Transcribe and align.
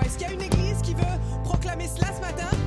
Est-ce 0.00 0.18
qu'il 0.18 0.28
y 0.28 0.30
a 0.30 0.34
une 0.34 0.42
église 0.42 0.80
qui 0.82 0.94
veut 0.94 1.02
proclamer 1.44 1.88
cela 1.88 2.08
ce 2.14 2.20
matin? 2.20 2.57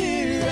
Pour 0.00 0.06
ce 0.06 0.49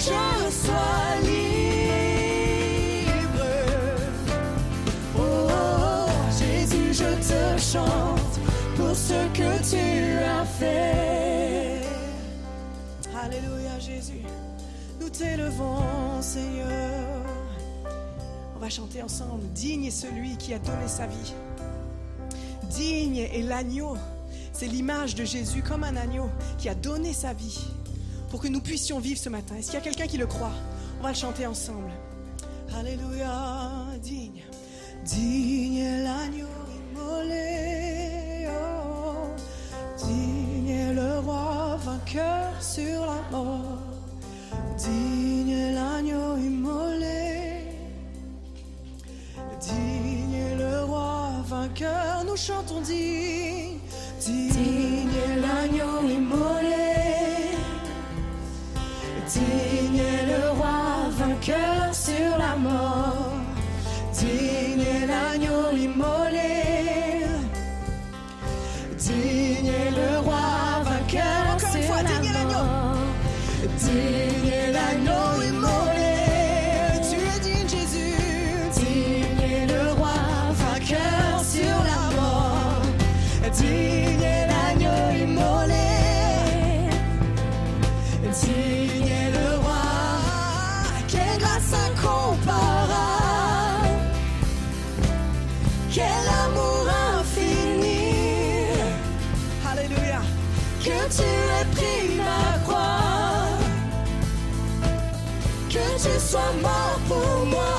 je 0.00 0.50
sois 0.50 1.20
libre. 1.22 1.50
Oh, 5.18 5.48
oh, 5.50 6.08
Jésus, 6.38 6.94
je 6.94 7.10
te 7.28 7.60
chante 7.60 8.40
pour 8.76 8.96
ce 8.96 9.28
que 9.34 9.50
tu 9.70 10.24
as 10.24 10.44
fait. 10.46 11.82
Alléluia, 13.14 13.78
Jésus. 13.78 14.22
Nous 15.00 15.10
t'élevons, 15.10 16.22
Seigneur. 16.22 17.26
On 18.56 18.58
va 18.58 18.70
chanter 18.70 19.02
ensemble. 19.02 19.46
Digne 19.54 19.84
est 19.84 19.90
celui 19.90 20.36
qui 20.38 20.54
a 20.54 20.58
donné 20.58 20.88
sa 20.88 21.06
vie. 21.06 21.34
Digne 22.70 23.18
est 23.18 23.42
l'agneau. 23.42 23.96
C'est 24.52 24.66
l'image 24.66 25.14
de 25.14 25.24
Jésus 25.24 25.62
comme 25.62 25.84
un 25.84 25.96
agneau 25.96 26.30
qui 26.58 26.68
a 26.70 26.74
donné 26.74 27.12
sa 27.12 27.34
vie 27.34 27.66
pour 28.30 28.40
que 28.40 28.48
nous 28.48 28.60
puissions 28.60 29.00
vivre 29.00 29.20
ce 29.20 29.28
matin. 29.28 29.56
Est-ce 29.56 29.66
qu'il 29.66 29.74
y 29.74 29.82
a 29.82 29.84
quelqu'un 29.84 30.06
qui 30.06 30.16
le 30.16 30.26
croit? 30.26 30.52
On 31.00 31.02
va 31.02 31.10
le 31.10 31.16
chanter 31.16 31.46
ensemble. 31.46 31.90
Alléluia, 32.78 33.86
digne. 34.00 34.44
Digne 35.04 36.04
l'agneau 36.04 36.46
immolé. 36.94 38.46
oh. 38.48 39.34
Digne 40.06 40.92
le 40.94 41.18
roi 41.18 41.76
vainqueur 41.84 42.62
sur 42.62 43.00
la 43.00 43.20
mort. 43.32 43.78
Digne 44.78 45.74
l'agneau 45.74 46.36
immolé. 46.36 47.64
Digne 49.60 50.56
le 50.56 50.84
roi 50.84 51.30
vainqueur, 51.46 52.24
nous 52.24 52.36
chantons 52.36 52.80
digne. 52.80 53.78
Digne 54.20 55.40
l'agneau 55.40 56.08
immolé. 56.08 56.69
Digne 59.32 60.02
le 60.26 60.50
roi 60.58 61.08
vainqueur 61.10 61.69
sois 106.30 106.54
mort 106.62 107.00
pour 107.08 107.46
moi. 107.46 107.74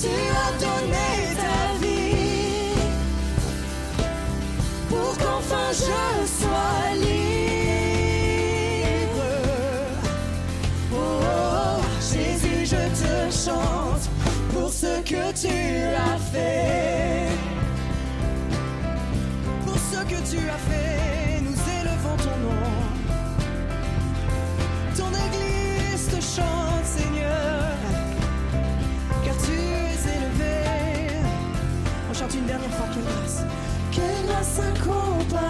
Tu 0.00 0.14
as 0.44 0.52
donné 0.64 1.10
ta 1.42 1.60
vie 1.82 2.78
pour 4.88 5.10
qu'enfin 5.18 5.68
je 5.72 6.02
sois 6.40 6.82
libre. 7.04 8.24
Oh, 10.92 10.96
oh, 10.96 11.80
Jésus, 12.10 12.60
je 12.72 12.82
te 13.02 13.14
chante 13.44 14.04
pour 14.54 14.70
ce 14.70 14.92
que 15.02 15.24
tu 15.42 15.58
as 16.08 16.18
fait. 16.32 17.28
Pour 19.66 19.78
ce 19.92 20.00
que 20.10 20.18
tu 20.30 20.38
as 20.48 20.62
fait, 20.70 21.25
chante, 26.36 26.84
Seigneur, 26.84 27.72
car 29.24 29.34
tu 29.44 29.52
es 29.52 30.00
élevé. 30.16 30.56
On 32.10 32.14
chante 32.14 32.34
une 32.34 32.46
dernière 32.46 32.70
fois, 32.70 32.86
quelle 32.92 33.04
grâce. 33.04 33.42
Quelle 33.92 34.26
grâce 34.26 34.60
incomparable, 34.70 35.46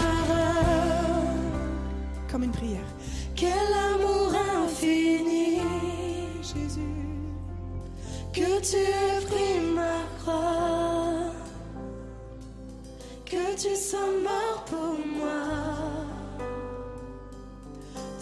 Comme 2.31 2.43
une 2.43 2.51
prière. 2.51 2.89
quel 3.35 3.69
amour 3.93 4.31
infini, 4.63 5.59
Jésus, 6.41 6.97
que 8.33 8.49
tu 8.69 8.77
aies 8.77 9.21
pris 9.29 9.59
ma 9.75 9.97
croix, 10.19 11.31
que 13.25 13.43
tu 13.61 13.75
sois 13.75 14.11
mort 14.23 14.63
pour 14.69 14.95
moi. 15.19 15.43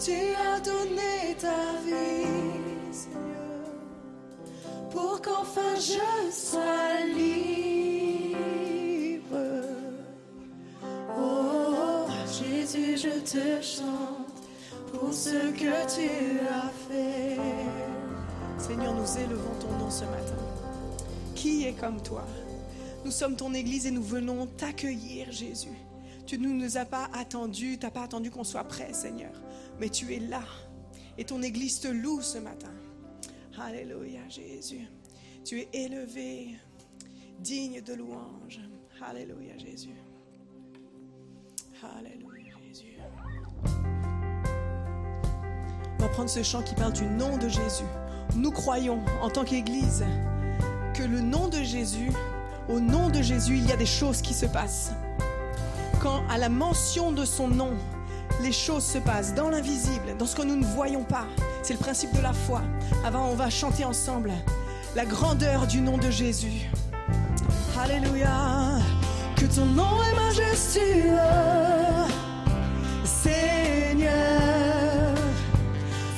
tu 0.04 0.12
as 0.12 0.60
donné 0.60 1.34
ta 1.40 1.60
vie. 1.84 2.45
Pour 4.96 5.20
qu'enfin 5.20 5.74
je 5.74 6.32
sois 6.32 7.04
libre. 7.14 8.38
Oh, 11.14 12.06
Jésus, 12.26 12.96
je 12.96 13.20
te 13.20 13.60
chante 13.60 14.40
pour 14.90 15.12
ce 15.12 15.50
que 15.50 15.74
tu 15.94 16.40
as 16.48 16.70
fait. 16.88 17.36
Seigneur, 18.56 18.94
nous 18.94 19.18
élevons 19.18 19.54
ton 19.60 19.70
nom 19.78 19.90
ce 19.90 20.04
matin. 20.04 20.34
Qui 21.34 21.66
est 21.66 21.74
comme 21.74 22.02
toi? 22.02 22.24
Nous 23.04 23.10
sommes 23.10 23.36
ton 23.36 23.52
Église 23.52 23.86
et 23.86 23.90
nous 23.90 24.02
venons 24.02 24.46
t'accueillir, 24.46 25.30
Jésus. 25.30 25.76
Tu 26.26 26.38
ne 26.38 26.48
nous 26.48 26.78
as 26.78 26.86
pas 26.86 27.10
attendus, 27.12 27.76
tu 27.78 27.84
n'as 27.84 27.92
pas 27.92 28.04
attendu 28.04 28.30
qu'on 28.30 28.44
soit 28.44 28.64
prêt, 28.64 28.94
Seigneur. 28.94 29.32
Mais 29.78 29.90
tu 29.90 30.14
es 30.14 30.20
là. 30.20 30.42
Et 31.18 31.24
ton 31.24 31.42
Église 31.42 31.80
te 31.80 31.88
loue 31.88 32.22
ce 32.22 32.38
matin. 32.38 32.72
Alléluia, 33.58 34.20
Jésus. 34.28 34.86
Tu 35.44 35.60
es 35.60 35.68
élevé, 35.72 36.56
digne 37.40 37.80
de 37.80 37.94
louange. 37.94 38.60
Alléluia, 39.00 39.56
Jésus. 39.56 39.94
Alléluia, 41.82 42.52
Jésus. 42.68 42.98
On 45.98 46.02
va 46.02 46.08
prendre 46.08 46.28
ce 46.28 46.42
chant 46.42 46.62
qui 46.62 46.74
parle 46.74 46.92
du 46.92 47.06
nom 47.06 47.38
de 47.38 47.48
Jésus. 47.48 47.84
Nous 48.34 48.50
croyons 48.50 49.00
en 49.22 49.30
tant 49.30 49.44
qu'Église 49.44 50.04
que 50.92 51.02
le 51.02 51.20
nom 51.20 51.48
de 51.48 51.62
Jésus, 51.62 52.10
au 52.68 52.78
nom 52.78 53.08
de 53.08 53.22
Jésus, 53.22 53.56
il 53.56 53.66
y 53.66 53.72
a 53.72 53.76
des 53.76 53.86
choses 53.86 54.20
qui 54.20 54.34
se 54.34 54.46
passent. 54.46 54.92
Quand 56.02 56.22
à 56.28 56.36
la 56.36 56.50
mention 56.50 57.10
de 57.10 57.24
son 57.24 57.48
nom, 57.48 57.74
les 58.42 58.52
choses 58.52 58.84
se 58.84 58.98
passent 58.98 59.34
dans 59.34 59.48
l'invisible, 59.50 60.16
dans 60.18 60.26
ce 60.26 60.36
que 60.36 60.42
nous 60.42 60.56
ne 60.56 60.64
voyons 60.64 61.04
pas. 61.04 61.26
C'est 61.62 61.74
le 61.74 61.78
principe 61.78 62.14
de 62.14 62.20
la 62.20 62.32
foi. 62.32 62.62
Avant, 63.04 63.28
on 63.30 63.34
va 63.34 63.50
chanter 63.50 63.84
ensemble 63.84 64.32
la 64.94 65.04
grandeur 65.04 65.66
du 65.66 65.80
nom 65.80 65.98
de 65.98 66.10
Jésus. 66.10 66.70
Alléluia, 67.78 68.78
que 69.36 69.46
ton 69.46 69.66
nom 69.66 70.02
est 70.02 70.14
majestueux, 70.16 71.18
Seigneur, 73.04 74.10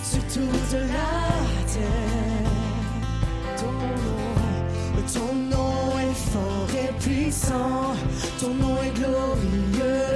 sur 0.04 0.22
toute 0.22 0.72
la 0.72 1.18
terre. 1.72 2.50
Ton 3.56 3.72
nom, 3.72 5.02
ton 5.12 5.34
nom 5.34 5.98
est 5.98 6.14
fort 6.14 6.70
et 6.74 6.92
puissant, 7.00 7.94
ton 8.40 8.54
nom 8.54 8.76
est 8.82 8.96
glorieux. 8.96 10.07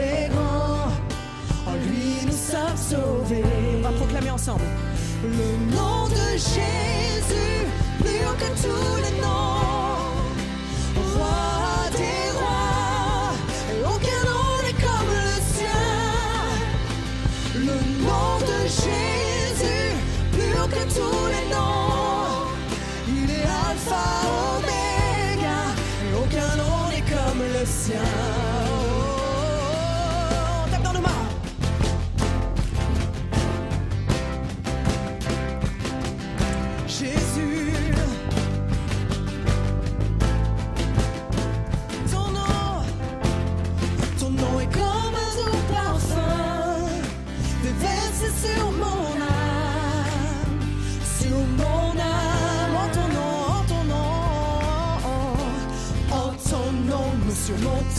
Le 4.44 5.76
nom 5.76 6.08
de 6.08 6.32
Jésus, 6.32 7.66
plus 8.00 8.26
haut 8.26 8.34
que 8.36 8.50
tous 8.60 8.96
les 8.96 9.20
noms. 9.20 9.61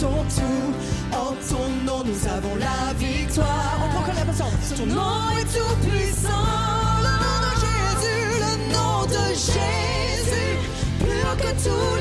tout. 0.04 0.74
En 1.12 1.34
ton 1.50 1.68
nom, 1.86 2.04
nous 2.04 2.28
avons 2.28 2.56
la 2.56 2.94
victoire. 2.94 3.80
On 3.84 3.90
proclame 3.96 4.18
la 4.18 4.26
personne. 4.26 4.78
Ton 4.78 4.86
nom 4.86 5.30
est 5.40 5.46
tout 5.46 5.76
puissant. 5.88 6.30
Le 7.02 7.14
nom 7.24 7.38
de 7.46 7.52
Jésus, 7.64 8.24
le 8.46 8.54
nom 8.74 9.06
de 9.06 9.24
Jésus, 9.34 10.58
plus 11.00 11.28
que 11.42 11.52
tout. 11.64 11.93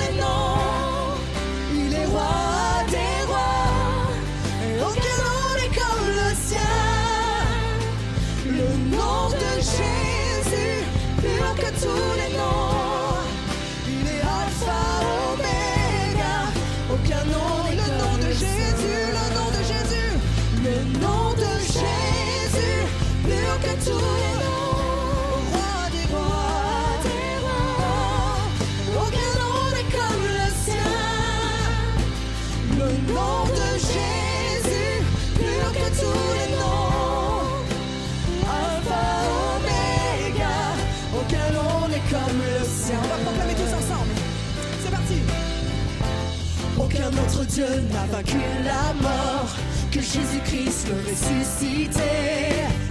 Dieu 47.55 47.67
n'a 47.93 48.07
vaincu 48.07 48.39
la 48.65 48.95
mort 49.03 49.55
que 49.91 50.01
Jésus-Christ 50.01 50.89
le 50.89 50.95
ressuscité. 51.11 52.01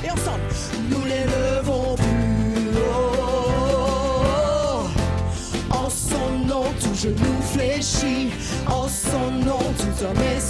Et 0.06 0.12
ensemble, 0.12 0.42
nous 0.88 1.04
l'élevons 1.04 1.96
plus 1.96 2.78
haut. 2.78 3.24
En 5.72 5.90
son 5.90 6.46
nom, 6.46 6.66
tout 6.80 6.94
genou 6.94 7.42
fléchit. 7.54 8.30
En 8.68 8.88
son 8.88 9.32
nom, 9.44 9.58
tout 9.80 10.06
homme 10.06 10.22
est 10.36 10.41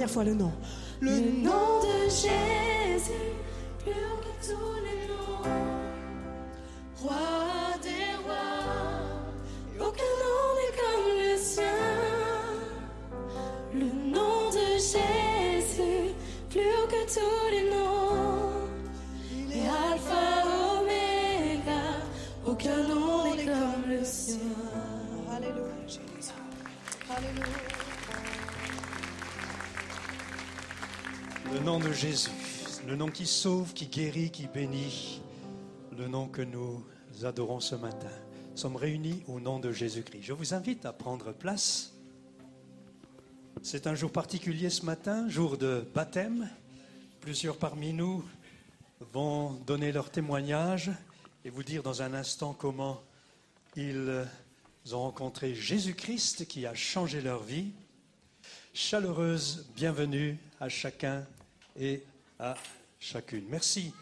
dernière 0.00 0.14
fois 0.14 0.24
le 0.24 0.34
nom. 0.34 0.50
Le, 1.00 1.10
le 1.10 1.42
nom 1.42 1.80
de 1.82 2.08
Jésus. 2.08 2.79
nom 31.70 31.78
de 31.78 31.92
Jésus, 31.92 32.30
le 32.88 32.96
nom 32.96 33.08
qui 33.08 33.26
sauve, 33.26 33.74
qui 33.74 33.86
guérit, 33.86 34.32
qui 34.32 34.48
bénit, 34.48 35.22
le 35.96 36.08
nom 36.08 36.26
que 36.26 36.42
nous 36.42 36.84
adorons 37.22 37.60
ce 37.60 37.76
matin. 37.76 38.10
Nous 38.50 38.56
sommes 38.56 38.74
réunis 38.74 39.22
au 39.28 39.38
nom 39.38 39.60
de 39.60 39.70
Jésus-Christ. 39.70 40.20
Je 40.20 40.32
vous 40.32 40.52
invite 40.52 40.84
à 40.84 40.92
prendre 40.92 41.30
place. 41.30 41.92
C'est 43.62 43.86
un 43.86 43.94
jour 43.94 44.10
particulier 44.10 44.68
ce 44.68 44.84
matin, 44.84 45.28
jour 45.28 45.58
de 45.58 45.88
baptême. 45.94 46.50
Plusieurs 47.20 47.56
parmi 47.56 47.92
nous 47.92 48.24
vont 49.12 49.52
donner 49.64 49.92
leur 49.92 50.10
témoignage 50.10 50.90
et 51.44 51.50
vous 51.50 51.62
dire 51.62 51.84
dans 51.84 52.02
un 52.02 52.14
instant 52.14 52.52
comment 52.52 53.00
ils 53.76 54.26
ont 54.90 55.02
rencontré 55.02 55.54
Jésus-Christ 55.54 56.48
qui 56.48 56.66
a 56.66 56.74
changé 56.74 57.20
leur 57.20 57.44
vie. 57.44 57.70
Chaleureuse 58.74 59.68
bienvenue 59.76 60.36
à 60.58 60.68
chacun 60.68 61.24
et 61.76 62.02
à 62.38 62.54
chacune. 62.98 63.46
Merci 63.48 63.92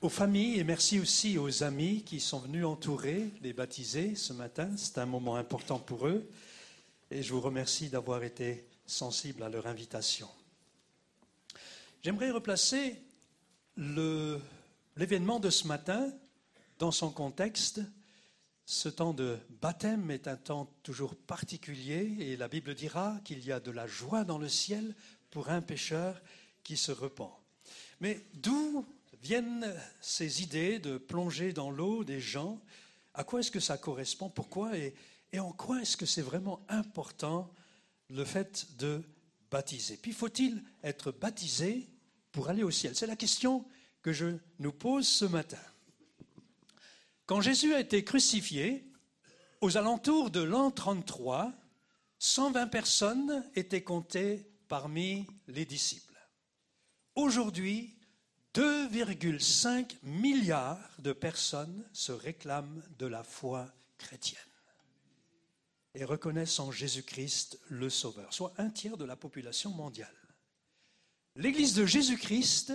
aux 0.00 0.08
familles 0.08 0.58
et 0.58 0.64
merci 0.64 0.98
aussi 0.98 1.38
aux 1.38 1.62
amis 1.62 2.02
qui 2.02 2.18
sont 2.18 2.40
venus 2.40 2.64
entourer 2.64 3.30
les 3.40 3.52
baptisés 3.52 4.14
ce 4.14 4.32
matin. 4.32 4.70
C'est 4.76 4.98
un 4.98 5.06
moment 5.06 5.36
important 5.36 5.78
pour 5.78 6.08
eux 6.08 6.28
et 7.10 7.22
je 7.22 7.32
vous 7.32 7.40
remercie 7.40 7.88
d'avoir 7.88 8.24
été 8.24 8.66
sensible 8.86 9.42
à 9.42 9.48
leur 9.48 9.66
invitation. 9.66 10.28
J'aimerais 12.02 12.30
replacer 12.32 13.00
l'événement 13.76 15.38
de 15.38 15.50
ce 15.50 15.68
matin 15.68 16.12
dans 16.78 16.90
son 16.90 17.10
contexte. 17.10 17.80
Ce 18.64 18.88
temps 18.88 19.12
de 19.12 19.38
baptême 19.60 20.10
est 20.10 20.26
un 20.26 20.36
temps 20.36 20.68
toujours 20.82 21.14
particulier 21.14 22.16
et 22.18 22.36
la 22.36 22.48
Bible 22.48 22.74
dira 22.74 23.18
qu'il 23.24 23.44
y 23.44 23.52
a 23.52 23.60
de 23.60 23.70
la 23.70 23.86
joie 23.86 24.24
dans 24.24 24.38
le 24.38 24.48
ciel 24.48 24.96
pour 25.30 25.50
un 25.50 25.60
pécheur 25.60 26.20
qui 26.64 26.76
se 26.76 26.92
repent. 26.92 27.32
Mais 28.00 28.24
d'où 28.34 28.84
viennent 29.22 29.74
ces 30.00 30.42
idées 30.42 30.78
de 30.78 30.98
plonger 30.98 31.52
dans 31.52 31.70
l'eau 31.70 32.04
des 32.04 32.20
gens? 32.20 32.60
À 33.14 33.24
quoi 33.24 33.40
est-ce 33.40 33.50
que 33.50 33.60
ça 33.60 33.78
correspond? 33.78 34.28
Pourquoi? 34.28 34.76
Et, 34.76 34.94
en 35.38 35.52
quoi 35.52 35.80
est-ce 35.80 35.96
que 35.96 36.06
c'est 36.06 36.22
vraiment 36.22 36.60
important 36.68 37.50
le 38.10 38.24
fait 38.24 38.76
de 38.78 39.02
baptiser? 39.50 39.96
Puis 39.96 40.12
faut-il 40.12 40.62
être 40.82 41.10
baptisé 41.12 41.88
pour 42.32 42.48
aller 42.48 42.62
au 42.62 42.70
ciel? 42.70 42.94
C'est 42.94 43.06
la 43.06 43.16
question 43.16 43.64
que 44.02 44.12
je 44.12 44.36
nous 44.58 44.72
pose 44.72 45.06
ce 45.06 45.24
matin. 45.24 45.62
Quand 47.26 47.40
Jésus 47.40 47.72
a 47.72 47.80
été 47.80 48.04
crucifié, 48.04 48.84
aux 49.62 49.76
alentours 49.76 50.30
de 50.30 50.40
l'an 50.40 50.70
33, 50.70 51.52
120 52.18 52.66
personnes 52.66 53.44
étaient 53.54 53.84
comptées 53.84 54.44
parmi 54.68 55.26
les 55.46 55.64
disciples. 55.64 56.11
Aujourd'hui, 57.14 57.94
2,5 58.54 59.96
milliards 60.02 60.90
de 60.98 61.12
personnes 61.12 61.84
se 61.92 62.12
réclament 62.12 62.82
de 62.98 63.06
la 63.06 63.22
foi 63.22 63.72
chrétienne 63.98 64.40
et 65.94 66.04
reconnaissent 66.04 66.58
en 66.58 66.70
Jésus-Christ 66.70 67.58
le 67.68 67.90
Sauveur, 67.90 68.32
soit 68.32 68.54
un 68.58 68.70
tiers 68.70 68.96
de 68.96 69.04
la 69.04 69.16
population 69.16 69.70
mondiale. 69.70 70.14
L'Église 71.36 71.74
de 71.74 71.86
Jésus-Christ 71.86 72.72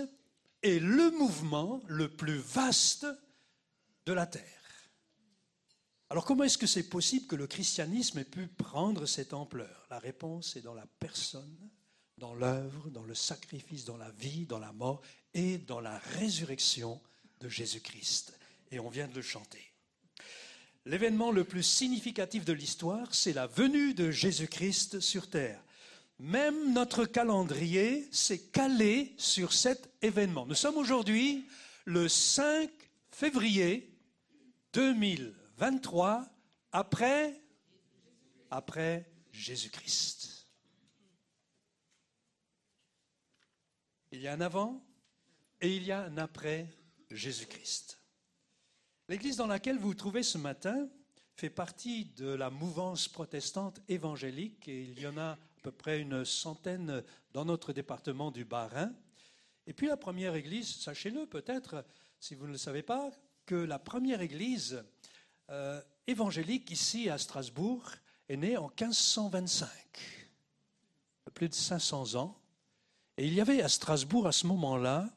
est 0.62 0.78
le 0.78 1.10
mouvement 1.10 1.80
le 1.86 2.08
plus 2.08 2.38
vaste 2.38 3.06
de 4.06 4.12
la 4.12 4.26
terre. 4.26 4.44
Alors 6.10 6.24
comment 6.24 6.44
est-ce 6.44 6.58
que 6.58 6.66
c'est 6.66 6.88
possible 6.88 7.26
que 7.26 7.36
le 7.36 7.46
christianisme 7.46 8.18
ait 8.18 8.24
pu 8.24 8.46
prendre 8.46 9.04
cette 9.06 9.34
ampleur? 9.34 9.86
La 9.90 9.98
réponse 9.98 10.56
est 10.56 10.62
dans 10.62 10.74
la 10.74 10.86
personne, 10.98 11.70
dans 12.18 12.34
l'œuvre, 12.34 12.90
dans 12.90 13.04
le 13.04 13.14
sacrifice, 13.14 13.84
dans 13.84 13.96
la 13.96 14.10
vie, 14.10 14.46
dans 14.46 14.58
la 14.58 14.72
mort 14.72 15.00
et 15.34 15.58
dans 15.58 15.80
la 15.80 15.98
résurrection 15.98 17.00
de 17.40 17.48
Jésus-Christ. 17.48 18.38
Et 18.70 18.80
on 18.80 18.88
vient 18.88 19.08
de 19.08 19.14
le 19.14 19.22
chanter. 19.22 19.72
L'événement 20.84 21.30
le 21.30 21.44
plus 21.44 21.62
significatif 21.62 22.44
de 22.44 22.52
l'histoire, 22.52 23.14
c'est 23.14 23.32
la 23.32 23.46
venue 23.46 23.94
de 23.94 24.10
Jésus-Christ 24.10 25.00
sur 25.00 25.28
terre. 25.28 25.62
Même 26.18 26.72
notre 26.72 27.04
calendrier 27.04 28.08
s'est 28.10 28.40
calé 28.40 29.14
sur 29.18 29.52
cet 29.52 29.90
événement. 30.02 30.46
Nous 30.46 30.54
sommes 30.54 30.76
aujourd'hui 30.76 31.46
le 31.84 32.08
5 32.08 32.70
février 33.12 33.92
2023 34.72 36.26
après, 36.72 37.40
après 38.50 39.08
Jésus-Christ. 39.30 40.37
Il 44.10 44.22
y 44.22 44.28
a 44.28 44.32
un 44.32 44.40
avant 44.40 44.82
et 45.60 45.76
il 45.76 45.84
y 45.84 45.92
a 45.92 46.00
un 46.04 46.16
après 46.16 46.66
Jésus-Christ. 47.10 47.98
L'église 49.08 49.36
dans 49.36 49.46
laquelle 49.46 49.76
vous 49.78 49.88
vous 49.88 49.94
trouvez 49.94 50.22
ce 50.22 50.38
matin 50.38 50.88
fait 51.34 51.50
partie 51.50 52.06
de 52.16 52.28
la 52.28 52.48
mouvance 52.48 53.06
protestante 53.06 53.80
évangélique 53.86 54.66
et 54.66 54.82
il 54.82 54.98
y 54.98 55.06
en 55.06 55.18
a 55.18 55.32
à 55.32 55.38
peu 55.62 55.72
près 55.72 56.00
une 56.00 56.24
centaine 56.24 57.04
dans 57.34 57.44
notre 57.44 57.74
département 57.74 58.30
du 58.30 58.46
Bas-Rhin. 58.46 58.94
Et 59.66 59.74
puis 59.74 59.88
la 59.88 59.98
première 59.98 60.34
église, 60.34 60.76
sachez-le 60.76 61.26
peut-être, 61.26 61.84
si 62.18 62.34
vous 62.34 62.46
ne 62.46 62.52
le 62.52 62.58
savez 62.58 62.82
pas, 62.82 63.10
que 63.44 63.56
la 63.56 63.78
première 63.78 64.22
église 64.22 64.82
euh, 65.50 65.82
évangélique 66.06 66.70
ici 66.70 67.10
à 67.10 67.18
Strasbourg 67.18 67.90
est 68.30 68.38
née 68.38 68.56
en 68.56 68.68
1525, 68.68 69.68
plus 71.34 71.50
de 71.50 71.54
500 71.54 72.14
ans. 72.14 72.37
Et 73.18 73.26
il 73.26 73.34
y 73.34 73.40
avait 73.40 73.62
à 73.62 73.68
Strasbourg 73.68 74.28
à 74.28 74.32
ce 74.32 74.46
moment-là 74.46 75.10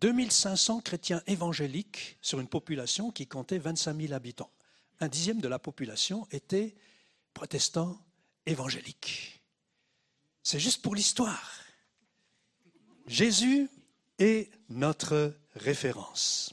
2500 0.00 0.80
chrétiens 0.80 1.22
évangéliques 1.28 2.18
sur 2.20 2.40
une 2.40 2.48
population 2.48 3.12
qui 3.12 3.28
comptait 3.28 3.58
25 3.58 3.96
000 3.96 4.12
habitants. 4.12 4.50
Un 4.98 5.06
dixième 5.06 5.40
de 5.40 5.46
la 5.46 5.60
population 5.60 6.26
était 6.32 6.74
protestant 7.32 7.96
évangélique. 8.44 9.40
C'est 10.42 10.58
juste 10.58 10.82
pour 10.82 10.96
l'histoire. 10.96 11.60
Jésus 13.06 13.70
est 14.18 14.50
notre 14.68 15.36
référence. 15.54 16.52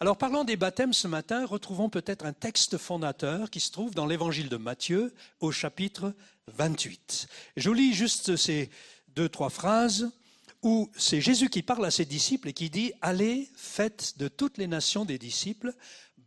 Alors 0.00 0.18
parlant 0.18 0.42
des 0.42 0.56
baptêmes 0.56 0.92
ce 0.92 1.06
matin, 1.06 1.46
retrouvons 1.46 1.88
peut-être 1.88 2.26
un 2.26 2.32
texte 2.32 2.76
fondateur 2.76 3.50
qui 3.50 3.60
se 3.60 3.70
trouve 3.70 3.94
dans 3.94 4.06
l'évangile 4.06 4.48
de 4.48 4.56
Matthieu 4.56 5.14
au 5.38 5.52
chapitre 5.52 6.12
28. 6.48 7.28
Je 7.56 7.70
lis 7.70 7.94
juste 7.94 8.34
ces 8.34 8.68
deux, 9.14 9.28
trois 9.28 9.50
phrases 9.50 10.10
où 10.62 10.90
c'est 10.96 11.20
Jésus 11.20 11.48
qui 11.48 11.62
parle 11.62 11.84
à 11.84 11.90
ses 11.90 12.04
disciples 12.04 12.48
et 12.48 12.52
qui 12.52 12.70
dit, 12.70 12.92
Allez, 13.00 13.50
faites 13.56 14.16
de 14.18 14.28
toutes 14.28 14.58
les 14.58 14.68
nations 14.68 15.04
des 15.04 15.18
disciples, 15.18 15.74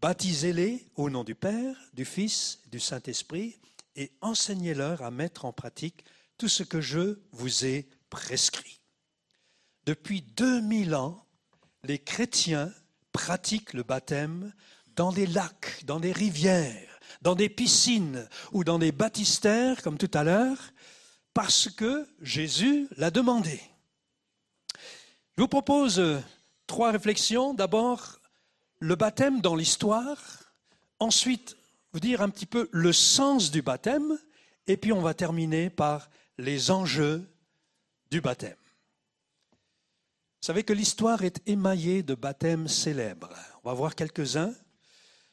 baptisez-les 0.01 0.87
au 0.95 1.09
nom 1.09 1.23
du 1.23 1.35
Père, 1.35 1.77
du 1.93 2.05
Fils, 2.05 2.59
du 2.71 2.79
Saint-Esprit, 2.79 3.57
et 3.95 4.11
enseignez-leur 4.21 5.01
à 5.03 5.11
mettre 5.11 5.45
en 5.45 5.53
pratique 5.53 6.03
tout 6.37 6.49
ce 6.49 6.63
que 6.63 6.81
je 6.81 7.19
vous 7.31 7.65
ai 7.65 7.87
prescrit. 8.09 8.81
Depuis 9.85 10.21
2000 10.21 10.95
ans, 10.95 11.25
les 11.83 11.99
chrétiens 11.99 12.73
pratiquent 13.13 13.73
le 13.73 13.83
baptême 13.83 14.53
dans 14.95 15.11
des 15.11 15.27
lacs, 15.27 15.85
dans 15.85 15.99
des 15.99 16.11
rivières, 16.11 16.99
dans 17.21 17.35
des 17.35 17.49
piscines 17.49 18.27
ou 18.51 18.63
dans 18.63 18.79
des 18.79 18.91
baptistères, 18.91 19.81
comme 19.81 19.97
tout 19.97 20.11
à 20.13 20.23
l'heure, 20.23 20.57
parce 21.35 21.69
que 21.69 22.07
Jésus 22.21 22.87
l'a 22.95 23.11
demandé. 23.11 23.59
Je 25.37 25.41
vous 25.41 25.49
propose 25.49 26.01
trois 26.65 26.91
réflexions. 26.91 27.53
D'abord, 27.53 28.19
le 28.79 28.95
baptême 28.95 29.41
dans 29.41 29.55
l'histoire. 29.55 30.17
Ensuite, 30.99 31.57
vous 31.91 31.99
dire 31.99 32.21
un 32.21 32.29
petit 32.29 32.45
peu 32.45 32.69
le 32.71 32.93
sens 32.93 33.51
du 33.51 33.61
baptême. 33.61 34.17
Et 34.65 34.77
puis, 34.77 34.93
on 34.93 35.01
va 35.01 35.13
terminer 35.13 35.69
par 35.69 36.09
les 36.37 36.71
enjeux 36.71 37.29
du 38.11 38.21
baptême. 38.21 38.55
Vous 40.41 40.47
savez 40.47 40.63
que 40.63 40.73
l'histoire 40.73 41.25
est 41.25 41.41
émaillée 41.47 42.01
de 42.01 42.15
baptêmes 42.15 42.69
célèbres. 42.69 43.33
On 43.65 43.69
va 43.69 43.75
voir 43.75 43.93
quelques-uns. 43.93 44.53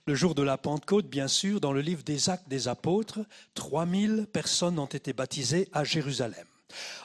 Le 0.05 0.17
jour 0.17 0.35
de 0.35 0.43
la 0.43 0.59
Pentecôte, 0.59 1.07
bien 1.07 1.29
sûr, 1.29 1.61
dans 1.61 1.73
le 1.73 1.81
livre 1.81 2.03
des 2.03 2.29
Actes 2.29 2.49
des 2.49 2.67
Apôtres, 2.67 3.21
3000 3.55 4.27
personnes 4.33 4.81
ont 4.81 4.87
été 4.87 5.13
baptisées 5.13 5.69
à 5.73 5.85
Jérusalem. 5.85 6.45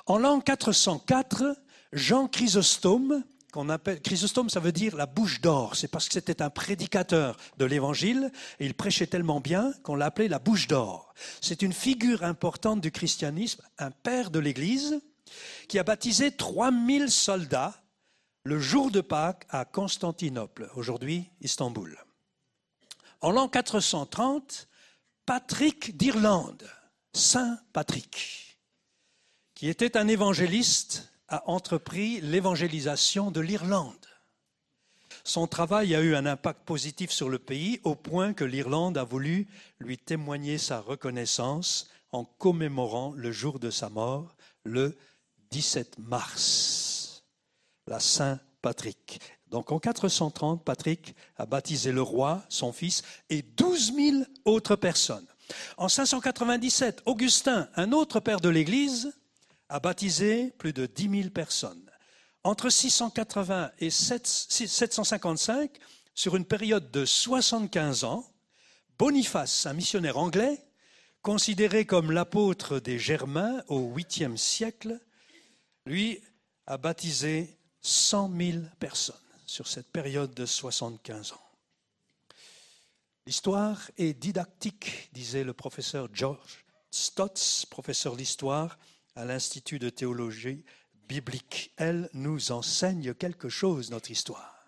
En 0.07 0.17
l'an 0.17 0.39
404, 0.39 1.55
Jean 1.93 2.27
Chrysostome, 2.27 3.23
qu'on 3.53 3.69
appelle 3.69 4.01
Chrysostome, 4.01 4.49
ça 4.49 4.59
veut 4.59 4.71
dire 4.71 4.95
la 4.95 5.05
bouche 5.05 5.41
d'or. 5.41 5.75
C'est 5.75 5.87
parce 5.87 6.07
que 6.07 6.13
c'était 6.15 6.41
un 6.41 6.49
prédicateur 6.49 7.37
de 7.59 7.65
l'Évangile 7.65 8.31
et 8.59 8.65
il 8.65 8.73
prêchait 8.73 9.05
tellement 9.05 9.41
bien 9.41 9.73
qu'on 9.83 9.95
l'appelait 9.95 10.27
la 10.27 10.39
bouche 10.39 10.67
d'or. 10.67 11.13
C'est 11.39 11.61
une 11.61 11.73
figure 11.73 12.23
importante 12.23 12.81
du 12.81 12.91
christianisme, 12.91 13.61
un 13.77 13.91
père 13.91 14.31
de 14.31 14.39
l'Église 14.39 14.99
qui 15.67 15.77
a 15.77 15.83
baptisé 15.83 16.31
3000 16.31 17.11
soldats 17.11 17.75
le 18.43 18.59
jour 18.59 18.89
de 18.89 19.01
Pâques 19.01 19.45
à 19.49 19.65
Constantinople, 19.65 20.71
aujourd'hui 20.75 21.29
Istanbul. 21.41 22.06
En 23.21 23.31
l'an 23.31 23.47
430, 23.47 24.67
Patrick 25.25 25.97
d'Irlande, 25.97 26.69
Saint 27.13 27.59
Patrick, 27.73 28.59
qui 29.55 29.69
était 29.69 29.97
un 29.97 30.07
évangéliste, 30.07 31.11
a 31.27 31.49
entrepris 31.49 32.21
l'évangélisation 32.21 33.31
de 33.31 33.41
l'Irlande. 33.41 33.95
Son 35.23 35.47
travail 35.47 35.93
a 35.95 36.01
eu 36.01 36.15
un 36.15 36.25
impact 36.25 36.63
positif 36.63 37.11
sur 37.11 37.27
le 37.27 37.39
pays 37.39 37.81
au 37.83 37.95
point 37.95 38.33
que 38.33 38.45
l'Irlande 38.45 38.97
a 38.97 39.03
voulu 39.03 39.47
lui 39.79 39.97
témoigner 39.97 40.57
sa 40.57 40.79
reconnaissance 40.79 41.89
en 42.11 42.23
commémorant 42.23 43.11
le 43.11 43.31
jour 43.31 43.59
de 43.59 43.69
sa 43.69 43.89
mort, 43.89 44.37
le 44.63 44.97
17 45.51 45.99
mars, 45.99 47.23
la 47.87 47.99
Saint-Patrick. 47.99 49.19
Donc 49.51 49.71
en 49.71 49.79
430, 49.79 50.63
Patrick 50.63 51.15
a 51.37 51.45
baptisé 51.45 51.91
le 51.91 52.01
roi, 52.01 52.43
son 52.49 52.73
fils, 52.73 53.01
et 53.29 53.41
12 53.41 53.93
000 53.95 54.17
autres 54.45 54.75
personnes. 54.75 55.25
En 55.77 55.87
597, 55.87 57.03
Augustin, 57.05 57.69
un 57.75 57.93
autre 57.93 58.19
père 58.19 58.41
de 58.41 58.49
l'Église, 58.49 59.13
a 59.69 59.79
baptisé 59.79 60.51
plus 60.57 60.73
de 60.73 60.85
10 60.85 61.21
000 61.21 61.29
personnes. 61.29 61.89
Entre 62.43 62.69
680 62.69 63.71
et 63.79 63.89
755, 63.89 65.71
sur 66.13 66.35
une 66.35 66.45
période 66.45 66.91
de 66.91 67.05
75 67.05 68.03
ans, 68.03 68.25
Boniface, 68.97 69.65
un 69.65 69.73
missionnaire 69.73 70.17
anglais, 70.17 70.59
considéré 71.21 71.85
comme 71.85 72.11
l'apôtre 72.11 72.79
des 72.79 72.99
Germains 72.99 73.61
au 73.67 73.93
8e 73.95 74.37
siècle, 74.37 74.99
lui 75.85 76.21
a 76.65 76.77
baptisé 76.77 77.57
100 77.81 78.31
000 78.35 78.57
personnes 78.79 79.26
sur 79.47 79.67
cette 79.67 79.91
période 79.91 80.33
de 80.35 80.45
75 80.45 81.31
ans. 81.31 81.41
L'histoire 83.25 83.89
est 83.97 84.13
didactique, 84.13 85.09
disait 85.13 85.43
le 85.43 85.53
professeur 85.53 86.09
George 86.13 86.65
Stotz, 86.91 87.65
professeur 87.65 88.15
d'histoire 88.15 88.77
à 89.15 89.25
l'Institut 89.25 89.79
de 89.79 89.89
théologie 89.89 90.63
biblique. 91.09 91.73
Elle 91.77 92.09
nous 92.13 92.51
enseigne 92.51 93.13
quelque 93.13 93.49
chose, 93.49 93.89
notre 93.89 94.11
histoire. 94.11 94.65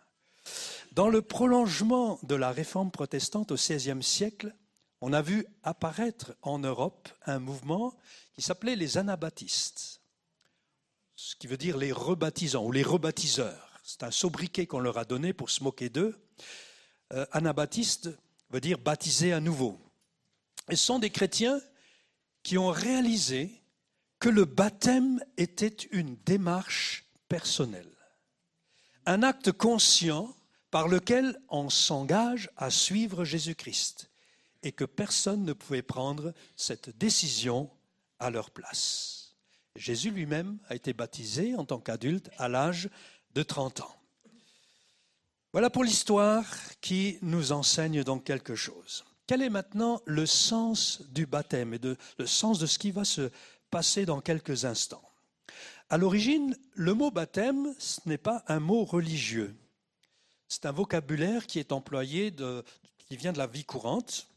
Dans 0.94 1.10
le 1.10 1.22
prolongement 1.22 2.20
de 2.24 2.36
la 2.36 2.52
réforme 2.52 2.92
protestante 2.92 3.52
au 3.52 3.56
XVIe 3.56 4.02
siècle, 4.02 4.56
on 5.02 5.14
a 5.14 5.22
vu 5.22 5.46
apparaître 5.64 6.36
en 6.42 6.60
Europe 6.60 7.10
un 7.26 7.40
mouvement 7.40 7.96
qui 8.34 8.42
s'appelait 8.42 8.76
les 8.76 8.98
anabaptistes, 8.98 10.02
ce 11.16 11.36
qui 11.36 11.48
veut 11.48 11.58
dire 11.58 11.78
les 11.78 11.92
rebaptisants 11.92 12.66
ou 12.66 12.72
les 12.72 12.84
rebaptiseurs. 12.84 13.69
C'est 13.90 14.04
un 14.04 14.12
sobriquet 14.12 14.68
qu'on 14.68 14.82
leur 14.82 15.00
a 15.00 15.04
donné 15.04 15.34
pour 15.34 15.50
se 15.50 15.64
moquer 15.64 15.90
d'eux. 15.90 16.16
Euh, 17.12 17.26
anabaptiste 17.32 18.12
veut 18.52 18.62
dire 18.62 18.78
baptiser 18.78 19.34
à 19.34 19.40
nouveau. 19.40 19.82
Et 20.70 20.76
ce 20.76 20.86
sont 20.86 21.00
des 21.00 21.10
chrétiens 21.10 21.60
qui 22.44 22.60
ont 22.60 22.70
réalisé 22.70 23.64
que 24.20 24.30
le 24.30 24.46
baptême 24.46 25.20
était 25.38 25.76
une 25.90 26.16
démarche 26.18 27.06
personnelle, 27.30 27.92
un 29.08 29.24
acte 29.24 29.52
conscient 29.52 30.36
par 30.70 30.88
lequel 30.88 31.42
on 31.50 31.72
s'engage 31.72 32.52
à 32.58 32.70
suivre 32.70 33.26
Jésus-Christ 33.26 34.12
et 34.62 34.72
que 34.72 34.86
personne 34.86 35.46
ne 35.46 35.54
pouvait 35.54 35.82
prendre 35.82 36.36
cette 36.56 36.96
décision 36.96 37.72
à 38.20 38.30
leur 38.30 38.52
place. 38.52 39.34
Jésus 39.76 40.12
lui-même 40.12 40.60
a 40.68 40.76
été 40.76 40.94
baptisé 40.94 41.56
en 41.56 41.66
tant 41.66 41.80
qu'adulte 41.80 42.30
à 42.38 42.50
l'âge 42.50 42.90
de 43.34 43.44
30 43.44 43.82
ans. 43.82 43.96
Voilà 45.52 45.70
pour 45.70 45.84
l'histoire 45.84 46.46
qui 46.82 47.18
nous 47.22 47.52
enseigne 47.52 48.04
donc 48.04 48.24
quelque 48.24 48.56
chose. 48.56 49.04
Quel 49.26 49.42
est 49.42 49.50
maintenant 49.50 50.02
le 50.06 50.26
sens 50.26 51.02
du 51.10 51.26
baptême 51.26 51.74
et 51.74 51.80
le 52.18 52.26
sens 52.26 52.60
de 52.60 52.66
ce 52.66 52.80
qui 52.80 52.92
va 52.92 53.04
se 53.04 53.32
passer 53.70 54.06
dans 54.06 54.22
quelques 54.22 54.66
instants? 54.66 55.04
À 55.90 55.98
l'origine, 55.98 56.56
le 56.74 56.94
mot 56.94 57.10
baptême, 57.10 57.74
ce 57.80 58.02
n'est 58.06 58.20
pas 58.20 58.44
un 58.48 58.60
mot 58.60 58.86
religieux. 58.86 59.56
C'est 60.48 60.66
un 60.66 60.72
vocabulaire 60.72 61.48
qui 61.48 61.60
est 61.60 61.72
employé, 61.72 62.34
qui 63.08 63.18
vient 63.18 63.34
de 63.34 63.38
la 63.40 63.48
vie 63.48 63.66
courante. 63.66 64.28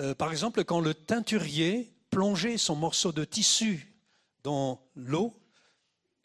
Euh, 0.00 0.14
par 0.14 0.32
exemple, 0.32 0.64
quand 0.64 0.80
le 0.80 0.94
teinturier 0.94 1.92
plongeait 2.10 2.58
son 2.58 2.74
morceau 2.74 3.12
de 3.12 3.24
tissu 3.24 3.94
dans 4.42 4.80
l'eau, 4.94 5.39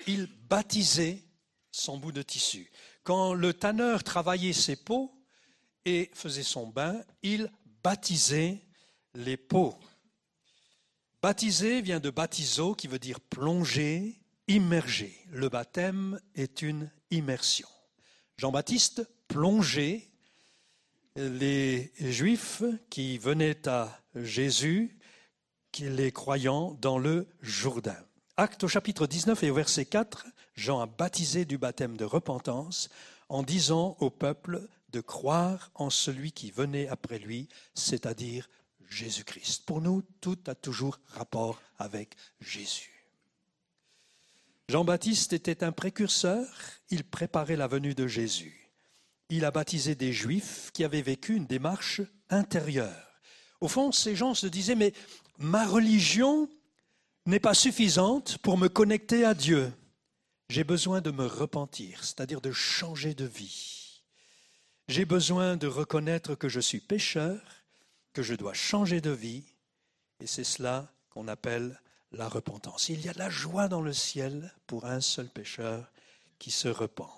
il 0.08 0.27
baptisait 0.49 1.23
son 1.71 1.97
bout 1.97 2.12
de 2.12 2.21
tissu. 2.21 2.71
Quand 3.03 3.34
le 3.34 3.53
tanneur 3.53 4.03
travaillait 4.03 4.53
ses 4.53 4.75
peaux 4.75 5.13
et 5.86 6.10
faisait 6.13 6.43
son 6.43 6.67
bain, 6.67 7.03
il 7.21 7.51
baptisait 7.84 8.62
les 9.13 9.38
peaux. 9.38 9.77
Baptiser 11.21 11.81
vient 11.81 11.99
de 11.99 12.10
baptizo 12.10 12.75
qui 12.75 12.88
veut 12.88 12.99
dire 12.99 13.19
plonger, 13.19 14.21
immerger. 14.47 15.15
Le 15.31 15.49
baptême 15.49 16.19
est 16.36 16.62
une 16.62 16.91
immersion. 17.12 17.67
Jean-Baptiste 18.38 19.08
plongeait 19.27 20.10
les 21.15 21.91
Juifs 21.99 22.63
qui 22.89 23.17
venaient 23.17 23.67
à 23.67 24.01
Jésus, 24.15 24.99
les 25.79 26.12
croyants, 26.12 26.71
dans 26.81 26.97
le 26.97 27.27
Jourdain. 27.41 27.97
Acte 28.38 28.65
au 28.65 28.67
chapitre 28.67 29.08
19 29.08 29.43
et 29.43 29.50
au 29.50 29.54
verset 29.54 29.86
4, 29.86 30.26
Jean 30.56 30.82
a 30.82 30.88
baptisé 30.88 31.45
du 31.45 31.58
baptême 31.58 31.95
de 31.95 32.04
repentance 32.04 32.89
en 33.30 33.43
disant 33.43 33.95
au 34.02 34.10
peuple 34.10 34.67
de 34.89 35.00
croire 35.00 35.71
en 35.74 35.89
celui 35.89 36.34
qui 36.34 36.52
venait 36.52 36.89
après 36.89 37.17
lui, 37.17 37.48
c'est-à-dire 37.76 38.50
Jésus-Christ. 38.89 39.65
Pour 39.65 39.80
nous, 39.80 40.04
tout 40.19 40.38
a 40.48 40.56
toujours 40.56 41.00
rapport 41.08 41.62
avec 41.78 42.17
Jésus. 42.41 43.08
Jean-Baptiste 44.67 45.32
était 45.32 45.63
un 45.63 45.71
précurseur, 45.71 46.45
il 46.89 47.06
préparait 47.06 47.56
la 47.56 47.67
venue 47.67 47.95
de 47.95 48.06
Jésus. 48.06 48.69
Il 49.30 49.45
a 49.45 49.52
baptisé 49.52 49.95
des 49.95 50.12
Juifs 50.12 50.71
qui 50.74 50.84
avaient 50.84 51.02
vécu 51.02 51.36
une 51.36 51.45
démarche 51.45 52.02
intérieure. 52.30 53.21
Au 53.62 53.69
fond, 53.69 53.93
ces 53.93 54.13
gens 54.13 54.34
se 54.34 54.48
disaient, 54.48 54.76
mais 54.76 54.91
ma 55.38 55.65
religion 55.65 56.50
n'est 57.25 57.39
pas 57.39 57.53
suffisante 57.53 58.38
pour 58.39 58.57
me 58.57 58.67
connecter 58.67 59.25
à 59.25 59.33
Dieu. 59.33 59.71
J'ai 60.49 60.63
besoin 60.63 61.01
de 61.01 61.11
me 61.11 61.25
repentir, 61.25 62.03
c'est-à-dire 62.03 62.41
de 62.41 62.51
changer 62.51 63.15
de 63.15 63.25
vie. 63.25 64.03
J'ai 64.88 65.05
besoin 65.05 65.57
de 65.57 65.65
reconnaître 65.65 66.35
que 66.35 66.49
je 66.49 66.59
suis 66.59 66.79
pécheur, 66.79 67.41
que 68.13 68.21
je 68.21 68.35
dois 68.35 68.53
changer 68.53 69.01
de 69.01 69.09
vie, 69.09 69.43
et 70.19 70.27
c'est 70.27 70.43
cela 70.43 70.93
qu'on 71.09 71.27
appelle 71.27 71.81
la 72.11 72.29
repentance. 72.29 72.89
Il 72.89 73.03
y 73.03 73.09
a 73.09 73.13
de 73.13 73.19
la 73.19 73.31
joie 73.31 73.67
dans 73.67 73.81
le 73.81 73.93
ciel 73.93 74.53
pour 74.67 74.85
un 74.85 75.01
seul 75.01 75.27
pécheur 75.27 75.91
qui 76.38 76.51
se 76.51 76.67
repent. 76.67 77.09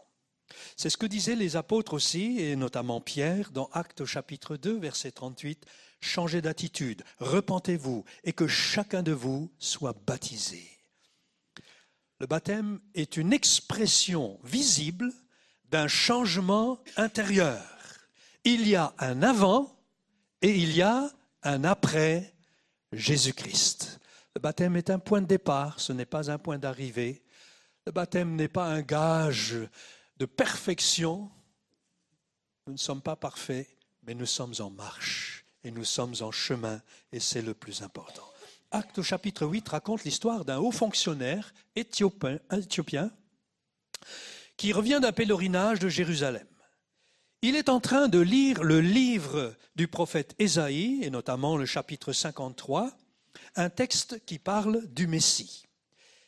C'est 0.77 0.89
ce 0.89 0.97
que 0.97 1.05
disaient 1.05 1.35
les 1.35 1.57
apôtres 1.57 1.93
aussi, 1.93 2.39
et 2.39 2.55
notamment 2.55 3.01
Pierre, 3.01 3.51
dans 3.51 3.69
Actes 3.73 4.05
chapitre 4.05 4.55
2, 4.55 4.79
verset 4.79 5.11
38. 5.11 5.65
Changez 5.99 6.41
d'attitude, 6.41 7.03
repentez-vous, 7.19 8.05
et 8.23 8.33
que 8.33 8.47
chacun 8.47 9.03
de 9.03 9.11
vous 9.11 9.51
soit 9.57 9.95
baptisé. 10.05 10.77
Le 12.19 12.27
baptême 12.27 12.79
est 12.95 13.17
une 13.17 13.33
expression 13.33 14.39
visible 14.43 15.11
d'un 15.65 15.87
changement 15.87 16.79
intérieur. 16.95 17.63
Il 18.43 18.67
y 18.67 18.75
a 18.75 18.93
un 18.99 19.21
avant 19.21 19.75
et 20.41 20.55
il 20.55 20.75
y 20.75 20.81
a 20.81 21.11
un 21.43 21.63
après 21.63 22.33
Jésus-Christ. 22.91 23.99
Le 24.35 24.41
baptême 24.41 24.75
est 24.77 24.89
un 24.89 24.99
point 24.99 25.21
de 25.21 25.27
départ, 25.27 25.79
ce 25.79 25.93
n'est 25.93 26.05
pas 26.05 26.31
un 26.31 26.37
point 26.37 26.57
d'arrivée. 26.57 27.23
Le 27.85 27.91
baptême 27.91 28.35
n'est 28.35 28.47
pas 28.47 28.65
un 28.65 28.81
gage 28.81 29.57
de 30.17 30.25
perfection. 30.25 31.29
Nous 32.65 32.73
ne 32.73 32.77
sommes 32.77 33.01
pas 33.01 33.15
parfaits, 33.15 33.67
mais 34.03 34.13
nous 34.13 34.25
sommes 34.25 34.53
en 34.59 34.69
marche 34.69 35.36
et 35.63 35.71
nous 35.71 35.83
sommes 35.83 36.15
en 36.21 36.31
chemin 36.31 36.81
et 37.11 37.19
c'est 37.19 37.41
le 37.41 37.53
plus 37.53 37.81
important. 37.81 38.23
Acte 38.71 39.01
chapitre 39.01 39.45
8 39.45 39.69
raconte 39.69 40.03
l'histoire 40.03 40.43
d'un 40.45 40.57
haut 40.59 40.71
fonctionnaire 40.71 41.53
éthiopien, 41.75 42.39
éthiopien 42.51 43.11
qui 44.57 44.73
revient 44.73 44.99
d'un 45.01 45.11
pèlerinage 45.11 45.79
de 45.79 45.87
Jérusalem. 45.87 46.47
Il 47.41 47.55
est 47.55 47.69
en 47.69 47.79
train 47.79 48.07
de 48.07 48.19
lire 48.19 48.63
le 48.63 48.81
livre 48.81 49.55
du 49.75 49.87
prophète 49.87 50.35
Ésaïe, 50.39 51.03
et 51.03 51.11
notamment 51.11 51.55
le 51.55 51.65
chapitre 51.65 52.11
53, 52.11 52.91
un 53.55 53.69
texte 53.69 54.25
qui 54.25 54.39
parle 54.39 54.85
du 54.87 55.05
Messie. 55.05 55.67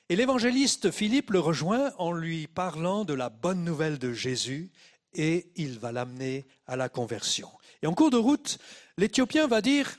Et 0.10 0.16
l'évangéliste 0.16 0.92
Philippe 0.92 1.32
le 1.32 1.40
rejoint 1.40 1.92
en 1.98 2.12
lui 2.12 2.48
parlant 2.48 3.06
de 3.06 3.14
la 3.14 3.30
bonne 3.30 3.64
nouvelle 3.64 4.00
de 4.00 4.14
Jésus 4.14 4.72
et 5.14 5.52
il 5.56 5.80
va 5.80 5.92
l'amener 5.92 6.46
à 6.68 6.76
la 6.76 6.90
conversion. 6.90 7.50
Et 7.82 7.88
en 7.88 7.94
cours 7.94 8.10
de 8.10 8.18
route, 8.18 8.60
l'Éthiopien 9.00 9.48
va 9.48 9.62
dire, 9.62 9.98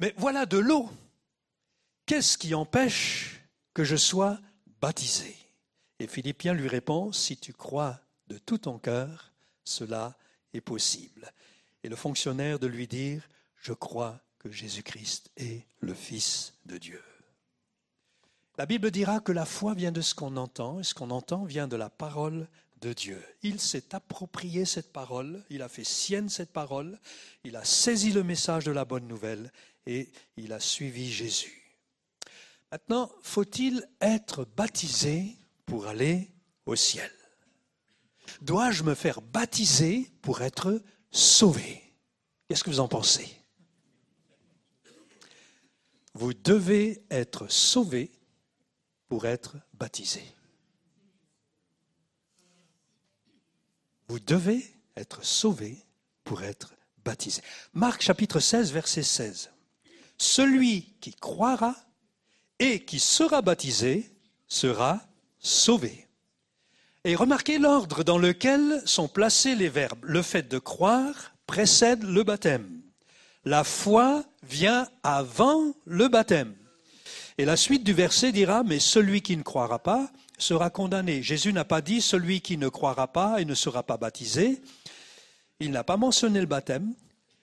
mais 0.00 0.12
voilà 0.16 0.44
de 0.44 0.58
l'eau. 0.58 0.90
Qu'est-ce 2.04 2.36
qui 2.36 2.54
empêche 2.54 3.40
que 3.72 3.84
je 3.84 3.96
sois 3.96 4.38
baptisé? 4.80 5.36
Et 6.00 6.06
Philippien 6.06 6.52
lui 6.52 6.66
répond, 6.66 7.12
si 7.12 7.36
tu 7.36 7.52
crois 7.52 8.00
de 8.26 8.38
tout 8.38 8.58
ton 8.58 8.78
cœur, 8.78 9.32
cela 9.64 10.16
est 10.52 10.60
possible. 10.60 11.32
Et 11.84 11.88
le 11.88 11.96
fonctionnaire 11.96 12.58
de 12.58 12.66
lui 12.66 12.88
dire, 12.88 13.28
je 13.56 13.72
crois 13.72 14.20
que 14.38 14.50
Jésus-Christ 14.50 15.30
est 15.36 15.64
le 15.80 15.94
Fils 15.94 16.54
de 16.66 16.78
Dieu. 16.78 17.02
La 18.58 18.66
Bible 18.66 18.90
dira 18.90 19.20
que 19.20 19.32
la 19.32 19.44
foi 19.44 19.74
vient 19.74 19.92
de 19.92 20.00
ce 20.00 20.14
qu'on 20.14 20.36
entend, 20.36 20.80
et 20.80 20.84
ce 20.84 20.94
qu'on 20.94 21.10
entend 21.10 21.44
vient 21.44 21.68
de 21.68 21.76
la 21.76 21.88
parole 21.88 22.48
Il 23.42 23.60
s'est 23.60 23.94
approprié 23.94 24.64
cette 24.64 24.92
parole, 24.92 25.44
il 25.50 25.62
a 25.62 25.68
fait 25.68 25.84
sienne 25.84 26.28
cette 26.28 26.52
parole, 26.52 26.98
il 27.44 27.56
a 27.56 27.64
saisi 27.64 28.10
le 28.12 28.22
message 28.22 28.64
de 28.64 28.70
la 28.70 28.84
bonne 28.84 29.06
nouvelle 29.06 29.52
et 29.86 30.10
il 30.36 30.52
a 30.52 30.60
suivi 30.60 31.12
Jésus. 31.12 31.78
Maintenant, 32.72 33.10
faut-il 33.22 33.86
être 34.00 34.46
baptisé 34.56 35.36
pour 35.66 35.86
aller 35.86 36.30
au 36.66 36.76
ciel? 36.76 37.10
Dois-je 38.40 38.84
me 38.84 38.94
faire 38.94 39.20
baptiser 39.20 40.10
pour 40.22 40.40
être 40.40 40.80
sauvé? 41.10 41.82
Qu'est-ce 42.48 42.64
que 42.64 42.70
vous 42.70 42.80
en 42.80 42.88
pensez? 42.88 43.28
Vous 46.14 46.32
devez 46.32 47.04
être 47.10 47.48
sauvé 47.48 48.10
pour 49.08 49.26
être 49.26 49.56
baptisé. 49.74 50.22
Vous 54.10 54.18
devez 54.18 54.64
être 54.96 55.24
sauvé 55.24 55.86
pour 56.24 56.42
être 56.42 56.74
baptisé. 57.04 57.42
Marc 57.74 58.02
chapitre 58.02 58.40
16, 58.40 58.72
verset 58.72 59.04
16. 59.04 59.50
Celui 60.18 60.96
qui 61.00 61.14
croira 61.14 61.76
et 62.58 62.84
qui 62.84 62.98
sera 62.98 63.40
baptisé 63.40 64.10
sera 64.48 65.00
sauvé. 65.38 66.08
Et 67.04 67.14
remarquez 67.14 67.60
l'ordre 67.60 68.02
dans 68.02 68.18
lequel 68.18 68.82
sont 68.84 69.06
placés 69.06 69.54
les 69.54 69.68
verbes. 69.68 70.04
Le 70.04 70.22
fait 70.22 70.48
de 70.48 70.58
croire 70.58 71.32
précède 71.46 72.02
le 72.02 72.24
baptême. 72.24 72.82
La 73.44 73.62
foi 73.62 74.24
vient 74.42 74.88
avant 75.04 75.72
le 75.84 76.08
baptême. 76.08 76.56
Et 77.38 77.44
la 77.44 77.56
suite 77.56 77.84
du 77.84 77.92
verset 77.92 78.32
dira, 78.32 78.64
mais 78.64 78.80
celui 78.80 79.22
qui 79.22 79.36
ne 79.36 79.44
croira 79.44 79.78
pas 79.78 80.10
sera 80.42 80.70
condamné. 80.70 81.22
Jésus 81.22 81.52
n'a 81.52 81.64
pas 81.64 81.80
dit 81.80 82.00
celui 82.00 82.40
qui 82.40 82.56
ne 82.56 82.68
croira 82.68 83.08
pas 83.08 83.40
et 83.40 83.44
ne 83.44 83.54
sera 83.54 83.82
pas 83.82 83.96
baptisé. 83.96 84.60
Il 85.60 85.70
n'a 85.70 85.84
pas 85.84 85.96
mentionné 85.96 86.40
le 86.40 86.46
baptême 86.46 86.94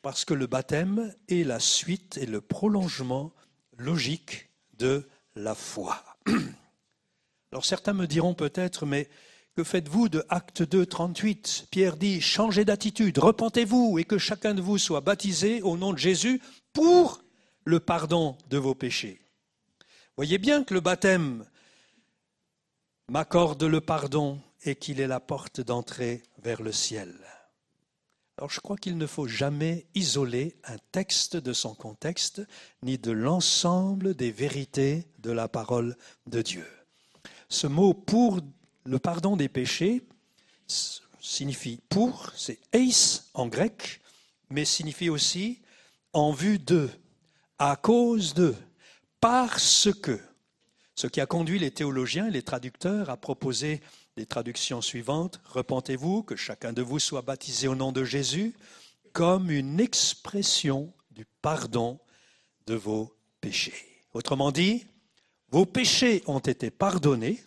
parce 0.02 0.26
que 0.26 0.34
le 0.34 0.48
baptême 0.48 1.14
est 1.30 1.44
la 1.44 1.60
suite 1.60 2.18
et 2.18 2.26
le 2.26 2.42
prolongement 2.42 3.32
logique 3.78 4.50
de 4.78 5.08
la 5.36 5.56
foi. 5.56 6.04
Alors 7.52 7.66
certains 7.66 7.94
me 7.94 8.08
diront 8.08 8.34
peut-être, 8.34 8.86
mais 8.86 9.10
que 9.56 9.64
faites-vous 9.64 10.10
de 10.10 10.24
Acte 10.30 10.62
2, 10.62 10.86
38 10.86 11.68
Pierre 11.72 11.98
dit, 11.98 12.22
changez 12.22 12.66
d'attitude, 12.66 13.18
repentez-vous 13.18 13.98
et 14.00 14.04
que 14.04 14.18
chacun 14.18 14.54
de 14.54 14.62
vous 14.62 14.78
soit 14.78 15.02
baptisé 15.02 15.62
au 15.62 15.78
nom 15.78 15.94
de 15.94 15.98
Jésus 15.98 16.42
pour 16.74 17.22
le 17.66 17.80
pardon 17.80 18.38
de 18.50 18.58
vos 18.58 18.76
péchés. 18.76 19.20
Voyez 20.16 20.38
bien 20.38 20.64
que 20.64 20.74
le 20.74 20.80
baptême 20.80 21.46
m'accorde 23.10 23.64
le 23.64 23.80
pardon 23.80 24.40
et 24.64 24.76
qu'il 24.76 25.00
est 25.00 25.08
la 25.08 25.20
porte 25.20 25.62
d'entrée 25.62 26.24
vers 26.44 26.62
le 26.62 26.74
ciel. 26.74 27.14
Alors 28.38 28.50
je 28.52 28.60
crois 28.60 28.78
qu'il 28.78 28.98
ne 28.98 29.08
faut 29.08 29.28
jamais 29.28 29.88
isoler 29.96 30.58
un 30.66 30.78
texte 30.92 31.38
de 31.38 31.54
son 31.54 31.74
contexte, 31.74 32.42
ni 32.84 32.98
de 32.98 33.12
l'ensemble 33.12 34.14
des 34.14 34.32
vérités 34.32 35.08
de 35.20 35.32
la 35.32 35.48
parole 35.48 35.96
de 36.28 36.42
Dieu. 36.42 36.68
Ce 37.50 37.66
mot 37.66 37.94
pour 37.94 38.42
le 38.86 39.00
pardon 39.00 39.38
des 39.38 39.50
péchés 39.50 40.04
signifie 41.20 41.80
pour, 41.90 42.32
c'est 42.36 42.60
eis 42.74 43.22
en 43.34 43.48
grec, 43.48 44.02
mais 44.50 44.66
signifie 44.66 45.10
aussi 45.10 45.62
en 46.14 46.32
vue 46.32 46.60
de, 46.60 46.90
à 47.58 47.76
cause 47.76 48.34
de, 48.34 48.54
parce 49.20 49.90
que. 50.02 50.20
Ce 50.98 51.08
qui 51.08 51.22
a 51.22 51.26
conduit 51.26 51.60
les 51.60 51.72
théologiens 51.72 52.28
et 52.28 52.32
les 52.32 52.42
traducteurs 52.42 53.10
à 53.10 53.16
proposer 53.16 53.82
les 54.18 54.26
traductions 54.26 54.82
suivantes. 54.82 55.40
Repentez-vous, 55.46 56.24
que 56.24 56.36
chacun 56.36 56.74
de 56.74 56.82
vous 56.82 57.00
soit 57.00 57.22
baptisé 57.22 57.70
au 57.70 57.76
nom 57.76 57.94
de 57.94 58.04
Jésus, 58.04 58.56
comme 59.14 59.50
une 59.50 59.80
expression 59.80 60.92
du 61.12 61.26
pardon 61.42 62.00
de 62.66 62.74
vos 62.74 63.16
péchés. 63.40 64.04
Autrement 64.14 64.52
dit, 64.52 64.86
vos 65.52 65.66
péchés 65.66 66.24
ont 66.26 66.40
été 66.40 66.72
pardonnés 66.72 67.42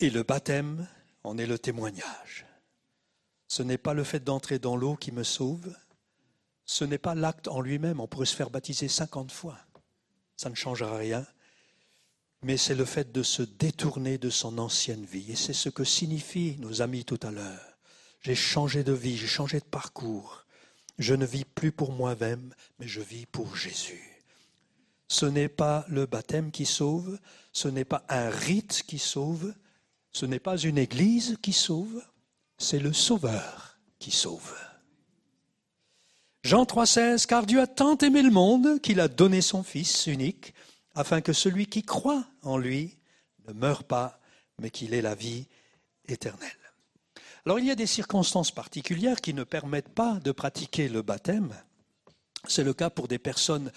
Et 0.00 0.10
le 0.10 0.22
baptême 0.22 0.86
en 1.22 1.38
est 1.38 1.46
le 1.46 1.58
témoignage. 1.58 2.44
Ce 3.46 3.62
n'est 3.62 3.78
pas 3.78 3.94
le 3.94 4.04
fait 4.04 4.22
d'entrer 4.22 4.58
dans 4.58 4.76
l'eau 4.76 4.96
qui 4.96 5.12
me 5.12 5.22
sauve, 5.22 5.74
ce 6.66 6.84
n'est 6.84 6.98
pas 6.98 7.14
l'acte 7.14 7.48
en 7.48 7.60
lui-même, 7.60 8.00
on 8.00 8.08
pourrait 8.08 8.26
se 8.26 8.34
faire 8.34 8.50
baptiser 8.50 8.88
cinquante 8.88 9.32
fois, 9.32 9.56
ça 10.36 10.50
ne 10.50 10.54
changera 10.54 10.96
rien, 10.96 11.26
mais 12.42 12.56
c'est 12.56 12.74
le 12.74 12.84
fait 12.84 13.10
de 13.10 13.22
se 13.22 13.42
détourner 13.42 14.18
de 14.18 14.30
son 14.30 14.58
ancienne 14.58 15.04
vie. 15.04 15.32
Et 15.32 15.36
c'est 15.36 15.54
ce 15.54 15.70
que 15.70 15.84
signifient 15.84 16.56
nos 16.58 16.82
amis 16.82 17.04
tout 17.04 17.20
à 17.22 17.30
l'heure. 17.30 17.78
J'ai 18.20 18.34
changé 18.34 18.84
de 18.84 18.92
vie, 18.92 19.16
j'ai 19.16 19.26
changé 19.26 19.60
de 19.60 19.64
parcours. 19.64 20.44
Je 20.98 21.14
ne 21.14 21.26
vis 21.26 21.44
plus 21.44 21.72
pour 21.72 21.92
moi-même, 21.92 22.54
mais 22.78 22.86
je 22.86 23.00
vis 23.00 23.26
pour 23.26 23.56
Jésus. 23.56 24.22
Ce 25.08 25.26
n'est 25.26 25.48
pas 25.48 25.84
le 25.88 26.06
baptême 26.06 26.50
qui 26.50 26.66
sauve, 26.66 27.18
ce 27.52 27.68
n'est 27.68 27.84
pas 27.84 28.04
un 28.08 28.30
rite 28.30 28.82
qui 28.86 28.98
sauve, 28.98 29.54
ce 30.12 30.26
n'est 30.26 30.38
pas 30.38 30.56
une 30.56 30.78
église 30.78 31.36
qui 31.42 31.52
sauve, 31.52 32.02
c'est 32.58 32.78
le 32.78 32.92
Sauveur 32.92 33.78
qui 33.98 34.10
sauve. 34.10 34.54
Jean 36.44 36.64
3,16 36.64 37.24
Car 37.24 37.46
Dieu 37.46 37.58
a 37.58 37.66
tant 37.66 37.96
aimé 37.96 38.20
le 38.20 38.30
monde 38.30 38.78
qu'il 38.82 39.00
a 39.00 39.08
donné 39.08 39.40
son 39.40 39.62
Fils 39.62 40.06
unique, 40.06 40.52
afin 40.94 41.22
que 41.22 41.32
celui 41.32 41.66
qui 41.66 41.82
croit 41.82 42.26
en 42.42 42.58
lui 42.58 42.98
ne 43.48 43.54
meure 43.54 43.82
pas, 43.82 44.20
mais 44.60 44.68
qu'il 44.68 44.92
ait 44.92 45.00
la 45.00 45.14
vie 45.14 45.48
éternelle. 46.06 46.50
Alors 47.46 47.58
il 47.58 47.64
y 47.64 47.70
a 47.70 47.74
des 47.74 47.86
circonstances 47.86 48.50
particulières 48.50 49.22
qui 49.22 49.32
ne 49.32 49.42
permettent 49.42 49.94
pas 49.94 50.20
de 50.22 50.32
pratiquer 50.32 50.90
le 50.90 51.00
baptême. 51.00 51.54
C'est 52.46 52.62
le 52.62 52.74
cas 52.74 52.90
pour 52.90 53.08
des 53.08 53.18
personnes 53.18 53.72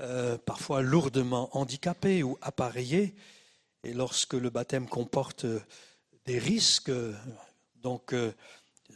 euh, 0.00 0.38
parfois 0.38 0.82
lourdement 0.82 1.56
handicapées 1.56 2.22
ou 2.22 2.38
appareillées 2.42 3.16
et 3.82 3.92
lorsque 3.92 4.34
le 4.34 4.50
baptême 4.50 4.88
comporte 4.88 5.46
des 6.26 6.38
risques, 6.38 6.92
donc 7.82 8.12
euh, 8.12 8.32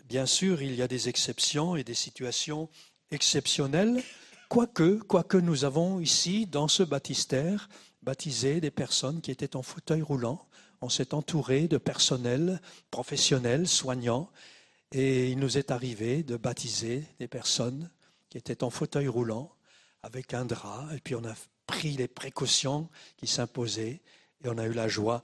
bien 0.04 0.26
sûr, 0.26 0.62
il 0.62 0.74
y 0.76 0.82
a 0.82 0.88
des 0.88 1.08
exceptions 1.08 1.74
et 1.74 1.82
des 1.82 1.94
situations 1.94 2.68
exceptionnelles, 3.10 4.02
quoique, 4.48 4.98
quoique 4.98 5.36
nous 5.36 5.64
avons 5.64 6.00
ici, 6.00 6.46
dans 6.46 6.68
ce 6.68 6.82
baptistère, 6.82 7.68
baptisé 8.02 8.60
des 8.60 8.70
personnes 8.70 9.20
qui 9.20 9.30
étaient 9.30 9.56
en 9.56 9.62
fauteuil 9.62 10.02
roulant. 10.02 10.46
On 10.80 10.88
s'est 10.88 11.14
entouré 11.14 11.68
de 11.68 11.78
personnel 11.78 12.60
professionnels, 12.90 13.66
soignants, 13.66 14.30
et 14.92 15.30
il 15.30 15.38
nous 15.38 15.58
est 15.58 15.70
arrivé 15.70 16.22
de 16.22 16.36
baptiser 16.36 17.04
des 17.18 17.28
personnes 17.28 17.90
qui 18.30 18.38
étaient 18.38 18.64
en 18.64 18.70
fauteuil 18.70 19.08
roulant 19.08 19.52
avec 20.02 20.32
un 20.34 20.44
drap, 20.44 20.88
et 20.94 21.00
puis 21.00 21.14
on 21.14 21.24
a 21.24 21.34
pris 21.66 21.92
les 21.92 22.08
précautions 22.08 22.88
qui 23.16 23.26
s'imposaient, 23.26 24.00
et 24.42 24.48
on 24.48 24.58
a 24.58 24.66
eu 24.66 24.72
la 24.72 24.88
joie, 24.88 25.22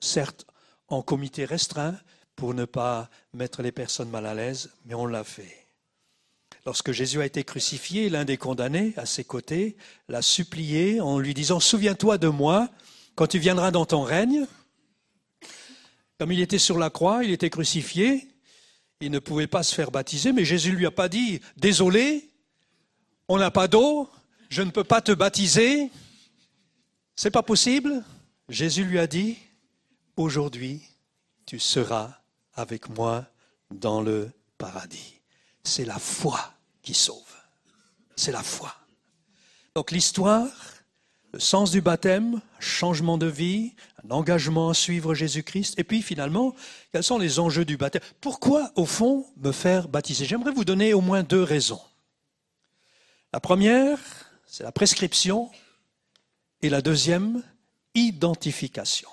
certes 0.00 0.46
en 0.88 1.02
comité 1.02 1.44
restreint, 1.44 1.98
pour 2.36 2.54
ne 2.54 2.64
pas 2.64 3.10
mettre 3.32 3.62
les 3.62 3.72
personnes 3.72 4.10
mal 4.10 4.26
à 4.26 4.34
l'aise, 4.34 4.72
mais 4.84 4.94
on 4.94 5.06
l'a 5.06 5.24
fait. 5.24 5.63
Lorsque 6.66 6.92
Jésus 6.92 7.20
a 7.20 7.26
été 7.26 7.44
crucifié, 7.44 8.08
l'un 8.08 8.24
des 8.24 8.36
condamnés, 8.36 8.94
à 8.96 9.06
ses 9.06 9.24
côtés, 9.24 9.76
l'a 10.08 10.22
supplié 10.22 11.00
en 11.00 11.18
lui 11.18 11.34
disant, 11.34 11.60
Souviens-toi 11.60 12.18
de 12.18 12.28
moi 12.28 12.70
quand 13.14 13.26
tu 13.26 13.38
viendras 13.38 13.70
dans 13.70 13.86
ton 13.86 14.02
règne. 14.02 14.46
Comme 16.18 16.32
il 16.32 16.40
était 16.40 16.58
sur 16.58 16.78
la 16.78 16.90
croix, 16.90 17.24
il 17.24 17.30
était 17.30 17.50
crucifié, 17.50 18.28
il 19.00 19.10
ne 19.10 19.18
pouvait 19.18 19.46
pas 19.46 19.62
se 19.62 19.74
faire 19.74 19.90
baptiser, 19.90 20.32
mais 20.32 20.44
Jésus 20.44 20.70
ne 20.70 20.76
lui 20.76 20.86
a 20.86 20.90
pas 20.90 21.08
dit, 21.08 21.40
Désolé, 21.56 22.30
on 23.28 23.38
n'a 23.38 23.50
pas 23.50 23.68
d'eau, 23.68 24.08
je 24.48 24.62
ne 24.62 24.70
peux 24.70 24.84
pas 24.84 25.00
te 25.00 25.12
baptiser, 25.12 25.90
c'est 27.16 27.30
pas 27.30 27.42
possible. 27.42 28.02
Jésus 28.48 28.84
lui 28.84 28.98
a 28.98 29.06
dit, 29.06 29.38
aujourd'hui, 30.16 30.82
tu 31.46 31.58
seras 31.58 32.20
avec 32.54 32.88
moi 32.88 33.26
dans 33.70 34.02
le 34.02 34.30
paradis. 34.58 35.13
C'est 35.64 35.84
la 35.84 35.98
foi 35.98 36.54
qui 36.82 36.94
sauve. 36.94 37.22
C'est 38.16 38.32
la 38.32 38.42
foi. 38.42 38.74
Donc 39.74 39.90
l'histoire, 39.90 40.46
le 41.32 41.40
sens 41.40 41.72
du 41.72 41.80
baptême, 41.80 42.40
changement 42.60 43.18
de 43.18 43.26
vie, 43.26 43.74
un 44.04 44.10
engagement 44.12 44.70
à 44.70 44.74
suivre 44.74 45.14
Jésus-Christ, 45.14 45.78
et 45.78 45.84
puis 45.84 46.00
finalement, 46.00 46.54
quels 46.92 47.02
sont 47.02 47.18
les 47.18 47.40
enjeux 47.40 47.64
du 47.64 47.76
baptême? 47.76 48.02
Pourquoi, 48.20 48.70
au 48.76 48.86
fond, 48.86 49.26
me 49.38 49.50
faire 49.50 49.88
baptiser? 49.88 50.26
J'aimerais 50.26 50.52
vous 50.52 50.64
donner 50.64 50.94
au 50.94 51.00
moins 51.00 51.24
deux 51.24 51.42
raisons. 51.42 51.80
La 53.32 53.40
première, 53.40 53.98
c'est 54.46 54.62
la 54.62 54.70
prescription, 54.70 55.50
et 56.62 56.68
la 56.70 56.80
deuxième, 56.80 57.42
identification. 57.94 59.08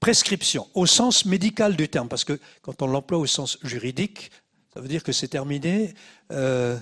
Prescription, 0.00 0.68
au 0.74 0.86
sens 0.86 1.24
médical 1.24 1.76
du 1.76 1.88
terme, 1.88 2.08
parce 2.08 2.24
que 2.24 2.38
quand 2.62 2.82
on 2.82 2.86
l'emploie 2.86 3.18
au 3.18 3.26
sens 3.26 3.58
juridique, 3.62 4.30
ça 4.72 4.80
veut 4.80 4.88
dire 4.88 5.02
que 5.02 5.12
c'est 5.12 5.28
terminé, 5.28 5.94
euh, 6.30 6.78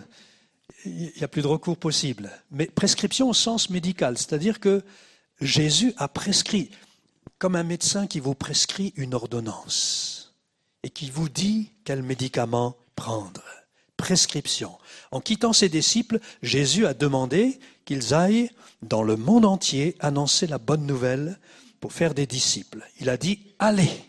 il 0.84 1.12
n'y 1.16 1.24
a 1.24 1.28
plus 1.28 1.42
de 1.42 1.46
recours 1.46 1.76
possible. 1.76 2.30
Mais 2.50 2.66
prescription 2.66 3.28
au 3.28 3.34
sens 3.34 3.70
médical, 3.70 4.16
c'est-à-dire 4.18 4.60
que 4.60 4.82
Jésus 5.40 5.92
a 5.96 6.08
prescrit. 6.08 6.70
comme 7.38 7.54
un 7.54 7.62
médecin 7.62 8.08
qui 8.08 8.18
vous 8.18 8.34
prescrit 8.34 8.92
une 8.96 9.14
ordonnance 9.14 10.34
et 10.82 10.90
qui 10.90 11.08
vous 11.08 11.28
dit 11.28 11.70
quel 11.84 12.02
médicament 12.02 12.76
prendre. 12.96 13.44
Prescription. 13.96 14.76
En 15.12 15.20
quittant 15.20 15.52
ses 15.52 15.68
disciples, 15.68 16.18
Jésus 16.42 16.84
a 16.84 16.94
demandé 16.94 17.60
qu'ils 17.84 18.12
aillent 18.12 18.50
dans 18.82 19.04
le 19.04 19.16
monde 19.16 19.44
entier 19.44 19.96
annoncer 20.00 20.48
la 20.48 20.58
bonne 20.58 20.84
nouvelle 20.84 21.38
pour 21.80 21.92
faire 21.92 22.14
des 22.14 22.26
disciples. 22.26 22.84
Il 23.00 23.08
a 23.08 23.16
dit, 23.16 23.54
allez. 23.60 24.07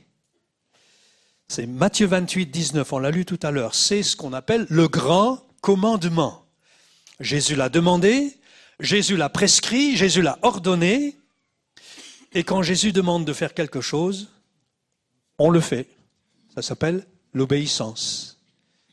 C'est 1.51 1.65
Matthieu 1.65 2.05
28, 2.05 2.45
19, 2.45 2.93
on 2.93 2.99
l'a 2.99 3.09
lu 3.09 3.25
tout 3.25 3.39
à 3.41 3.49
l'heure. 3.49 3.73
C'est 3.73 4.03
ce 4.03 4.15
qu'on 4.15 4.33
appelle 4.33 4.67
le 4.69 4.87
grand 4.87 5.43
commandement. 5.61 6.45
Jésus 7.19 7.55
l'a 7.55 7.69
demandé, 7.69 8.37
Jésus 8.79 9.17
l'a 9.17 9.29
prescrit, 9.29 9.97
Jésus 9.97 10.21
l'a 10.21 10.37
ordonné. 10.43 11.17
Et 12.33 12.43
quand 12.43 12.61
Jésus 12.61 12.91
demande 12.91 13.25
de 13.25 13.33
faire 13.33 13.55
quelque 13.55 13.81
chose, 13.81 14.29
on 15.39 15.49
le 15.49 15.59
fait. 15.59 15.87
Ça 16.53 16.61
s'appelle 16.61 17.07
l'obéissance. 17.33 18.39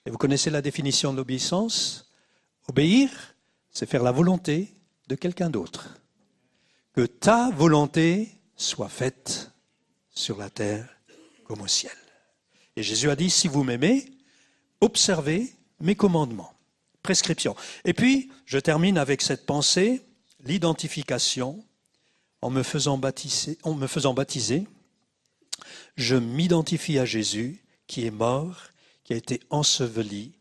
Et 0.07 0.11
vous 0.11 0.17
connaissez 0.17 0.49
la 0.49 0.63
définition 0.63 1.13
de 1.13 1.19
l'obéissance? 1.19 2.11
Obéir, 2.69 3.11
c'est 3.71 3.89
faire 3.89 4.03
la 4.03 4.13
volonté 4.13 4.73
de 5.09 5.15
quelqu'un 5.15 5.51
d'autre. 5.51 5.99
Que 6.95 7.05
ta 7.05 7.51
volonté 7.51 8.31
soit 8.57 8.89
faite 8.89 9.53
sur 10.15 10.39
la 10.39 10.49
terre 10.49 10.89
comme 11.45 11.61
au 11.61 11.67
ciel. 11.67 11.93
Et 12.77 12.83
Jésus 12.83 13.11
a 13.11 13.17
dit, 13.17 13.31
si 13.31 13.49
vous 13.49 13.65
m'aimez, 13.65 14.07
observez 14.81 15.53
mes 15.81 15.95
commandements. 15.95 16.53
Prescription. 17.03 17.57
Et 17.85 17.95
puis, 17.95 18.31
je 18.45 18.59
termine 18.59 18.99
avec 18.99 19.23
cette 19.23 19.47
pensée, 19.47 20.03
l'identification, 20.45 21.65
en 22.43 22.51
me 22.51 22.63
faisant 22.63 22.99
baptiser, 22.99 23.59
en 23.63 23.75
me 23.75 23.87
faisant 23.87 24.13
baptiser 24.15 24.67
je 25.97 26.17
m'identifie 26.17 26.99
à 26.99 27.05
Jésus 27.05 27.63
qui 27.87 28.07
est 28.07 28.11
mort, 28.11 28.69
qui 29.05 29.15
a 29.15 29.17
été 29.17 29.41
enseveli 29.51 30.33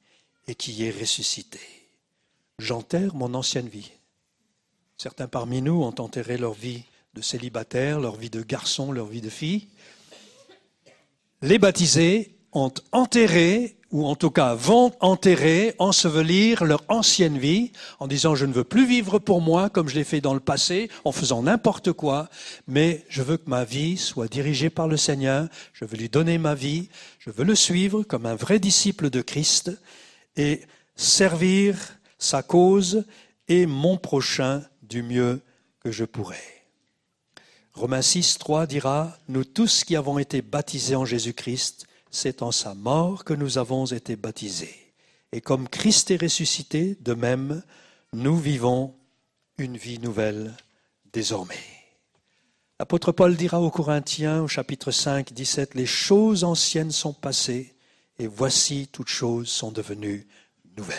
et 0.48 0.56
qui 0.56 0.84
est 0.84 0.98
ressuscité. 1.00 1.60
J'enterre 2.60 3.16
mon 3.16 3.34
ancienne 3.34 3.68
vie. 3.68 3.92
Certains 4.98 5.28
parmi 5.28 5.62
nous 5.62 5.84
ont 5.84 6.00
enterré 6.00 6.38
leur 6.38 6.54
vie 6.54 6.84
de 7.14 7.22
célibataire, 7.22 8.00
leur 8.00 8.16
vie 8.16 8.30
de 8.30 8.42
garçon, 8.42 8.92
leur 8.92 9.08
vie 9.08 9.22
de 9.22 9.30
fille. 9.30 9.68
Les 11.42 11.60
baptisés 11.60 12.38
ont 12.54 12.72
enterré, 12.94 13.78
ou 13.92 14.06
en 14.06 14.16
tout 14.16 14.32
cas 14.32 14.56
vont 14.56 14.92
enterrer, 15.02 15.76
ensevelir 15.78 16.64
leur 16.64 16.84
ancienne 16.88 17.38
vie 17.38 17.74
en 18.00 18.08
disant 18.08 18.36
je 18.36 18.46
ne 18.46 18.54
veux 18.54 18.64
plus 18.64 18.88
vivre 18.88 19.20
pour 19.20 19.42
moi 19.42 19.70
comme 19.70 19.90
je 19.90 19.96
l'ai 19.96 20.06
fait 20.06 20.22
dans 20.22 20.34
le 20.34 20.40
passé, 20.40 20.90
en 21.04 21.12
faisant 21.12 21.44
n'importe 21.44 21.92
quoi, 21.92 22.30
mais 22.68 23.06
je 23.10 23.22
veux 23.22 23.38
que 23.38 23.50
ma 23.50 23.66
vie 23.66 23.98
soit 23.98 24.30
dirigée 24.30 24.70
par 24.70 24.88
le 24.88 24.98
Seigneur, 24.98 25.48
je 25.74 25.84
veux 25.84 25.98
lui 25.98 26.10
donner 26.10 26.38
ma 26.38 26.56
vie, 26.56 26.90
je 27.20 27.30
veux 27.30 27.44
le 27.44 27.56
suivre 27.56 28.04
comme 28.04 28.26
un 28.26 28.36
vrai 28.36 28.58
disciple 28.60 29.10
de 29.10 29.22
Christ 29.22 29.72
et 30.38 30.62
servir 30.96 31.98
sa 32.18 32.42
cause 32.42 33.04
et 33.50 33.66
mon 33.66 33.98
prochain 33.98 34.64
du 34.82 35.04
mieux 35.04 35.42
que 35.82 35.92
je 35.92 36.06
pourrai. 36.06 36.55
Romains 37.76 38.02
6, 38.02 38.38
3 38.38 38.68
dira, 38.68 39.18
Nous 39.28 39.44
tous 39.44 39.84
qui 39.84 39.98
avons 39.98 40.18
été 40.18 40.42
baptisés 40.42 40.96
en 40.96 41.04
Jésus-Christ, 41.04 41.88
c'est 42.10 42.42
en 42.42 42.54
sa 42.54 42.74
mort 42.74 43.26
que 43.26 43.34
nous 43.34 43.58
avons 43.58 43.86
été 43.86 44.16
baptisés. 44.16 44.94
Et 45.34 45.42
comme 45.42 45.68
Christ 45.68 46.10
est 46.10 46.22
ressuscité, 46.22 46.98
de 47.02 47.14
même, 47.14 47.62
nous 48.14 48.38
vivons 48.38 48.96
une 49.58 49.76
vie 49.76 50.00
nouvelle 50.00 50.56
désormais. 51.12 51.60
L'apôtre 52.80 53.12
Paul 53.12 53.36
dira 53.36 53.60
aux 53.60 53.72
Corinthiens 53.72 54.42
au 54.42 54.48
chapitre 54.48 54.92
5, 54.92 55.34
17, 55.34 55.76
Les 55.76 55.86
choses 55.86 56.46
anciennes 56.46 56.92
sont 56.92 57.14
passées, 57.14 57.76
et 58.20 58.28
voici 58.28 58.88
toutes 58.90 59.10
choses 59.10 59.50
sont 59.50 59.74
devenues 59.74 60.28
nouvelles. 60.78 60.96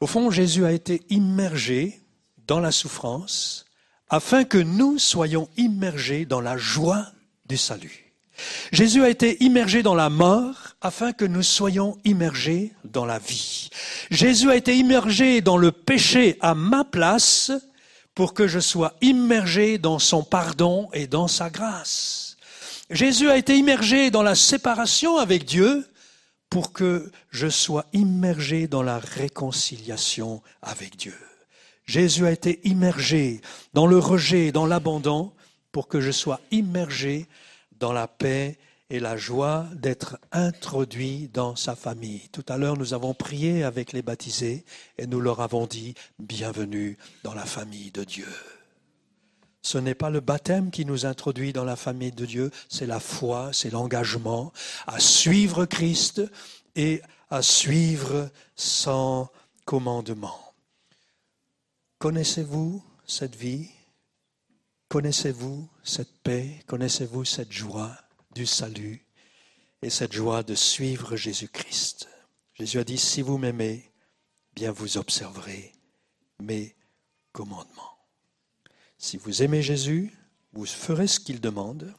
Au 0.00 0.06
fond, 0.06 0.30
Jésus 0.30 0.66
a 0.66 0.72
été 0.72 1.02
immergé 1.08 2.02
dans 2.46 2.60
la 2.60 2.72
souffrance 2.72 3.64
afin 4.08 4.44
que 4.44 4.58
nous 4.58 4.98
soyons 4.98 5.48
immergés 5.56 6.24
dans 6.24 6.40
la 6.40 6.56
joie 6.56 7.06
du 7.46 7.56
salut. 7.56 8.04
Jésus 8.72 9.02
a 9.04 9.08
été 9.08 9.42
immergé 9.42 9.82
dans 9.82 9.94
la 9.94 10.10
mort 10.10 10.74
afin 10.80 11.12
que 11.12 11.24
nous 11.24 11.42
soyons 11.42 11.98
immergés 12.04 12.72
dans 12.84 13.04
la 13.04 13.18
vie. 13.18 13.70
Jésus 14.10 14.50
a 14.50 14.56
été 14.56 14.76
immergé 14.76 15.40
dans 15.40 15.56
le 15.56 15.70
péché 15.70 16.36
à 16.40 16.54
ma 16.54 16.84
place 16.84 17.52
pour 18.14 18.34
que 18.34 18.46
je 18.46 18.60
sois 18.60 18.94
immergé 19.00 19.78
dans 19.78 19.98
son 19.98 20.22
pardon 20.22 20.88
et 20.92 21.06
dans 21.06 21.28
sa 21.28 21.50
grâce. 21.50 22.36
Jésus 22.90 23.30
a 23.30 23.36
été 23.36 23.56
immergé 23.56 24.10
dans 24.10 24.22
la 24.22 24.34
séparation 24.34 25.16
avec 25.18 25.44
Dieu 25.44 25.86
pour 26.50 26.72
que 26.72 27.10
je 27.30 27.48
sois 27.48 27.86
immergé 27.92 28.68
dans 28.68 28.82
la 28.82 28.98
réconciliation 28.98 30.42
avec 30.62 30.96
Dieu. 30.96 31.16
Jésus 31.86 32.26
a 32.26 32.32
été 32.32 32.60
immergé 32.64 33.40
dans 33.72 33.86
le 33.86 33.98
rejet, 33.98 34.52
dans 34.52 34.66
l'abandon, 34.66 35.32
pour 35.72 35.88
que 35.88 36.00
je 36.00 36.10
sois 36.10 36.40
immergé 36.50 37.26
dans 37.78 37.92
la 37.92 38.08
paix 38.08 38.58
et 38.90 39.00
la 39.00 39.16
joie 39.16 39.66
d'être 39.74 40.18
introduit 40.30 41.28
dans 41.32 41.56
sa 41.56 41.74
famille. 41.74 42.28
Tout 42.30 42.44
à 42.48 42.58
l'heure, 42.58 42.76
nous 42.76 42.94
avons 42.94 43.14
prié 43.14 43.64
avec 43.64 43.92
les 43.92 44.02
baptisés 44.02 44.64
et 44.98 45.06
nous 45.06 45.20
leur 45.20 45.40
avons 45.40 45.66
dit, 45.66 45.94
bienvenue 46.18 46.96
dans 47.22 47.34
la 47.34 47.44
famille 47.44 47.90
de 47.90 48.04
Dieu. 48.04 48.28
Ce 49.62 49.78
n'est 49.78 49.94
pas 49.94 50.10
le 50.10 50.20
baptême 50.20 50.70
qui 50.70 50.84
nous 50.84 51.06
introduit 51.06 51.54
dans 51.54 51.64
la 51.64 51.76
famille 51.76 52.12
de 52.12 52.26
Dieu, 52.26 52.50
c'est 52.68 52.86
la 52.86 53.00
foi, 53.00 53.50
c'est 53.52 53.70
l'engagement 53.70 54.52
à 54.86 55.00
suivre 55.00 55.64
Christ 55.64 56.22
et 56.76 57.00
à 57.30 57.40
suivre 57.40 58.30
son 58.54 59.28
commandement. 59.64 60.43
Connaissez-vous 62.04 62.84
cette 63.06 63.34
vie? 63.34 63.70
Connaissez-vous 64.90 65.66
cette 65.82 66.20
paix? 66.20 66.62
Connaissez-vous 66.66 67.24
cette 67.24 67.50
joie 67.50 67.96
du 68.34 68.44
salut 68.44 69.06
et 69.80 69.88
cette 69.88 70.12
joie 70.12 70.42
de 70.42 70.54
suivre 70.54 71.16
Jésus-Christ? 71.16 72.10
Jésus 72.52 72.78
a 72.78 72.84
dit, 72.84 72.98
si 72.98 73.22
vous 73.22 73.38
m'aimez, 73.38 73.90
bien 74.54 74.70
vous 74.70 74.98
observerez 74.98 75.72
mes 76.40 76.76
commandements. 77.32 77.96
Si 78.98 79.16
vous 79.16 79.42
aimez 79.42 79.62
Jésus, 79.62 80.12
vous 80.52 80.66
ferez 80.66 81.06
ce 81.06 81.20
qu'il 81.20 81.40
demande, 81.40 81.94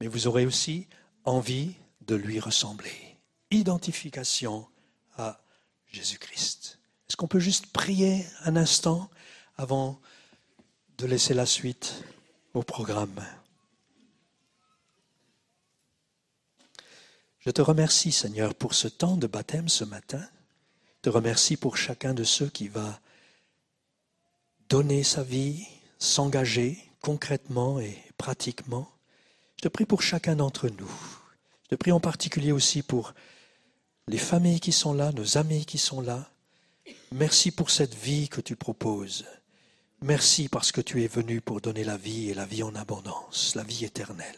mais 0.00 0.06
vous 0.06 0.28
aurez 0.28 0.46
aussi 0.46 0.86
envie 1.24 1.74
de 2.02 2.14
lui 2.14 2.38
ressembler. 2.38 3.16
Identification 3.50 4.68
à 5.16 5.42
Jésus-Christ. 5.88 6.75
Est-ce 7.08 7.16
qu'on 7.16 7.28
peut 7.28 7.38
juste 7.40 7.66
prier 7.66 8.26
un 8.44 8.56
instant 8.56 9.08
avant 9.56 10.00
de 10.98 11.06
laisser 11.06 11.34
la 11.34 11.46
suite 11.46 12.02
au 12.54 12.62
programme? 12.62 13.24
Je 17.38 17.50
te 17.50 17.62
remercie, 17.62 18.10
Seigneur, 18.10 18.56
pour 18.56 18.74
ce 18.74 18.88
temps 18.88 19.16
de 19.16 19.28
baptême 19.28 19.68
ce 19.68 19.84
matin. 19.84 20.20
Je 20.96 21.02
te 21.02 21.10
remercie 21.10 21.56
pour 21.56 21.76
chacun 21.76 22.12
de 22.12 22.24
ceux 22.24 22.48
qui 22.48 22.66
va 22.66 23.00
donner 24.68 25.04
sa 25.04 25.22
vie, 25.22 25.64
s'engager 26.00 26.76
concrètement 27.00 27.78
et 27.78 27.96
pratiquement. 28.18 28.90
Je 29.58 29.62
te 29.62 29.68
prie 29.68 29.86
pour 29.86 30.02
chacun 30.02 30.34
d'entre 30.34 30.68
nous. 30.68 30.90
Je 31.62 31.68
te 31.68 31.74
prie 31.76 31.92
en 31.92 32.00
particulier 32.00 32.50
aussi 32.50 32.82
pour 32.82 33.14
les 34.08 34.18
familles 34.18 34.58
qui 34.58 34.72
sont 34.72 34.92
là, 34.92 35.12
nos 35.12 35.38
amis 35.38 35.66
qui 35.66 35.78
sont 35.78 36.00
là, 36.00 36.28
Merci 37.12 37.50
pour 37.50 37.70
cette 37.70 37.94
vie 37.94 38.28
que 38.28 38.40
tu 38.40 38.56
proposes. 38.56 39.24
Merci 40.02 40.48
parce 40.48 40.72
que 40.72 40.80
tu 40.80 41.02
es 41.02 41.08
venu 41.08 41.40
pour 41.40 41.60
donner 41.60 41.84
la 41.84 41.96
vie 41.96 42.30
et 42.30 42.34
la 42.34 42.44
vie 42.44 42.62
en 42.62 42.74
abondance, 42.74 43.54
la 43.54 43.62
vie 43.62 43.84
éternelle. 43.84 44.36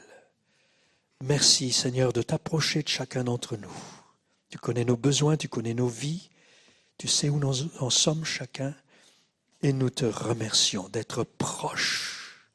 Merci 1.22 1.72
Seigneur 1.72 2.12
de 2.12 2.22
t'approcher 2.22 2.82
de 2.82 2.88
chacun 2.88 3.24
d'entre 3.24 3.56
nous. 3.56 3.76
Tu 4.50 4.58
connais 4.58 4.84
nos 4.84 4.96
besoins, 4.96 5.36
tu 5.36 5.48
connais 5.48 5.74
nos 5.74 5.88
vies, 5.88 6.30
tu 6.96 7.08
sais 7.08 7.28
où 7.28 7.38
nous 7.38 7.68
en 7.80 7.90
sommes 7.90 8.24
chacun, 8.24 8.74
et 9.62 9.72
nous 9.72 9.90
te 9.90 10.04
remercions 10.04 10.88
d'être 10.88 11.24
proches, 11.24 12.48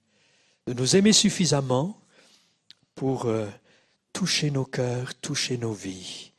de 0.67 0.73
nous 0.73 0.95
aimer 0.95 1.13
suffisamment 1.13 1.99
pour 2.95 3.25
euh, 3.25 3.49
toucher 4.13 4.51
nos 4.51 4.65
cœurs, 4.65 5.13
toucher 5.15 5.57
nos 5.57 5.73
vies 5.73 6.32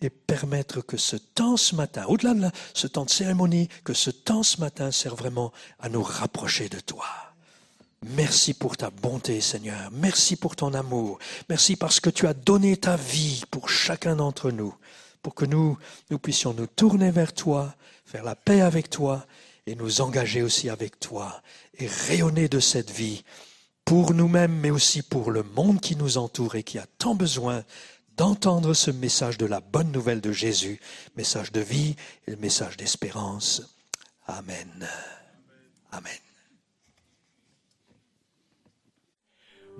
et 0.00 0.10
permettre 0.10 0.80
que 0.80 0.96
ce 0.96 1.16
temps 1.16 1.56
ce 1.56 1.74
matin, 1.74 2.04
au-delà 2.06 2.34
de 2.34 2.50
ce 2.74 2.86
temps 2.86 3.04
de 3.04 3.10
cérémonie, 3.10 3.68
que 3.84 3.94
ce 3.94 4.10
temps 4.10 4.42
ce 4.42 4.60
matin 4.60 4.90
sert 4.90 5.16
vraiment 5.16 5.52
à 5.80 5.88
nous 5.88 6.02
rapprocher 6.02 6.68
de 6.68 6.80
toi. 6.80 7.06
Merci 8.02 8.54
pour 8.54 8.76
ta 8.76 8.90
bonté, 8.90 9.40
Seigneur. 9.40 9.90
Merci 9.92 10.36
pour 10.36 10.54
ton 10.54 10.72
amour. 10.72 11.18
Merci 11.48 11.74
parce 11.74 11.98
que 11.98 12.10
tu 12.10 12.28
as 12.28 12.34
donné 12.34 12.76
ta 12.76 12.96
vie 12.96 13.42
pour 13.50 13.68
chacun 13.68 14.14
d'entre 14.16 14.52
nous, 14.52 14.72
pour 15.20 15.34
que 15.34 15.44
nous, 15.44 15.76
nous 16.10 16.18
puissions 16.18 16.54
nous 16.54 16.68
tourner 16.68 17.10
vers 17.10 17.32
toi, 17.32 17.74
faire 18.04 18.22
la 18.22 18.36
paix 18.36 18.60
avec 18.60 18.88
toi 18.88 19.26
et 19.66 19.74
nous 19.74 20.00
engager 20.00 20.42
aussi 20.42 20.70
avec 20.70 21.00
toi 21.00 21.42
et 21.76 21.88
rayonner 21.88 22.48
de 22.48 22.60
cette 22.60 22.90
vie 22.90 23.24
pour 23.84 24.14
nous-mêmes, 24.14 24.54
mais 24.54 24.70
aussi 24.70 25.02
pour 25.02 25.32
le 25.32 25.42
monde 25.42 25.80
qui 25.80 25.96
nous 25.96 26.18
entoure 26.18 26.54
et 26.54 26.62
qui 26.62 26.78
a 26.78 26.86
tant 26.98 27.16
besoin 27.16 27.64
d'entendre 28.18 28.74
ce 28.74 28.90
message 28.90 29.38
de 29.38 29.46
la 29.46 29.60
bonne 29.60 29.92
nouvelle 29.92 30.20
de 30.20 30.32
Jésus, 30.32 30.80
message 31.16 31.52
de 31.52 31.60
vie 31.60 31.94
et 32.26 32.32
le 32.32 32.36
message 32.36 32.76
d'espérance. 32.76 33.62
Amen. 34.26 34.88
Amen. 35.92 36.27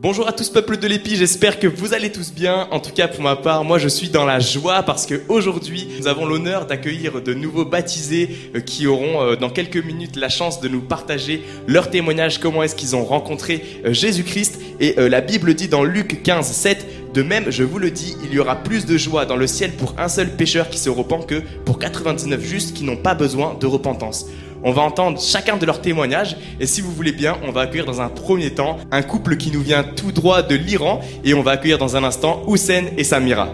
Bonjour 0.00 0.28
à 0.28 0.32
tous 0.32 0.48
peuple 0.50 0.76
de 0.76 0.86
l'épi, 0.86 1.16
j'espère 1.16 1.58
que 1.58 1.66
vous 1.66 1.92
allez 1.92 2.12
tous 2.12 2.32
bien. 2.32 2.68
En 2.70 2.78
tout 2.78 2.92
cas 2.92 3.08
pour 3.08 3.20
ma 3.20 3.34
part, 3.34 3.64
moi 3.64 3.78
je 3.78 3.88
suis 3.88 4.10
dans 4.10 4.24
la 4.24 4.38
joie 4.38 4.84
parce 4.84 5.06
que 5.06 5.22
aujourd'hui 5.28 5.88
nous 5.98 6.06
avons 6.06 6.24
l'honneur 6.24 6.66
d'accueillir 6.66 7.20
de 7.20 7.34
nouveaux 7.34 7.64
baptisés 7.64 8.52
euh, 8.54 8.60
qui 8.60 8.86
auront 8.86 9.20
euh, 9.20 9.34
dans 9.34 9.50
quelques 9.50 9.84
minutes 9.84 10.14
la 10.14 10.28
chance 10.28 10.60
de 10.60 10.68
nous 10.68 10.82
partager 10.82 11.42
leur 11.66 11.90
témoignage, 11.90 12.38
comment 12.38 12.62
est-ce 12.62 12.76
qu'ils 12.76 12.94
ont 12.94 13.04
rencontré 13.04 13.64
euh, 13.84 13.92
Jésus-Christ. 13.92 14.60
Et 14.78 14.94
la 14.96 15.20
Bible 15.20 15.54
dit 15.54 15.66
dans 15.66 15.82
Luc 15.82 16.22
15, 16.22 16.46
7, 16.46 17.12
de 17.12 17.22
même 17.24 17.50
je 17.50 17.64
vous 17.64 17.80
le 17.80 17.90
dis, 17.90 18.16
il 18.22 18.32
y 18.32 18.38
aura 18.38 18.54
plus 18.54 18.86
de 18.86 18.96
joie 18.96 19.26
dans 19.26 19.34
le 19.34 19.48
ciel 19.48 19.72
pour 19.72 19.96
un 19.98 20.06
seul 20.06 20.36
pécheur 20.36 20.70
qui 20.70 20.78
se 20.78 20.88
repent 20.88 21.26
que 21.26 21.42
pour 21.64 21.80
99 21.80 22.40
justes 22.40 22.76
qui 22.76 22.84
n'ont 22.84 22.96
pas 22.96 23.14
besoin 23.14 23.56
de 23.58 23.66
repentance. 23.66 24.26
On 24.64 24.72
va 24.72 24.82
entendre 24.82 25.20
chacun 25.20 25.56
de 25.56 25.64
leurs 25.64 25.80
témoignages 25.80 26.36
et 26.58 26.66
si 26.66 26.80
vous 26.80 26.90
voulez 26.92 27.12
bien, 27.12 27.36
on 27.46 27.52
va 27.52 27.62
accueillir 27.62 27.86
dans 27.86 28.00
un 28.00 28.08
premier 28.08 28.50
temps 28.50 28.78
un 28.90 29.02
couple 29.02 29.36
qui 29.36 29.50
nous 29.50 29.60
vient 29.60 29.84
tout 29.84 30.12
droit 30.12 30.42
de 30.42 30.54
l'Iran 30.56 31.00
et 31.24 31.34
on 31.34 31.42
va 31.42 31.52
accueillir 31.52 31.78
dans 31.78 31.96
un 31.96 32.04
instant 32.04 32.42
Hussein 32.48 32.86
et 32.96 33.04
Samira. 33.04 33.50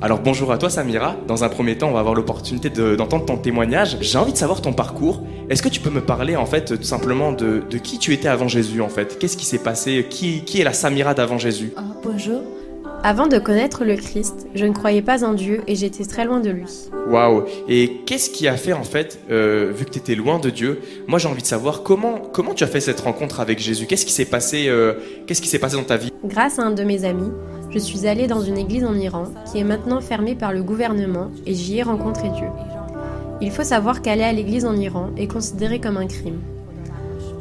Alors 0.00 0.20
bonjour 0.20 0.52
à 0.52 0.58
toi 0.58 0.70
Samira. 0.70 1.16
Dans 1.26 1.44
un 1.44 1.48
premier 1.48 1.78
temps, 1.78 1.88
on 1.88 1.92
va 1.92 2.00
avoir 2.00 2.14
l'opportunité 2.14 2.68
d'entendre 2.70 3.24
ton 3.24 3.36
témoignage. 3.36 3.96
J'ai 4.00 4.18
envie 4.18 4.32
de 4.32 4.38
savoir 4.38 4.60
ton 4.60 4.72
parcours. 4.72 5.22
Est-ce 5.48 5.62
que 5.62 5.68
tu 5.68 5.80
peux 5.80 5.90
me 5.90 6.02
parler 6.02 6.36
en 6.36 6.46
fait 6.46 6.76
tout 6.76 6.82
simplement 6.82 7.32
de, 7.32 7.62
qui 7.82 7.98
tu 7.98 8.12
étais 8.12 8.28
avant 8.28 8.48
Jésus 8.48 8.80
en 8.80 8.88
fait? 8.88 9.18
Qu'est-ce 9.18 9.36
qui 9.36 9.46
s'est 9.46 9.58
passé? 9.58 10.06
Qui, 10.08 10.44
qui 10.44 10.60
est 10.60 10.64
la 10.64 10.72
Samira 10.72 11.14
d'avant 11.14 11.38
Jésus? 11.38 11.72
Oh, 11.76 11.80
Bonjour. 12.02 12.42
Avant 13.06 13.26
de 13.26 13.36
connaître 13.36 13.84
le 13.84 13.96
Christ, 13.96 14.46
je 14.54 14.64
ne 14.64 14.72
croyais 14.72 15.02
pas 15.02 15.26
en 15.26 15.34
Dieu 15.34 15.60
et 15.66 15.74
j'étais 15.74 16.06
très 16.06 16.24
loin 16.24 16.40
de 16.40 16.48
lui. 16.48 16.64
Waouh 17.06 17.44
Et 17.68 17.98
qu'est-ce 18.06 18.30
qui 18.30 18.48
a 18.48 18.56
fait 18.56 18.72
en 18.72 18.82
fait, 18.82 19.20
euh, 19.30 19.70
vu 19.76 19.84
que 19.84 19.90
tu 19.90 19.98
étais 19.98 20.14
loin 20.14 20.38
de 20.38 20.48
Dieu, 20.48 20.80
moi 21.06 21.18
j'ai 21.18 21.28
envie 21.28 21.42
de 21.42 21.46
savoir 21.46 21.82
comment, 21.82 22.18
comment 22.32 22.54
tu 22.54 22.64
as 22.64 22.66
fait 22.66 22.80
cette 22.80 23.00
rencontre 23.00 23.40
avec 23.40 23.58
Jésus? 23.58 23.84
Qu'est-ce 23.84 24.06
qui 24.06 24.12
s'est 24.12 24.24
passé, 24.24 24.68
euh, 24.68 24.94
qu'est-ce 25.26 25.42
qui 25.42 25.48
s'est 25.48 25.58
passé 25.58 25.76
dans 25.76 25.84
ta 25.84 25.98
vie? 25.98 26.14
Grâce 26.24 26.58
à 26.58 26.62
un 26.62 26.70
de 26.70 26.82
mes 26.82 27.04
amis, 27.04 27.30
je 27.68 27.78
suis 27.78 28.06
allée 28.06 28.26
dans 28.26 28.40
une 28.40 28.56
église 28.56 28.86
en 28.86 28.94
Iran 28.94 29.24
qui 29.52 29.58
est 29.58 29.64
maintenant 29.64 30.00
fermée 30.00 30.34
par 30.34 30.54
le 30.54 30.62
gouvernement 30.62 31.30
et 31.44 31.52
j'y 31.52 31.76
ai 31.76 31.82
rencontré 31.82 32.30
Dieu. 32.30 32.48
Il 33.42 33.50
faut 33.50 33.64
savoir 33.64 34.00
qu'aller 34.00 34.24
à 34.24 34.32
l'église 34.32 34.64
en 34.64 34.76
Iran 34.76 35.10
est 35.18 35.26
considéré 35.26 35.78
comme 35.78 35.98
un 35.98 36.06
crime. 36.06 36.40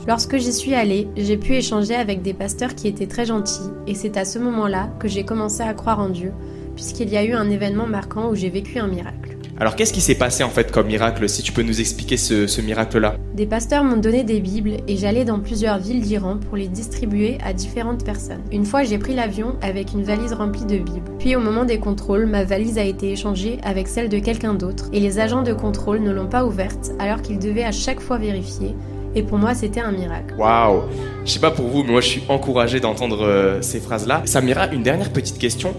Lorsque 0.05 0.35
j'y 0.35 0.51
suis 0.51 0.75
allée, 0.75 1.07
j'ai 1.15 1.37
pu 1.37 1.53
échanger 1.53 1.95
avec 1.95 2.21
des 2.21 2.33
pasteurs 2.33 2.75
qui 2.75 2.89
étaient 2.89 3.07
très 3.07 3.25
gentils, 3.25 3.69
et 3.87 3.95
c'est 3.95 4.17
à 4.17 4.25
ce 4.25 4.37
moment-là 4.37 4.89
que 4.99 5.07
j'ai 5.07 5.23
commencé 5.23 5.61
à 5.61 5.73
croire 5.73 5.99
en 5.99 6.09
Dieu, 6.09 6.33
puisqu'il 6.75 7.09
y 7.09 7.15
a 7.15 7.23
eu 7.23 7.31
un 7.31 7.49
événement 7.49 7.87
marquant 7.87 8.29
où 8.29 8.35
j'ai 8.35 8.49
vécu 8.49 8.79
un 8.79 8.87
miracle. 8.87 9.37
Alors 9.61 9.77
qu'est-ce 9.77 9.93
qui 9.93 10.01
s'est 10.01 10.15
passé 10.15 10.43
en 10.43 10.49
fait 10.49 10.73
comme 10.73 10.87
miracle, 10.87 11.29
si 11.29 11.41
tu 11.41 11.53
peux 11.53 11.61
nous 11.61 11.79
expliquer 11.79 12.17
ce, 12.17 12.59
miracle-là? 12.59 13.15
Des 13.33 13.45
pasteurs 13.45 13.85
m'ont 13.85 13.95
donné 13.95 14.25
des 14.25 14.41
Bibles 14.41 14.77
et 14.89 14.97
j'allais 14.97 15.23
dans 15.23 15.39
plusieurs 15.39 15.77
villes 15.77 16.01
d'Iran 16.01 16.37
pour 16.37 16.57
les 16.57 16.67
distribuer 16.67 17.37
à 17.45 17.53
différentes 17.53 18.03
personnes. 18.03 18.41
Une 18.51 18.65
fois 18.65 18.83
j'ai 18.83 18.97
pris 18.97 19.13
l'avion 19.13 19.55
avec 19.61 19.93
une 19.93 20.03
valise 20.03 20.33
remplie 20.33 20.65
de 20.65 20.79
Bibles. 20.79 21.11
Puis 21.19 21.35
au 21.35 21.39
moment 21.39 21.63
des 21.63 21.79
contrôles, 21.79 22.25
ma 22.25 22.43
valise 22.43 22.77
a 22.77 22.83
été 22.83 23.11
échangée 23.11 23.59
avec 23.63 23.87
celle 23.87 24.09
de 24.09 24.19
quelqu'un 24.19 24.55
d'autre 24.55 24.89
et 24.91 24.99
les 24.99 25.19
agents 25.19 25.43
de 25.43 25.53
contrôle 25.53 26.01
ne 26.01 26.11
l'ont 26.11 26.27
pas 26.27 26.45
ouverte 26.45 26.91
alors 26.99 27.21
qu'ils 27.21 27.39
devaient 27.39 27.63
à 27.63 27.71
chaque 27.71 28.01
fois 28.01 28.17
vérifier 28.17 28.75
et 29.15 29.23
pour 29.23 29.37
moi, 29.37 29.53
c'était 29.53 29.79
un 29.81 29.91
miracle. 29.91 30.35
Waouh 30.37 30.83
Je 31.25 31.31
sais 31.31 31.39
pas 31.39 31.51
pour 31.51 31.67
vous, 31.67 31.83
mais 31.83 31.91
moi, 31.91 32.01
je 32.01 32.07
suis 32.07 32.23
encouragé 32.29 32.79
d'entendre 32.79 33.23
euh, 33.23 33.61
ces 33.61 33.79
phrases-là. 33.79 34.23
Samira, 34.25 34.67
une 34.67 34.83
dernière 34.83 35.11
petite 35.11 35.37
question. 35.37 35.73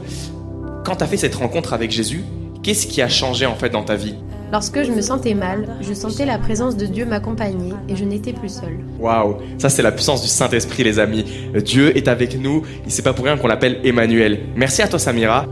Quand 0.84 0.96
tu 0.96 1.04
as 1.04 1.06
fait 1.06 1.16
cette 1.16 1.34
rencontre 1.34 1.72
avec 1.72 1.90
Jésus, 1.90 2.22
qu'est-ce 2.62 2.86
qui 2.86 3.02
a 3.02 3.08
changé 3.08 3.46
en 3.46 3.54
fait 3.54 3.70
dans 3.70 3.82
ta 3.82 3.96
vie? 3.96 4.14
Lorsque 4.52 4.84
je 4.84 4.92
me 4.92 5.00
sentais 5.00 5.34
mal, 5.34 5.66
je 5.80 5.92
sentais 5.94 6.26
la 6.26 6.38
présence 6.38 6.76
de 6.76 6.86
Dieu 6.86 7.06
m'accompagner 7.06 7.72
et 7.88 7.96
je 7.96 8.04
n'étais 8.04 8.32
plus 8.32 8.50
seule. 8.50 8.78
Waouh, 9.00 9.38
ça 9.58 9.68
c'est 9.68 9.82
la 9.82 9.90
puissance 9.90 10.22
du 10.22 10.28
Saint-Esprit 10.28 10.84
les 10.84 11.00
amis. 11.00 11.24
Dieu 11.64 11.96
est 11.96 12.06
avec 12.06 12.38
nous, 12.38 12.62
et 12.86 12.90
c'est 12.90 13.02
pas 13.02 13.12
pour 13.12 13.24
rien 13.24 13.36
qu'on 13.36 13.48
l'appelle 13.48 13.80
Emmanuel. 13.82 14.40
Merci 14.54 14.82
à 14.82 14.88
toi 14.88 14.98
Samira. 14.98 15.46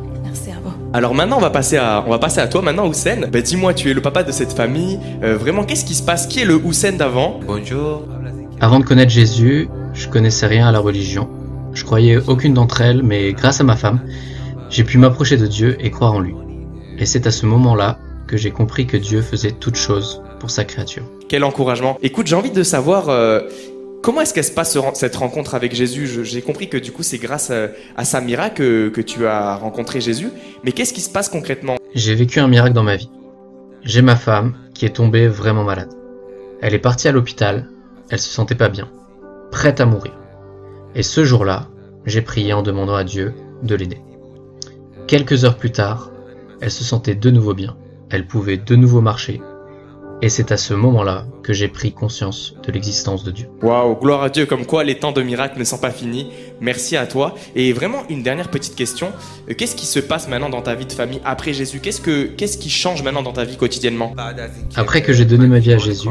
Alors 0.94 1.14
maintenant, 1.14 1.38
on 1.38 1.40
va 1.40 1.48
passer 1.48 1.78
à, 1.78 2.04
on 2.06 2.10
va 2.10 2.18
passer 2.18 2.40
à 2.40 2.46
toi 2.46 2.60
maintenant, 2.60 2.90
Hussein. 2.90 3.22
Ben, 3.32 3.40
dis-moi, 3.40 3.72
tu 3.72 3.90
es 3.90 3.94
le 3.94 4.02
papa 4.02 4.22
de 4.24 4.30
cette 4.30 4.52
famille. 4.52 4.98
Euh, 5.22 5.38
vraiment, 5.38 5.64
qu'est-ce 5.64 5.86
qui 5.86 5.94
se 5.94 6.02
passe? 6.02 6.26
Qui 6.26 6.40
est 6.40 6.44
le 6.44 6.60
Hussein 6.62 6.92
d'avant? 6.92 7.40
Bonjour. 7.46 8.02
Avant 8.60 8.78
de 8.78 8.84
connaître 8.84 9.10
Jésus, 9.10 9.68
je 9.94 10.06
connaissais 10.08 10.46
rien 10.46 10.68
à 10.68 10.72
la 10.72 10.80
religion. 10.80 11.30
Je 11.72 11.82
croyais 11.84 12.18
aucune 12.28 12.52
d'entre 12.52 12.82
elles, 12.82 13.02
mais 13.02 13.32
grâce 13.32 13.58
à 13.62 13.64
ma 13.64 13.74
femme, 13.74 14.00
j'ai 14.68 14.84
pu 14.84 14.98
m'approcher 14.98 15.38
de 15.38 15.46
Dieu 15.46 15.78
et 15.80 15.90
croire 15.90 16.12
en 16.12 16.20
lui. 16.20 16.34
Et 16.98 17.06
c'est 17.06 17.26
à 17.26 17.30
ce 17.30 17.46
moment-là 17.46 17.98
que 18.26 18.36
j'ai 18.36 18.50
compris 18.50 18.86
que 18.86 18.98
Dieu 18.98 19.22
faisait 19.22 19.52
toutes 19.52 19.76
choses 19.76 20.22
pour 20.40 20.50
sa 20.50 20.64
créature. 20.64 21.04
Quel 21.30 21.42
encouragement. 21.42 21.96
Écoute, 22.02 22.26
j'ai 22.26 22.36
envie 22.36 22.50
de 22.50 22.62
savoir, 22.62 23.08
euh, 23.08 23.40
Comment 24.02 24.22
est-ce 24.22 24.34
qu'elle 24.34 24.44
se 24.44 24.50
passe 24.50 24.76
cette 24.94 25.14
rencontre 25.14 25.54
avec 25.54 25.72
Jésus? 25.76 26.24
J'ai 26.24 26.42
compris 26.42 26.68
que 26.68 26.76
du 26.76 26.90
coup 26.90 27.04
c'est 27.04 27.18
grâce 27.18 27.52
à, 27.52 28.04
Samira 28.04 28.50
que, 28.50 28.88
que 28.88 29.00
tu 29.00 29.26
as 29.26 29.54
rencontré 29.54 30.00
Jésus, 30.00 30.30
mais 30.64 30.72
qu'est-ce 30.72 30.92
qui 30.92 31.00
se 31.00 31.08
passe 31.08 31.28
concrètement? 31.28 31.76
J'ai 31.94 32.16
vécu 32.16 32.40
un 32.40 32.48
miracle 32.48 32.74
dans 32.74 32.82
ma 32.82 32.96
vie. 32.96 33.08
J'ai 33.84 34.02
ma 34.02 34.16
femme 34.16 34.54
qui 34.74 34.86
est 34.86 34.96
tombée 34.96 35.28
vraiment 35.28 35.62
malade. 35.62 35.92
Elle 36.60 36.74
est 36.74 36.80
partie 36.80 37.06
à 37.06 37.12
l'hôpital, 37.12 37.68
elle 38.10 38.18
se 38.18 38.28
sentait 38.28 38.56
pas 38.56 38.68
bien, 38.68 38.90
prête 39.52 39.80
à 39.80 39.86
mourir. 39.86 40.14
Et 40.96 41.04
ce 41.04 41.24
jour-là, 41.24 41.68
j'ai 42.04 42.22
prié 42.22 42.52
en 42.52 42.62
demandant 42.62 42.96
à 42.96 43.04
Dieu 43.04 43.34
de 43.62 43.76
l'aider. 43.76 44.00
Quelques 45.06 45.44
heures 45.44 45.56
plus 45.56 45.70
tard, 45.70 46.10
elle 46.60 46.72
se 46.72 46.82
sentait 46.82 47.14
de 47.14 47.30
nouveau 47.30 47.54
bien, 47.54 47.76
elle 48.10 48.26
pouvait 48.26 48.56
de 48.56 48.74
nouveau 48.74 49.00
marcher, 49.00 49.40
et 50.22 50.28
c'est 50.28 50.52
à 50.52 50.56
ce 50.56 50.72
moment-là 50.72 51.26
que 51.42 51.52
j'ai 51.52 51.66
pris 51.66 51.92
conscience 51.92 52.54
de 52.64 52.70
l'existence 52.70 53.24
de 53.24 53.32
Dieu. 53.32 53.48
Waouh, 53.60 53.96
gloire 53.96 54.22
à 54.22 54.30
Dieu, 54.30 54.46
comme 54.46 54.64
quoi 54.64 54.84
les 54.84 54.94
temps 54.94 55.10
de 55.10 55.20
miracles 55.20 55.58
ne 55.58 55.64
sont 55.64 55.78
pas 55.78 55.90
finis. 55.90 56.28
Merci 56.60 56.96
à 56.96 57.06
toi. 57.08 57.34
Et 57.56 57.72
vraiment, 57.72 58.04
une 58.08 58.22
dernière 58.22 58.48
petite 58.48 58.76
question. 58.76 59.12
Euh, 59.50 59.54
qu'est-ce 59.54 59.74
qui 59.74 59.84
se 59.84 59.98
passe 59.98 60.28
maintenant 60.28 60.48
dans 60.48 60.62
ta 60.62 60.76
vie 60.76 60.86
de 60.86 60.92
famille 60.92 61.20
après 61.24 61.52
Jésus? 61.52 61.80
Qu'est-ce 61.80 62.00
que 62.00 62.26
qu'est-ce 62.26 62.56
qui 62.56 62.70
change 62.70 63.02
maintenant 63.02 63.22
dans 63.22 63.32
ta 63.32 63.44
vie 63.44 63.56
quotidiennement? 63.56 64.14
Après 64.76 65.02
que 65.02 65.12
j'ai 65.12 65.24
donné 65.24 65.48
ma 65.48 65.58
vie 65.58 65.72
à 65.72 65.78
Jésus, 65.78 66.08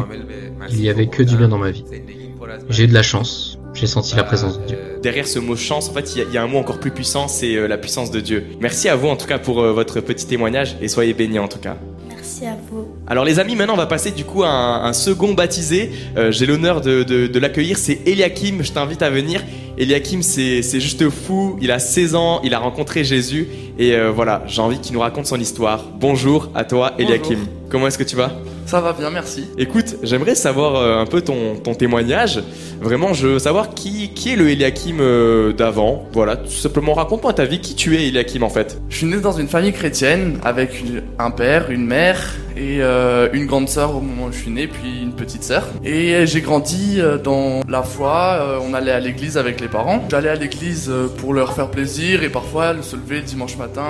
il 0.70 0.82
y 0.82 0.90
avait 0.90 1.08
que 1.08 1.24
du 1.24 1.38
bien 1.38 1.48
dans 1.48 1.58
ma 1.58 1.72
vie. 1.72 1.86
J'ai 2.70 2.84
eu 2.84 2.88
de 2.88 2.94
la 2.94 3.04
chance. 3.04 3.58
J'ai 3.74 3.88
senti 3.88 4.18
la 4.18 4.26
présence 4.26 4.60
de 4.60 4.66
Dieu. 4.66 4.78
Derrière 5.02 5.26
ce 5.26 5.40
mot 5.40 5.56
chance, 5.56 5.88
en 5.90 5.94
fait, 5.94 6.16
il 6.18 6.34
y, 6.34 6.38
a 6.38 6.44
un 6.44 6.48
mot 6.48 6.58
encore 6.58 6.80
plus 6.80 6.92
puissant, 6.92 7.30
c'est 7.30 7.56
euh, 7.56 7.68
la 7.68 7.78
puissance 7.78 8.12
de 8.12 8.20
Dieu. 8.20 8.46
Merci 8.60 8.90
à 8.90 8.98
vous 8.98 9.08
en 9.08 9.16
tout 9.16 9.28
cas 9.28 9.40
pour 9.40 9.62
euh, 9.62 9.72
votre 9.72 10.02
petit 10.02 10.28
témoignage 10.28 10.76
et 10.82 10.90
soyez 10.90 11.14
bénis 11.14 11.40
en 11.40 11.48
tout 11.48 11.60
cas. 11.60 11.78
Alors 13.08 13.24
les 13.24 13.40
amis, 13.40 13.56
maintenant 13.56 13.74
on 13.74 13.78
va 13.78 13.86
passer 13.86 14.12
du 14.12 14.26
coup 14.26 14.44
à 14.44 14.50
un, 14.50 14.94
second 14.94 15.34
baptisé. 15.34 15.92
Euh, 16.18 16.32
j'ai 16.32 16.46
l'honneur 16.46 16.82
de, 16.82 17.40
l'accueillir, 17.40 17.78
c'est 17.78 18.00
Eliakim, 18.06 18.64
je 18.64 18.72
t'invite 18.72 19.02
à 19.02 19.10
venir. 19.10 19.44
Eliakim 19.78 20.22
c'est 20.22 20.80
juste 20.80 21.10
fou, 21.10 21.58
il 21.62 21.72
a 21.72 21.80
16 21.80 22.16
ans, 22.16 22.42
il 22.44 22.54
a 22.54 22.60
rencontré 22.60 23.04
Jésus. 23.04 23.48
Et 23.78 23.96
euh, 23.96 24.12
voilà, 24.12 24.44
j'ai 24.48 24.62
envie 24.62 24.80
qu'il 24.80 24.94
nous 24.94 25.02
raconte 25.02 25.28
son 25.28 25.40
histoire. 25.40 25.86
Bonjour 26.00 26.50
à 26.56 26.64
toi 26.64 26.94
Eliakim, 26.98 27.40
comment 27.70 27.88
est-ce 27.88 27.98
que 27.98 28.04
tu 28.04 28.16
vas? 28.16 28.32
Ça 28.66 28.82
va 28.82 28.94
bien, 28.94 29.10
merci. 29.10 29.48
Écoute, 29.58 29.98
j'aimerais 30.04 30.36
savoir 30.36 30.76
euh, 30.76 31.02
un 31.02 31.06
peu 31.06 31.22
ton, 31.22 31.56
témoignage. 31.74 32.42
Vraiment, 32.80 33.14
je 33.14 33.28
veux 33.28 33.40
savoir 33.40 33.74
qui, 33.74 34.10
qui 34.14 34.34
est 34.34 34.36
le 34.36 34.50
Eliakim 34.50 35.00
euh, 35.00 35.54
d'avant. 35.54 36.06
Voilà, 36.14 36.36
tout 36.38 36.50
simplement 36.50 36.94
raconte-moi 36.94 37.34
ta 37.34 37.46
vie, 37.46 37.60
qui 37.60 37.76
tu 37.76 37.96
es 37.96 38.08
Eliakim 38.08 38.44
en 38.44 38.50
fait? 38.50 38.82
Je 38.90 38.98
suis 38.98 39.06
né 39.06 39.18
dans 39.18 39.32
une 39.32 39.48
famille 39.48 39.74
chrétienne 39.74 40.40
avec 40.44 40.84
un 41.20 41.32
père, 41.32 41.72
une 41.72 41.86
mère 41.86 42.36
et 42.56 42.82
euh, 42.82 43.30
une 43.34 43.46
grande 43.46 43.70
sœur 43.70 43.96
au 43.96 44.02
moment 44.02 44.26
où 44.26 44.32
je 44.32 44.38
suis 44.38 44.52
né, 44.52 44.68
puis 44.68 45.02
une 45.02 45.14
petite 45.14 45.44
sœur. 45.44 45.68
Et 45.84 46.26
j'ai 46.26 46.42
grandi 46.42 47.00
dans 47.24 47.62
la 47.68 47.84
foi, 47.84 48.60
on 48.68 48.74
allait 48.74 48.92
à 48.92 49.00
l'église 49.00 49.38
avec 49.38 49.62
les 49.62 49.68
parents. 49.68 50.04
J'allais 50.10 50.30
à 50.30 50.36
l'église 50.36 50.92
pour 51.18 51.34
leur 51.34 51.54
faire 51.54 51.70
plaisir 51.70 52.24
et 52.24 52.30
parfois 52.30 52.76
se 52.82 52.96
lever 52.96 53.18
le 53.18 53.24
dimanche 53.24 53.58
matin 53.58 53.84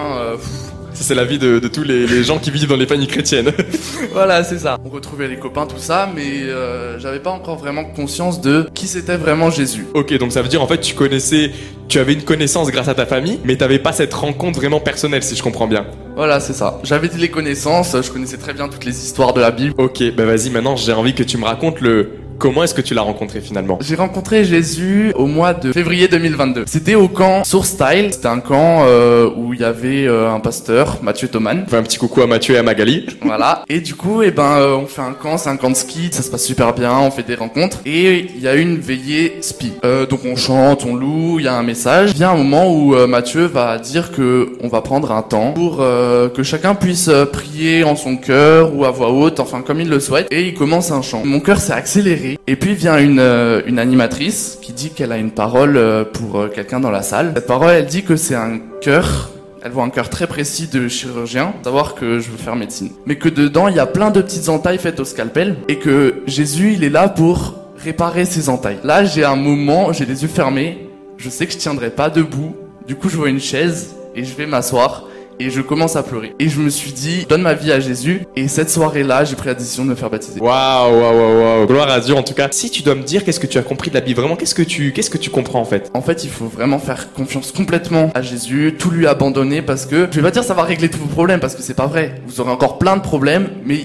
c'est 0.94 1.16
la 1.16 1.26
vie 1.26 1.40
de, 1.40 1.60
tous 1.68 1.84
les, 1.84 2.24
gens 2.24 2.40
qui 2.40 2.52
vivent 2.52 2.68
dans 2.68 2.76
les 2.76 2.86
familles 2.86 3.08
chrétiennes. 3.08 3.52
voilà, 4.14 4.44
c'est 4.44 4.60
ça. 4.60 4.78
On 4.86 4.90
retrouvait 4.90 5.28
les 5.28 5.38
copains, 5.38 5.66
tout 5.66 5.78
ça, 5.78 6.10
mais 6.14 6.44
euh, 6.44 7.00
j'avais 7.00 7.20
pas 7.20 7.32
encore 7.32 7.58
vraiment 7.58 7.84
conscience 7.84 8.42
de 8.42 8.68
qui 8.74 8.88
c'était 8.88 9.18
vraiment 9.18 9.50
Jésus. 9.50 9.86
Ok, 9.94 10.14
donc 10.18 10.32
ça 10.32 10.42
veut 10.42 10.50
dire 10.50 10.62
en 10.62 10.68
fait 10.68 10.80
tu 10.80 10.96
connaissais, 10.96 11.52
tu 11.88 12.00
avais 12.00 12.14
une 12.14 12.24
connaissance 12.24 12.70
grâce 12.70 12.88
à 12.88 12.94
ta 12.94 13.06
famille, 13.06 13.40
mais 13.44 13.56
t'avais 13.56 13.80
pas 13.80 13.92
cette 13.92 14.14
rencontre 14.14 14.60
vraiment 14.60 14.80
personnelle, 14.80 15.24
si 15.24 15.36
je 15.36 15.44
comprends 15.44 15.68
bien. 15.68 15.86
Voilà, 16.16 16.40
c'est 16.40 16.54
ça. 16.54 16.80
J'avais 16.84 17.10
les 17.18 17.30
connaissances, 17.30 17.96
je 18.02 18.12
connaissais 18.12 18.38
très 18.38 18.54
bien 18.54 18.68
toutes 18.68 18.86
les 18.86 19.06
histoires 19.06 19.34
de 19.34 19.42
la 19.42 19.52
Bible. 19.52 19.74
Ok, 19.78 20.04
bah 20.16 20.26
vas-y, 20.26 20.50
maintenant 20.50 20.76
j'ai 20.76 20.94
envie 20.94 21.14
que 21.14 21.24
tu 21.24 21.38
me 21.38 21.46
racontes 21.46 21.82
le 21.82 22.22
Comment 22.42 22.64
est-ce 22.64 22.74
que 22.74 22.82
tu 22.82 22.96
l'as 22.96 23.04
rencontré 23.04 23.40
finalement 23.40 23.78
J'ai 23.82 23.94
rencontré 23.94 24.44
Jésus 24.44 25.12
au 25.14 25.28
mois 25.28 25.54
de 25.54 25.72
février 25.72 26.08
2022. 26.08 26.64
C'était 26.66 26.96
au 26.96 27.08
camp 27.08 27.44
Source 27.44 27.70
Style. 27.70 28.08
C'était 28.12 28.30
un 28.30 28.40
camp 28.40 28.82
euh, 28.84 29.30
où 29.38 29.54
il 29.54 29.60
y 29.60 29.64
avait 29.64 30.08
euh, 30.08 30.34
un 30.34 30.40
pasteur, 30.40 30.98
Mathieu 31.04 31.28
Thoman. 31.28 31.66
On 31.68 31.70
fait 31.70 31.78
un 31.78 31.84
petit 31.84 32.00
coucou 32.00 32.24
à 32.24 32.26
Mathieu 32.26 32.56
et 32.56 32.58
à 32.58 32.64
Magali. 32.64 33.06
Voilà. 33.22 33.64
Et 33.70 33.80
du 33.80 33.94
coup, 33.94 34.24
eh 34.24 34.32
ben, 34.32 34.58
euh, 34.58 34.76
on 34.76 34.88
fait 34.88 35.04
un 35.04 35.14
camp, 35.14 35.38
c'est 35.38 35.50
un 35.50 35.56
camp 35.56 35.70
de 35.70 35.76
ski, 35.76 36.10
ça 36.12 36.24
se 36.24 36.32
passe 36.32 36.44
super 36.44 36.74
bien, 36.74 36.98
on 36.98 37.12
fait 37.12 37.22
des 37.22 37.36
rencontres. 37.36 37.78
Et 37.86 38.32
il 38.36 38.42
y 38.42 38.48
a 38.48 38.56
une 38.56 38.80
veillée 38.80 39.38
spi. 39.42 39.74
Donc 40.10 40.22
on 40.26 40.36
chante, 40.36 40.84
on 40.84 40.96
loue, 40.96 41.38
il 41.38 41.46
y 41.46 41.48
a 41.48 41.54
un 41.54 41.64
message. 41.64 42.12
Il 42.16 42.20
y 42.20 42.24
a 42.24 42.32
un 42.32 42.36
moment 42.36 42.74
où 42.74 42.96
Mathieu 43.08 43.46
va 43.46 43.78
dire 43.78 44.12
que 44.12 44.54
on 44.62 44.68
va 44.68 44.82
prendre 44.82 45.12
un 45.12 45.22
temps 45.22 45.54
pour 45.54 45.86
euh, 46.02 46.30
que 46.30 46.42
chacun 46.42 46.74
puisse 46.74 47.08
euh, 47.10 47.26
prier 47.26 47.84
en 47.84 47.96
son 47.96 48.18
cœur 48.18 48.76
ou 48.76 48.86
à 48.86 48.92
voix 48.92 49.12
haute, 49.12 49.40
enfin 49.40 49.62
comme 49.62 49.80
il 49.80 49.90
le 49.90 50.00
souhaite. 50.00 50.28
Et 50.32 50.48
il 50.48 50.54
commence 50.56 50.92
un 50.92 51.02
chant. 51.02 51.22
Mon 51.24 51.40
cœur 51.40 51.60
s'est 51.60 51.74
accéléré. 51.74 52.40
Et 52.48 52.56
puis 52.56 52.74
vient 52.74 52.98
une, 52.98 53.20
euh, 53.20 53.62
animatrice 53.78 54.58
qui 54.62 54.74
dit 54.74 54.90
qu'elle 54.90 55.12
a 55.12 55.18
une 55.18 55.32
parole 55.32 55.80
pour 56.14 56.50
quelqu'un 56.54 56.80
dans 56.80 56.92
la 56.92 57.02
salle. 57.02 57.32
Cette 57.36 57.48
parole, 57.48 57.72
elle 57.72 57.86
dit 57.86 58.04
que 58.04 58.16
c'est 58.16 58.36
un 58.36 58.60
cœur 58.82 59.32
elle 59.64 59.72
voit 59.72 59.84
un 59.84 59.92
cœur 59.92 60.10
très 60.10 60.26
précis 60.26 60.68
de 60.68 60.88
chirurgien, 60.88 61.54
savoir 61.64 61.94
que 61.94 62.20
je 62.20 62.32
veux 62.32 62.38
faire 62.38 62.56
médecine. 62.56 62.90
Mais 63.06 63.18
que 63.18 63.30
dedans, 63.30 63.68
il 63.68 63.76
y 63.76 63.80
a 63.80 63.86
plein 63.86 64.10
de 64.10 64.20
petites 64.20 64.50
entailles 64.50 64.80
faites 64.80 65.00
au 65.00 65.06
scalpel, 65.06 65.56
et 65.68 65.78
que 65.78 66.24
Jésus, 66.26 66.74
il 66.74 66.84
est 66.84 66.90
là 66.90 67.10
pour 67.10 67.56
réparer 67.78 68.26
ces 68.26 68.50
entailles. 68.50 68.80
Là, 68.84 69.06
j'ai 69.06 69.24
un 69.24 69.36
moment, 69.36 69.94
j'ai 69.94 70.06
les 70.06 70.24
yeux 70.24 70.28
fermés, 70.28 70.90
je 71.18 71.30
sais 71.30 71.46
que 71.46 71.54
je 71.54 71.60
tiendrai 71.60 71.92
pas 71.92 72.10
debout, 72.10 72.56
du 72.88 72.96
coup, 72.96 73.08
je 73.08 73.18
vois 73.18 73.30
une 73.30 73.40
chaise, 73.40 73.96
et 74.16 74.24
je 74.24 74.36
vais 74.36 74.48
m'asseoir, 74.48 75.06
et 75.40 75.50
je 75.50 75.62
commence 75.62 75.96
à 75.96 76.04
pleurer. 76.04 76.36
Et 76.40 76.50
je 76.50 76.60
me 76.60 76.70
suis 76.70 76.92
dit, 76.92 77.26
donne 77.28 77.42
ma 77.42 77.54
vie 77.54 77.72
à 77.72 77.80
Jésus, 77.80 78.26
et 78.36 78.48
cette 78.48 78.70
soirée-là, 78.70 79.24
j'ai 79.24 79.36
pris 79.36 79.48
la 79.48 79.54
décision 79.54 79.86
de 79.86 79.90
me 79.90 79.96
faire 79.96 80.10
baptiser. 80.10 80.40
Waouh, 80.40 81.00
waouh, 81.00 81.18
waouh, 81.18 81.42
waouh. 81.42 81.68
Gloire 81.68 81.90
à 81.90 82.00
Dieu 82.00 82.16
en 82.16 82.24
tout 82.24 82.34
cas. 82.34 82.48
Si 82.52 82.70
tu 82.70 82.84
dois 82.84 82.96
me 82.96 83.04
dire 83.04 83.24
qu'est-ce 83.24 83.40
que 83.40 83.48
tu 83.48 83.58
as 83.58 83.64
compris 83.64 83.90
de 83.90 83.96
la 83.96 84.02
Bible, 84.02 84.20
vraiment, 84.20 84.36
qu'est-ce 84.36 84.56
que 84.56 84.62
tu, 84.62 84.92
qu'est-ce 84.94 85.10
que 85.10 85.18
tu 85.18 85.30
comprends 85.30 85.62
en 85.62 85.66
fait? 85.66 85.90
En 85.94 86.02
fait, 86.02 86.24
il 86.24 86.30
faut 86.30 86.48
vraiment 86.48 86.80
faire 86.80 87.14
confiance 87.14 87.52
complètement 87.52 88.12
à 88.14 88.22
Jésus, 88.22 88.76
tout 88.78 88.92
lui 88.92 89.08
abandonner 89.08 89.62
parce 89.62 89.86
que 89.86 90.08
je 90.12 90.16
vais 90.16 90.22
pas 90.22 90.32
dire 90.32 90.44
ça 90.44 90.54
va 90.54 90.64
régler 90.64 90.90
tous 90.90 91.00
vos 91.00 91.08
problèmes 91.08 91.40
parce 91.40 91.56
que 91.56 91.62
c'est 91.62 91.74
pas 91.74 91.88
vrai. 91.88 92.16
Vous 92.28 92.42
aurez 92.42 92.52
encore 92.52 92.78
plein 92.78 92.98
de 92.98 93.02
problèmes, 93.02 93.50
mais 93.66 93.82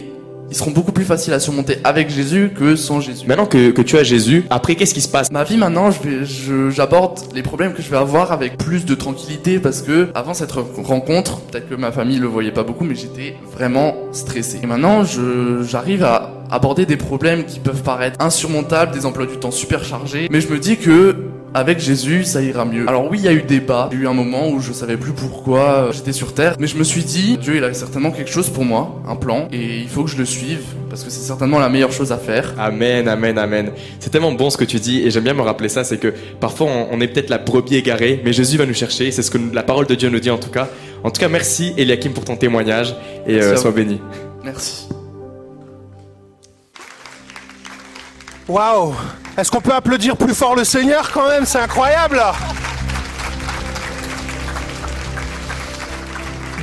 ils 0.51 0.57
seront 0.57 0.70
beaucoup 0.70 0.92
plus 0.92 1.05
faciles 1.05 1.32
à 1.32 1.40
surmonter 1.40 1.78
avec 1.84 2.09
Jésus 2.11 2.53
que 2.57 2.76
sans 2.76 3.01
Jésus. 3.01 3.26
Maintenant 3.26 3.47
que, 3.47 3.70
que 3.70 3.82
tu 3.82 3.97
as 3.99 4.03
Jésus, 4.05 4.44
après 4.51 4.74
qu'est-ce 4.76 4.94
qui 4.94 5.01
se 5.01 5.09
passe? 5.09 5.30
Ma 5.32 5.44
vie 5.44 5.57
maintenant, 5.57 5.90
je 5.90 6.01
vais, 6.03 6.24
je- 6.24 6.70
j'aborde 6.70 7.18
les 7.34 7.42
problèmes 7.42 7.72
que 7.72 7.82
je 7.82 7.90
vais 7.90 7.97
avoir 7.97 8.32
avec 8.32 8.57
plus 8.57 8.84
de 8.84 8.94
tranquillité 8.94 9.59
parce 9.59 9.82
que 9.82 10.09
avant 10.14 10.34
cette 10.34 10.53
re- 10.53 10.82
rencontre, 10.84 11.40
peut-être 11.40 11.68
que 11.68 11.74
ma 11.74 11.90
famille 11.92 12.18
le 12.18 12.26
voyait 12.28 12.53
pas 12.53 12.62
beaucoup, 12.62 12.84
mais 12.84 12.94
j'étais 12.94 13.36
vraiment 13.53 13.94
stressé. 14.12 14.61
Et 14.62 14.66
maintenant, 14.66 15.05
je, 15.05 15.62
j'arrive 15.68 16.05
à 16.05 16.32
aborder 16.51 16.86
des 16.86 16.97
problèmes 16.97 17.44
qui 17.44 17.59
peuvent 17.59 17.82
paraître 17.82 18.16
insurmontables, 18.20 18.92
des 18.92 19.05
emplois 19.05 19.26
du 19.26 19.36
temps 19.38 19.51
super 19.51 19.82
chargés, 19.84 20.28
mais 20.30 20.40
je 20.40 20.49
me 20.49 20.59
dis 20.61 20.76
que 20.76 21.16
avec 21.55 21.78
Jésus, 21.78 22.24
ça 22.24 22.42
ira 22.42 22.64
mieux. 22.64 22.88
Alors 22.88 23.11
oui, 23.11 23.18
il 23.18 23.24
y 23.24 23.28
a 23.28 23.32
eu 23.32 23.42
débat. 23.42 23.88
Il 23.92 23.99
y 23.99 24.01
a 24.01 24.05
eu 24.05 24.09
un 24.09 24.14
moment 24.14 24.49
où 24.49 24.61
je 24.61 24.72
savais 24.72 24.97
plus 24.97 25.12
pourquoi 25.12 25.61
euh, 25.61 25.92
j'étais 25.92 26.12
sur 26.12 26.34
terre, 26.34 26.57
mais 26.59 26.66
je 26.66 26.76
me 26.76 26.84
suis 26.84 27.03
dit, 27.03 27.38
Dieu, 27.38 27.57
il 27.57 27.64
a 27.64 27.72
certainement 27.72 28.11
quelque 28.11 28.30
chose 28.30 28.51
pour 28.51 28.64
moi, 28.64 29.03
un 29.09 29.16
plan, 29.16 29.49
et 29.53 29.78
il 29.78 29.88
faut 29.88 30.05
que 30.05 30.11
je 30.11 30.18
le 30.18 30.24
suive 30.24 30.64
parce 30.88 31.03
que 31.03 31.11
c'est 31.11 31.20
certainement 31.20 31.59
la 31.59 31.68
meilleure 31.68 31.92
chose 31.92 32.12
à 32.12 32.18
faire. 32.18 32.55
Amen, 32.59 33.09
amen, 33.09 33.36
amen. 33.38 33.72
C'est 34.01 34.11
tellement 34.11 34.32
bon 34.32 34.51
ce 34.51 34.57
que 34.57 34.64
tu 34.64 34.78
dis 34.78 35.03
et 35.03 35.11
j'aime 35.11 35.24
bien 35.24 35.34
me 35.34 35.42
rappeler 35.42 35.68
ça, 35.68 35.84
c'est 35.84 35.99
que 35.99 36.12
parfois 36.40 36.68
on, 36.90 37.01
est 37.01 37.09
peut-être 37.09 37.30
la 37.30 37.38
brebis 37.38 37.76
égarée, 37.76 38.20
mais 38.24 38.32
Jésus 38.32 38.57
va 38.57 38.66
nous 38.66 38.74
chercher, 38.74 39.11
c'est 39.11 39.22
ce 39.22 39.30
que 39.30 39.38
la 39.53 39.62
parole 39.62 39.86
de 39.86 39.94
Dieu 39.94 40.09
nous 40.09 40.20
dit 40.20 40.30
en 40.30 40.38
tout 40.38 40.51
cas. 40.51 40.68
En 41.05 41.11
tout 41.11 41.20
cas, 41.20 41.28
merci 41.28 41.74
Eliakim 41.76 42.12
pour 42.12 42.24
ton 42.24 42.36
témoignage 42.36 42.94
et 43.26 43.40
euh, 43.40 43.57
sois 43.57 43.72
béni. 43.72 44.01
Merci. 44.42 44.88
Waouh 48.49 48.94
Est-ce 49.39 49.51
qu'on 49.51 49.61
peut 49.61 49.74
applaudir 49.74 50.16
plus 50.16 50.34
fort 50.34 50.57
le 50.57 50.64
Seigneur 50.64 51.12
quand 51.12 51.28
même? 51.28 51.45
C'est 51.45 51.59
incroyable! 51.59 52.22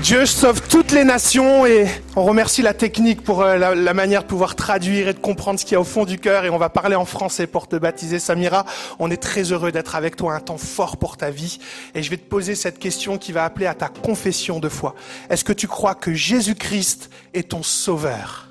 Dieu 0.02 0.26
sauve 0.26 0.60
toutes 0.68 0.92
les 0.92 1.06
nations 1.06 1.66
et 1.66 1.88
on 2.18 2.24
remercie 2.24 2.62
la 2.62 2.74
technique 2.74 3.22
pour 3.24 3.42
euh, 3.42 3.58
la, 3.58 3.94
manière 3.94 4.24
de 4.24 4.28
pouvoir 4.28 4.56
traduire 4.56 5.08
et 5.08 5.14
de 5.14 5.20
comprendre 5.20 5.60
ce 5.60 5.66
qu'il 5.66 5.74
y 5.74 5.78
a 5.78 5.80
au 5.80 5.86
fond 5.86 6.04
du 6.04 6.18
cœur. 6.18 6.44
Et 6.44 6.50
on 6.50 6.58
va 6.58 6.68
parler 6.68 6.96
en 6.96 7.06
français 7.06 7.48
pour 7.48 7.68
te 7.68 7.78
baptiser. 7.78 8.20
Samira. 8.20 8.66
On 9.00 9.10
est 9.12 9.22
très 9.22 9.54
heureux 9.54 9.72
d'être 9.72 9.96
avec 9.96 10.18
toi, 10.18 10.34
un 10.34 10.42
temps 10.42 10.58
fort 10.58 10.98
pour 10.98 11.16
ta 11.16 11.30
vie. 11.30 11.60
Et 11.96 12.04
je 12.04 12.10
vais 12.10 12.18
te 12.18 12.28
poser 12.28 12.56
cette 12.56 12.80
question 12.80 13.18
qui 13.18 13.32
va 13.32 13.46
appeler 13.46 13.66
à 13.68 13.76
ta 13.76 13.88
confession 13.88 14.60
de 14.60 14.68
foi. 14.68 14.94
Est-ce 15.30 15.46
que 15.46 15.54
tu 15.54 15.68
crois 15.68 15.96
que 15.96 16.14
Jésus-Christ 16.14 17.10
est 17.34 17.52
ton 17.52 17.64
sauveur? 17.64 18.50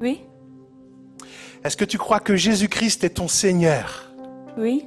Oui, 0.00 0.22
Est-ce 1.64 1.76
que 1.78 1.84
tu 1.84 1.96
crois 1.96 2.20
que 2.20 2.36
Jésus-Christ 2.36 3.04
est 3.04 3.10
ton 3.14 3.28
Seigneur? 3.28 4.12
Oui, 4.58 4.84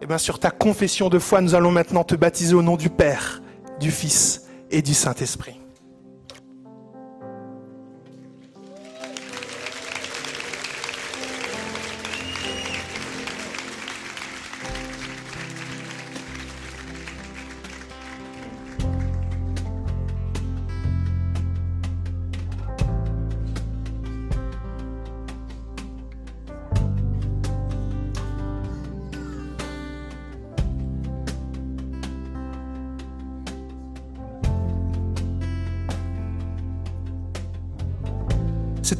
Eh 0.00 0.06
bien, 0.06 0.18
sur 0.18 0.38
ta 0.38 0.50
confession 0.50 1.08
de 1.08 1.18
foi, 1.18 1.40
nous 1.40 1.54
allons 1.54 1.70
maintenant 1.72 2.04
te 2.04 2.14
baptiser 2.14 2.54
au 2.54 2.62
nom 2.62 2.76
du 2.76 2.90
Père, 2.90 3.42
du 3.80 3.90
Fils 3.90 4.42
et 4.70 4.82
du 4.82 4.94
Saint-Esprit. 4.94 5.58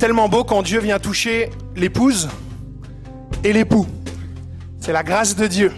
Tellement 0.06 0.28
beau 0.28 0.44
quand 0.44 0.62
Dieu 0.62 0.78
vient 0.78 1.00
toucher 1.00 1.50
l'épouse 1.74 2.28
et 3.42 3.52
l'époux. 3.52 3.88
C'est 4.78 4.92
la 4.92 5.02
grâce 5.02 5.34
de 5.34 5.48
Dieu. 5.48 5.72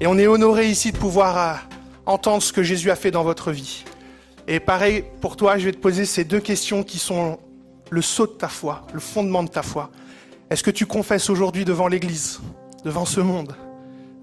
Et 0.00 0.06
on 0.06 0.16
est 0.16 0.26
honoré 0.26 0.70
ici 0.70 0.90
de 0.90 0.96
pouvoir 0.96 1.36
euh, 1.36 1.54
entendre 2.06 2.42
ce 2.42 2.50
que 2.50 2.62
Jésus 2.62 2.90
a 2.90 2.96
fait 2.96 3.10
dans 3.10 3.24
votre 3.24 3.52
vie. 3.52 3.84
Et 4.46 4.58
pareil, 4.58 5.04
pour 5.20 5.36
toi, 5.36 5.58
je 5.58 5.66
vais 5.66 5.72
te 5.72 5.76
poser 5.76 6.06
ces 6.06 6.24
deux 6.24 6.40
questions 6.40 6.82
qui 6.82 6.98
sont 6.98 7.38
le 7.90 8.00
saut 8.00 8.26
de 8.26 8.32
ta 8.32 8.48
foi, 8.48 8.86
le 8.94 9.00
fondement 9.00 9.42
de 9.42 9.50
ta 9.50 9.62
foi. 9.62 9.90
Est-ce 10.48 10.62
que 10.62 10.70
tu 10.70 10.86
confesses 10.86 11.28
aujourd'hui 11.28 11.66
devant 11.66 11.88
l'Église, 11.88 12.40
devant 12.86 13.04
ce 13.04 13.20
monde, 13.20 13.54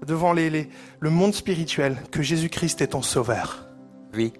devant 0.04 0.32
le 0.32 1.10
monde 1.10 1.34
spirituel, 1.34 1.98
que 2.10 2.20
Jésus-Christ 2.20 2.80
est 2.80 2.88
ton 2.88 3.02
sauveur? 3.02 3.64
Oui. 4.12 4.32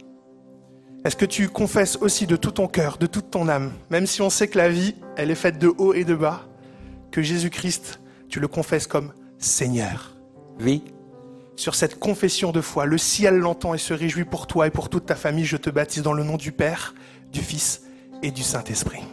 Est-ce 1.07 1.15
que 1.15 1.25
tu 1.25 1.49
confesses 1.49 1.99
aussi 2.01 2.27
de 2.27 2.35
tout 2.35 2.51
ton 2.51 2.67
cœur, 2.67 2.99
de 2.99 3.07
toute 3.07 3.31
ton 3.31 3.49
âme, 3.49 3.73
même 3.91 4.09
si 4.09 4.23
on 4.23 4.29
sait 4.29 4.49
que 4.49 4.59
la 4.59 4.69
vie, 4.69 4.97
elle 5.17 5.31
est 5.31 5.37
faite 5.37 5.57
de 5.57 5.69
haut 5.69 5.95
et 5.95 6.03
de 6.03 6.17
bas, 6.17 6.49
que 7.13 7.23
Jésus-Christ, 7.23 8.01
tu 8.29 8.41
le 8.41 8.49
confesses 8.49 8.89
comme 8.89 9.13
Seigneur? 9.39 10.17
Oui. 10.59 10.83
Sur 11.55 11.77
cette 11.77 12.01
confession 12.01 12.51
de 12.51 12.61
foi, 12.61 12.87
le 12.87 12.99
ciel 12.99 13.37
l'entend 13.37 13.73
et 13.73 13.79
se 13.79 13.95
réjouit 13.95 14.25
pour 14.25 14.49
toi 14.49 14.67
et 14.67 14.71
pour 14.71 14.89
toute 14.89 15.07
ta 15.07 15.15
famille. 15.15 15.45
Je 15.45 15.57
te 15.57 15.71
baptise 15.71 16.03
dans 16.03 16.13
le 16.13 16.25
nom 16.25 16.37
du 16.37 16.51
Père, 16.51 16.93
du 17.31 17.41
Fils 17.41 17.83
et 18.25 18.33
du 18.33 18.43
Saint-Esprit. 18.43 19.05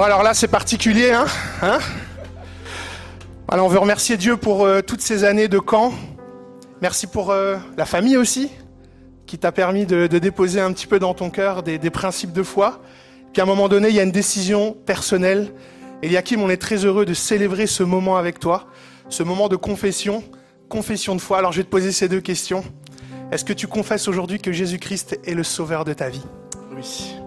Bon 0.00 0.06
alors 0.06 0.22
là 0.22 0.32
c'est 0.32 0.48
particulier, 0.48 1.10
hein, 1.10 1.26
hein 1.60 1.78
Alors 3.48 3.66
on 3.66 3.68
veut 3.68 3.78
remercier 3.78 4.16
Dieu 4.16 4.38
pour 4.38 4.64
euh, 4.64 4.80
toutes 4.80 5.02
ces 5.02 5.24
années 5.24 5.46
de 5.46 5.58
camp. 5.58 5.92
Merci 6.80 7.06
pour 7.06 7.30
euh, 7.30 7.58
la 7.76 7.84
famille 7.84 8.16
aussi, 8.16 8.50
qui 9.26 9.36
t'a 9.36 9.52
permis 9.52 9.84
de, 9.84 10.06
déposer 10.06 10.58
un 10.58 10.72
petit 10.72 10.86
peu 10.86 10.98
dans 10.98 11.12
ton 11.12 11.28
cœur 11.28 11.62
des, 11.62 11.76
des 11.76 11.90
principes 11.90 12.32
de 12.32 12.42
foi. 12.42 12.80
Puis 13.34 13.42
à 13.42 13.44
un 13.44 13.46
moment 13.46 13.68
donné, 13.68 13.90
il 13.90 13.94
y 13.94 14.00
a 14.00 14.02
une 14.02 14.10
décision 14.10 14.72
personnelle. 14.72 15.52
Eliakim, 16.00 16.40
on 16.40 16.48
est 16.48 16.56
très 16.56 16.86
heureux 16.86 17.04
de 17.04 17.12
célébrer 17.12 17.66
ce 17.66 17.82
moment 17.82 18.16
avec 18.16 18.38
toi, 18.38 18.68
ce 19.10 19.22
moment 19.22 19.48
de 19.48 19.56
confession, 19.56 20.24
confession 20.70 21.14
de 21.14 21.20
foi. 21.20 21.36
Alors 21.36 21.52
je 21.52 21.58
vais 21.58 21.64
te 21.64 21.68
poser 21.68 21.92
ces 21.92 22.08
deux 22.08 22.22
questions. 22.22 22.64
Est-ce 23.32 23.44
que 23.44 23.52
tu 23.52 23.66
confesses 23.66 24.08
aujourd'hui 24.08 24.38
que 24.38 24.50
Jésus-Christ 24.50 25.20
est 25.26 25.34
le 25.34 25.44
sauveur 25.44 25.84
de 25.84 25.92
ta 25.92 26.08
vie? 26.08 26.24
Oui. 26.74 27.20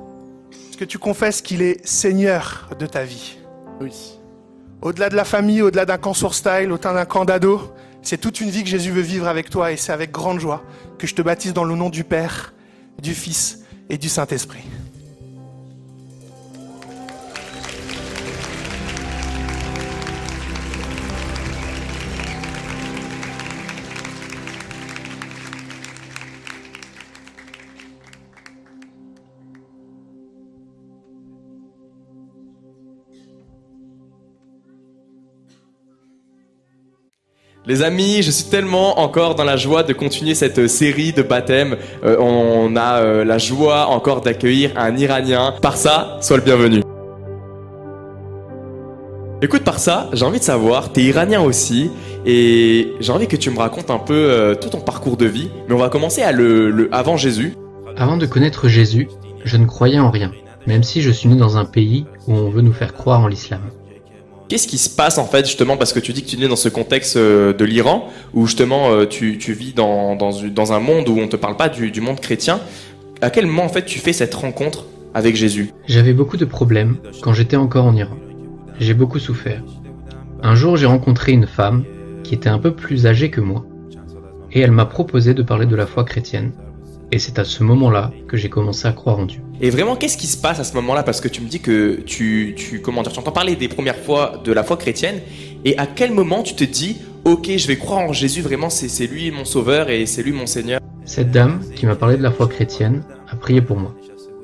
Que 0.84 0.88
tu 0.89 0.99
confesses 0.99 1.41
qu'il 1.41 1.61
est 1.61 1.79
Seigneur 1.88 2.69
de 2.77 2.86
ta 2.86 3.05
vie 3.05 3.38
Oui. 3.79 4.19
Au-delà 4.81 5.07
de 5.07 5.15
la 5.15 5.23
famille, 5.23 5.61
au-delà 5.61 5.86
d'un 5.86 5.97
camp 5.97 6.13
sur 6.13 6.34
style, 6.34 6.73
au-delà 6.73 6.93
d'un 6.93 7.05
camp 7.05 7.23
d'ado, 7.23 7.73
c'est 8.01 8.17
toute 8.17 8.41
une 8.41 8.49
vie 8.49 8.65
que 8.65 8.69
Jésus 8.69 8.91
veut 8.91 8.99
vivre 8.99 9.29
avec 9.29 9.49
toi 9.49 9.71
et 9.71 9.77
c'est 9.77 9.93
avec 9.93 10.11
grande 10.11 10.41
joie 10.41 10.61
que 10.97 11.07
je 11.07 11.15
te 11.15 11.21
baptise 11.21 11.53
dans 11.53 11.63
le 11.63 11.73
nom 11.75 11.89
du 11.89 12.03
Père, 12.03 12.53
du 13.01 13.13
Fils 13.13 13.59
et 13.89 13.97
du 13.97 14.09
Saint-Esprit. 14.09 14.65
Les 37.66 37.82
amis, 37.82 38.22
je 38.22 38.30
suis 38.30 38.49
tellement 38.49 38.99
encore 38.99 39.36
dans 39.36 39.45
la 39.45 39.55
joie 39.55 39.84
de 39.84 39.93
continuer 39.93 40.36
cette 40.36 40.59
euh, 40.59 40.68
série 40.68 41.14
de 41.14 41.22
baptêmes. 41.22 41.78
Euh, 42.03 42.18
on 42.20 42.76
a 42.76 42.99
euh, 42.99 43.24
la 43.24 43.38
joie 43.38 43.88
encore 43.88 44.20
d'accueillir 44.20 44.72
un 44.76 44.97
Iranien. 44.97 45.53
Par 45.61 45.78
ça, 45.78 46.18
sois 46.20 46.36
le 46.36 46.43
bienvenu. 46.43 46.82
Écoute, 49.41 49.64
par 49.64 49.80
ça, 49.80 50.09
j'ai 50.11 50.26
envie 50.26 50.39
de 50.39 50.43
savoir, 50.43 50.91
t'es 50.91 51.03
iranien 51.03 51.41
aussi, 51.41 51.89
et 52.26 52.93
j'ai 52.99 53.11
envie 53.14 53.28
que 53.28 53.38
tu 53.38 53.49
me 53.49 53.57
racontes 53.57 53.89
un 53.89 53.97
peu 53.97 54.57
tout 54.61 54.70
ton 54.70 54.80
parcours 54.80 55.16
de 55.18 55.26
vie. 55.26 55.49
Mais 55.68 55.76
on 55.76 55.78
va 55.78 55.89
commencer 55.89 56.22
à 56.22 56.32
le 56.32 56.89
avant 56.93 57.18
Jésus. 57.18 57.53
Avant 57.97 58.16
de 58.16 58.26
connaître 58.26 58.70
Jésus, 58.70 59.09
je 59.43 59.57
ne 59.57 59.66
croyais 59.66 59.99
en 59.99 60.11
rien, 60.11 60.32
même 60.66 60.84
si 60.84 61.01
je 61.01 61.11
suis 61.11 61.28
né 61.28 61.36
dans 61.36 61.57
un 61.57 61.66
pays 61.66 62.05
où 62.28 62.34
on 62.34 62.49
veut 62.49 62.61
nous 62.61 62.72
faire 62.72 62.93
croire 62.93 63.20
en 63.20 63.28
l'islam. 63.28 63.61
Qu'est-ce 64.49 64.67
qui 64.67 64.77
se 64.77 64.89
passe 64.89 65.17
en 65.17 65.25
fait 65.25 65.45
justement 65.45 65.77
parce 65.77 65.93
que 65.93 65.99
tu 65.99 66.13
dis 66.13 66.23
que 66.23 66.29
tu 66.29 66.43
es 66.43 66.47
dans 66.47 66.55
ce 66.55 66.69
contexte 66.69 67.17
euh, 67.17 67.53
de 67.53 67.65
l'Iran 67.65 68.07
où 68.33 68.45
justement 68.45 68.91
euh, 68.91 69.05
tu, 69.05 69.37
tu 69.37 69.53
vis 69.53 69.73
dans, 69.73 70.15
dans, 70.15 70.73
un 70.73 70.79
monde 70.79 71.07
où 71.07 71.17
on 71.17 71.27
te 71.27 71.35
parle 71.35 71.55
pas 71.55 71.69
du, 71.69 71.91
du 71.91 72.01
monde 72.01 72.19
chrétien. 72.19 72.59
À 73.21 73.29
quel 73.29 73.45
moment 73.45 73.63
en 73.63 73.69
fait 73.69 73.85
tu 73.85 73.99
fais 73.99 74.13
cette 74.13 74.33
rencontre 74.33 74.85
avec 75.13 75.35
Jésus? 75.35 75.71
J'avais 75.87 76.13
beaucoup 76.13 76.37
de 76.37 76.45
problèmes 76.45 76.97
quand 77.21 77.33
j'étais 77.33 77.55
encore 77.55 77.85
en 77.85 77.95
Iran. 77.95 78.17
J'ai 78.79 78.93
beaucoup 78.93 79.19
souffert. 79.19 79.63
Un 80.41 80.55
jour, 80.55 80.75
j'ai 80.75 80.87
rencontré 80.87 81.31
une 81.31 81.47
femme 81.47 81.85
qui 82.23 82.35
était 82.35 82.49
un 82.49 82.59
peu 82.59 82.75
plus 82.75 83.07
âgée 83.07 83.29
que 83.29 83.39
moi, 83.39 83.65
et 84.51 84.59
elle 84.59 84.71
m'a 84.71 84.85
proposé 84.85 85.33
de 85.33 85.41
parler 85.41 85.65
de 85.65 85.75
la 85.75 85.87
foi 85.87 86.03
chrétienne. 86.03 86.51
Et 87.11 87.19
c'est 87.19 87.39
à 87.39 87.45
ce 87.45 87.63
moment-là 87.63 88.11
que 88.27 88.37
j'ai 88.37 88.49
commencé 88.49 88.87
à 88.87 88.91
croire 88.91 89.19
en 89.19 89.25
Dieu. 89.25 89.41
Et 89.64 89.70
vraiment 89.70 89.95
qu'est-ce 89.95 90.18
qui 90.18 90.28
se 90.28 90.36
passe 90.36 90.59
à 90.59 90.66
ce 90.66 90.74
moment-là? 90.74 91.03
Parce 91.03 91.22
que 91.22 91.30
tu 91.30 91.41
me 91.41 91.47
dis 91.47 91.61
que 91.61 92.01
tu, 92.05 92.53
tu 92.57 92.82
comment 92.82 93.01
dire, 93.01 93.14
tu 93.14 93.20
entends 93.20 93.32
parler 93.32 93.55
des 93.55 93.70
premières 93.70 93.95
fois 93.95 94.41
de 94.43 94.51
la 94.51 94.61
foi 94.61 94.76
chrétienne 94.76 95.22
et 95.64 95.78
à 95.78 95.88
quel 95.88 96.11
moment 96.11 96.43
tu 96.43 96.53
te 96.53 96.66
dis 96.66 96.97
ok 97.24 97.49
je 97.55 97.68
vais 97.68 97.78
croire 97.78 98.01
en 98.01 98.11
Jésus 98.11 98.41
vraiment 98.41 98.70
c'est 98.70 99.07
lui 99.07 99.32
mon 99.32 99.45
sauveur 99.45 99.89
et 99.89 100.05
c'est 100.05 100.22
lui 100.22 100.34
mon 100.34 100.47
Seigneur? 100.47 100.82
Cette 101.05 101.32
dame, 101.32 101.61
qui 101.78 101.86
m'a 101.86 101.95
parlé 101.95 102.18
de 102.18 102.24
la 102.24 102.32
foi 102.32 102.49
chrétienne, 102.49 103.03
a 103.32 103.38
prié 103.38 103.61
pour 103.61 103.78
moi. 103.78 103.95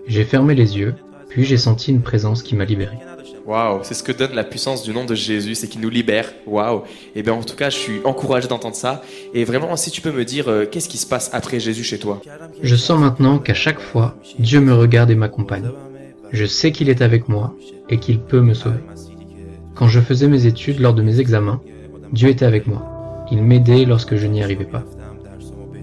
J'ai 0.08 0.24
fermé 0.24 0.56
les 0.56 0.78
yeux, 0.78 0.96
puis 1.28 1.44
j'ai 1.44 1.58
senti 1.58 1.92
une 1.92 2.02
présence 2.02 2.42
qui 2.42 2.56
m'a 2.56 2.64
libéré. 2.64 2.96
Waouh, 3.50 3.80
c'est 3.82 3.96
ce 3.96 4.04
que 4.04 4.12
donne 4.12 4.36
la 4.36 4.44
puissance 4.44 4.84
du 4.84 4.94
nom 4.94 5.06
de 5.06 5.16
Jésus, 5.16 5.56
c'est 5.56 5.68
qu'il 5.68 5.82
nous 5.82 5.90
libère. 5.90 6.32
Waouh. 6.46 6.84
Et 7.16 7.24
bien 7.24 7.34
en 7.34 7.42
tout 7.42 7.56
cas, 7.56 7.72
je 7.72 7.78
suis 7.78 8.00
encouragé 8.04 8.48
d'entendre 8.48 8.76
ça. 8.76 9.02
Et 9.34 9.44
vraiment, 9.44 9.76
si 9.76 9.90
tu 9.90 10.02
peux 10.02 10.12
me 10.12 10.24
dire, 10.24 10.50
euh, 10.50 10.68
qu'est-ce 10.68 10.88
qui 10.88 11.00
se 11.00 11.08
passe 11.08 11.32
après 11.34 11.60
Jésus 11.60 11.84
chez 11.84 11.98
toi? 11.98 12.22
Je 12.62 12.76
sens 12.76 13.00
maintenant 13.00 13.40
qu'à 13.40 13.56
chaque 13.56 13.80
fois, 13.80 14.16
Dieu 14.38 14.62
me 14.62 14.76
regarde 14.76 15.10
et 15.10 15.16
m'accompagne. 15.16 15.72
Je 16.32 16.46
sais 16.46 16.72
qu'il 16.72 16.90
est 16.90 17.02
avec 17.02 17.28
moi 17.28 17.56
et 17.90 17.98
qu'il 17.98 18.20
peut 18.20 18.42
me 18.42 18.54
sauver. 18.54 18.82
Quand 19.74 19.88
je 19.88 20.00
faisais 20.00 20.28
mes 20.28 20.46
études 20.46 20.80
lors 20.80 20.94
de 20.94 21.02
mes 21.02 21.20
examens, 21.20 21.60
Dieu 22.14 22.30
était 22.30 22.46
avec 22.46 22.68
moi. 22.68 23.26
Il 23.32 23.42
m'aidait 23.42 23.86
lorsque 23.86 24.16
je 24.16 24.28
n'y 24.28 24.44
arrivais 24.44 24.66
pas. 24.66 24.84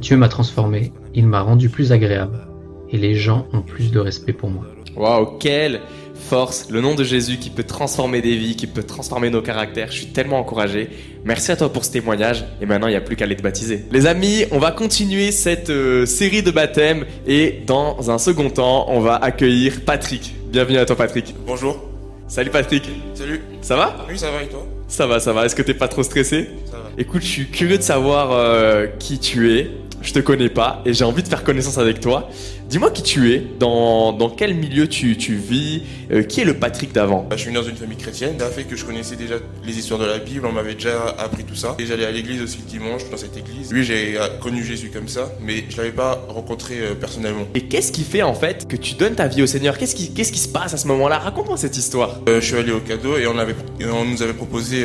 Dieu 0.01 0.17
m'a 0.17 0.29
transformé, 0.29 0.93
il 1.17 1.27
m'a 1.27 1.41
rendu 1.41 1.69
plus 1.69 1.91
agréable, 1.91 2.47
et 2.91 2.97
les 2.97 3.17
gens 3.17 3.49
ont 3.53 3.63
plus 3.63 3.91
de 3.91 3.99
respect 3.99 4.35
pour 4.35 4.51
moi. 4.51 4.67
Waouh, 4.95 5.37
quelle 5.39 5.81
force, 6.27 6.67
le 6.71 6.81
nom 6.81 6.95
de 6.95 7.05
Jésus 7.05 7.39
qui 7.39 7.51
peut 7.51 7.63
transformer 7.63 8.21
des 8.21 8.37
vies, 8.37 8.57
qui 8.57 8.67
peut 8.67 8.83
transformer 8.83 9.31
nos 9.31 9.41
caractères. 9.41 9.91
Je 9.91 9.97
suis 9.97 10.07
tellement 10.09 10.39
encouragé. 10.39 10.91
Merci 11.25 11.53
à 11.53 11.57
toi 11.57 11.73
pour 11.73 11.85
ce 11.85 11.93
témoignage. 11.93 12.45
Et 12.61 12.67
maintenant, 12.67 12.89
il 12.89 12.91
n'y 12.91 12.97
a 12.97 13.01
plus 13.01 13.17
qu'à 13.17 13.25
aller 13.25 13.37
te 13.37 13.43
baptiser. 13.43 13.85
Les 13.93 14.07
amis, 14.07 14.45
on 14.51 14.59
va 14.59 14.73
continuer 14.73 15.33
cette 15.33 15.71
euh, 15.71 16.05
série 16.05 16.43
de 16.43 16.51
baptêmes. 16.51 17.05
Et 17.27 17.63
dans 17.67 18.11
un 18.11 18.19
second 18.19 18.51
temps, 18.51 18.87
on 18.89 19.01
va 19.01 19.17
accueillir 19.17 19.81
Patrick. 19.87 20.35
Bienvenue 20.51 20.79
à 20.79 20.85
toi, 20.85 20.97
Patrick. 20.97 21.35
Bonjour. 21.47 21.83
Salut, 22.29 22.51
Patrick. 22.51 22.91
Salut. 23.15 23.41
Ça 23.63 23.77
va? 23.77 24.05
Oui, 24.09 24.19
ça 24.19 24.31
va 24.31 24.43
et 24.43 24.49
toi? 24.49 24.67
Ça 24.89 25.07
va, 25.07 25.21
ça 25.21 25.33
va. 25.33 25.47
Est-ce 25.47 25.55
que 25.55 25.63
t'es 25.63 25.75
pas 25.75 25.89
trop 25.89 26.03
stressé? 26.03 26.51
Ça 26.71 26.77
va. 26.77 26.91
Écoute, 26.99 27.23
je 27.23 27.29
suis 27.29 27.47
curieux 27.47 27.79
de 27.79 27.83
savoir 27.83 28.33
euh, 28.33 28.87
qui 28.99 29.19
tu 29.19 29.53
es. 29.53 29.71
Je 30.07 30.13
te 30.13 30.21
connais 30.21 30.49
pas 30.49 30.83
et 30.87 30.95
j'ai 30.95 31.03
envie 31.03 31.25
de 31.25 31.29
faire 31.29 31.43
connaissance 31.43 31.79
avec 31.79 31.99
toi. 31.99 32.31
Dis-moi 32.71 32.93
qui 32.93 33.03
tu 33.03 33.33
es, 33.33 33.43
dans, 33.59 34.13
dans 34.13 34.31
quel 34.31 34.55
milieu 34.55 34.87
tu, 34.87 35.17
tu 35.17 35.35
vis, 35.35 35.83
euh, 36.13 36.23
qui 36.23 36.41
est 36.41 36.45
le 36.45 36.55
Patrick 36.55 36.93
d'avant? 36.93 37.27
Bah, 37.29 37.35
Je 37.37 37.43
suis 37.43 37.51
né 37.51 37.57
dans 37.57 37.65
une 37.65 37.75
famille 37.75 37.97
chrétienne. 37.97 38.37
Ça 38.39 38.47
fait 38.47 38.63
que 38.63 38.77
je 38.77 38.85
connaissais 38.85 39.17
déjà 39.17 39.35
les 39.65 39.77
histoires 39.77 39.99
de 39.99 40.07
la 40.07 40.19
Bible. 40.19 40.47
On 40.47 40.53
m'avait 40.53 40.75
déjà 40.75 41.09
appris 41.19 41.43
tout 41.43 41.57
ça. 41.57 41.75
Et 41.81 41.87
j'allais 41.87 42.07
à 42.07 42.13
l'église 42.13 42.41
aussi 42.41 42.59
le 42.59 42.71
dimanche 42.71 43.03
dans 43.11 43.17
cette 43.17 43.37
église. 43.37 43.73
Lui, 43.73 43.83
j'ai 43.83 44.17
euh, 44.17 44.29
connu 44.41 44.65
Jésus 44.65 44.91
comme 44.95 45.09
ça, 45.09 45.33
mais 45.41 45.65
je 45.69 45.77
l'avais 45.77 45.91
pas 45.91 46.25
rencontré 46.29 46.75
euh, 46.79 46.95
personnellement. 46.95 47.49
Et 47.57 47.63
qu'est-ce 47.63 47.91
qui 47.91 48.05
fait 48.05 48.23
en 48.23 48.35
fait 48.35 48.69
que 48.69 48.77
tu 48.77 48.95
donnes 48.95 49.17
ta 49.17 49.27
vie 49.27 49.43
au 49.43 49.47
Seigneur? 49.49 49.77
Qu'est-ce 49.77 49.97
qui, 49.97 50.15
qu'est-ce 50.15 50.31
qui 50.31 50.39
se 50.39 50.49
passe 50.49 50.73
à 50.73 50.77
ce 50.77 50.87
moment-là? 50.87 51.19
Raconte-moi 51.19 51.57
cette 51.57 51.77
histoire. 51.77 52.21
Euh, 52.29 52.41
je 52.41 52.47
suis 52.47 52.57
allé 52.57 52.71
au 52.71 52.81
cadeau 52.81 53.19
et 53.19 53.27
on, 53.27 53.39
avait, 53.39 53.57
et 53.81 53.87
on 53.87 54.05
nous 54.05 54.23
avait 54.23 54.35
proposé 54.35 54.85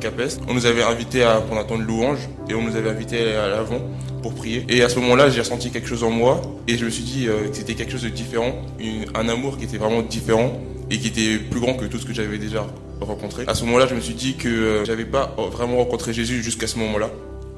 Capest. 0.00 0.40
On 0.48 0.54
nous 0.54 0.66
avait 0.66 0.82
invité 0.82 1.22
à 1.22 1.40
prendre 1.40 1.60
un 1.60 1.64
temps 1.64 1.78
de 1.78 1.82
louange 1.84 2.28
et 2.48 2.54
on 2.54 2.62
nous 2.62 2.76
avait 2.76 2.90
invité 2.90 3.34
à 3.34 3.48
l'avant 3.48 3.80
pour 4.22 4.34
prier. 4.34 4.64
Et 4.68 4.82
à 4.82 4.88
ce 4.88 4.98
moment-là, 5.00 5.30
j'ai 5.30 5.40
ressenti 5.40 5.70
quelque 5.70 5.88
chose 5.88 6.02
en 6.04 6.10
moi 6.10 6.40
et 6.66 6.76
je 6.76 6.84
me 6.84 6.90
suis 6.90 7.02
dit 7.04 7.26
euh, 7.28 7.48
que 7.48 7.56
c'était 7.56 7.74
quelque 7.74 7.92
chose 7.92 8.02
de 8.02 8.08
différent, 8.08 8.52
une- 8.78 9.06
un 9.14 9.28
amour 9.28 9.58
qui 9.58 9.64
était 9.64 9.78
vraiment 9.78 10.02
différent 10.02 10.60
et 10.90 10.98
qui 10.98 11.08
était 11.08 11.38
plus 11.38 11.60
grand 11.60 11.74
que 11.74 11.84
tout 11.84 11.98
ce 11.98 12.06
que 12.06 12.12
j'avais 12.14 12.38
déjà 12.38 12.66
rencontré. 13.00 13.44
À 13.46 13.54
ce 13.54 13.64
moment-là, 13.64 13.86
je 13.86 13.94
me 13.94 14.00
suis 14.00 14.14
dit 14.14 14.34
que 14.36 14.48
euh, 14.48 14.84
j'avais 14.84 15.04
pas 15.04 15.34
vraiment 15.52 15.76
rencontré 15.78 16.12
Jésus 16.12 16.42
jusqu'à 16.42 16.66
ce 16.66 16.78
moment-là. 16.78 17.10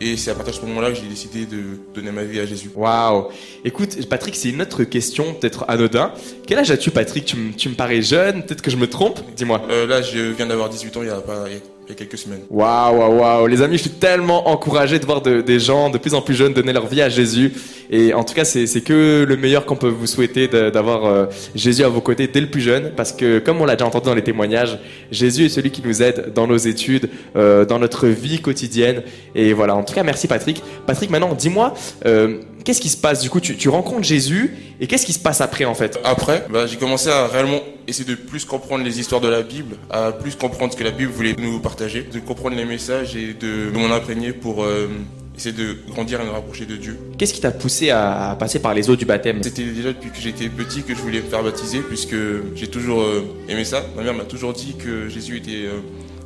Et 0.03 0.17
c'est 0.17 0.31
à 0.31 0.35
partir 0.35 0.55
de 0.55 0.59
ce 0.61 0.65
moment-là 0.65 0.91
que 0.91 0.97
j'ai 0.97 1.07
décidé 1.09 1.45
de 1.45 1.79
donner 1.95 2.11
ma 2.11 2.23
vie 2.25 2.41
à 2.41 2.47
Jésus. 2.47 2.71
Waouh 2.75 3.27
Écoute, 3.67 4.09
Patrick, 4.09 4.35
c'est 4.35 4.49
une 4.49 4.63
autre 4.63 4.83
question, 4.85 5.35
peut-être 5.35 5.67
anodin. 5.69 6.13
Quel 6.47 6.59
âge 6.59 6.71
as-tu, 6.71 6.91
Patrick? 6.91 7.27
Tu, 7.27 7.37
me- 7.37 7.53
tu 7.53 7.69
me 7.69 7.75
parais 7.75 8.01
jeune, 8.01 8.43
peut-être 8.45 8.63
que 8.63 8.71
je 8.71 8.77
me 8.79 8.89
trompe? 8.89 9.21
Dis-moi. 9.37 9.61
Euh, 9.71 9.87
là, 9.87 10.01
je 10.01 10.19
viens 10.33 10.47
d'avoir 10.47 10.71
18 10.71 10.97
ans 10.97 11.03
il 11.03 11.09
y 11.09 11.11
a, 11.11 11.17
pas, 11.21 11.45
il 11.91 11.93
y 11.93 11.97
a- 11.97 12.07
quelques 12.07 12.19
semaines. 12.19 12.41
Waouh, 12.51 12.97
waouh, 12.99 13.19
waouh. 13.21 13.47
Les 13.47 13.63
amis, 13.63 13.77
je 13.77 13.83
suis 13.83 13.91
tellement 13.91 14.49
encouragé 14.49 14.99
de 14.99 15.05
voir 15.05 15.21
de- 15.21 15.41
des 15.41 15.59
gens 15.59 15.91
de 15.91 15.99
plus 15.99 16.15
en 16.15 16.23
plus 16.23 16.35
jeunes 16.35 16.53
donner 16.53 16.73
leur 16.73 16.87
vie 16.87 17.03
à 17.03 17.09
Jésus. 17.09 17.53
Et 17.91 18.15
en 18.15 18.23
tout 18.25 18.35
cas, 18.35 18.45
c'est 18.45 18.81
que 18.83 19.25
le 19.29 19.37
meilleur 19.37 19.67
qu'on 19.67 19.77
peut 19.77 19.89
vous 19.89 20.07
souhaiter 20.07 20.47
d'avoir 20.49 21.05
euh, 21.07 21.27
Jésus 21.55 21.83
à 21.83 21.89
vos 21.89 22.01
côtés 22.01 22.29
dès 22.29 22.41
le 22.41 22.47
plus 22.49 22.61
jeune. 22.61 22.93
Parce 22.97 23.13
que, 23.13 23.39
comme 23.41 23.61
on 23.61 23.65
l'a 23.65 23.75
déjà 23.77 23.87
entendu 23.87 24.07
dans 24.07 24.15
les 24.15 24.23
témoignages, 24.23 24.79
Jésus 25.11 25.47
est 25.47 25.49
celui 25.49 25.71
qui 25.71 25.83
nous 25.85 26.01
aide 26.03 26.33
dans 26.35 26.47
nos 26.47 26.57
études, 26.57 27.09
euh, 27.37 27.65
dans 27.65 27.79
notre 27.79 28.07
vie 28.07 28.41
quotidienne. 28.41 29.03
Et 29.35 29.53
voilà, 29.53 29.75
en 29.77 29.83
tout 29.83 29.95
cas, 29.95 30.03
merci 30.05 30.29
Patrick. 30.29 30.63
Patrick, 30.87 31.11
maintenant, 31.11 31.35
dis-moi, 31.35 31.75
euh, 32.07 32.39
qu'est-ce 32.65 32.81
qui 32.81 32.89
se 32.89 32.97
passe? 32.97 33.21
Du 33.23 33.31
coup, 33.31 33.41
tu, 33.41 33.57
tu 33.57 33.69
rencontres 33.69 34.05
Jésus 34.05 34.55
et 34.81 34.87
qu'est-ce 34.87 35.07
qui 35.07 35.13
se 35.13 35.19
passe 35.19 35.41
après 35.41 35.65
en 35.65 35.75
fait? 35.75 35.99
Après, 36.05 36.47
bah, 36.51 36.67
j'ai 36.67 36.77
commencé 36.77 37.09
à 37.09 37.27
réellement 37.27 37.61
essayer 37.87 38.09
de 38.09 38.15
plus 38.15 38.45
comprendre 38.45 38.85
les 38.85 39.01
histoires 39.01 39.21
de 39.21 39.29
la 39.29 39.43
Bible, 39.43 39.77
à 39.91 40.13
plus 40.13 40.37
comprendre 40.37 40.73
ce 40.73 40.79
que 40.79 40.85
la 40.85 40.91
Bible 40.91 41.11
voulait 41.11 41.35
nous 41.39 41.59
partager, 41.61 42.03
de 42.03 42.21
comprendre 42.21 42.57
les 42.57 42.65
messages 42.65 43.17
et 43.17 43.35
de, 43.35 43.71
de 43.71 43.79
m'en 43.79 43.93
imprégner 43.93 44.33
pour 44.33 44.63
euh, 44.63 44.89
essayer 45.37 45.55
de 45.55 45.77
grandir 45.89 46.21
et 46.21 46.25
me 46.25 46.31
rapprocher 46.31 46.67
de 46.67 46.77
Dieu. 46.77 46.99
Qu'est-ce 47.19 47.33
qui 47.33 47.41
t'a 47.41 47.51
poussé 47.51 47.91
à, 47.91 48.31
à 48.31 48.37
passer 48.37 48.59
par 48.61 48.75
les 48.75 48.91
eaux 48.91 48.97
du 48.97 49.07
baptême? 49.07 49.43
C'était 49.43 49.65
déjà 49.65 49.89
depuis 49.93 50.11
que 50.11 50.21
j'étais 50.21 50.49
petit 50.49 50.83
que 50.83 50.95
je 50.95 51.01
voulais 51.01 51.21
me 51.21 51.29
faire 51.29 51.43
baptiser 51.43 51.81
puisque 51.81 52.17
j'ai 52.55 52.69
toujours 52.69 53.01
euh, 53.01 53.25
aimé 53.49 53.65
ça. 53.65 53.85
Ma 53.97 54.03
mère 54.03 54.15
m'a 54.15 54.25
toujours 54.25 54.53
dit 54.53 54.77
que 54.79 55.09
Jésus 55.09 55.39
était 55.39 55.67
euh, 55.67 55.81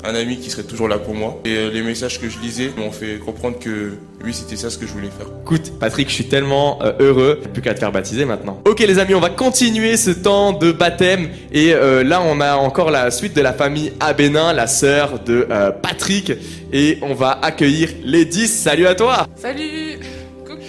un 0.04 0.14
ami 0.14 0.38
qui 0.38 0.50
serait 0.50 0.64
toujours 0.64 0.88
là 0.88 0.98
pour 0.98 1.14
moi. 1.14 1.40
Et 1.44 1.56
euh, 1.56 1.70
les 1.70 1.82
messages 1.82 2.20
que 2.20 2.28
je 2.28 2.38
lisais 2.38 2.70
m'ont 2.76 2.92
fait 2.92 3.18
comprendre 3.18 3.58
que 3.58 3.92
oui, 4.24 4.32
c'était 4.32 4.56
ça 4.56 4.70
ce 4.70 4.78
que 4.78 4.86
je 4.86 4.92
voulais 4.92 5.10
faire. 5.10 5.26
Écoute, 5.42 5.72
Patrick, 5.78 6.08
je 6.08 6.14
suis 6.14 6.28
tellement 6.28 6.82
euh, 6.82 6.92
heureux. 6.98 7.40
Plus 7.52 7.62
qu'à 7.62 7.74
te 7.74 7.78
faire 7.78 7.92
baptiser 7.92 8.24
maintenant. 8.24 8.60
Ok, 8.66 8.80
les 8.80 8.98
amis, 8.98 9.14
on 9.14 9.20
va 9.20 9.30
continuer 9.30 9.96
ce 9.96 10.10
temps 10.10 10.52
de 10.52 10.72
baptême. 10.72 11.28
Et 11.52 11.74
euh, 11.74 12.02
là, 12.02 12.22
on 12.22 12.40
a 12.40 12.56
encore 12.56 12.90
la 12.90 13.10
suite 13.10 13.34
de 13.34 13.42
la 13.42 13.52
famille 13.52 13.92
Abénin, 14.00 14.52
la 14.52 14.66
sœur 14.66 15.20
de 15.20 15.46
euh, 15.50 15.70
Patrick. 15.70 16.32
Et 16.72 16.98
on 17.02 17.14
va 17.14 17.38
accueillir 17.42 17.90
les 18.04 18.24
10. 18.24 18.48
Salut 18.48 18.86
à 18.86 18.94
toi 18.94 19.26
Salut 19.36 20.00
Coucou 20.46 20.62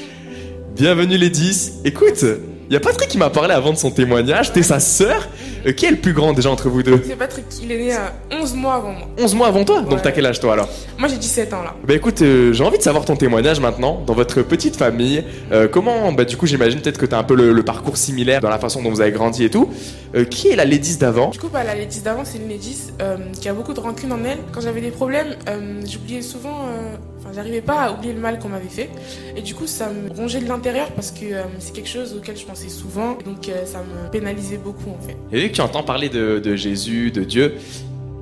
Bienvenue 0.75 1.17
les 1.17 1.29
10. 1.29 1.81
Écoute, 1.85 2.25
il 2.69 2.73
y 2.73 2.75
a 2.75 2.79
Patrick 2.79 3.09
qui 3.09 3.17
m'a 3.17 3.29
parlé 3.29 3.53
avant 3.53 3.71
de 3.71 3.77
son 3.77 3.91
témoignage. 3.91 4.51
T'es 4.51 4.63
sa 4.63 4.79
sœur? 4.79 5.27
Euh, 5.65 5.71
Qui 5.71 5.85
est 5.87 5.91
le 5.91 5.97
plus 5.97 6.13
grand 6.13 6.33
déjà 6.33 6.49
entre 6.51 6.69
vous 6.69 6.83
deux 6.83 7.01
C'est 7.07 7.15
Patrick, 7.15 7.45
il 7.63 7.71
est 7.71 7.77
né 7.77 7.93
à 7.93 8.13
11 8.31 8.53
mois 8.53 8.75
avant 8.75 8.91
moi. 8.91 9.07
11 9.19 9.35
mois 9.35 9.47
avant 9.47 9.63
toi 9.63 9.81
Donc 9.81 9.91
Ouais. 9.93 10.01
t'as 10.01 10.11
quel 10.11 10.25
âge 10.25 10.39
toi 10.39 10.53
alors 10.53 10.69
Moi 10.97 11.07
j'ai 11.07 11.17
17 11.17 11.53
ans 11.53 11.63
là. 11.63 11.73
Bah 11.87 11.93
écoute, 11.95 12.21
euh, 12.21 12.53
j'ai 12.53 12.63
envie 12.63 12.77
de 12.77 12.83
savoir 12.83 13.05
ton 13.05 13.15
témoignage 13.15 13.59
maintenant, 13.59 14.01
dans 14.05 14.13
votre 14.13 14.41
petite 14.43 14.75
famille. 14.75 15.23
Euh, 15.51 15.67
comment, 15.67 16.11
bah 16.11 16.25
du 16.25 16.37
coup 16.37 16.45
j'imagine 16.45 16.79
peut-être 16.81 16.97
que 16.99 17.05
t'as 17.05 17.17
un 17.17 17.23
peu 17.23 17.35
le, 17.35 17.51
le 17.53 17.63
parcours 17.63 17.97
similaire 17.97 18.41
dans 18.41 18.49
la 18.49 18.59
façon 18.59 18.81
dont 18.83 18.89
vous 18.91 19.01
avez 19.01 19.11
grandi 19.11 19.43
et 19.43 19.49
tout. 19.49 19.69
Euh, 20.15 20.23
qui 20.25 20.49
est 20.49 20.55
la 20.55 20.65
Ladies 20.65 20.97
d'avant 20.97 21.29
Du 21.31 21.39
coup, 21.39 21.49
bah, 21.51 21.63
la 21.63 21.75
Létis 21.75 22.01
d'avant, 22.01 22.23
c'est 22.23 22.37
une 22.37 22.47
Létis 22.47 22.93
euh, 23.01 23.17
qui 23.41 23.49
a 23.49 23.53
beaucoup 23.53 23.73
de 23.73 23.79
rancune 23.81 24.13
en 24.13 24.23
elle. 24.23 24.37
Quand 24.53 24.61
j'avais 24.61 24.79
des 24.81 24.91
problèmes, 24.91 25.35
euh, 25.49 25.81
j'oubliais 25.85 26.21
souvent. 26.21 26.67
euh, 26.69 26.95
Enfin, 27.25 27.33
j'arrivais 27.33 27.61
pas 27.61 27.81
à 27.85 27.91
oublier 27.91 28.13
le 28.13 28.19
mal 28.19 28.37
qu'on 28.37 28.49
m'avait 28.49 28.69
fait. 28.69 28.89
Et 29.35 29.41
du 29.41 29.55
coup, 29.55 29.65
ça 29.65 29.89
me 29.89 30.13
rongeait 30.13 30.39
de 30.41 30.47
l'intérieur 30.47 30.91
parce 30.91 31.09
que 31.11 31.25
euh, 31.25 31.43
c'est 31.57 31.73
quelque 31.73 31.89
chose 31.89 32.13
auquel 32.15 32.37
je 32.37 32.45
pensais 32.45 32.69
souvent. 32.69 33.17
Donc, 33.25 33.49
euh, 33.49 33.65
ça 33.65 33.79
me 33.79 34.09
pénalisait 34.11 34.57
beaucoup 34.57 34.91
en 34.91 35.01
fait. 35.01 35.17
Et 35.31 35.41
vu 35.41 35.49
que 35.49 35.55
tu 35.55 35.61
entends 35.61 35.83
parler 35.83 36.09
de, 36.09 36.39
de 36.39 36.55
Jésus, 36.55 37.09
de 37.09 37.23
Dieu, 37.23 37.55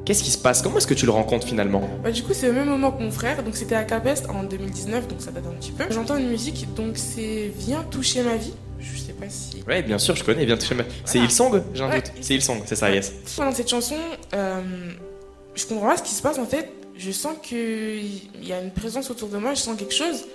qu'est-ce 0.05 0.23
qui 0.23 0.31
se 0.31 0.37
passe? 0.37 0.61
Comment 0.61 0.77
est-ce 0.77 0.87
que 0.87 0.93
tu 0.93 1.05
le 1.05 1.11
rencontres 1.11 1.45
finalement? 1.47 1.81
Bah, 2.01 2.11
du 2.11 2.23
coup, 2.23 2.33
c'est 2.33 2.49
au 2.49 2.53
même 2.53 2.69
moment 2.69 2.91
que 2.91 3.03
mon 3.03 3.11
frère. 3.11 3.43
Donc, 3.43 3.57
c'était 3.57 3.75
à 3.75 3.83
Capest 3.83 4.29
en 4.29 4.43
2019, 4.43 5.07
donc 5.09 5.21
ça 5.21 5.31
date 5.31 5.43
un 5.47 5.53
petit 5.59 5.71
peu. 5.73 5.83
J'entends 5.89 6.15
une 6.17 6.29
musique, 6.29 6.73
donc 6.75 6.93
c'est 6.97 7.51
Viens 7.57 7.83
toucher 7.83 8.23
ma 8.23 8.37
vie. 8.37 8.53
Je 8.79 8.97
sais 8.99 9.13
pas 9.13 9.27
si. 9.29 9.63
Ouais, 9.67 9.81
bien 9.81 9.97
sûr, 9.97 10.15
je 10.15 10.23
connais, 10.25 10.45
bien 10.45 10.57
toucher 10.57 10.75
ma... 10.75 10.83
C'est 11.05 11.17
Hillsong 11.19 11.61
J'ai 11.73 11.83
un 11.83 11.89
Ouais, 11.89 12.01
doute. 12.01 12.11
C'est 12.19 12.35
Hillsong, 12.35 12.63
c'est 12.65 12.75
ça, 12.75 12.91
yes. 12.91 13.13
Pendant 13.37 13.53
cette 13.53 13.69
chanson, 13.69 13.95
euh, 14.33 14.61
je 15.55 15.65
comprends 15.65 15.87
pas 15.87 15.97
ce 15.97 16.03
qui 16.03 16.13
se 16.13 16.21
passe 16.21 16.37
en 16.37 16.45
fait. 16.45 16.69
Je 16.97 17.11
sens 17.11 17.33
qu'il 17.41 18.45
y 18.45 18.53
a 18.53 18.61
une 18.61 18.71
présence 18.71 19.09
autour 19.09 19.29
de 19.29 19.37
moi, 19.37 19.53
je 19.53 19.59
sens 19.59 19.77
quelque 19.77 19.93
chose. 19.93 20.25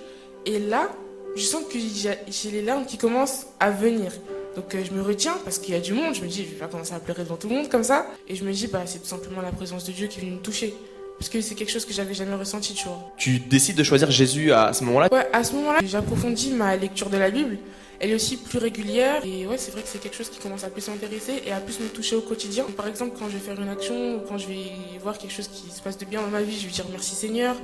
Et 0.45 0.59
là, 0.59 0.89
je 1.35 1.41
sens 1.41 1.63
que 1.71 1.77
j'ai 1.79 2.51
les 2.51 2.61
larmes 2.61 2.85
qui 2.85 2.97
commencent 2.97 3.47
à 3.59 3.71
venir. 3.71 4.11
Donc 4.55 4.73
euh, 4.75 4.83
je 4.83 4.91
me 4.91 5.01
retiens 5.01 5.35
parce 5.43 5.57
qu'il 5.59 5.73
y 5.73 5.77
a 5.77 5.79
du 5.79 5.93
monde. 5.93 6.15
Je 6.15 6.21
me 6.21 6.27
dis, 6.27 6.43
je 6.43 6.49
vais 6.49 6.55
pas 6.55 6.67
commencer 6.67 6.93
à 6.93 6.99
pleurer 6.99 7.23
devant 7.23 7.37
tout 7.37 7.47
le 7.47 7.55
monde 7.55 7.69
comme 7.69 7.83
ça. 7.83 8.07
Et 8.27 8.35
je 8.35 8.43
me 8.43 8.51
dis, 8.51 8.67
bah, 8.67 8.81
c'est 8.85 8.99
tout 8.99 9.07
simplement 9.07 9.41
la 9.41 9.51
présence 9.51 9.85
de 9.85 9.91
Dieu 9.91 10.07
qui 10.07 10.19
venue 10.19 10.31
me 10.31 10.39
toucher. 10.39 10.73
Parce 11.17 11.29
que 11.29 11.41
c'est 11.41 11.55
quelque 11.55 11.71
chose 11.71 11.85
que 11.85 11.93
j'avais 11.93 12.13
jamais 12.13 12.35
ressenti, 12.35 12.73
tu 12.73 12.85
vois. 12.85 13.11
Tu 13.17 13.39
décides 13.39 13.75
de 13.75 13.83
choisir 13.83 14.09
Jésus 14.09 14.51
à 14.53 14.71
ce 14.73 14.83
moment-là? 14.85 15.09
Ouais, 15.11 15.27
à 15.33 15.43
ce 15.43 15.53
moment-là, 15.53 15.79
j'approfondis 15.83 16.51
ma 16.51 16.75
lecture 16.77 17.09
de 17.09 17.17
la 17.17 17.29
Bible. 17.29 17.57
Elle 18.01 18.11
est 18.11 18.15
aussi 18.15 18.37
plus 18.37 18.59
régulière 18.59 19.25
et 19.25 19.45
ouais, 19.45 19.57
c'est 19.57 19.71
vrai 19.71 19.81
que 19.81 19.87
c'est 19.87 19.99
quelque 19.99 20.15
chose 20.15 20.29
qui 20.29 20.39
commence 20.39 20.63
à 20.63 20.69
plus 20.69 20.87
m'intéresser 20.87 21.43
et 21.45 21.51
à 21.51 21.59
plus 21.59 21.79
me 21.81 21.87
toucher 21.87 22.15
au 22.15 22.21
quotidien. 22.21 22.63
Par 22.77 22.87
exemple, 22.87 23.17
quand 23.19 23.27
je 23.27 23.33
vais 23.33 23.39
faire 23.39 23.61
une 23.61 23.67
action 23.67 24.15
ou 24.15 24.19
quand 24.27 24.37
je 24.37 24.47
vais 24.47 24.71
voir 25.01 25.17
quelque 25.17 25.33
chose 25.33 25.49
qui 25.49 25.69
se 25.69 25.81
passe 25.81 25.97
de 25.97 26.05
bien 26.05 26.21
dans 26.21 26.29
ma 26.29 26.41
vie, 26.41 26.57
je 26.57 26.65
vais 26.65 26.71
dire 26.71 26.85
merci 26.91 27.13
Seigneur. 27.15 27.55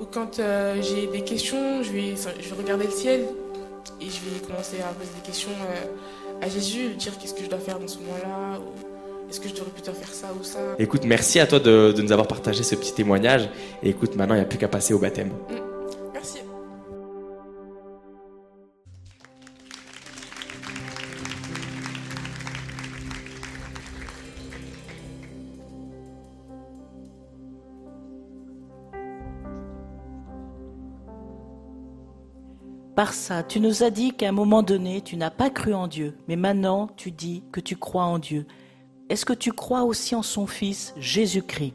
Ou 0.00 0.04
quand 0.04 0.40
euh, 0.40 0.82
j'ai 0.82 1.06
des 1.06 1.20
questions, 1.22 1.82
je 1.84 1.92
vais, 1.92 2.14
je 2.16 2.48
vais 2.48 2.56
regarder 2.60 2.86
le 2.86 2.90
ciel 2.90 3.20
et 4.00 4.06
je 4.06 4.10
vais 4.10 4.40
commencer 4.44 4.78
à 4.80 4.92
poser 4.94 5.10
des 5.14 5.26
questions 5.26 5.50
euh, 5.50 6.44
à 6.44 6.48
Jésus, 6.48 6.88
lui 6.88 6.96
dire 6.96 7.16
qu'est-ce 7.16 7.34
que 7.34 7.44
je 7.44 7.50
dois 7.50 7.60
faire 7.60 7.78
dans 7.78 7.86
ce 7.86 7.98
moment-là 7.98 8.58
ou 8.58 9.30
est-ce 9.30 9.40
que 9.40 9.48
je 9.48 9.54
devrais 9.54 9.70
plutôt 9.70 9.92
faire 9.92 10.12
ça 10.12 10.26
ou 10.38 10.42
ça. 10.42 10.58
Écoute, 10.78 11.04
merci 11.04 11.38
à 11.38 11.46
toi 11.46 11.60
de, 11.60 11.92
de 11.92 12.02
nous 12.02 12.12
avoir 12.12 12.26
partagé 12.26 12.62
ce 12.62 12.74
petit 12.74 12.94
témoignage. 12.94 13.48
Et 13.82 13.90
écoute, 13.90 14.16
maintenant, 14.16 14.34
il 14.34 14.38
n'y 14.38 14.44
a 14.44 14.48
plus 14.48 14.58
qu'à 14.58 14.68
passer 14.68 14.92
au 14.92 14.98
baptême. 14.98 15.30
Merci. 15.48 15.73
Par 32.96 33.12
ça, 33.12 33.42
tu 33.42 33.58
nous 33.58 33.82
as 33.82 33.90
dit 33.90 34.12
qu'à 34.12 34.28
un 34.28 34.32
moment 34.32 34.62
donné, 34.62 35.00
tu 35.00 35.16
n'as 35.16 35.30
pas 35.30 35.50
cru 35.50 35.74
en 35.74 35.88
Dieu, 35.88 36.16
mais 36.28 36.36
maintenant 36.36 36.88
tu 36.96 37.10
dis 37.10 37.42
que 37.50 37.60
tu 37.60 37.76
crois 37.76 38.04
en 38.04 38.18
Dieu. 38.18 38.46
Est-ce 39.08 39.24
que 39.26 39.32
tu 39.32 39.52
crois 39.52 39.82
aussi 39.82 40.14
en 40.14 40.22
son 40.22 40.46
Fils, 40.46 40.94
Jésus-Christ? 40.96 41.74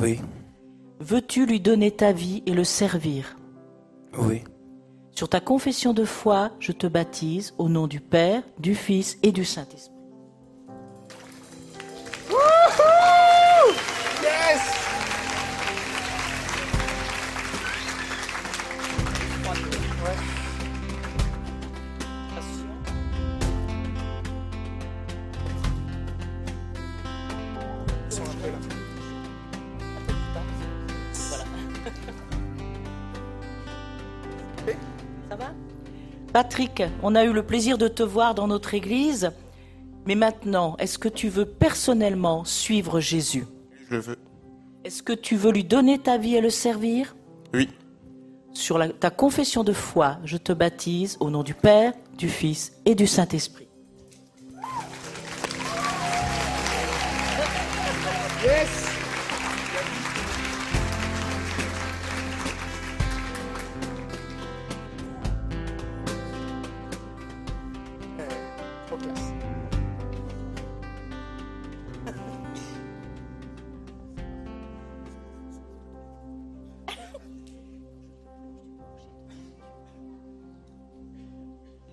Oui, 0.00 0.18
Veux-tu 1.00 1.46
lui 1.46 1.58
donner 1.58 1.90
ta 1.90 2.12
vie 2.12 2.44
et 2.46 2.52
le 2.52 2.62
servir? 2.64 3.36
Oui, 4.18 4.42
Sur 5.16 5.28
ta 5.28 5.40
confession 5.40 5.92
de 5.92 6.04
foi, 6.04 6.52
je 6.60 6.70
te 6.72 6.86
baptise 6.86 7.54
au 7.58 7.68
nom 7.68 7.86
du 7.88 8.00
Père, 8.00 8.42
du 8.60 8.74
Fils 8.74 9.18
et 9.22 9.32
du 9.32 9.44
Saint-Esprit. 9.44 9.92
Patrick, 36.42 36.82
on 37.04 37.14
a 37.14 37.22
eu 37.24 37.32
le 37.32 37.44
plaisir 37.44 37.78
de 37.78 37.86
te 37.86 38.02
voir 38.02 38.34
dans 38.34 38.48
notre 38.48 38.74
église, 38.74 39.30
mais 40.06 40.16
maintenant, 40.16 40.74
est-ce 40.80 40.98
que 40.98 41.08
tu 41.08 41.28
veux 41.28 41.44
personnellement 41.46 42.44
suivre 42.44 42.98
Jésus? 42.98 43.44
Je 43.88 43.94
le 43.94 44.00
veux. 44.00 44.18
Est-ce 44.82 45.04
que 45.04 45.12
tu 45.12 45.36
veux 45.36 45.52
lui 45.52 45.62
donner 45.62 46.00
ta 46.00 46.18
vie 46.18 46.34
et 46.34 46.40
le 46.40 46.50
servir? 46.50 47.14
Oui. 47.54 47.68
Sur 48.54 48.76
la- 48.76 48.88
ta 48.88 49.10
confession 49.10 49.62
de 49.62 49.72
foi, 49.72 50.18
je 50.24 50.36
te 50.36 50.52
baptise 50.52 51.16
au 51.20 51.30
nom 51.30 51.44
du 51.44 51.54
Père, 51.54 51.92
du 52.18 52.28
Fils 52.28 52.72
et 52.86 52.96
du 52.96 53.06
Saint-Esprit. 53.06 53.68
Yes 58.44 58.81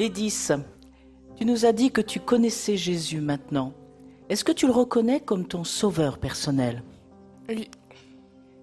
Lédis, 0.10 0.50
tu 1.38 1.46
nous 1.46 1.68
as 1.68 1.72
dit 1.72 1.92
que 1.92 2.02
tu 2.02 2.20
connaissais 2.20 2.78
Jésus 2.78 3.22
maintenant. 3.22 3.74
Est-ce 4.28 4.44
que 4.44 4.52
tu 4.52 4.66
le 4.66 4.74
reconnais 4.74 5.20
comme 5.20 5.48
ton 5.48 5.64
sauveur 5.64 6.18
personnel? 6.18 6.82
Oui, 7.48 7.70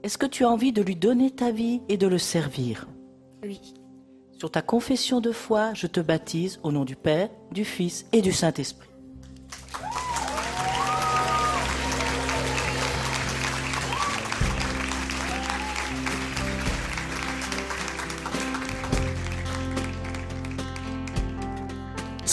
Est-ce 0.02 0.18
que 0.18 0.26
tu 0.26 0.44
as 0.44 0.50
envie 0.50 0.72
de 0.72 0.82
lui 0.82 0.96
donner 0.96 1.30
ta 1.30 1.52
vie 1.52 1.82
et 1.88 1.98
de 1.98 2.08
le 2.08 2.18
servir? 2.18 2.88
Oui. 3.44 3.74
Sur 4.32 4.50
ta 4.50 4.60
confession 4.60 5.20
de 5.20 5.30
foi, 5.30 5.72
je 5.72 5.86
te 5.86 6.00
baptise 6.00 6.58
au 6.64 6.72
nom 6.72 6.84
du 6.84 6.96
Père, 6.96 7.30
du 7.52 7.64
Fils 7.64 8.06
et 8.10 8.22
du 8.22 8.32
Saint-Esprit. 8.32 8.85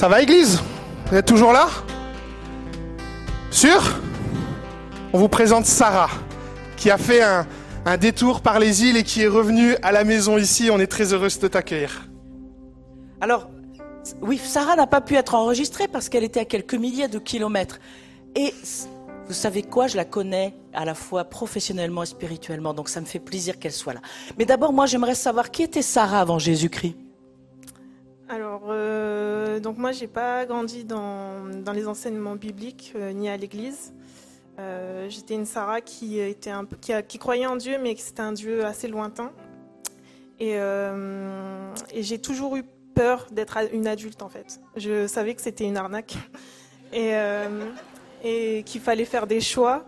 Ça 0.04 0.10
va, 0.10 0.22
Église? 0.22 0.60
Vous 1.06 1.16
êtes 1.16 1.26
toujours 1.26 1.54
là? 1.54 1.70
Sûr? 3.52 3.82
On 5.14 5.18
vous 5.18 5.30
présente 5.30 5.66
Sarah, 5.66 6.10
qui 6.76 6.92
a 6.92 6.98
fait 6.98 7.22
un, 7.22 7.48
détour 7.98 8.42
par 8.42 8.60
les 8.60 8.84
îles 8.84 8.98
et 8.98 9.04
qui 9.04 9.22
est 9.22 9.28
revenue 9.28 9.78
à 9.82 9.94
la 9.94 10.04
maison 10.04 10.38
ici. 10.38 10.70
On 10.70 10.78
est 10.82 10.88
très 10.88 11.14
heureuse 11.14 11.40
de 11.40 11.48
t'accueillir. 11.48 12.10
Alors, 13.22 13.48
oui, 14.22 14.38
Sarah 14.38 14.76
n'a 14.76 14.88
pas 14.88 15.00
pu 15.00 15.16
être 15.16 15.36
enregistrée 15.36 15.88
parce 15.88 16.10
qu'elle 16.10 16.26
était 16.26 16.42
à 16.42 16.46
quelques 16.46 16.76
milliers 16.76 17.08
de 17.08 17.18
kilomètres. 17.18 17.80
Et 18.36 18.54
vous 19.30 19.34
savez 19.34 19.64
quoi, 19.64 19.88
je 19.88 19.96
la 19.96 20.04
connais 20.04 20.54
à 20.74 20.84
la 20.84 20.96
fois 20.96 21.24
professionnellement 21.24 22.04
et 22.04 22.08
spirituellement, 22.08 22.74
donc 22.74 22.90
ça 22.90 23.00
me 23.00 23.06
fait 23.06 23.20
plaisir 23.20 23.58
qu'elle 23.58 23.72
soit 23.72 23.94
là. 23.94 24.02
Mais 24.38 24.44
d'abord, 24.44 24.74
moi, 24.74 24.86
j'aimerais 24.86 25.16
savoir 25.16 25.50
qui 25.50 25.64
était 25.64 25.82
Sarah 25.82 26.20
avant 26.20 26.40
Jésus-Christ? 26.40 26.98
Alors, 28.34 28.64
euh, 28.70 29.60
donc 29.60 29.78
moi, 29.78 29.92
j'ai 29.92 30.08
pas 30.08 30.48
grandi 30.48 30.86
dans, 30.86 31.46
les 31.72 31.88
enseignements 31.88 32.36
bibliques 32.36 32.94
euh, 32.96 33.12
ni 33.12 33.30
à 33.30 33.38
l'église. 33.38 33.94
Euh, 34.58 35.08
J'étais 35.08 35.36
une 35.36 35.46
Sarah 35.46 35.82
qui 35.82 36.34
croyait 37.20 37.46
en 37.46 37.56
Dieu, 37.56 37.78
mais 37.80 37.94
que 37.94 38.02
c'était 38.02 38.24
un 38.24 38.32
Dieu 38.32 38.66
assez 38.66 38.88
lointain. 38.88 39.32
Et, 40.40 40.58
euh, 40.58 41.76
j'ai 41.96 42.18
toujours 42.18 42.56
eu 42.56 42.64
peur 42.96 43.28
d'être 43.32 43.60
une 43.72 43.86
adulte 43.86 44.24
en 44.24 44.30
fait. 44.30 44.60
Je 44.78 45.06
savais 45.06 45.36
que 45.36 45.42
c'était 45.42 45.66
une 45.66 45.78
arnaque 45.78 46.16
et, 46.94 48.64
qu'il 48.66 48.82
fallait 48.82 49.06
faire 49.06 49.28
des 49.28 49.42
choix. 49.42 49.86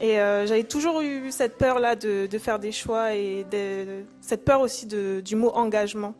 Et 0.00 0.14
j'avais 0.14 0.62
toujours 0.62 1.00
eu 1.00 1.32
cette 1.32 1.58
peur-là 1.58 1.96
de, 1.96 2.28
faire 2.38 2.60
des 2.60 2.70
choix 2.70 3.16
et 3.16 3.44
cette 4.20 4.44
peur 4.44 4.60
aussi 4.60 4.86
du 4.86 5.34
mot 5.34 5.50
engagement 5.50 6.14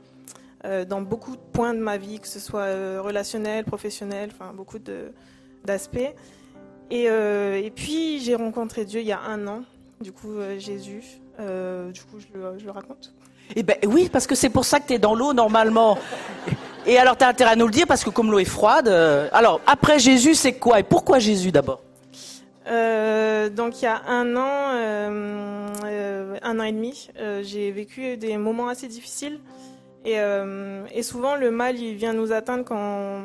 dans 0.63 1.01
beaucoup 1.01 1.33
de 1.37 1.43
points 1.53 1.75
de 1.75 1.79
ma 1.81 1.97
vie, 1.97 2.21
que 2.21 2.29
ce 2.29 2.39
soit 2.41 2.61
euh, 2.69 3.01
relationnel, 3.03 3.65
professionnel, 3.65 4.31
enfin 4.33 4.53
beaucoup 4.55 4.79
de- 4.79 5.13
d'aspects. 5.65 6.15
Et, 6.91 7.05
euh, 7.09 7.57
et 7.63 7.71
puis 7.71 8.19
j'ai 8.21 8.35
rencontré 8.35 8.85
Dieu 8.85 9.01
il 9.01 9.07
y 9.07 9.13
a 9.13 9.21
un 9.21 9.47
an, 9.47 9.63
du 10.01 10.13
coup 10.13 10.33
euh, 10.39 10.59
Jésus. 10.59 11.03
Euh, 11.39 11.91
du 11.91 12.03
coup 12.03 12.19
je 12.19 12.27
le, 12.39 12.59
je 12.59 12.65
le 12.67 12.71
raconte. 12.73 13.15
Eh 13.57 13.63
ben 13.63 13.77
oui, 13.87 14.09
parce 14.13 14.27
que 14.27 14.35
c'est 14.35 14.51
pour 14.51 14.65
ça 14.65 14.79
que 14.81 14.87
tu 14.89 14.93
es 14.95 14.99
dans 14.99 15.15
l'eau 15.15 15.33
normalement. 15.33 15.99
Et 16.87 16.99
alors, 16.99 17.17
tu 17.17 17.25
as 17.25 17.29
intérêt 17.29 17.53
à 17.53 17.57
nous 17.57 17.67
le 17.67 17.73
dire 17.73 17.87
parce 17.87 18.05
que 18.05 18.11
comme 18.11 18.31
l'eau 18.31 18.39
est 18.39 18.45
froide. 18.45 18.89
euh, 18.89 19.29
Alors, 19.33 19.61
après 19.67 19.99
Jésus, 19.99 20.35
c'est 20.35 20.53
quoi 20.55 20.79
Et 20.81 20.83
pourquoi 20.83 21.19
Jésus 21.19 21.51
d'abord? 21.53 21.83
Euh, 22.67 23.49
donc 23.49 23.81
il 23.81 23.85
y 23.87 23.89
a 23.89 24.03
un 24.07 24.37
an, 24.37 24.71
euh, 24.75 25.69
euh, 25.85 26.37
un 26.43 26.61
an 26.61 26.63
et 26.63 26.73
demi, 26.73 27.09
euh, 27.19 27.43
j'ai 27.43 27.71
vécu 27.73 28.17
des 28.17 28.37
moments 28.37 28.69
assez 28.69 28.87
difficiles 28.87 29.41
et, 30.05 30.19
euh, 30.19 30.85
et 30.93 31.03
souvent 31.03 31.37
le 31.37 31.51
mal 31.51 31.79
il 31.79 31.95
vient 31.95 32.13
nous 32.13 32.33
atteindre 32.33 32.65
quand 32.65 33.23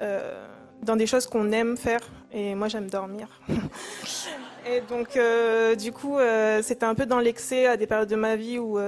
euh, 0.00 0.46
dans 0.82 0.96
des 0.96 1.06
choses 1.06 1.26
qu'on 1.26 1.52
aime 1.52 1.76
faire 1.76 2.00
et 2.32 2.54
moi 2.54 2.68
j'aime 2.68 2.88
dormir. 2.88 3.28
et 4.66 4.80
donc 4.82 5.16
euh, 5.16 5.74
du 5.74 5.92
coup 5.92 6.18
c'était 6.62 6.84
un 6.84 6.94
peu 6.94 7.06
dans 7.06 7.20
l'excès 7.20 7.66
à 7.66 7.76
des 7.76 7.86
périodes 7.86 8.08
de 8.08 8.16
ma 8.16 8.36
vie 8.36 8.58
où 8.58 8.78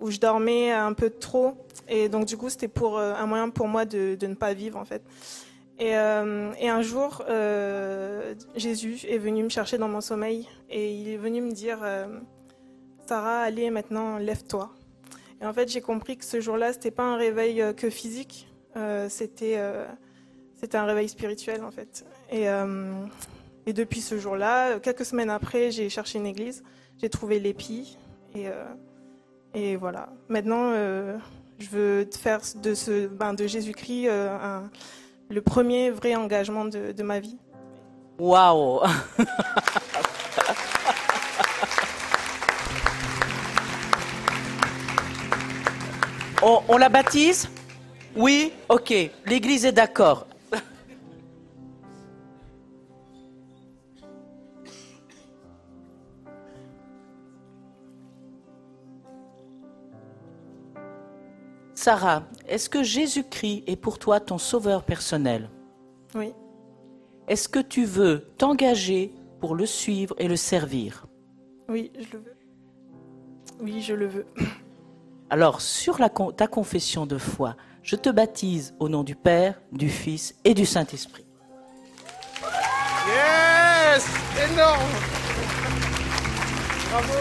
où 0.00 0.10
je 0.10 0.18
dormais 0.18 0.72
un 0.72 0.92
peu 0.92 1.10
trop 1.10 1.54
et 1.88 2.08
donc 2.08 2.26
du 2.26 2.36
coup 2.36 2.48
c'était 2.48 2.68
pour 2.68 2.98
un 2.98 3.26
moyen 3.26 3.50
pour 3.50 3.66
moi 3.66 3.84
de, 3.84 4.16
ne 4.20 4.34
pas 4.34 4.54
vivre 4.54 4.78
en 4.78 4.84
fait. 4.84 5.02
Et, 5.78 5.90
et 5.90 6.68
un 6.68 6.82
jour, 6.82 7.22
Jésus 8.54 9.00
est 9.08 9.18
venu 9.18 9.42
me 9.42 9.48
chercher 9.48 9.78
dans 9.78 9.88
mon 9.88 10.00
sommeil 10.00 10.48
et 10.70 10.92
il 10.92 11.08
est 11.08 11.18
venu 11.18 11.40
me 11.40 11.52
dire 11.52 11.78
Sarah, 13.06 13.42
allez 13.42 13.70
maintenant, 13.70 14.18
lève-toi. 14.18 14.75
En 15.46 15.52
fait, 15.52 15.70
j'ai 15.70 15.80
compris 15.80 16.16
que 16.16 16.24
ce 16.24 16.40
jour-là, 16.40 16.72
c'était 16.72 16.90
pas 16.90 17.04
un 17.04 17.16
réveil 17.16 17.62
euh, 17.62 17.72
que 17.72 17.88
physique, 17.88 18.48
euh, 18.76 19.08
c'était 19.08 19.54
euh, 19.56 19.86
c'était 20.60 20.76
un 20.76 20.84
réveil 20.84 21.08
spirituel 21.08 21.64
en 21.64 21.70
fait. 21.70 22.04
Et, 22.30 22.48
euh, 22.48 22.92
depuis 23.66 24.00
ce 24.00 24.18
jour-là, 24.18 24.78
quelques 24.78 25.04
semaines 25.04 25.30
après, 25.30 25.70
j'ai 25.72 25.88
cherché 25.88 26.18
une 26.18 26.26
église, 26.26 26.62
j'ai 27.00 27.08
trouvé 27.08 27.40
l'épi 27.40 27.98
et, 29.54 29.76
voilà. 29.76 30.10
Maintenant, 30.28 30.72
je 31.58 31.68
veux 31.72 32.08
faire 32.16 32.40
de 32.62 32.74
ce 32.74 33.08
ben, 33.08 33.34
de 33.34 33.48
Jésus-Christ 33.48 34.06
le 35.28 35.40
premier 35.40 35.90
vrai 35.90 36.14
engagement 36.14 36.64
de, 36.64 36.92
de 36.92 37.02
ma 37.02 37.18
vie. 37.18 37.38
Waouh 38.20 38.82
on, 46.46 46.62
on 46.68 46.78
la 46.78 46.88
baptise 46.88 47.48
Oui 48.14 48.52
Ok. 48.68 48.94
L'église 49.26 49.64
est 49.64 49.72
d'accord. 49.72 50.26
Sarah, 61.74 62.24
est-ce 62.48 62.68
que 62.68 62.82
Jésus-Christ 62.82 63.62
est 63.68 63.76
pour 63.76 64.00
toi 64.00 64.18
ton 64.18 64.38
sauveur 64.38 64.82
personnel? 64.82 65.50
Oui. 66.16 66.32
Est-ce 67.28 67.48
que 67.48 67.60
tu 67.60 67.84
veux 67.84 68.26
t'engager 68.38 69.12
pour 69.40 69.54
le 69.54 69.66
suivre 69.66 70.16
et 70.18 70.26
le 70.26 70.34
servir? 70.34 71.06
Oui, 71.68 71.92
je 71.96 72.16
le 72.16 72.18
veux. 72.18 72.36
Oui, 73.60 73.82
je 73.82 73.94
le 73.94 74.06
veux. 74.06 74.26
Alors, 75.28 75.60
sur 75.60 75.98
la 75.98 76.08
ta 76.08 76.46
confession 76.46 77.04
de 77.04 77.18
foi, 77.18 77.56
je 77.82 77.96
te 77.96 78.08
baptise 78.10 78.74
au 78.78 78.88
nom 78.88 79.02
du 79.02 79.16
Père, 79.16 79.60
du 79.72 79.88
Fils 79.88 80.36
et 80.44 80.54
du 80.54 80.64
Saint-Esprit. 80.64 81.26
Yes 83.08 84.08
Énorme 84.52 84.80
Bravo 86.90 87.12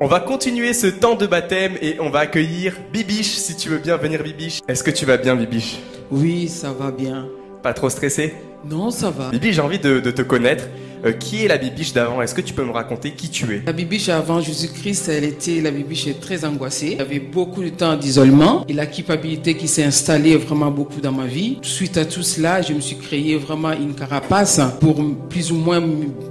On 0.00 0.06
va 0.06 0.20
continuer 0.20 0.74
ce 0.74 0.86
temps 0.86 1.14
de 1.14 1.26
baptême 1.26 1.78
et 1.80 1.98
on 2.00 2.10
va 2.10 2.20
accueillir 2.20 2.76
Bibiche, 2.92 3.36
si 3.36 3.56
tu 3.56 3.70
veux 3.70 3.78
bien 3.78 3.96
venir 3.96 4.22
Bibiche. 4.22 4.60
Est-ce 4.68 4.84
que 4.84 4.90
tu 4.90 5.06
vas 5.06 5.16
bien 5.16 5.34
Bibiche? 5.34 5.78
Oui, 6.10 6.48
ça 6.48 6.72
va 6.72 6.90
bien. 6.90 7.26
Pas 7.66 7.74
trop 7.74 7.90
stressé 7.90 8.32
Non, 8.64 8.92
ça 8.92 9.10
va. 9.10 9.30
Bibiche, 9.30 9.56
j'ai 9.56 9.60
envie 9.60 9.80
de, 9.80 9.98
de 9.98 10.10
te 10.12 10.22
connaître. 10.22 10.68
Euh, 11.04 11.10
qui 11.10 11.44
est 11.44 11.48
la 11.48 11.58
Bibiche 11.58 11.92
d'avant? 11.92 12.22
Est-ce 12.22 12.32
que 12.32 12.40
tu 12.40 12.54
peux 12.54 12.64
me 12.64 12.70
raconter 12.70 13.10
qui 13.10 13.28
tu 13.28 13.44
es? 13.52 13.62
La 13.66 13.72
bibiche 13.72 14.08
avant 14.08 14.40
Jésus-Christ, 14.40 15.08
elle 15.08 15.24
était, 15.24 15.60
la 15.60 15.72
bibiche 15.72 16.08
très 16.20 16.44
angoissée. 16.44 16.94
Y 16.96 17.00
avait 17.00 17.18
beaucoup 17.18 17.64
de 17.64 17.70
temps 17.70 17.96
d'isolement 17.96 18.64
et 18.68 18.72
la 18.72 18.86
culpabilité 18.86 19.56
qui 19.56 19.66
s'est 19.66 19.82
installée 19.82 20.36
vraiment 20.36 20.70
beaucoup 20.70 21.00
dans 21.00 21.10
ma 21.10 21.26
vie. 21.26 21.58
Suite 21.62 21.96
à 21.96 22.04
tout 22.04 22.22
cela, 22.22 22.62
je 22.62 22.72
me 22.72 22.80
suis 22.80 22.98
créé 22.98 23.36
vraiment 23.36 23.72
une 23.72 23.94
carapace 23.94 24.60
pour 24.78 25.02
plus 25.28 25.50
ou 25.50 25.56
moins 25.56 25.82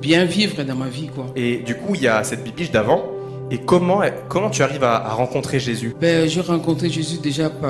bien 0.02 0.24
vivre 0.24 0.64
dans 0.64 0.76
ma 0.76 0.88
vie, 0.88 1.10
quoi. 1.14 1.26
Et 1.36 1.58
du 1.58 1.76
coup, 1.76 1.96
il 1.96 2.04
y 2.04 2.08
a 2.08 2.24
cette 2.24 2.46
Bibiche 2.46 2.72
d'avant. 2.72 3.12
Et 3.52 3.60
comment, 3.60 4.02
comment 4.28 4.50
tu 4.50 4.64
arrives 4.64 4.84
à, 4.84 4.96
à 5.06 5.14
rencontrer 5.14 5.60
Jésus? 5.60 5.94
Ben, 6.02 6.28
j'ai 6.28 6.42
rencontré 6.42 6.90
Jésus 6.90 7.18
déjà 7.22 7.50
par- 7.50 7.70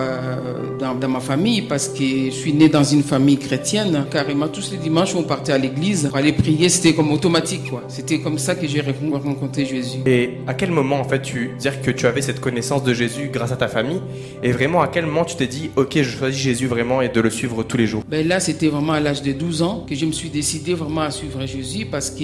dans, 0.79 0.95
dans 0.95 1.09
ma 1.09 1.19
famille 1.19 1.63
parce 1.63 1.89
que 1.89 1.99
je 2.25 2.29
suis 2.31 2.53
né 2.53 2.69
dans 2.69 2.83
une 2.83 3.03
famille 3.03 3.37
chrétienne. 3.37 4.05
Carrément, 4.09 4.47
tous 4.47 4.71
les 4.71 4.77
dimanches, 4.77 5.13
on 5.15 5.23
partait 5.23 5.51
à 5.51 5.57
l'église 5.57 6.07
pour 6.07 6.15
aller 6.17 6.31
prier. 6.31 6.69
C'était 6.69 6.93
comme 6.93 7.11
automatique, 7.11 7.69
quoi. 7.69 7.83
C'était 7.89 8.19
comme 8.19 8.37
ça 8.37 8.55
que 8.55 8.65
j'ai 8.67 8.81
rencontré 8.81 9.65
Jésus. 9.65 9.99
Et 10.05 10.35
à 10.47 10.53
quel 10.53 10.71
moment, 10.71 10.99
en 10.99 11.03
fait, 11.03 11.21
tu 11.21 11.51
dire 11.59 11.81
que 11.81 11.91
tu 11.91 12.07
avais 12.07 12.21
cette 12.21 12.39
connaissance 12.39 12.83
de 12.83 12.93
Jésus 12.93 13.29
grâce 13.31 13.51
à 13.51 13.57
ta 13.57 13.67
famille 13.67 14.01
Et 14.43 14.51
vraiment, 14.53 14.81
à 14.81 14.87
quel 14.87 15.05
moment 15.05 15.25
tu 15.25 15.35
t'es 15.35 15.47
dit, 15.47 15.71
ok, 15.75 15.91
je 15.97 16.03
choisis 16.17 16.39
Jésus 16.41 16.67
vraiment 16.67 17.01
et 17.01 17.09
de 17.09 17.19
le 17.19 17.29
suivre 17.29 17.63
tous 17.63 17.75
les 17.77 17.87
jours? 17.87 18.03
Ben 18.09 18.25
là, 18.25 18.39
c'était 18.39 18.67
vraiment 18.67 18.93
à 18.93 19.01
l'âge 19.01 19.21
de 19.21 19.33
12 19.33 19.61
ans 19.61 19.85
que 19.87 19.93
je 19.93 20.05
me 20.05 20.13
suis 20.13 20.29
décidé 20.29 20.73
vraiment 20.73 21.01
à 21.01 21.11
suivre 21.11 21.45
Jésus 21.45 21.85
parce 21.85 22.09
que, 22.09 22.23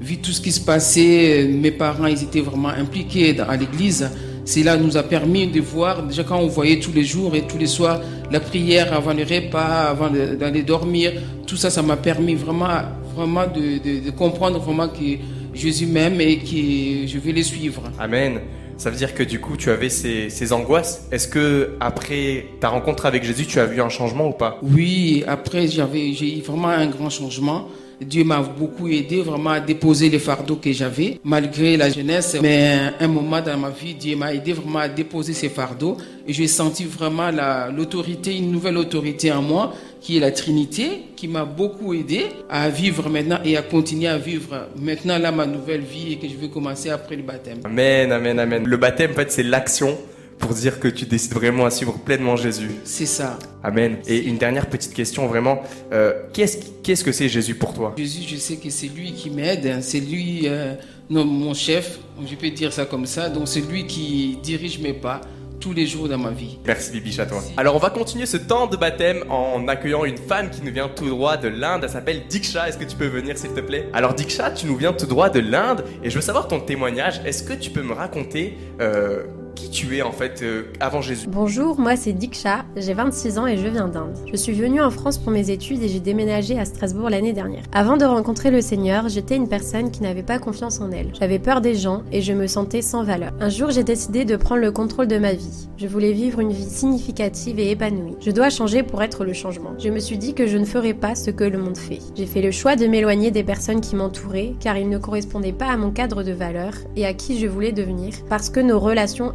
vu 0.00 0.16
tout 0.20 0.32
ce 0.32 0.40
qui 0.40 0.50
se 0.50 0.60
passait, 0.60 1.44
euh, 1.44 1.48
mes 1.52 1.70
parents, 1.70 2.06
ils 2.06 2.22
étaient 2.22 2.40
vraiment 2.40 2.70
impliqués 2.80 3.32
dans- 3.34 3.48
à 3.48 3.56
l'église. 3.56 4.10
Cela 4.44 4.76
nous 4.76 4.96
a 4.96 5.02
permis 5.02 5.46
de 5.46 5.60
voir, 5.60 6.02
déjà 6.02 6.24
quand 6.24 6.38
on 6.40 6.48
voyait 6.48 6.80
tous 6.80 6.92
les 6.92 7.04
jours 7.04 7.34
et 7.36 7.42
tous 7.42 7.58
les 7.58 7.66
soirs 7.66 8.00
la 8.32 8.40
prière 8.40 8.92
avant 8.92 9.12
le 9.12 9.22
repas, 9.22 9.90
avant 9.94 10.08
d'aller 10.40 10.62
dormir, 10.62 11.12
tout 11.46 11.56
ça, 11.56 11.68
ça 11.70 11.82
m'a 11.82 11.96
permis 11.96 12.34
vraiment, 12.34 12.68
vraiment 13.14 13.46
de, 13.46 13.78
de- 13.86 14.04
de 14.06 14.10
comprendre 14.10 14.58
vraiment 14.58 14.88
que 14.88 15.08
Jésus 15.54 15.86
m'aime 15.86 16.20
et 16.20 16.38
que 16.38 17.06
je 17.12 17.18
vais 17.18 17.32
le 17.32 17.42
suivre. 17.42 17.82
Amen. 17.98 18.40
Ça 18.76 18.88
veut 18.88 18.96
dire 18.96 19.14
que 19.14 19.22
du 19.22 19.38
coup, 19.40 19.56
tu 19.58 19.68
avais 19.70 19.90
ces, 19.90 20.30
ces 20.30 20.52
angoisses. 20.54 21.06
Est-ce 21.12 21.28
que 21.28 21.74
après 21.80 22.46
ta 22.60 22.68
rencontre 22.70 23.04
avec 23.04 23.24
Jésus, 23.24 23.44
tu 23.46 23.58
as 23.60 23.66
vu 23.66 23.82
un 23.82 23.90
changement 23.90 24.28
ou 24.28 24.32
pas? 24.32 24.58
Oui, 24.62 25.22
après 25.26 25.66
j'avais 25.68 26.12
j'ai 26.14 26.38
eu 26.38 26.40
vraiment 26.40 26.68
un 26.68 26.86
grand 26.86 27.10
changement. 27.10 27.68
Dieu 28.00 28.24
m'a 28.24 28.40
beaucoup 28.40 28.88
aidé 28.88 29.20
vraiment 29.22 29.50
à 29.50 29.60
déposer 29.60 30.08
les 30.08 30.18
fardeaux 30.18 30.56
que 30.56 30.72
j'avais 30.72 31.18
malgré 31.22 31.76
la 31.76 31.90
jeunesse. 31.90 32.36
Mais 32.40 32.78
un 32.98 33.08
moment 33.08 33.40
dans 33.40 33.58
ma 33.58 33.70
vie, 33.70 33.94
Dieu 33.94 34.16
m'a 34.16 34.32
aidé 34.34 34.52
vraiment 34.52 34.78
à 34.80 34.88
déposer 34.88 35.32
ces 35.34 35.48
fardeaux 35.50 35.96
et 36.26 36.32
j'ai 36.32 36.46
senti 36.46 36.84
vraiment 36.84 37.30
la- 37.30 37.70
l'autorité, 37.70 38.36
une 38.36 38.50
nouvelle 38.50 38.78
autorité 38.78 39.30
en 39.32 39.42
moi 39.42 39.74
qui 40.00 40.16
est 40.16 40.20
la 40.20 40.30
Trinité, 40.30 41.02
qui 41.14 41.28
m'a 41.28 41.44
beaucoup 41.44 41.92
aidé 41.92 42.22
à 42.48 42.70
vivre 42.70 43.10
maintenant 43.10 43.38
et 43.44 43.56
à 43.58 43.62
continuer 43.62 44.08
à 44.08 44.16
vivre 44.16 44.68
maintenant 44.80 45.18
là 45.18 45.30
ma 45.30 45.44
nouvelle 45.44 45.82
vie 45.82 46.14
et 46.14 46.16
que 46.16 46.26
je 46.26 46.36
vais 46.40 46.48
commencer 46.48 46.88
après 46.88 47.16
le 47.16 47.22
baptême. 47.22 47.58
Amen, 47.64 48.10
amen, 48.12 48.38
amen. 48.38 48.64
Le 48.66 48.76
baptême, 48.78 49.10
en 49.10 49.14
fait, 49.14 49.30
c'est 49.30 49.42
l'action 49.42 49.98
pour 50.40 50.54
dire 50.54 50.80
que 50.80 50.88
tu 50.88 51.04
décides 51.06 51.34
vraiment 51.34 51.66
à 51.66 51.70
suivre 51.70 51.96
pleinement 51.98 52.34
Jésus. 52.34 52.70
C'est 52.84 53.06
ça. 53.06 53.38
Amen. 53.62 53.98
Et 54.06 54.18
une 54.24 54.38
dernière 54.38 54.68
petite 54.68 54.94
question, 54.94 55.26
vraiment. 55.26 55.62
Euh, 55.92 56.14
qu'est-ce, 56.32 56.58
qu'est-ce 56.82 57.04
que 57.04 57.12
c'est 57.12 57.28
Jésus 57.28 57.54
pour 57.54 57.74
toi? 57.74 57.94
Jésus, 57.96 58.22
je 58.26 58.36
sais 58.36 58.56
que 58.56 58.70
c'est 58.70 58.88
lui 58.88 59.12
qui 59.12 59.30
m'aide, 59.30 59.66
hein. 59.66 59.78
c'est 59.82 60.00
lui, 60.00 60.42
euh, 60.46 60.74
non, 61.08 61.24
mon 61.24 61.54
chef, 61.54 62.00
je 62.26 62.34
peux 62.34 62.50
dire 62.50 62.72
ça 62.72 62.86
comme 62.86 63.06
ça, 63.06 63.28
donc 63.28 63.46
c'est 63.46 63.60
lui 63.60 63.86
qui 63.86 64.38
dirige 64.42 64.80
mes 64.80 64.94
pas 64.94 65.20
tous 65.60 65.74
les 65.74 65.86
jours 65.86 66.08
dans 66.08 66.18
ma 66.18 66.30
vie. 66.30 66.58
Merci 66.66 66.90
Bibiche 66.90 67.18
à 67.18 67.26
toi. 67.26 67.42
Alors 67.58 67.76
on 67.76 67.78
va 67.78 67.90
continuer 67.90 68.24
ce 68.24 68.38
temps 68.38 68.66
de 68.66 68.76
baptême 68.76 69.24
en 69.28 69.68
accueillant 69.68 70.06
une 70.06 70.16
femme 70.16 70.48
qui 70.48 70.62
nous 70.62 70.72
vient 70.72 70.88
tout 70.88 71.06
droit 71.08 71.36
de 71.36 71.48
l'Inde. 71.48 71.82
Elle 71.84 71.90
s'appelle 71.90 72.22
Diksha. 72.28 72.68
Est-ce 72.68 72.78
que 72.78 72.84
tu 72.84 72.96
peux 72.96 73.06
venir 73.06 73.36
s'il 73.36 73.52
te 73.52 73.60
plaît? 73.60 73.86
Alors 73.92 74.14
Diksha, 74.14 74.50
tu 74.52 74.66
nous 74.66 74.76
viens 74.76 74.94
tout 74.94 75.04
droit 75.04 75.28
de 75.28 75.40
l'Inde 75.40 75.84
et 76.02 76.08
je 76.08 76.14
veux 76.14 76.22
savoir 76.22 76.48
ton 76.48 76.60
témoignage. 76.60 77.20
Est-ce 77.26 77.42
que 77.42 77.52
tu 77.52 77.70
peux 77.70 77.82
me 77.82 77.92
raconter 77.92 78.56
euh, 78.80 79.24
qui 79.60 79.68
tu 79.68 79.98
es 79.98 80.02
en 80.02 80.12
fait 80.12 80.42
euh, 80.42 80.72
avant 80.80 81.02
Jésus 81.02 81.26
Bonjour, 81.28 81.78
moi 81.78 81.94
c'est 81.94 82.12
Diksha, 82.12 82.64
j'ai 82.76 82.94
26 82.94 83.38
ans 83.38 83.46
et 83.46 83.58
je 83.58 83.68
viens 83.68 83.88
d'Inde. 83.88 84.16
Je 84.30 84.36
suis 84.36 84.52
venue 84.52 84.80
en 84.80 84.90
France 84.90 85.18
pour 85.18 85.30
mes 85.32 85.50
études 85.50 85.82
et 85.82 85.88
j'ai 85.88 86.00
déménagé 86.00 86.58
à 86.58 86.64
Strasbourg 86.64 87.10
l'année 87.10 87.34
dernière. 87.34 87.64
Avant 87.72 87.98
de 87.98 88.04
rencontrer 88.06 88.50
le 88.50 88.62
Seigneur, 88.62 89.10
j'étais 89.10 89.36
une 89.36 89.48
personne 89.48 89.90
qui 89.90 90.02
n'avait 90.02 90.22
pas 90.22 90.38
confiance 90.38 90.80
en 90.80 90.90
elle. 90.90 91.12
J'avais 91.18 91.38
peur 91.38 91.60
des 91.60 91.74
gens 91.74 92.02
et 92.10 92.22
je 92.22 92.32
me 92.32 92.46
sentais 92.46 92.80
sans 92.80 93.04
valeur. 93.04 93.32
Un 93.38 93.50
jour, 93.50 93.70
j'ai 93.70 93.84
décidé 93.84 94.24
de 94.24 94.36
prendre 94.36 94.62
le 94.62 94.72
contrôle 94.72 95.08
de 95.08 95.18
ma 95.18 95.34
vie. 95.34 95.68
Je 95.76 95.86
voulais 95.86 96.12
vivre 96.12 96.40
une 96.40 96.52
vie 96.52 96.68
significative 96.68 97.58
et 97.58 97.70
épanouie. 97.70 98.16
Je 98.20 98.30
dois 98.30 98.48
changer 98.48 98.82
pour 98.82 99.02
être 99.02 99.24
le 99.24 99.34
changement. 99.34 99.74
Je 99.78 99.90
me 99.90 99.98
suis 99.98 100.16
dit 100.16 100.34
que 100.34 100.46
je 100.46 100.56
ne 100.56 100.64
ferais 100.64 100.94
pas 100.94 101.14
ce 101.14 101.30
que 101.30 101.44
le 101.44 101.58
monde 101.58 101.76
fait. 101.76 102.00
J'ai 102.16 102.26
fait 102.26 102.42
le 102.42 102.50
choix 102.50 102.76
de 102.76 102.86
m'éloigner 102.86 103.30
des 103.30 103.44
personnes 103.44 103.82
qui 103.82 103.94
m'entouraient 103.94 104.54
car 104.58 104.78
ils 104.78 104.88
ne 104.88 104.98
correspondaient 104.98 105.52
pas 105.52 105.68
à 105.68 105.76
mon 105.76 105.90
cadre 105.90 106.22
de 106.22 106.32
valeurs 106.32 106.74
et 106.96 107.04
à 107.04 107.12
qui 107.12 107.38
je 107.38 107.46
voulais 107.46 107.72
devenir 107.72 108.14
parce 108.28 108.48
que 108.48 108.60
nos 108.60 108.80
relations 108.80 109.32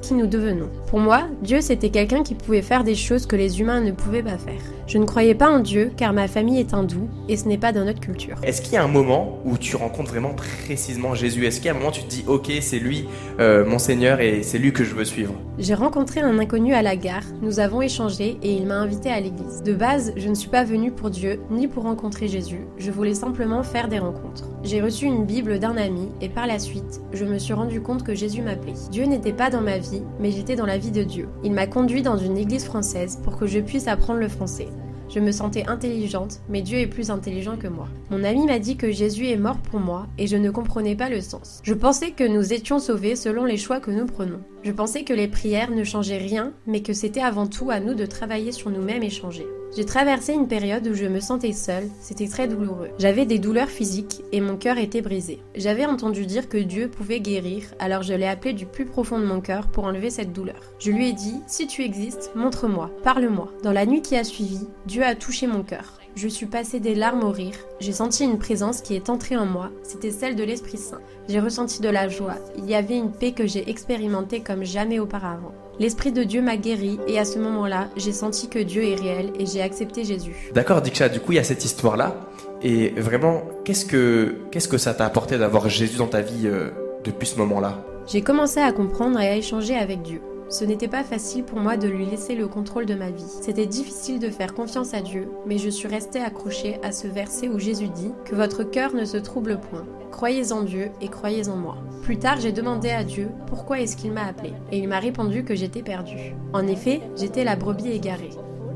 qui 0.00 0.14
nous 0.14 0.26
devenons. 0.26 0.68
Pour 0.88 0.98
moi, 0.98 1.28
Dieu 1.42 1.60
c'était 1.60 1.90
quelqu'un 1.90 2.22
qui 2.22 2.34
pouvait 2.34 2.62
faire 2.62 2.84
des 2.84 2.94
choses 2.94 3.26
que 3.26 3.36
les 3.36 3.60
humains 3.60 3.80
ne 3.80 3.92
pouvaient 3.92 4.22
pas 4.22 4.38
faire. 4.38 4.77
Je 4.88 4.96
ne 4.96 5.04
croyais 5.04 5.34
pas 5.34 5.50
en 5.50 5.58
Dieu 5.58 5.92
car 5.94 6.14
ma 6.14 6.28
famille 6.28 6.58
est 6.58 6.72
hindoue 6.72 7.10
et 7.28 7.36
ce 7.36 7.46
n'est 7.46 7.58
pas 7.58 7.72
dans 7.72 7.84
notre 7.84 8.00
culture. 8.00 8.36
Est-ce 8.42 8.62
qu'il 8.62 8.72
y 8.72 8.76
a 8.78 8.82
un 8.82 8.88
moment 8.88 9.38
où 9.44 9.58
tu 9.58 9.76
rencontres 9.76 10.12
vraiment 10.12 10.32
précisément 10.32 11.14
Jésus? 11.14 11.44
Est-ce 11.44 11.58
qu'il 11.58 11.66
y 11.66 11.68
a 11.68 11.72
un 11.72 11.76
moment 11.76 11.90
où 11.90 11.92
tu 11.92 12.04
te 12.04 12.08
dis, 12.08 12.24
ok, 12.26 12.50
c'est 12.62 12.78
lui, 12.78 13.06
euh, 13.38 13.66
mon 13.66 13.78
Seigneur, 13.78 14.22
et 14.22 14.42
c'est 14.42 14.56
lui 14.56 14.72
que 14.72 14.84
je 14.84 14.94
veux 14.94 15.04
suivre? 15.04 15.34
J'ai 15.58 15.74
rencontré 15.74 16.20
un 16.20 16.38
inconnu 16.38 16.72
à 16.72 16.80
la 16.80 16.96
gare, 16.96 17.24
nous 17.42 17.60
avons 17.60 17.82
échangé 17.82 18.38
et 18.42 18.54
il 18.54 18.64
m'a 18.64 18.76
invité 18.76 19.10
à 19.10 19.20
l'église. 19.20 19.62
De 19.62 19.74
base, 19.74 20.14
je 20.16 20.26
ne 20.26 20.34
suis 20.34 20.48
pas 20.48 20.64
venue 20.64 20.90
pour 20.90 21.10
Dieu 21.10 21.38
ni 21.50 21.68
pour 21.68 21.82
rencontrer 21.82 22.26
Jésus, 22.26 22.60
je 22.78 22.90
voulais 22.90 23.14
simplement 23.14 23.62
faire 23.62 23.88
des 23.88 23.98
rencontres. 23.98 24.48
J'ai 24.64 24.80
reçu 24.80 25.04
une 25.04 25.26
Bible 25.26 25.58
d'un 25.58 25.76
ami 25.76 26.08
et 26.22 26.30
par 26.30 26.46
la 26.46 26.58
suite, 26.58 27.02
je 27.12 27.26
me 27.26 27.38
suis 27.38 27.52
rendu 27.52 27.82
compte 27.82 28.04
que 28.04 28.14
Jésus 28.14 28.40
m'appelait. 28.40 28.72
Dieu 28.90 29.04
n'était 29.04 29.34
pas 29.34 29.50
dans 29.50 29.60
ma 29.60 29.76
vie, 29.76 30.02
mais 30.18 30.30
j'étais 30.30 30.56
dans 30.56 30.66
la 30.66 30.78
vie 30.78 30.92
de 30.92 31.02
Dieu. 31.02 31.28
Il 31.44 31.52
m'a 31.52 31.66
conduit 31.66 32.00
dans 32.00 32.16
une 32.16 32.38
église 32.38 32.64
française 32.64 33.18
pour 33.22 33.36
que 33.36 33.46
je 33.46 33.60
puisse 33.60 33.86
apprendre 33.86 34.20
le 34.20 34.28
français. 34.28 34.68
Je 35.08 35.20
me 35.20 35.32
sentais 35.32 35.66
intelligente, 35.66 36.40
mais 36.48 36.60
Dieu 36.60 36.78
est 36.78 36.86
plus 36.86 37.10
intelligent 37.10 37.56
que 37.56 37.66
moi. 37.66 37.88
Mon 38.10 38.24
ami 38.24 38.44
m'a 38.44 38.58
dit 38.58 38.76
que 38.76 38.92
Jésus 38.92 39.28
est 39.28 39.38
mort 39.38 39.56
pour 39.56 39.80
moi 39.80 40.06
et 40.18 40.26
je 40.26 40.36
ne 40.36 40.50
comprenais 40.50 40.96
pas 40.96 41.08
le 41.08 41.22
sens. 41.22 41.60
Je 41.62 41.72
pensais 41.72 42.10
que 42.10 42.24
nous 42.24 42.52
étions 42.52 42.78
sauvés 42.78 43.16
selon 43.16 43.44
les 43.44 43.56
choix 43.56 43.80
que 43.80 43.90
nous 43.90 44.06
prenons. 44.06 44.40
Je 44.64 44.72
pensais 44.72 45.04
que 45.04 45.14
les 45.14 45.28
prières 45.28 45.70
ne 45.70 45.84
changeaient 45.84 46.18
rien, 46.18 46.52
mais 46.66 46.82
que 46.82 46.92
c'était 46.92 47.22
avant 47.22 47.46
tout 47.46 47.70
à 47.70 47.80
nous 47.80 47.94
de 47.94 48.04
travailler 48.04 48.52
sur 48.52 48.70
nous-mêmes 48.70 49.02
et 49.02 49.10
changer. 49.10 49.46
J'ai 49.76 49.84
traversé 49.84 50.32
une 50.32 50.48
période 50.48 50.86
où 50.86 50.94
je 50.94 51.04
me 51.04 51.20
sentais 51.20 51.52
seule, 51.52 51.88
c'était 52.00 52.26
très 52.26 52.48
douloureux. 52.48 52.88
J'avais 52.98 53.26
des 53.26 53.38
douleurs 53.38 53.68
physiques 53.68 54.22
et 54.32 54.40
mon 54.40 54.56
cœur 54.56 54.78
était 54.78 55.02
brisé. 55.02 55.40
J'avais 55.54 55.86
entendu 55.86 56.26
dire 56.26 56.48
que 56.48 56.58
Dieu 56.58 56.88
pouvait 56.88 57.20
guérir, 57.20 57.64
alors 57.78 58.02
je 58.02 58.14
l'ai 58.14 58.26
appelé 58.26 58.54
du 58.54 58.66
plus 58.66 58.86
profond 58.86 59.18
de 59.18 59.26
mon 59.26 59.40
cœur 59.40 59.68
pour 59.68 59.84
enlever 59.84 60.10
cette 60.10 60.32
douleur. 60.32 60.60
Je 60.78 60.90
lui 60.90 61.08
ai 61.08 61.12
dit, 61.12 61.40
si 61.46 61.66
tu 61.66 61.82
existes, 61.82 62.32
montre-moi, 62.34 62.90
parle-moi. 63.04 63.52
Dans 63.62 63.72
la 63.72 63.86
nuit 63.86 64.02
qui 64.02 64.16
a 64.16 64.24
suivi, 64.24 64.66
Dieu 64.86 65.04
a 65.04 65.14
touché 65.14 65.46
mon 65.46 65.62
cœur. 65.62 65.97
Je 66.20 66.26
suis 66.26 66.46
passé 66.46 66.80
des 66.80 66.96
larmes 66.96 67.22
au 67.22 67.30
rire. 67.30 67.54
J'ai 67.78 67.92
senti 67.92 68.24
une 68.24 68.40
présence 68.40 68.80
qui 68.80 68.96
est 68.96 69.08
entrée 69.08 69.36
en 69.36 69.46
moi. 69.46 69.70
C'était 69.84 70.10
celle 70.10 70.34
de 70.34 70.42
l'Esprit 70.42 70.76
Saint. 70.76 70.98
J'ai 71.28 71.38
ressenti 71.38 71.80
de 71.80 71.88
la 71.88 72.08
joie. 72.08 72.34
Il 72.56 72.68
y 72.68 72.74
avait 72.74 72.96
une 72.96 73.12
paix 73.12 73.30
que 73.30 73.46
j'ai 73.46 73.70
expérimentée 73.70 74.40
comme 74.40 74.64
jamais 74.64 74.98
auparavant. 74.98 75.54
L'Esprit 75.78 76.10
de 76.10 76.24
Dieu 76.24 76.42
m'a 76.42 76.56
guéri 76.56 76.98
et 77.06 77.20
à 77.20 77.24
ce 77.24 77.38
moment-là, 77.38 77.86
j'ai 77.96 78.10
senti 78.10 78.48
que 78.48 78.58
Dieu 78.58 78.82
est 78.82 78.96
réel 78.96 79.30
et 79.38 79.46
j'ai 79.46 79.62
accepté 79.62 80.02
Jésus. 80.02 80.50
D'accord, 80.52 80.82
Diksha, 80.82 81.08
du 81.08 81.20
coup, 81.20 81.30
il 81.30 81.36
y 81.36 81.38
a 81.38 81.44
cette 81.44 81.64
histoire-là. 81.64 82.16
Et 82.64 82.88
vraiment, 83.00 83.42
qu'est-ce 83.64 83.84
que, 83.84 84.38
qu'est-ce 84.50 84.66
que 84.66 84.76
ça 84.76 84.94
t'a 84.94 85.06
apporté 85.06 85.38
d'avoir 85.38 85.68
Jésus 85.68 85.98
dans 85.98 86.08
ta 86.08 86.20
vie 86.20 86.48
euh, 86.48 86.70
depuis 87.04 87.28
ce 87.28 87.38
moment-là? 87.38 87.84
J'ai 88.08 88.22
commencé 88.22 88.58
à 88.58 88.72
comprendre 88.72 89.20
et 89.20 89.28
à 89.28 89.36
échanger 89.36 89.76
avec 89.76 90.02
Dieu. 90.02 90.20
Ce 90.48 90.64
n'était 90.64 90.88
pas 90.88 91.04
facile 91.04 91.44
pour 91.44 91.60
moi 91.60 91.76
de 91.76 91.88
lui 91.88 92.06
laisser 92.06 92.34
le 92.34 92.48
contrôle 92.48 92.86
de 92.86 92.94
ma 92.94 93.10
vie. 93.10 93.24
C'était 93.42 93.66
difficile 93.66 94.18
de 94.18 94.30
faire 94.30 94.54
confiance 94.54 94.94
à 94.94 95.02
Dieu, 95.02 95.28
mais 95.46 95.58
je 95.58 95.68
suis 95.68 95.88
restée 95.88 96.20
accrochée 96.20 96.78
à 96.82 96.90
ce 96.90 97.06
verset 97.06 97.48
où 97.48 97.58
Jésus 97.58 97.88
dit 97.88 98.12
que 98.24 98.34
votre 98.34 98.64
cœur 98.64 98.94
ne 98.94 99.04
se 99.04 99.18
trouble 99.18 99.60
point. 99.60 99.84
Croyez 100.10 100.52
en 100.52 100.62
Dieu 100.62 100.90
et 101.02 101.08
croyez 101.08 101.48
en 101.48 101.56
moi. 101.56 101.76
Plus 102.02 102.18
tard, 102.18 102.40
j'ai 102.40 102.52
demandé 102.52 102.88
à 102.88 103.04
Dieu 103.04 103.28
pourquoi 103.46 103.80
est-ce 103.80 103.96
qu'il 103.96 104.12
m'a 104.12 104.24
appelé, 104.24 104.54
et 104.72 104.78
il 104.78 104.88
m'a 104.88 105.00
répondu 105.00 105.44
que 105.44 105.54
j'étais 105.54 105.82
perdue. 105.82 106.34
En 106.54 106.66
effet, 106.66 107.02
j'étais 107.16 107.44
la 107.44 107.54
brebis 107.54 107.90
égarée. 107.90 108.30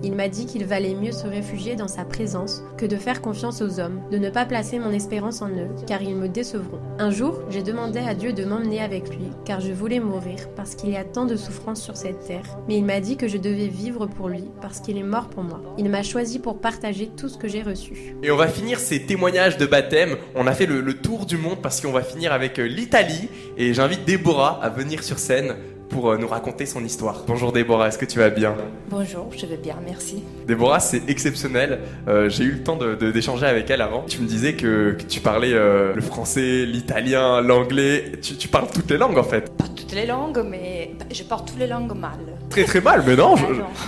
Il 0.05 0.15
m'a 0.15 0.29
dit 0.29 0.47
qu'il 0.47 0.65
valait 0.65 0.95
mieux 0.95 1.13
se 1.13 1.27
réfugier 1.27 1.77
dans 1.77 1.89
sa 1.89 2.05
présence 2.05 2.63
que 2.77 2.87
de 2.87 2.97
faire 2.97 3.23
confiance 3.23 3.63
aux 3.63 3.79
hommes, 3.79 4.01
de 4.11 4.19
ne 4.19 4.31
pas 4.31 4.45
placer 4.45 4.81
mon 4.81 4.91
espérance 4.91 5.43
en 5.43 5.49
eux, 5.49 5.69
car 5.87 6.03
ils 6.03 6.17
me 6.17 6.29
décevront. 6.29 6.81
Un 6.99 7.11
jour, 7.11 7.41
j'ai 7.51 7.63
demandé 7.63 8.01
à 8.01 8.15
Dieu 8.15 8.33
de 8.33 8.45
m'emmener 8.45 8.81
avec 8.81 9.11
lui, 9.11 9.27
car 9.45 9.61
je 9.61 9.73
voulais 9.73 10.01
mourir, 10.01 10.39
parce 10.57 10.75
qu'il 10.75 10.91
y 10.91 10.97
a 10.97 11.05
tant 11.05 11.25
de 11.25 11.37
souffrances 11.37 11.81
sur 11.81 11.97
cette 11.97 12.27
terre, 12.27 12.59
mais 12.67 12.79
il 12.79 12.85
m'a 12.85 12.99
dit 12.99 13.17
que 13.17 13.29
je 13.29 13.37
devais 13.39 13.69
vivre 13.69 14.07
pour 14.07 14.29
lui, 14.29 14.45
parce 14.61 14.81
qu'il 14.81 14.99
est 14.99 15.05
mort 15.05 15.29
pour 15.29 15.45
moi. 15.45 15.61
Il 15.79 15.89
m'a 15.89 16.03
choisi 16.03 16.41
pour 16.41 16.59
partager 16.61 17.09
tout 17.17 17.29
ce 17.29 17.39
que 17.39 17.47
j'ai 17.47 17.63
reçu. 17.63 18.17
Et 18.25 18.31
on 18.33 18.37
va 18.37 18.49
finir 18.49 18.81
ces 18.81 19.03
témoignages 19.03 19.57
de 19.57 19.67
baptême. 19.67 20.17
On 20.35 20.47
a 20.47 20.53
fait 20.53 20.67
le, 20.67 20.83
tour 20.95 21.27
du 21.27 21.39
monde 21.39 21.63
parce 21.63 21.81
qu'on 21.81 21.91
va 21.91 22.03
finir 22.03 22.33
avec 22.33 22.59
euh, 22.59 22.65
l'Italie, 22.65 23.29
et 23.57 23.73
j'invite 23.73 24.05
Déborah 24.05 24.61
à 24.63 24.69
venir 24.69 25.03
sur 25.03 25.19
scène 25.19 25.55
pour 25.93 26.11
euh, 26.11 26.17
nous 26.17 26.27
raconter 26.27 26.67
son 26.67 26.83
histoire. 26.85 27.23
Bonjour 27.27 27.53
Déborah, 27.53 27.89
est-ce 27.89 27.99
que 27.99 28.07
tu 28.07 28.19
vas 28.19 28.31
bien? 28.31 28.57
Bonjour, 28.89 29.29
je 29.37 29.47
vais 29.47 29.59
bien, 29.59 29.77
merci. 29.85 30.25
Déborah, 30.47 30.81
c'est 30.81 31.09
exceptionnel. 31.09 31.81
Euh, 32.09 32.29
J'ai 32.29 32.45
eu 32.45 32.53
le 32.53 32.63
temps 32.65 32.77
d'échanger 32.77 33.43
de, 33.43 33.51
avec 33.51 33.71
elle 33.71 33.83
avant. 33.83 34.03
Tu 34.03 34.21
me 34.21 34.27
disais 34.27 34.55
que, 34.55 34.93
que 34.99 35.03
tu 35.05 35.21
parlais 35.21 35.53
euh, 35.53 35.95
le 35.95 36.01
français, 36.01 36.65
l'italien, 36.65 37.43
l'anglais. 37.43 38.13
Tu, 38.23 38.37
tu, 38.37 38.49
parles 38.49 38.69
toutes 38.73 38.91
les 38.91 38.99
langues 38.99 39.19
en 39.19 39.23
fait. 39.23 39.55
Pas 39.57 39.69
toutes 39.69 39.93
les 39.93 40.07
langues, 40.07 40.45
mais 40.49 40.93
je 41.11 41.23
parle 41.23 41.45
toutes 41.45 41.59
les 41.59 41.67
langues 41.67 41.95
mal. 41.95 42.19
Très 42.53 42.65
très 42.65 42.83
mal, 42.83 43.03
mais 43.07 43.17
non, 43.17 43.35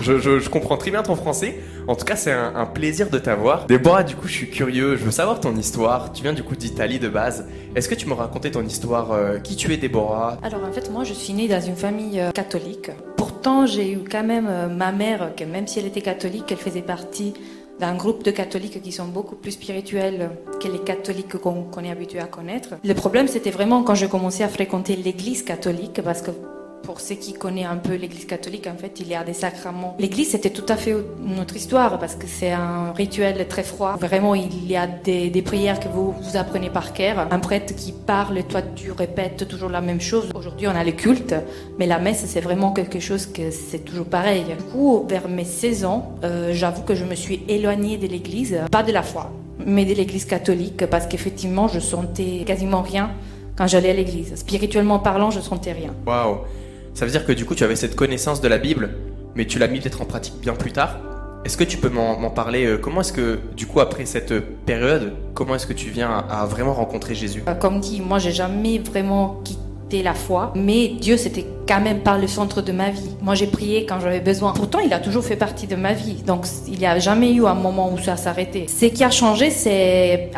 je, 0.00 0.18
je, 0.18 0.38
je, 0.38 0.48
comprends 0.48 0.78
très 0.78 0.90
bien 0.90 1.02
ton 1.02 1.16
français. 1.16 1.60
En 1.86 1.94
tout 1.96 2.06
cas, 2.06 2.16
c'est 2.16 2.32
un, 2.32 2.54
un, 2.56 2.64
plaisir 2.64 3.10
de 3.10 3.18
t'avoir. 3.18 3.66
Déborah, 3.66 4.04
du 4.04 4.16
coup, 4.16 4.26
je 4.26 4.32
suis 4.32 4.48
curieux. 4.48 4.96
Je 4.96 5.04
veux 5.04 5.10
savoir 5.10 5.38
ton 5.38 5.54
histoire. 5.54 6.14
Tu 6.14 6.22
viens 6.22 6.32
du 6.32 6.42
coup 6.42 6.56
d'Italie 6.56 6.98
de 6.98 7.10
base. 7.10 7.46
Est-ce 7.76 7.90
que 7.90 7.94
tu 7.94 8.08
me 8.08 8.14
racontais 8.14 8.52
ton 8.52 8.64
histoire 8.64 9.12
euh, 9.12 9.38
Qui 9.38 9.56
tu 9.56 9.70
es, 9.74 9.76
Déborah? 9.76 10.38
Alors 10.42 10.64
en 10.64 10.72
fait, 10.72 10.90
moi, 10.90 11.04
je 11.04 11.12
suis 11.12 11.34
née 11.34 11.46
dans 11.46 11.60
une 11.60 11.76
famille 11.76 12.18
euh, 12.18 12.30
catholique. 12.30 12.90
Pourtant, 13.18 13.66
j'ai 13.66 13.92
eu 13.92 13.98
quand 14.10 14.24
même 14.24 14.46
euh, 14.48 14.68
ma 14.68 14.92
mère, 14.92 15.32
que 15.36 15.44
même 15.44 15.66
si 15.66 15.80
elle 15.80 15.86
était 15.86 16.00
catholique, 16.00 16.44
elle 16.50 16.56
faisait 16.56 16.80
partie 16.80 17.34
d'un 17.78 17.94
groupe 17.96 18.24
de 18.24 18.30
catholiques 18.30 18.80
qui 18.80 18.92
sont 18.92 19.08
beaucoup 19.08 19.36
plus 19.36 19.52
spirituels 19.52 20.30
que 20.58 20.68
les 20.68 20.78
catholiques 20.78 21.36
qu'on 21.36 21.64
qu 21.64 21.84
est 21.84 21.90
habitué 21.90 22.18
à 22.18 22.24
connaître. 22.24 22.76
Le 22.82 22.94
problème, 22.94 23.28
c'était 23.28 23.50
vraiment 23.50 23.82
quand 23.82 23.94
je 23.94 24.06
commençais 24.06 24.42
à 24.42 24.48
fréquenter 24.48 24.96
l'église 24.96 25.42
catholique, 25.42 26.00
parce 26.02 26.22
que 26.22 26.30
pour 26.85 27.01
ceux 27.01 27.14
qui 27.14 27.32
connaissent 27.32 27.66
un 27.66 27.76
peu 27.76 27.95
l'Église 27.95 28.26
catholique, 28.26 28.66
en 28.66 28.76
fait, 28.76 29.01
il 29.01 29.09
y 29.09 29.14
a 29.14 29.24
des 29.24 29.32
sacrements. 29.32 29.97
L'Église, 29.99 30.30
c'était 30.30 30.51
tout 30.51 30.66
à 30.68 30.76
fait 30.76 30.95
notre 31.20 31.57
histoire 31.57 31.99
parce 31.99 32.14
que 32.14 32.26
c'est 32.26 32.53
un 32.53 32.93
rituel 32.93 33.47
très 33.49 33.62
froid. 33.62 33.97
Vraiment, 34.01 34.35
il 34.35 34.70
y 34.70 34.76
a 34.76 34.87
des, 34.87 35.43
prières 35.43 35.80
que 35.80 35.89
vous, 35.89 36.12
vous 36.12 36.37
apprenez 36.37 36.70
par 36.70 36.93
cœur. 36.93 37.26
Un 37.30 37.39
prêtre 37.39 37.74
qui 37.74 37.93
parle 37.93 38.43
toi, 38.45 38.62
tu 38.62 38.93
répètes 38.93 39.49
toujours 39.49 39.70
la 39.70 39.80
même 39.80 40.01
chose. 40.01 40.30
Aujourd'hui, 40.35 40.68
on 40.68 40.74
a 40.74 40.85
le 40.85 40.93
culte, 40.93 41.35
mais 41.78 41.87
la 41.87 41.99
messe, 41.99 42.24
c'est 42.26 42.41
vraiment 42.41 42.72
quelque 42.72 43.01
chose 43.01 43.26
que 43.26 43.51
c'est 43.51 43.85
toujours 43.85 44.07
pareil. 44.07 44.45
Du 44.45 44.64
coup, 44.64 45.07
vers 45.09 45.28
mes 45.28 45.45
16 45.45 45.85
ans, 45.85 46.14
euh, 46.22 46.51
j'avoue 46.53 46.82
que 46.82 46.95
je 46.95 47.05
me 47.05 47.14
suis 47.14 47.43
éloignée 47.49 47.97
de 47.97 48.07
l'Église, 48.07 48.59
pas 48.70 48.82
de 48.82 48.93
la 48.93 49.03
foi, 49.03 49.32
mais 49.64 49.85
de 49.85 49.95
l'Église 49.95 50.24
catholique 50.24 50.87
parce 50.87 51.07
qu'effectivement, 51.07 51.68
je 51.68 51.80
sentais 51.80 52.45
quasiment 52.47 52.82
rien 52.82 53.11
quand 53.57 53.66
j'allais 53.66 53.91
à 53.91 53.95
l'église. 53.95 54.35
Spirituellement 54.35 54.99
parlant, 54.99 55.30
je 55.30 55.41
sentais 55.41 55.72
rien. 55.72 55.95
Waouh 56.07 56.39
ça 56.95 57.05
veut 57.05 57.11
dire 57.11 57.26
que 57.26 57.32
du 57.32 57.45
coup, 57.45 57.55
tu 57.55 57.64
avais 57.64 57.76
cette 57.76 57.97
connaissance 57.97 58.40
de 58.40 58.49
la 58.49 58.59
Bible, 58.59 58.90
mais 59.34 59.47
tu 59.47 59.59
l'as 59.59 59.66
mis 59.66 59.80
peut-être 59.80 60.01
en 60.01 60.05
pratique 60.05 60.40
bien 60.40 60.55
plus 60.55 60.72
tard. 60.72 60.99
Est-ce 61.45 61.59
que 61.59 61.64
tu 61.64 61.76
peux 61.76 61.90
m'en 61.90 62.30
parler 62.30 62.64
euh, 62.64 62.78
Comment 62.78 63.03
est-ce 63.03 63.12
que, 63.12 63.38
du 63.55 63.66
coup, 63.66 63.80
après 63.80 64.07
cette 64.07 64.32
période, 64.64 65.12
comment 65.34 65.57
est-ce 65.57 65.66
que 65.66 65.74
tu 65.74 65.90
viens 65.90 66.24
à, 66.30 66.47
vraiment 66.47 66.72
rencontrer 66.72 67.14
Jésus? 67.14 67.42
Comme 67.61 67.80
dit, 67.80 68.01
moi, 68.01 68.18
j'ai 68.18 68.32
jamais 68.32 68.78
vraiment 68.78 69.40
quitté 69.45 69.61
la 70.03 70.14
foi, 70.14 70.53
mais 70.55 70.88
Dieu 71.01 71.16
c'était 71.16 71.47
quand 71.66 71.80
même 71.80 72.01
pas 72.01 72.18
le 72.18 72.26
centre 72.26 72.61
de 72.62 72.72
ma 72.72 72.90
vie. 72.90 73.11
Moi 73.22 73.34
j'ai 73.34 73.47
prié 73.47 73.86
quand 73.86 74.01
j'avais 74.01 74.20
besoin. 74.20 74.53
Pourtant 74.53 74.80
il 74.80 74.92
a 74.92 74.99
toujours 74.99 75.24
fait 75.24 75.36
partie 75.36 75.66
de 75.66 75.76
ma 75.76 75.92
vie, 75.92 76.22
donc 76.26 76.47
il 76.68 76.78
n'y 76.78 76.86
a 76.86 76.99
jamais 76.99 77.32
eu 77.32 77.47
un 77.47 77.55
moment 77.55 77.92
où 77.92 77.99
ça 77.99 78.16
s'arrêtait. 78.16 78.66
Ce 78.68 78.86
qui 78.86 79.05
a 79.05 79.11
changé 79.11 79.51
c'est 79.51 80.30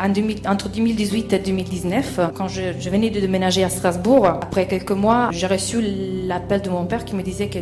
entre 0.47 0.69
2018 0.69 1.33
et 1.33 1.39
2019, 1.39 2.19
quand 2.35 2.47
je, 2.47 2.89
venais 2.89 3.09
de 3.09 3.19
déménager 3.19 3.63
à 3.63 3.69
Strasbourg. 3.69 4.25
Après 4.25 4.67
quelques 4.67 4.91
mois, 4.91 5.29
j'ai 5.31 5.47
reçu 5.47 5.81
l'appel 6.27 6.61
de 6.61 6.69
mon 6.69 6.85
père 6.85 7.05
qui 7.05 7.15
me 7.15 7.23
disait 7.23 7.49
que 7.49 7.59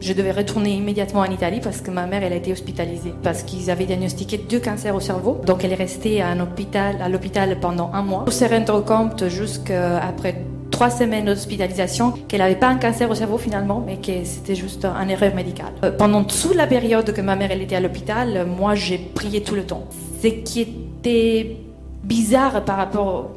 je 0.00 0.12
devais 0.12 0.32
retourner 0.32 0.74
immédiatement 0.74 1.20
en 1.20 1.30
Italie 1.30 1.60
parce 1.62 1.80
que 1.80 1.90
ma 1.90 2.06
mère, 2.06 2.22
elle 2.22 2.32
a 2.32 2.36
été 2.36 2.52
hospitalisée. 2.52 3.14
Parce 3.22 3.42
qu'ils 3.42 3.70
avaient 3.70 3.86
diagnostiqué 3.86 4.38
deux 4.38 4.60
cancers 4.60 4.94
au 4.94 5.00
cerveau. 5.00 5.40
Donc 5.46 5.64
elle 5.64 5.72
est 5.72 5.76
restée 5.76 6.20
à 6.20 6.34
l'hôpital 6.34 7.58
pendant 7.60 7.90
un 7.92 8.02
mois. 8.02 8.24
Pour 8.24 8.32
se 8.32 8.44
rendre 8.44 8.84
compte 8.84 9.28
jusqu'après 9.28 10.42
trois 10.76 10.90
semaines 10.90 11.24
d'hospitalisation, 11.24 12.12
qu'elle 12.28 12.40
n'avait 12.40 12.54
pas 12.54 12.68
un 12.68 12.76
cancer 12.76 13.10
au 13.10 13.14
cerveau 13.14 13.38
finalement, 13.38 13.82
mais 13.86 13.96
que 13.96 14.26
c'était 14.26 14.54
juste 14.54 14.84
une 14.84 15.08
erreur 15.08 15.34
médicale. 15.34 15.72
Euh, 15.82 15.90
pendant 15.90 16.22
toute 16.22 16.54
la 16.54 16.66
période 16.66 17.14
que 17.14 17.22
ma 17.22 17.34
mère 17.34 17.50
était 17.50 17.76
à 17.76 17.80
l'hôpital, 17.80 18.46
moi 18.46 18.74
j'ai 18.74 18.98
prié 18.98 19.42
tout 19.42 19.54
le 19.54 19.64
temps. 19.64 19.84
Ce 20.22 20.28
qui 20.28 20.60
était 20.60 21.56
bizarre 22.04 22.62
par 22.66 22.76
rapport, 22.76 23.30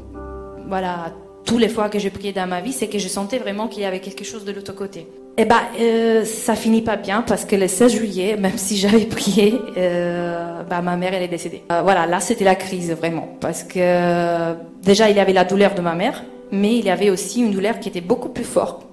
voilà, 0.67 0.91
à 0.91 1.11
toutes 1.45 1.61
les 1.61 1.69
fois 1.69 1.87
que 1.87 1.97
je 1.97 2.09
priais 2.09 2.33
dans 2.33 2.45
ma 2.45 2.59
vie, 2.59 2.73
c'est 2.73 2.87
que 2.87 2.99
je 2.99 3.07
sentais 3.07 3.37
vraiment 3.37 3.69
qu'il 3.69 3.83
y 3.83 3.85
avait 3.85 4.01
quelque 4.01 4.25
chose 4.25 4.43
de 4.43 4.51
l'autre 4.51 4.75
côté. 4.75 5.07
Eh 5.37 5.45
ben, 5.45 5.61
euh, 5.79 6.25
ça 6.25 6.55
finit 6.55 6.81
pas 6.81 6.97
bien 6.97 7.21
parce 7.21 7.45
que 7.45 7.55
le 7.55 7.69
16 7.69 7.93
juillet, 7.93 8.35
même 8.39 8.57
si 8.57 8.75
j'avais 8.75 9.05
prié, 9.05 9.57
euh, 9.77 10.63
bah, 10.69 10.81
ma 10.81 10.97
mère 10.97 11.13
elle 11.13 11.23
est 11.23 11.29
décédée. 11.29 11.63
Euh, 11.71 11.83
voilà, 11.83 12.05
là 12.05 12.19
c'était 12.19 12.43
la 12.43 12.55
crise 12.55 12.91
vraiment 12.91 13.29
parce 13.39 13.63
que 13.63 14.55
déjà 14.83 15.09
il 15.09 15.15
y 15.15 15.21
avait 15.21 15.31
la 15.31 15.45
douleur 15.45 15.73
de 15.73 15.79
ma 15.79 15.95
mère, 15.95 16.21
mais 16.51 16.77
il 16.77 16.85
y 16.85 16.89
avait 16.89 17.09
aussi 17.09 17.41
une 17.41 17.51
douleur 17.51 17.79
qui 17.79 17.89
était 17.89 18.01
beaucoup 18.01 18.29
plus 18.29 18.43
forte. 18.43 18.85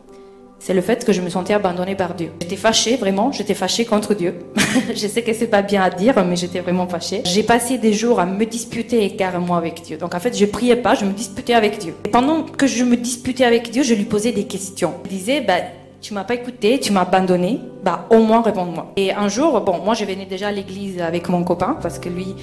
C'est 0.58 0.74
le 0.74 0.80
fait 0.80 1.04
que 1.04 1.12
je 1.12 1.20
me 1.20 1.28
sentais 1.28 1.52
abandonnée 1.52 1.94
par 1.94 2.14
Dieu. 2.14 2.30
J'étais 2.40 2.56
fâchée, 2.56 2.96
vraiment, 2.96 3.30
j'étais 3.30 3.54
fâchée 3.54 3.84
contre 3.84 4.14
Dieu. 4.14 4.34
je 4.94 5.06
sais 5.06 5.22
que 5.22 5.32
c'est 5.32 5.46
pas 5.46 5.62
bien 5.62 5.82
à 5.82 5.90
dire, 5.90 6.24
mais 6.24 6.34
j'étais 6.34 6.60
vraiment 6.60 6.88
fâchée. 6.88 7.22
J'ai 7.24 7.42
passé 7.42 7.78
des 7.78 7.92
jours 7.92 8.20
à 8.20 8.26
me 8.26 8.44
disputer 8.46 9.08
carrément 9.10 9.56
avec 9.56 9.82
Dieu. 9.82 9.96
Donc 9.96 10.14
en 10.14 10.20
fait, 10.20 10.36
je 10.36 10.44
priais 10.46 10.76
pas, 10.76 10.94
je 10.94 11.04
me 11.04 11.12
disputais 11.12 11.54
avec 11.54 11.78
Dieu. 11.78 11.94
Et 12.04 12.08
pendant 12.08 12.42
que 12.42 12.66
je 12.66 12.84
me 12.84 12.96
disputais 12.96 13.44
avec 13.44 13.70
Dieu, 13.70 13.82
je 13.82 13.94
lui 13.94 14.04
posais 14.04 14.32
des 14.32 14.44
questions. 14.44 14.94
Je 15.04 15.10
disais, 15.10 15.40
bah, 15.40 15.58
tu 16.00 16.14
m'as 16.14 16.24
pas 16.24 16.34
écouté, 16.34 16.78
tu 16.80 16.92
m'as 16.92 17.02
abandonné, 17.02 17.60
bah 17.82 18.06
au 18.10 18.18
moins 18.18 18.42
réponds-moi. 18.42 18.92
Et 18.96 19.12
un 19.12 19.28
jour, 19.28 19.60
bon, 19.60 19.78
moi 19.84 19.94
je 19.94 20.04
venais 20.04 20.26
déjà 20.26 20.48
à 20.48 20.52
l'église 20.52 21.00
avec 21.00 21.28
mon 21.28 21.42
copain 21.42 21.76
parce 21.82 21.98
que 21.98 22.08
lui, 22.08 22.34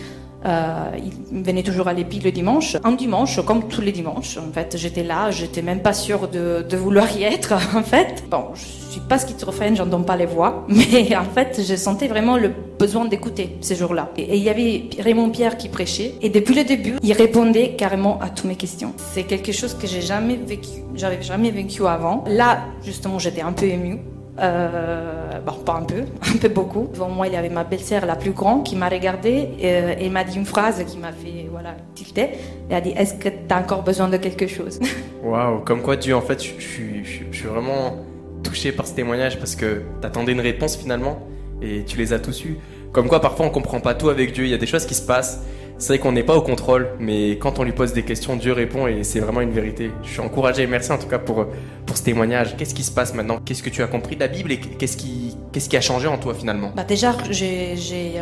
euh, 0.46 0.92
il 0.98 1.44
venait 1.44 1.64
toujours 1.64 1.88
à 1.88 1.94
l'épi 1.94 2.20
le 2.20 2.32
dimanche. 2.32 2.78
Un 2.84 2.94
dimanche, 2.94 3.40
comme 3.46 3.68
tous 3.68 3.82
les 3.82 3.92
dimanches, 3.92 4.38
en 4.38 4.52
fait, 4.52 4.76
j'étais 4.78 5.04
là, 5.04 5.32
j'étais 5.32 5.62
même 5.62 5.82
pas 5.82 5.94
sûre 5.94 6.28
de, 6.28 6.66
de, 6.68 6.78
vouloir 6.78 7.16
y 7.16 7.24
être, 7.24 7.54
en 7.76 7.84
fait. 7.84 8.24
Bon, 8.30 8.48
je 8.54 8.92
suis 8.92 9.02
pas 9.02 9.18
schizophrène, 9.18 9.76
j'entends 9.76 10.04
pas 10.04 10.18
les 10.18 10.26
voix, 10.26 10.66
mais 10.70 11.16
en 11.16 11.24
fait, 11.24 11.62
je 11.66 11.76
sentais 11.76 12.08
vraiment 12.08 12.38
le 12.38 12.52
besoin 12.78 13.06
d'écouter 13.06 13.58
ces 13.62 13.76
jours-là. 13.76 14.10
Et 14.18 14.38
il 14.38 14.44
y 14.44 14.50
avait 14.50 14.90
Raymond 15.00 15.30
Pierre 15.30 15.58
qui 15.58 15.70
prêchait, 15.70 16.16
et 16.22 16.30
depuis 16.30 16.56
le 16.56 16.64
début, 16.64 16.96
il 17.02 17.14
répondait 17.14 17.76
carrément 17.76 18.20
à 18.22 18.30
toutes 18.30 18.46
mes 18.46 18.56
questions. 18.56 18.94
C'est 19.14 19.24
quelque 19.24 19.52
chose 19.52 19.76
que 19.76 19.88
j'ai 19.88 20.02
jamais 20.02 20.36
vécu, 20.36 20.70
j'avais 20.96 21.22
jamais 21.22 21.52
vécu 21.52 21.86
avant. 21.86 22.24
Là, 22.28 22.60
justement, 22.84 23.20
j'étais 23.20 23.42
un 23.42 23.54
peu 23.54 23.66
émue 23.66 24.00
euh, 24.40 25.40
bon, 25.46 25.54
pas 25.64 25.74
un 25.74 25.84
peu, 25.84 26.02
un 26.36 26.38
peu 26.38 26.50
beaucoup. 26.50 26.90
Devant 26.92 27.10
moi, 27.10 27.28
il 27.28 27.34
y 27.34 27.36
avait 27.36 27.50
ma 27.50 27.64
belle-sœur 27.64 28.06
la 28.06 28.16
plus 28.16 28.32
grande 28.32 28.64
qui 28.64 28.76
m'a 28.76 28.90
regardée 28.90 29.50
euh, 29.64 29.96
et, 30.00 30.10
m'a 30.10 30.24
dit 30.24 30.38
une 30.38 30.46
phrase 30.46 30.84
qui 30.86 30.98
m'a 30.98 31.12
fait 31.12 31.48
voilà, 31.52 31.76
tilter. 31.94 32.30
Elle 32.70 32.76
a 32.76 32.82
dit 32.82 32.94
Est-ce 32.96 33.16
que 33.16 33.30
tu 33.30 33.54
as 33.54 33.58
encore 33.58 33.84
besoin 33.84 34.10
de 34.10 34.18
quelque 34.18 34.48
chose? 34.48 34.80
Waouh, 35.24 35.60
comme 35.60 35.82
quoi 35.82 35.96
Dieu, 35.96 36.16
en 36.16 36.22
fait, 36.22 36.44
je, 36.44 36.60
suis 36.60 37.48
vraiment 37.48 37.98
touché 38.44 38.72
par 38.72 38.88
ce 38.88 38.94
témoignage 38.94 39.38
parce 39.38 39.56
que 39.56 39.84
tu 40.02 40.08
attendais 40.08 40.34
une 40.34 40.42
réponse 40.42 40.76
finalement 40.76 41.20
et 41.62 41.84
tu 41.86 41.98
les 41.98 42.14
as 42.14 42.20
tous 42.20 42.44
eus. 42.46 42.58
Comme 42.92 43.08
quoi, 43.08 43.22
parfois, 43.22 43.46
on 43.46 43.50
comprend 43.50 43.80
pas 43.80 43.94
tout 43.94 44.10
avec 44.10 44.34
Dieu. 44.34 44.46
Il 44.46 44.50
y 44.50 44.54
a 44.54 44.58
des 44.58 44.68
choses 44.68 44.86
qui 44.86 44.96
se 44.96 45.06
passent. 45.06 45.44
C'est 45.78 45.90
vrai 45.90 46.00
qu'on 46.00 46.12
n'est 46.12 46.24
pas 46.24 46.36
au 46.36 46.42
contrôle, 46.42 46.90
mais 47.00 47.32
quand 47.32 47.60
on 47.60 47.64
lui 47.64 47.72
pose 47.72 47.94
des 47.94 48.04
questions, 48.04 48.36
Dieu 48.36 48.54
répond 48.54 48.88
et 48.88 49.04
c'est 49.04 49.20
vraiment 49.20 49.42
une 49.42 49.52
vérité. 49.52 49.92
Je 50.04 50.10
suis 50.10 50.20
encouragé. 50.22 50.66
Merci 50.68 50.92
en 50.92 50.98
tout 50.98 51.08
cas 51.08 51.20
pour, 51.20 51.46
pour 51.86 51.98
ce 51.98 52.04
témoignage. 52.04 52.56
Qu'est-ce 52.56 52.74
qui 52.74 52.84
se 52.84 52.92
passe 52.92 53.14
maintenant? 53.14 53.40
Qu'est-ce 53.44 53.64
que 53.64 53.70
tu 53.70 53.82
as 53.82 53.88
compris 53.88 54.16
de 54.16 54.22
la 54.22 54.28
Bible 54.28 54.52
et 54.52 54.60
qu'est-ce 54.60 54.98
qui, 54.98 55.36
qu'est-ce 55.52 55.70
qui 55.70 55.78
a 55.78 55.82
changé 55.82 56.08
en 56.08 56.18
toi 56.18 56.34
finalement? 56.34 56.72
Bah 56.76 56.84
Déjà, 56.84 57.14
j'ai, 57.30 57.76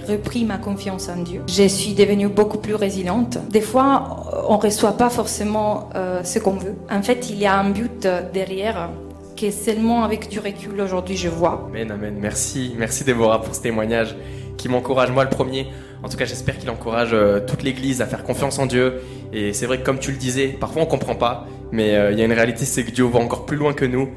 repris 0.07 0.45
ma 0.45 0.57
confiance 0.57 1.09
en 1.09 1.21
Dieu. 1.21 1.41
Je 1.47 1.67
suis 1.67 1.93
devenue 1.93 2.27
beaucoup 2.27 2.57
plus 2.57 2.75
résiliente. 2.75 3.37
Des 3.49 3.61
fois, 3.61 4.25
on 4.47 4.57
ne 4.57 4.61
reçoit 4.61 4.97
pas 4.97 5.09
forcément 5.09 5.89
euh, 5.95 6.23
ce 6.23 6.39
qu'on 6.39 6.55
veut. 6.55 6.75
En 6.89 7.03
fait, 7.03 7.29
il 7.29 7.37
y 7.37 7.45
a 7.45 7.57
un 7.57 7.69
but 7.69 8.07
derrière 8.33 8.89
que 9.35 9.51
seulement 9.51 10.03
avec 10.03 10.29
du 10.29 10.39
recul 10.39 10.79
aujourd'hui 10.79 11.17
je 11.17 11.29
vois. 11.29 11.67
Amen, 11.69 11.91
amen. 11.91 12.15
Merci, 12.19 12.75
merci 12.77 13.03
Déborah 13.03 13.41
pour 13.41 13.55
ce 13.55 13.61
témoignage 13.61 14.15
qui 14.57 14.69
m'encourage 14.69 15.11
moi 15.11 15.23
le 15.23 15.29
premier. 15.29 15.67
En 16.03 16.09
tout 16.09 16.17
cas, 16.17 16.25
j'espère 16.25 16.57
qu'il 16.57 16.69
encourage 16.69 17.11
euh, 17.13 17.39
toute 17.39 17.63
l'Église 17.63 18.01
à 18.01 18.05
faire 18.05 18.23
confiance 18.23 18.57
en 18.59 18.65
Dieu. 18.65 19.01
Et 19.33 19.53
c'est 19.53 19.65
vrai 19.65 19.79
que 19.79 19.85
comme 19.85 19.99
tu 19.99 20.11
le 20.11 20.17
disais, 20.17 20.47
parfois 20.47 20.81
on 20.81 20.85
comprend 20.85 21.15
pas, 21.15 21.47
mais 21.71 21.95
euh, 21.95 22.11
il 22.11 22.19
y 22.19 22.21
a 22.21 22.25
une 22.25 22.33
réalité, 22.33 22.65
c'est 22.65 22.83
que 22.83 22.91
Dieu 22.91 23.05
va 23.05 23.19
encore 23.19 23.45
plus 23.45 23.57
loin 23.57 23.73
que 23.73 23.85
nous. 23.85 24.09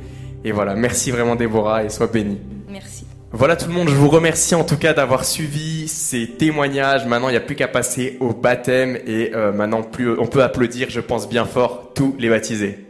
Et 0.44 0.52
voilà, 0.52 0.74
merci 0.74 1.10
vraiment 1.10 1.36
Déborah 1.36 1.84
et 1.84 1.88
sois 1.88 2.06
béni. 2.06 2.38
Merci. 2.70 3.06
Voilà 3.32 3.56
tout 3.56 3.66
le 3.66 3.74
monde, 3.74 3.88
je 3.88 3.94
vous 3.94 4.08
remercie 4.08 4.54
en 4.54 4.62
tout 4.62 4.76
cas 4.76 4.94
d'avoir 4.94 5.24
suivi 5.24 5.88
ces 5.88 6.28
témoignages. 6.28 7.04
Maintenant, 7.04 7.28
il 7.28 7.32
n'y 7.32 7.36
a 7.36 7.40
plus 7.40 7.56
qu'à 7.56 7.66
passer 7.66 8.16
au 8.20 8.32
baptême 8.32 8.96
et 9.06 9.32
euh, 9.34 9.52
maintenant 9.52 9.82
plus, 9.82 10.16
on 10.18 10.26
peut 10.26 10.42
applaudir, 10.42 10.88
je 10.88 11.00
pense 11.00 11.28
bien 11.28 11.44
fort, 11.44 11.90
tous 11.94 12.14
les 12.18 12.28
baptisés. 12.28 12.83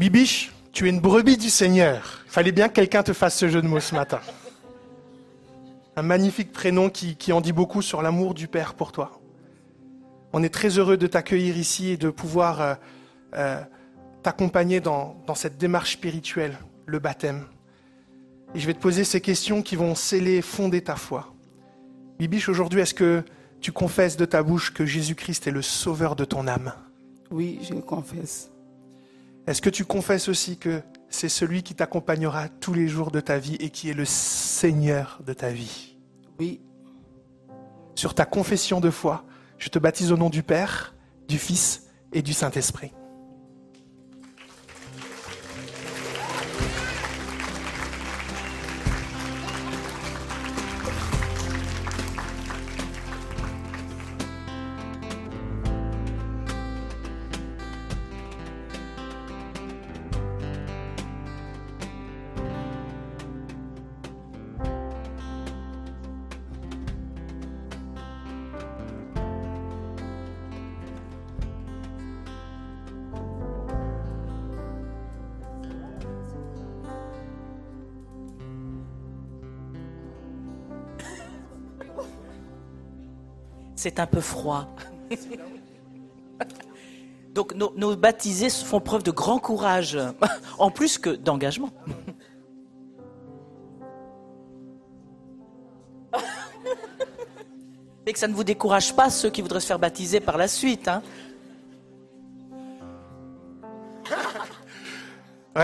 Bibiche, 0.00 0.50
tu 0.72 0.86
es 0.86 0.88
une 0.88 0.98
brebis 0.98 1.36
du 1.36 1.50
Seigneur. 1.50 2.22
Il 2.24 2.30
fallait 2.30 2.52
bien 2.52 2.68
que 2.68 2.72
quelqu'un 2.72 3.02
te 3.02 3.12
fasse 3.12 3.36
ce 3.36 3.50
jeu 3.50 3.60
de 3.60 3.66
mots 3.66 3.80
ce 3.80 3.94
matin. 3.94 4.20
Un 5.94 6.00
magnifique 6.00 6.52
prénom 6.52 6.88
qui, 6.88 7.32
en 7.34 7.42
dit 7.42 7.52
beaucoup 7.52 7.82
sur 7.82 8.00
l'amour 8.00 8.32
du 8.32 8.48
Père 8.48 8.72
pour 8.72 8.92
toi. 8.92 9.20
On 10.32 10.42
est 10.42 10.48
très 10.48 10.78
heureux 10.78 10.96
de 10.96 11.06
t'accueillir 11.06 11.58
ici 11.58 11.90
et 11.90 11.96
de 11.98 12.08
pouvoir 12.08 12.62
euh, 12.62 12.74
euh, 13.34 13.60
t'accompagner 14.22 14.80
dans, 14.80 15.22
cette 15.34 15.58
démarche 15.58 15.92
spirituelle, 15.92 16.56
le 16.86 16.98
baptême. 16.98 17.44
Et 18.54 18.58
je 18.58 18.66
vais 18.66 18.72
te 18.72 18.80
poser 18.80 19.04
ces 19.04 19.20
questions 19.20 19.60
qui 19.60 19.76
vont 19.76 19.94
sceller, 19.94 20.40
fonder 20.40 20.80
ta 20.80 20.96
foi. 20.96 21.34
Bibiche, 22.18 22.48
aujourd'hui, 22.48 22.80
est-ce 22.80 22.94
que 22.94 23.22
tu 23.60 23.70
confesses 23.70 24.16
de 24.16 24.24
ta 24.24 24.42
bouche 24.42 24.72
que 24.72 24.86
Jésus-Christ 24.86 25.46
est 25.46 25.50
le 25.50 25.60
sauveur 25.60 26.16
de 26.16 26.24
ton 26.24 26.48
âme? 26.48 26.72
Oui, 27.30 27.58
je 27.68 27.74
confesse. 27.74 28.50
Est-ce 29.50 29.62
que 29.62 29.68
tu 29.68 29.84
confesses 29.84 30.28
aussi 30.28 30.58
que 30.58 30.80
c'est 31.08 31.28
celui 31.28 31.64
qui 31.64 31.74
t'accompagnera 31.74 32.48
tous 32.48 32.72
les 32.72 32.86
jours 32.86 33.10
de 33.10 33.18
ta 33.18 33.38
vie 33.38 33.56
et 33.56 33.70
qui 33.70 33.90
est 33.90 33.94
le 33.94 34.04
Seigneur 34.04 35.18
de 35.26 35.32
ta 35.32 35.48
vie? 35.48 35.96
Oui. 36.38 36.60
Sur 37.96 38.14
ta 38.14 38.26
confession 38.26 38.80
de 38.80 38.90
foi, 38.90 39.24
je 39.58 39.68
te 39.68 39.80
baptise 39.80 40.12
au 40.12 40.16
nom 40.16 40.30
du 40.30 40.44
Père, 40.44 40.94
du 41.26 41.36
Fils 41.36 41.88
et 42.12 42.22
du 42.22 42.32
Saint-Esprit. 42.32 42.92
C'est 83.80 83.98
un 83.98 84.06
peu 84.06 84.20
froid. 84.20 84.68
Donc 87.34 87.54
nos, 87.54 87.96
baptisés 87.96 88.50
font 88.50 88.80
preuve 88.80 89.02
de 89.02 89.10
grand 89.10 89.38
courage, 89.38 89.98
en 90.58 90.70
plus 90.70 90.98
que 90.98 91.08
d'engagement. 91.10 91.70
Et 98.06 98.12
que 98.12 98.18
ça 98.18 98.28
ne 98.28 98.34
vous 98.34 98.44
décourage 98.44 98.94
pas 98.96 99.08
ceux 99.08 99.30
qui 99.30 99.40
voudraient 99.40 99.60
se 99.60 99.66
faire 99.66 99.78
baptiser 99.78 100.20
par 100.20 100.36
la 100.36 100.48
suite. 100.48 100.88
Hein. 100.88 101.02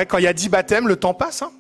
Quand 0.09 0.19
il 0.19 0.25
y 0.25 0.29
a 0.29 0.33
dix 0.33 0.49
baptêmes, 0.49 0.89
le 0.89 0.97
temps 0.97 1.15
passe. 1.15 1.43
Hein 1.43 1.51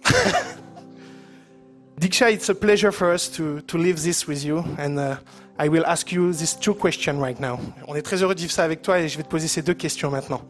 Diksha, 1.98 2.30
it's 2.30 2.48
a 2.50 2.54
pleasure 2.54 2.92
for 2.92 3.12
us 3.12 3.28
to, 3.32 3.60
to 3.62 3.78
live 3.78 4.00
this 4.00 4.28
with 4.28 4.44
you. 4.44 4.64
And 4.78 4.98
uh, 4.98 5.16
I 5.58 5.68
will 5.68 5.84
ask 5.86 6.12
you 6.12 6.32
these 6.32 6.54
two 6.54 6.74
questions 6.74 7.18
right 7.18 7.40
now. 7.40 7.58
On 7.88 7.94
est 7.94 8.02
très 8.02 8.22
heureux 8.22 8.34
de 8.34 8.40
vivre 8.40 8.52
ça 8.52 8.64
avec 8.64 8.82
toi 8.82 8.98
et 9.00 9.08
je 9.08 9.16
vais 9.16 9.22
te 9.22 9.28
poser 9.28 9.48
ces 9.48 9.62
deux 9.62 9.74
questions 9.74 10.10
maintenant. 10.10 10.42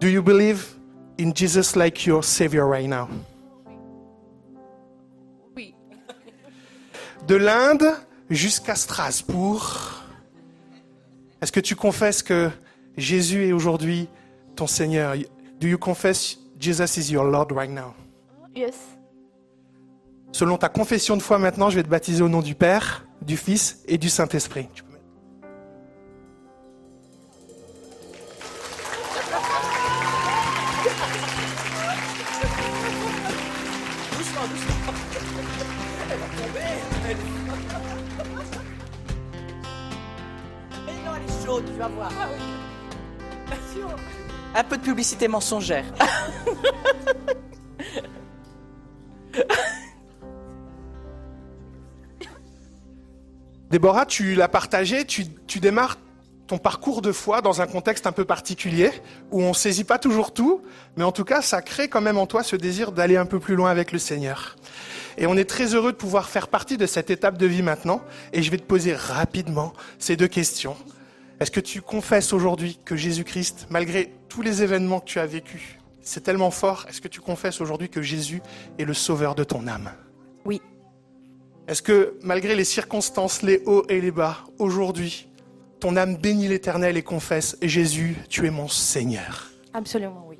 Do 0.00 0.08
you 0.08 0.22
believe 0.22 0.76
in 1.20 1.32
Jesus 1.34 1.76
like 1.76 2.04
your 2.04 2.24
Savior 2.24 2.68
right 2.68 2.88
now? 2.88 3.08
Oui. 5.56 5.74
De 7.26 7.36
l'Inde 7.36 7.94
jusqu'à 8.28 8.74
Strasbourg, 8.74 10.02
est-ce 11.40 11.52
que 11.52 11.60
tu 11.60 11.76
confesses 11.76 12.22
que 12.22 12.50
Jésus 12.96 13.46
est 13.46 13.52
aujourd'hui 13.52 14.08
ton 14.56 14.66
Seigneur? 14.66 15.14
Do 15.60 15.68
you 15.68 15.78
confess 15.78 16.38
Jesus 16.58 16.96
is 16.96 17.12
your 17.12 17.24
Lord 17.24 17.52
right 17.52 17.70
now? 17.70 17.94
Yes. 18.54 18.74
Selon 20.32 20.56
ta 20.56 20.68
confession 20.68 21.16
de 21.16 21.22
foi 21.22 21.38
maintenant, 21.38 21.70
je 21.70 21.76
vais 21.76 21.84
te 21.84 21.88
baptiser 21.88 22.22
au 22.22 22.28
nom 22.28 22.42
du 22.42 22.54
Père, 22.54 23.06
du 23.22 23.36
Fils 23.36 23.82
et 23.86 23.98
du 23.98 24.08
Saint-Esprit. 24.08 24.68
tu 24.74 24.82
vas 41.78 41.88
voir. 41.88 42.12
Un 44.54 44.64
peu 44.64 44.76
de 44.76 44.82
publicité 44.82 45.28
mensongère. 45.28 45.84
Déborah, 53.70 54.06
tu 54.06 54.34
l'as 54.34 54.48
partagé, 54.48 55.04
tu, 55.04 55.26
démarres 55.60 55.98
ton 56.46 56.56
parcours 56.56 57.02
de 57.02 57.12
foi 57.12 57.42
dans 57.42 57.60
un 57.60 57.66
contexte 57.66 58.06
un 58.06 58.12
peu 58.12 58.24
particulier, 58.24 58.90
où 59.30 59.42
on 59.42 59.50
ne 59.50 59.54
saisit 59.54 59.84
pas 59.84 59.98
toujours 59.98 60.32
tout, 60.32 60.62
mais 60.96 61.04
en 61.04 61.12
tout 61.12 61.24
cas, 61.24 61.42
ça 61.42 61.60
crée 61.60 61.88
quand 61.88 62.00
même 62.00 62.16
en 62.16 62.26
toi 62.26 62.42
ce 62.42 62.56
désir 62.56 62.92
d'aller 62.92 63.18
un 63.18 63.26
peu 63.26 63.38
plus 63.38 63.54
loin 63.54 63.70
avec 63.70 63.92
le 63.92 63.98
Seigneur. 63.98 64.56
Et 65.18 65.26
on 65.26 65.36
est 65.36 65.44
très 65.44 65.74
heureux 65.74 65.92
de 65.92 65.96
pouvoir 65.96 66.28
faire 66.28 66.48
partie 66.48 66.78
de 66.78 66.86
cette 66.86 67.10
étape 67.10 67.36
de 67.36 67.46
vie 67.46 67.62
maintenant. 67.62 68.00
Et 68.32 68.42
je 68.42 68.50
vais 68.50 68.56
te 68.56 68.62
poser 68.62 68.94
rapidement 68.94 69.74
ces 69.98 70.16
deux 70.16 70.28
questions. 70.28 70.76
Est-ce 71.40 71.50
que 71.50 71.60
tu 71.60 71.82
confesses 71.82 72.32
aujourd'hui 72.32 72.78
que 72.84 72.96
Jésus-Christ, 72.96 73.66
malgré 73.68 74.14
tous 74.28 74.42
les 74.42 74.62
événements 74.62 75.00
que 75.00 75.06
tu 75.06 75.18
as 75.18 75.26
vécus, 75.26 75.76
c'est 76.00 76.22
tellement 76.22 76.50
fort, 76.50 76.86
est-ce 76.88 77.00
que 77.00 77.08
tu 77.08 77.20
confesses 77.20 77.60
aujourd'hui 77.60 77.90
que 77.90 78.00
Jésus 78.00 78.40
est 78.78 78.84
le 78.84 78.94
sauveur 78.94 79.34
de 79.34 79.44
ton 79.44 79.66
âme? 79.66 79.90
Oui. 80.44 80.62
Est-ce 81.68 81.82
que 81.82 82.14
malgré 82.22 82.54
les 82.54 82.64
circonstances, 82.64 83.42
les 83.42 83.62
hauts 83.66 83.84
et 83.90 84.00
les 84.00 84.10
bas, 84.10 84.38
aujourd'hui, 84.58 85.28
ton 85.80 85.96
âme 85.96 86.16
bénit 86.16 86.48
l'Éternel 86.48 86.96
et 86.96 87.02
confesse 87.02 87.58
Jésus, 87.60 88.16
tu 88.30 88.46
es 88.46 88.50
mon 88.50 88.68
Seigneur 88.68 89.50
Absolument 89.74 90.24
oui. 90.26 90.38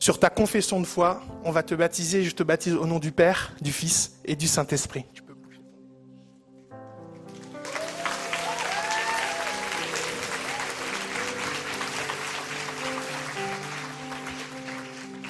Sur 0.00 0.18
ta 0.18 0.30
confession 0.30 0.80
de 0.80 0.86
foi, 0.86 1.22
on 1.44 1.52
va 1.52 1.62
te 1.62 1.76
baptiser, 1.76 2.24
je 2.24 2.34
te 2.34 2.42
baptise 2.42 2.74
au 2.74 2.84
nom 2.84 2.98
du 2.98 3.12
Père, 3.12 3.54
du 3.62 3.70
Fils 3.70 4.16
et 4.24 4.34
du 4.34 4.48
Saint-Esprit. 4.48 5.04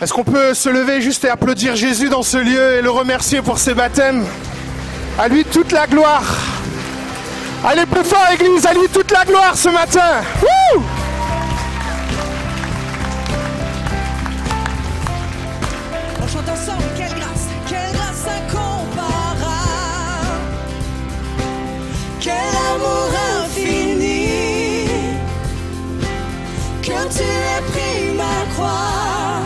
Est-ce 0.00 0.14
qu'on 0.14 0.24
peut 0.24 0.54
se 0.54 0.70
lever 0.70 1.02
juste 1.02 1.24
et 1.24 1.28
applaudir 1.28 1.76
Jésus 1.76 2.08
dans 2.08 2.22
ce 2.22 2.38
lieu 2.38 2.78
et 2.78 2.82
le 2.82 2.90
remercier 2.90 3.42
pour 3.42 3.58
ses 3.58 3.74
baptêmes? 3.74 4.24
À 5.16 5.28
lui 5.28 5.44
toute 5.44 5.70
la 5.70 5.86
gloire. 5.86 6.24
Allez 7.64 7.86
plus 7.86 8.04
fort, 8.04 8.26
Église, 8.34 8.66
à 8.66 8.74
lui 8.74 8.88
toute 8.92 9.10
la 9.12 9.24
gloire 9.24 9.56
ce 9.56 9.68
matin. 9.68 10.22
Wouh! 10.42 10.82
On 16.20 16.26
chante 16.26 16.48
ensemble, 16.48 16.82
quelle 16.96 17.14
grâce, 17.14 17.46
quelle 17.68 17.92
grâce 17.92 18.26
incomparable, 18.26 19.46
quel 22.20 22.34
amour 22.74 23.10
infini, 23.44 24.88
que 26.82 26.88
tu 26.88 27.22
aies 27.22 27.62
pris 27.72 28.14
ma 28.16 28.36
croix, 28.54 29.44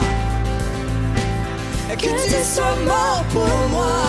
que 1.91 1.97
tu 1.97 2.45
sois 2.45 2.77
mort 2.87 3.23
pour 3.33 3.69
moi, 3.71 4.08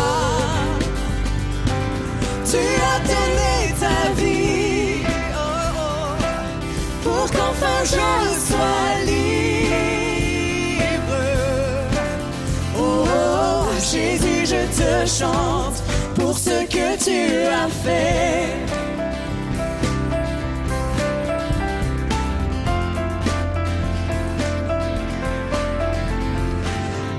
chante 15.20 15.84
pour 16.16 16.38
ce 16.38 16.66
que 16.76 16.88
tu 17.06 17.46
as 17.62 17.70
fait. 17.84 18.56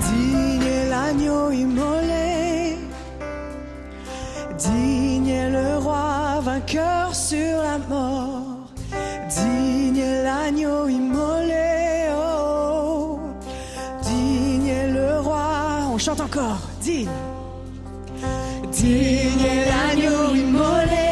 Digne 0.09 0.89
l'agneau 0.89 1.51
immolé, 1.51 2.79
digne 4.59 5.51
le 5.57 5.79
roi 5.79 6.41
vainqueur 6.41 7.15
sur 7.15 7.55
la 7.69 7.79
mort, 7.93 8.71
digne 9.29 10.07
l'agneau 10.25 10.89
immolé, 10.89 12.09
oh, 12.17 13.19
digne 14.03 14.75
le 14.95 15.21
roi, 15.21 15.49
on 15.93 15.99
chante 15.99 16.21
encore, 16.21 16.63
digne. 18.81 19.21
Digne 19.31 19.45
est 19.45 19.67
l'agneau 19.67 20.35
immolé, 20.35 21.11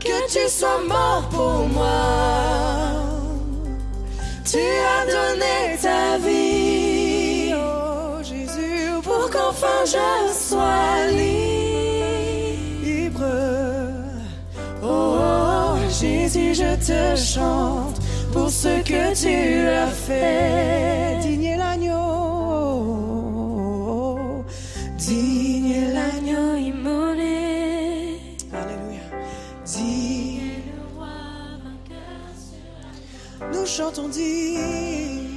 que 0.00 0.32
tu 0.32 0.48
sois 0.48 0.80
mort 0.88 1.28
pour 1.30 1.68
moi. 1.68 3.02
Tu 4.44 4.58
as 4.58 5.04
donné 5.06 5.78
ta 5.80 6.18
vie, 6.18 7.54
oh 7.54 8.22
Jésus, 8.22 9.00
pour 9.02 9.30
qu'enfin 9.30 9.84
je 9.86 10.32
sois 10.32 11.06
libre. 11.10 11.42
Oh, 14.82 15.16
oh, 15.18 15.78
Jésus, 16.00 16.54
je 16.54 16.76
te 16.88 17.16
chante 17.16 17.98
pour 18.32 18.50
ce 18.50 18.82
que 18.82 19.14
tu 19.14 19.68
as 19.68 19.86
fait. 19.86 20.82
Est 21.24 21.56
chantons 33.76 34.08
digne. 34.08 35.30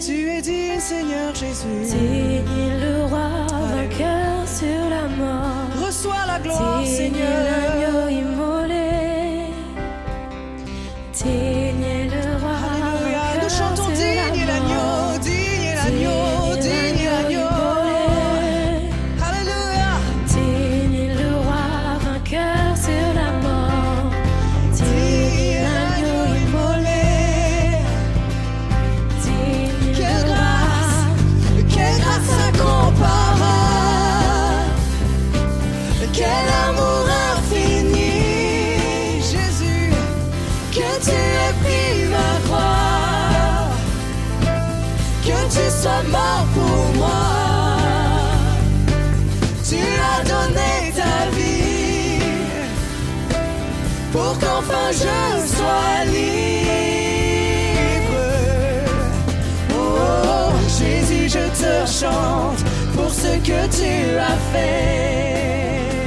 Tu 0.00 0.28
es 0.30 0.40
digne, 0.40 0.78
Seigneur 0.78 1.34
Jésus. 1.34 1.82
Digne 1.82 2.70
le 2.80 3.06
roi 3.06 3.30
vainqueur 3.74 4.46
sur 4.46 4.82
la 4.88 5.08
mort. 5.08 5.84
Reçois 5.84 6.24
la 6.28 6.38
gloire, 6.38 6.86
Seigneur. 6.86 7.85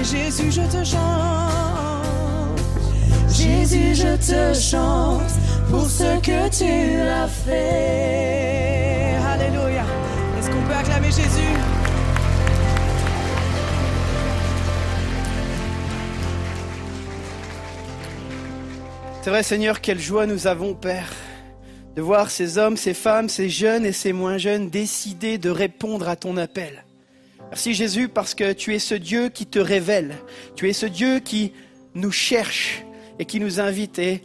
Jésus, 0.04 0.52
je 0.52 0.62
te 0.62 0.84
chante. 0.84 2.60
Jésus, 3.30 3.96
je 3.96 4.16
te 4.18 4.54
chante 4.60 5.32
pour 5.70 5.86
ce 5.86 6.20
que 6.20 6.50
tu 6.50 7.02
as 7.02 7.28
fait. 7.28 9.16
Alléluia. 9.28 9.86
Est-ce 10.38 10.50
qu'on 10.50 10.62
peut 10.64 10.74
acclamer 10.74 11.12
Jésus? 11.12 11.58
C'est 19.22 19.30
vrai, 19.30 19.44
Seigneur, 19.44 19.82
quelle 19.82 20.00
joie 20.00 20.26
nous 20.26 20.48
avons, 20.48 20.74
Père, 20.74 21.12
de 21.96 22.02
voir 22.02 22.32
ces 22.32 22.58
hommes, 22.58 22.78
ces 22.78 22.94
femmes, 22.94 23.30
ces 23.30 23.50
jeunes 23.50 23.86
et 23.86 23.92
ces 23.92 24.14
moins 24.14 24.38
jeunes 24.38 24.70
décider 24.70 25.38
de 25.38 25.50
répondre 25.50 26.08
à 26.08 26.16
ton 26.16 26.38
appel. 26.38 26.86
Merci 27.50 27.74
Jésus 27.74 28.10
parce 28.10 28.36
que 28.36 28.54
tu 28.54 28.76
es 28.76 28.80
ce 28.80 28.94
Dieu 28.94 29.30
qui 29.30 29.48
te 29.48 29.58
révèle, 29.58 30.16
tu 30.56 30.70
es 30.70 30.74
ce 30.74 30.86
Dieu 30.86 31.20
qui 31.20 31.52
nous 31.96 32.12
cherche 32.12 32.86
et 33.18 33.26
qui 33.26 33.40
nous 33.40 33.60
invite. 33.60 33.98
Et 33.98 34.24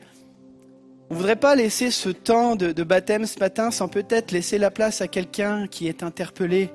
on 1.09 1.15
ne 1.15 1.19
voudrait 1.19 1.37
pas 1.37 1.55
laisser 1.55 1.91
ce 1.91 2.11
temps 2.11 2.55
de, 2.55 2.83
baptême 2.83 3.25
ce 3.25 3.39
matin 3.39 3.71
sans 3.71 3.89
peut-être 3.89 4.31
laisser 4.31 4.59
la 4.59 4.71
place 4.71 5.01
à 5.01 5.09
quelqu'un 5.09 5.67
qui 5.67 5.89
est 5.89 6.03
interpellé 6.03 6.69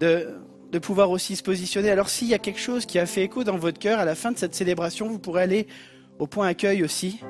de, 0.00 0.28
de 0.70 0.78
pouvoir 0.78 1.10
aussi 1.10 1.36
se 1.36 1.42
positionner. 1.42 1.90
Alors 1.90 2.10
s'il 2.10 2.28
y 2.28 2.34
a 2.34 2.38
quelque 2.38 2.60
chose 2.60 2.84
qui 2.84 2.98
a 2.98 3.06
fait 3.06 3.22
écho 3.22 3.42
dans 3.42 3.56
votre 3.56 3.78
cœur, 3.78 3.98
à 3.98 4.04
la 4.04 4.14
fin 4.14 4.30
de 4.30 4.38
cette 4.38 4.54
célébration, 4.54 5.08
vous 5.08 5.18
pourrez 5.18 5.42
aller 5.42 5.66
au 6.18 6.26
point 6.26 6.48
accueil 6.48 6.82
aussi 6.82 7.20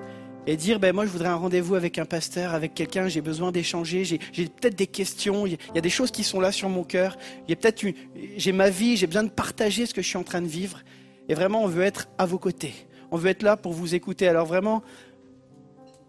et 0.47 0.56
dire 0.56 0.81
ben 0.81 0.94
moi 0.94 1.06
je 1.06 1.10
voudrais 1.10 1.28
un 1.28 1.36
rendez-vous 1.36 1.74
avec 1.74 1.98
un 1.98 2.05
pasteur, 2.05 2.55
avec 2.55 2.74
quelqu'un, 2.74 3.09
j'ai 3.09 3.20
besoin 3.20 3.52
d'échanger, 3.52 4.05
j'ai, 4.05 4.19
peut-être 4.19 4.77
des 4.77 4.86
questions, 4.86 5.47
il 5.47 5.52
y, 5.52 5.55
a, 5.55 5.59
il 5.70 5.74
y 5.77 5.78
a 5.78 5.82
des 5.82 5.90
choses 5.90 6.10
qui 6.10 6.24
sont 6.24 6.40
là 6.40 6.52
sur 6.52 6.69
mon 6.69 6.85
cœur, 6.85 7.16
il 7.47 7.51
y 7.51 7.52
a 7.52 7.56
peut-être 7.56 7.82
une, 7.82 7.94
j'ai 8.36 8.52
ma 8.52 8.70
vie, 8.70 8.97
j'ai 8.97 9.06
besoin 9.06 9.24
de 9.24 9.31
partager 9.31 9.86
ce 9.86 9.94
que 9.94 10.02
je 10.02 10.09
suis 10.09 10.19
en 10.19 10.24
train 10.24 10.43
de 10.43 10.48
vivre 10.48 10.81
et 11.28 11.35
vraiment 11.35 11.62
on 11.62 11.69
veut 11.69 11.85
être 11.85 12.09
à 12.19 12.27
vos 12.27 12.39
côtés. 12.39 12.74
On 13.10 13.16
veut 13.16 13.31
être 13.31 13.43
là 13.43 13.56
pour 13.56 13.73
vous 13.73 13.94
écouter. 13.94 14.27
Alors 14.27 14.47
vraiment 14.47 14.82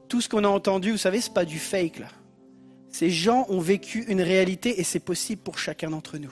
tout 0.08 0.22
ce 0.22 0.30
qu'on 0.30 0.44
a 0.44 0.48
entendu, 0.48 0.92
vous 0.92 0.98
savez, 0.98 1.22
c'est 1.22 1.34
pas 1.34 1.46
du 1.46 1.60
fake 1.60 2.00
là. 2.00 2.08
Ces 2.90 3.10
gens 3.10 3.46
ont 3.50 3.60
vécu 3.60 4.06
une 4.08 4.22
réalité 4.22 4.80
et 4.80 4.84
c'est 4.84 5.00
possible 5.00 5.42
pour 5.42 5.58
chacun 5.58 5.90
d'entre 5.90 6.18
nous. 6.20 6.32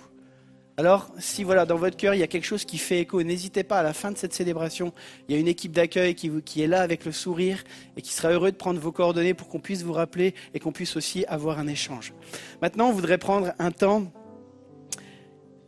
Alors, 0.81 1.11
si 1.19 1.43
voilà, 1.43 1.67
dans 1.67 1.75
votre 1.75 1.95
cœur, 1.95 2.15
il 2.15 2.21
y 2.21 2.23
a 2.23 2.27
quelque 2.27 2.47
chose 2.47 2.65
qui 2.65 2.79
fait 2.79 3.01
écho, 3.01 3.21
n'hésitez 3.21 3.63
pas, 3.63 3.77
à 3.77 3.83
la 3.83 3.93
fin 3.93 4.11
de 4.11 4.17
cette 4.17 4.33
célébration, 4.33 4.93
il 5.29 5.35
y 5.35 5.37
a 5.37 5.39
une 5.39 5.47
équipe 5.47 5.73
d'accueil 5.73 6.15
qui, 6.15 6.31
qui 6.41 6.63
est 6.63 6.67
là 6.67 6.81
avec 6.81 7.05
le 7.05 7.11
sourire 7.11 7.63
et 7.95 8.01
qui 8.01 8.11
sera 8.11 8.31
heureux 8.31 8.51
de 8.51 8.57
prendre 8.57 8.79
vos 8.79 8.91
coordonnées 8.91 9.35
pour 9.35 9.47
qu'on 9.47 9.59
puisse 9.59 9.83
vous 9.83 9.93
rappeler 9.93 10.33
et 10.55 10.59
qu'on 10.59 10.71
puisse 10.71 10.95
aussi 10.95 11.23
avoir 11.25 11.59
un 11.59 11.67
échange. 11.67 12.13
Maintenant, 12.63 12.87
on 12.87 12.93
voudrait 12.93 13.19
prendre 13.19 13.53
un 13.59 13.69
temps 13.69 14.11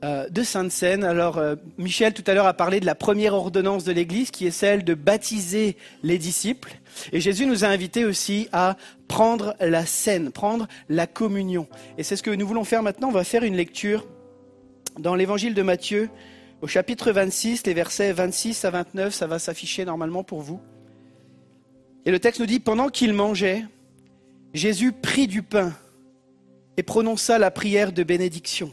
euh, 0.03 0.27
de 0.30 0.41
Sainte 0.41 0.72
Seine. 0.72 1.03
Alors, 1.03 1.38
euh, 1.38 1.57
Michel 1.77 2.15
tout 2.15 2.23
à 2.26 2.34
l'heure 2.34 2.48
a 2.48 2.56
parlé 2.56 2.80
de 2.80 2.88
la 2.88 2.95
première 2.95 3.35
ordonnance 3.35 3.84
de 3.84 3.91
l'Église, 3.91 4.31
qui 4.31 4.48
est 4.48 4.52
celle 4.52 4.84
de 4.84 4.95
baptiser 4.95 5.77
les 6.02 6.18
disciples. 6.18 6.80
Et 7.11 7.22
Jésus 7.22 7.45
nous 7.45 7.64
a 7.64 7.68
invités 7.68 8.03
aussi 8.03 8.49
à 8.52 8.77
prendre 9.07 9.53
la 9.60 9.85
scène, 9.85 10.31
prendre 10.31 10.68
la 10.90 11.06
communion. 11.06 11.68
Et 11.99 12.03
c'est 12.03 12.15
ce 12.15 12.23
que 12.23 12.31
nous 12.31 12.48
voulons 12.48 12.64
faire 12.64 12.81
maintenant. 12.81 13.10
On 13.10 13.11
va 13.11 13.23
faire 13.23 13.44
une 13.44 13.56
lecture 13.56 14.07
dans 14.99 15.15
l'évangile 15.15 15.53
de 15.53 15.61
Matthieu, 15.61 16.10
au 16.61 16.68
chapitre 16.68 17.11
26, 17.11 17.65
les 17.65 17.74
versets 17.74 18.14
26 18.14 18.65
à 18.65 18.70
29, 18.70 19.14
ça 19.14 19.28
va 19.28 19.40
s'afficher 19.40 19.86
normalement 19.86 20.24
pour 20.24 20.41
vous. 20.41 20.60
Et 22.06 22.11
le 22.11 22.20
texte 22.20 22.40
nous 22.40 22.45
dit, 22.45 22.60
pendant 22.60 22.90
qu'il 22.90 23.14
mangeait, 23.14 23.65
Jésus 24.53 24.91
prit 24.91 25.28
du 25.28 25.41
pain 25.41 25.74
et 26.78 26.84
prononça 26.84 27.40
la 27.40 27.52
prière 27.52 27.91
de 27.91 28.03
bénédiction. 28.03 28.72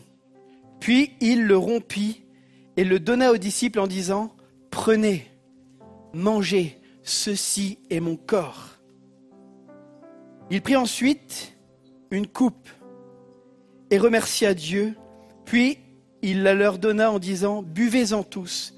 Puis 0.78 1.12
il 1.20 1.44
le 1.44 1.56
rompit 1.56 2.22
et 2.76 2.84
le 2.84 2.98
donna 2.98 3.32
aux 3.32 3.38
disciples 3.38 3.80
en 3.80 3.86
disant, 3.86 4.34
Prenez, 4.70 5.26
mangez, 6.12 6.78
ceci 7.02 7.78
est 7.90 8.00
mon 8.00 8.16
corps. 8.16 8.78
Il 10.50 10.62
prit 10.62 10.76
ensuite 10.76 11.54
une 12.10 12.26
coupe 12.26 12.68
et 13.90 13.98
remercia 13.98 14.54
Dieu, 14.54 14.94
puis 15.44 15.78
il 16.22 16.42
la 16.42 16.54
leur 16.54 16.78
donna 16.78 17.10
en 17.10 17.18
disant, 17.18 17.62
Buvez-en 17.62 18.22
tous, 18.22 18.74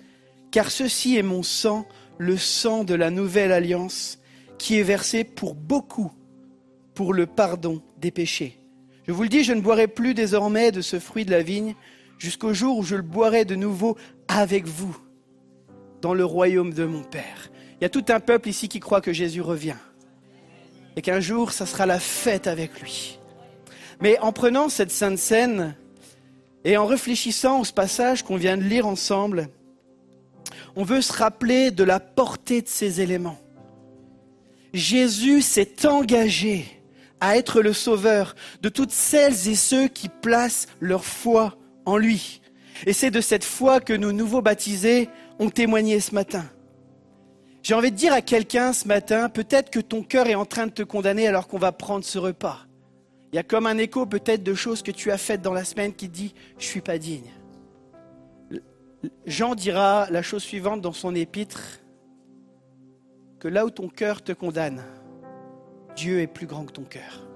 car 0.51 0.70
ceci 0.70 1.16
est 1.16 1.23
mon 1.23 1.43
sang, 1.43 1.86
le 2.19 2.36
sang 2.36 2.85
de 2.85 2.94
la 2.94 3.10
nouvelle 3.10 3.52
alliance, 3.52 4.19
qui 4.59 4.78
est 4.78 4.85
versé 4.85 5.24
pour 5.24 5.55
beaucoup, 5.55 6.12
pour 6.94 7.14
le 7.14 7.27
pardon 7.27 7.82
des 7.98 8.10
péchés. 8.10 8.59
Je 9.06 9.12
vous 9.12 9.24
le 9.24 9.28
dis, 9.28 9.43
je 9.43 9.52
ne 9.52 9.60
boirai 9.60 9.89
plus 9.89 10.14
désormais 10.14 10.70
de 10.70 10.81
ce 10.81 11.01
fruit 11.01 11.24
de 11.24 11.32
la 11.32 11.43
vigne, 11.43 11.74
jusqu'au 12.19 12.55
jour 12.55 12.78
où 12.78 12.82
je 12.85 12.94
le 12.94 13.02
boirai 13.02 13.44
de 13.44 13.56
nouveau 13.56 13.97
avec 14.28 14.66
vous, 14.66 14.97
dans 16.01 16.14
le 16.14 16.24
royaume 16.24 16.73
de 16.73 16.85
mon 16.85 17.02
Père. 17.02 17.51
Il 17.81 17.82
y 17.82 17.86
a 17.86 17.90
tout 17.90 18.05
un 18.10 18.20
peuple 18.20 18.48
ici 18.48 18.69
qui 18.69 18.78
croit 18.78 19.01
que 19.01 19.12
Jésus 19.12 19.40
revient, 19.40 19.77
et 20.94 21.02
qu'un 21.02 21.20
jour, 21.20 21.51
ça 21.51 21.66
sera 21.66 21.86
la 21.86 21.98
fête 21.98 22.47
avec 22.47 22.81
lui. 22.81 23.19
Mais 24.01 24.19
en 24.20 24.32
prenant 24.32 24.69
cette 24.69 24.90
sainte 24.93 25.19
scène, 25.19 25.74
et 26.64 26.76
en 26.76 26.86
réfléchissant 26.86 27.60
au 27.60 27.64
passage 27.64 28.22
qu'on 28.22 28.36
vient 28.36 28.56
de 28.56 28.62
lire 28.62 28.86
ensemble, 28.86 29.48
on 30.76 30.84
veut 30.84 31.02
se 31.02 31.12
rappeler 31.12 31.70
de 31.70 31.84
la 31.84 32.01
portée 32.01 32.62
de 32.62 32.68
ces 32.68 33.01
éléments. 33.01 33.39
Jésus 34.72 35.43
s'est 35.43 35.86
engagé 35.86 36.66
à 37.20 37.36
être 37.36 37.60
le 37.62 37.72
sauveur 37.72 38.34
de 38.62 38.68
toutes 38.68 38.90
celles 38.90 39.48
et 39.48 39.55
ceux 39.55 39.89
qui 39.89 40.09
placent 40.09 40.66
leur 40.80 41.05
foi 41.05 41.56
en 41.84 41.97
lui. 41.97 42.40
Et 42.86 42.93
c'est 42.93 43.10
de 43.10 43.20
cette 43.20 43.44
foi 43.44 43.80
que 43.80 43.93
nos 43.93 44.12
nouveaux 44.12 44.43
baptisés 44.43 45.09
ont 45.39 45.51
témoigné 45.51 46.01
ce 46.01 46.14
matin. 46.14 46.44
J'ai 47.62 47.74
envie 47.74 47.93
de 47.93 47.97
dire 47.97 48.12
à 48.12 48.22
quelqu'un 48.22 48.72
ce 48.72 48.89
matin, 48.89 49.28
peut-être 49.28 49.70
que 49.70 49.78
ton 49.78 50.02
cœur 50.02 50.26
est 50.26 50.34
en 50.34 50.47
train 50.47 50.66
de 50.66 50.72
te 50.72 50.82
condamner 50.82 51.28
alors 51.28 51.47
qu'on 51.47 51.59
va 51.59 51.70
prendre 51.70 52.05
ce 52.05 52.18
repas. 52.18 52.66
Il 53.32 53.36
y 53.36 53.38
a 53.38 53.42
comme 53.42 53.66
un 53.66 53.78
écho 53.78 54.04
peut-être 54.04 54.42
de 54.42 54.54
choses 54.54 54.82
que 54.82 54.90
tu 54.90 55.10
as 55.10 55.16
faites 55.16 55.40
dans 55.40 55.54
la 55.54 55.64
semaine 55.64 55.94
qui 55.94 56.09
dit 56.09 56.34
je 56.59 56.66
suis 56.66 56.82
pas 56.82 56.98
digne. 56.98 57.30
Jean 59.26 59.54
dira 59.54 60.06
la 60.10 60.22
chose 60.22 60.42
suivante 60.42 60.82
dans 60.82 60.92
son 60.92 61.14
épître 61.14 61.80
que 63.40 63.48
là 63.48 63.64
où 63.64 63.70
ton 63.70 63.88
cœur 63.88 64.22
te 64.22 64.32
condamne, 64.32 64.84
Dieu 65.96 66.20
est 66.20 66.26
plus 66.26 66.46
grand 66.46 66.64
que 66.64 66.72
ton 66.72 66.84
cœur. 66.84 67.26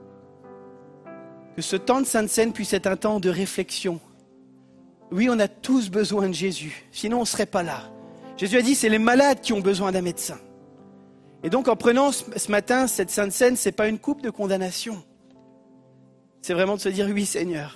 Que 1.57 1.63
ce 1.63 1.77
temps 1.77 2.03
de 2.03 2.07
Sainte 2.07 2.29
Seine 2.29 2.53
puisse 2.53 2.75
être 2.75 2.87
un 2.87 2.97
temps 2.97 3.19
de 3.19 3.31
réflexion. 3.31 3.99
Oui, 5.11 5.29
on 5.31 5.39
a 5.39 5.49
tous 5.49 5.91
besoin 5.91 6.29
de 6.29 6.35
Jésus, 6.35 6.85
sinon 6.93 7.19
on 7.19 7.21
ne 7.21 7.27
serait 7.27 7.47
pas 7.47 7.63
là. 7.63 7.91
Jésus 8.37 8.59
a 8.59 8.63
dit 8.63 8.75
c'est 8.75 8.91
les 8.91 8.99
malades 8.99 9.41
qui 9.41 9.55
ont 9.55 9.61
besoin 9.61 9.93
d'un 9.93 10.03
médecin. 10.03 10.39
Et 11.43 11.49
donc 11.49 11.69
en 11.69 11.77
prenant 11.77 12.13
ce 12.13 12.25
ce 12.37 12.51
matin 12.51 12.87
cette 12.87 13.11
Sainte 13.11 13.33
Seine, 13.33 13.57
ce 13.57 13.69
n'est 13.69 13.73
pas 13.73 13.89
une 13.89 13.99
coupe 13.99 14.21
de 14.21 14.31
condamnation. 14.31 15.03
C'est 16.47 16.55
vraiment 16.55 16.77
de 16.77 16.81
se 16.81 16.89
dire 16.89 17.09
oui 17.13 17.27
Seigneur, 17.27 17.75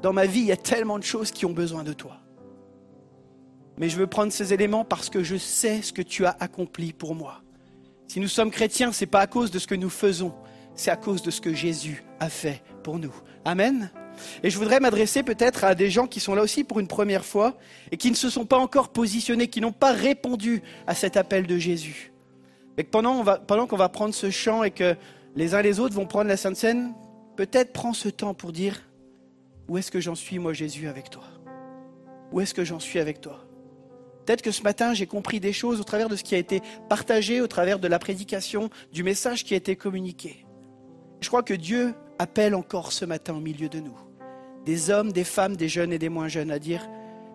dans 0.00 0.12
ma 0.12 0.26
vie 0.26 0.42
il 0.42 0.46
y 0.46 0.52
a 0.52 0.56
tellement 0.56 0.96
de 0.96 1.02
choses 1.02 1.32
qui 1.32 1.44
ont 1.44 1.52
besoin 1.52 1.82
de 1.82 1.92
toi. 1.92 2.18
Mais 3.76 3.88
je 3.88 3.96
veux 3.96 4.06
prendre 4.06 4.30
ces 4.30 4.54
éléments 4.54 4.84
parce 4.84 5.10
que 5.10 5.24
je 5.24 5.34
sais 5.34 5.82
ce 5.82 5.92
que 5.92 6.02
tu 6.02 6.24
as 6.24 6.36
accompli 6.38 6.92
pour 6.92 7.16
moi. 7.16 7.42
Si 8.06 8.20
nous 8.20 8.28
sommes 8.28 8.52
chrétiens, 8.52 8.92
ce 8.92 9.00
n'est 9.02 9.10
pas 9.10 9.18
à 9.22 9.26
cause 9.26 9.50
de 9.50 9.58
ce 9.58 9.66
que 9.66 9.74
nous 9.74 9.90
faisons, 9.90 10.32
c'est 10.76 10.92
à 10.92 10.96
cause 10.96 11.22
de 11.22 11.32
ce 11.32 11.40
que 11.40 11.52
Jésus 11.52 12.04
a 12.20 12.28
fait 12.28 12.62
pour 12.84 13.00
nous. 13.00 13.12
Amen. 13.44 13.90
Et 14.44 14.50
je 14.50 14.56
voudrais 14.56 14.78
m'adresser 14.78 15.24
peut-être 15.24 15.64
à 15.64 15.74
des 15.74 15.90
gens 15.90 16.06
qui 16.06 16.20
sont 16.20 16.36
là 16.36 16.42
aussi 16.42 16.62
pour 16.62 16.78
une 16.78 16.86
première 16.86 17.24
fois 17.24 17.58
et 17.90 17.96
qui 17.96 18.08
ne 18.08 18.16
se 18.16 18.30
sont 18.30 18.46
pas 18.46 18.58
encore 18.58 18.90
positionnés, 18.90 19.48
qui 19.48 19.60
n'ont 19.60 19.72
pas 19.72 19.90
répondu 19.90 20.62
à 20.86 20.94
cet 20.94 21.16
appel 21.16 21.48
de 21.48 21.58
Jésus. 21.58 22.12
Et 22.78 22.84
pendant, 22.84 23.14
on 23.14 23.24
va- 23.24 23.38
qu'on 23.68 23.76
va 23.76 23.88
prendre 23.88 24.14
ce 24.14 24.30
chant 24.30 24.62
et 24.62 24.70
que 24.70 24.94
les 25.34 25.56
uns 25.56 25.62
les 25.62 25.80
autres 25.80 25.96
vont 25.96 26.06
prendre 26.06 26.28
la 26.28 26.36
Sainte 26.36 26.54
Seine, 26.54 26.94
peut-être 27.36 27.72
prends 27.72 27.92
ce 27.92 28.08
temps 28.08 28.34
pour 28.34 28.52
dire 28.52 28.82
où 29.68 29.78
est-ce 29.78 29.90
que 29.90 30.00
j'en 30.00 30.14
suis, 30.14 30.38
moi 30.38 30.52
Jésus, 30.52 30.88
avec 30.88 31.10
toi? 31.10 31.24
Où 32.32 32.40
est-ce 32.40 32.54
que 32.54 32.64
j'en 32.64 32.80
suis 32.80 32.98
avec 32.98 33.20
toi? 33.20 33.44
Peut-être 34.24 34.42
que 34.42 34.50
ce 34.50 34.62
matin, 34.62 34.94
j'ai 34.94 35.06
compris 35.06 35.40
des 35.40 35.52
choses 35.52 35.80
au 35.80 35.84
travers 35.84 36.08
de 36.08 36.16
ce 36.16 36.22
qui 36.22 36.34
a 36.34 36.38
été 36.38 36.62
partagé, 36.88 37.40
au 37.40 37.46
travers 37.46 37.78
de 37.78 37.88
la 37.88 37.98
prédication, 37.98 38.70
du 38.92 39.02
message 39.02 39.44
qui 39.44 39.54
a 39.54 39.56
été 39.56 39.76
communiqué. 39.76 40.46
Je 41.20 41.28
crois 41.28 41.42
que 41.42 41.54
Dieu 41.54 41.94
appelle 42.18 42.54
encore 42.54 42.92
ce 42.92 43.04
matin 43.04 43.34
au 43.34 43.40
milieu 43.40 43.68
de 43.68 43.80
nous 43.80 43.98
des 44.64 44.90
hommes, 44.90 45.12
des 45.12 45.24
femmes, 45.24 45.56
des 45.56 45.68
jeunes 45.68 45.92
et 45.92 45.98
des 45.98 46.08
moins 46.08 46.28
jeunes 46.28 46.50
à 46.50 46.58
dire 46.58 46.88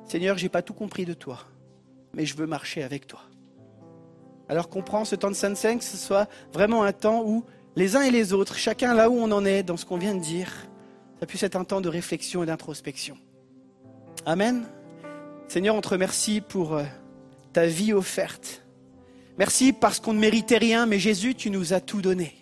Seigneur, 0.06 0.38
j'ai 0.38 0.50
pas 0.50 0.62
tout 0.62 0.74
compris 0.74 1.06
de 1.06 1.14
toi, 1.14 1.40
mais 2.14 2.26
je 2.26 2.36
veux 2.36 2.48
marcher 2.48 2.84
avec 2.84 3.08
toi. 3.08 3.22
Alors 4.50 4.70
qu'on 4.70 4.82
prend 4.82 5.04
ce 5.04 5.16
temps 5.16 5.30
de 5.30 5.36
Sainte 5.36 5.58
Seine, 5.58 5.80
que 5.80 5.84
ce 5.84 5.98
soit 5.98 6.30
vraiment 6.54 6.84
un 6.84 6.94
temps 6.94 7.24
où 7.26 7.44
les 7.78 7.96
uns 7.96 8.02
et 8.02 8.10
les 8.10 8.34
autres, 8.34 8.56
chacun 8.58 8.96
là 8.96 9.08
où 9.08 9.20
on 9.20 9.32
en 9.32 9.46
est 9.46 9.62
dans 9.62 9.78
ce 9.78 9.86
qu'on 9.86 9.98
vient 9.98 10.16
de 10.16 10.20
dire, 10.20 10.52
ça 11.20 11.28
puisse 11.28 11.44
être 11.44 11.56
un 11.56 11.64
temps 11.64 11.80
de 11.80 11.90
réflexion 11.90 12.42
et 12.42 12.48
d'introspection. 12.48 13.20
Amen. 14.26 14.66
Seigneur, 15.48 15.76
on 15.76 15.82
te 15.82 15.90
remercie 15.90 16.42
pour 16.42 16.74
euh, 16.74 16.84
ta 17.54 17.68
vie 17.68 17.94
offerte. 17.94 18.64
Merci 19.38 19.74
parce 19.74 20.00
qu'on 20.00 20.14
ne 20.14 20.20
méritait 20.20 20.58
rien, 20.58 20.88
mais 20.88 20.98
Jésus, 20.98 21.36
tu 21.36 21.52
nous 21.52 21.72
as 21.72 21.80
tout 21.80 22.02
donné. 22.02 22.34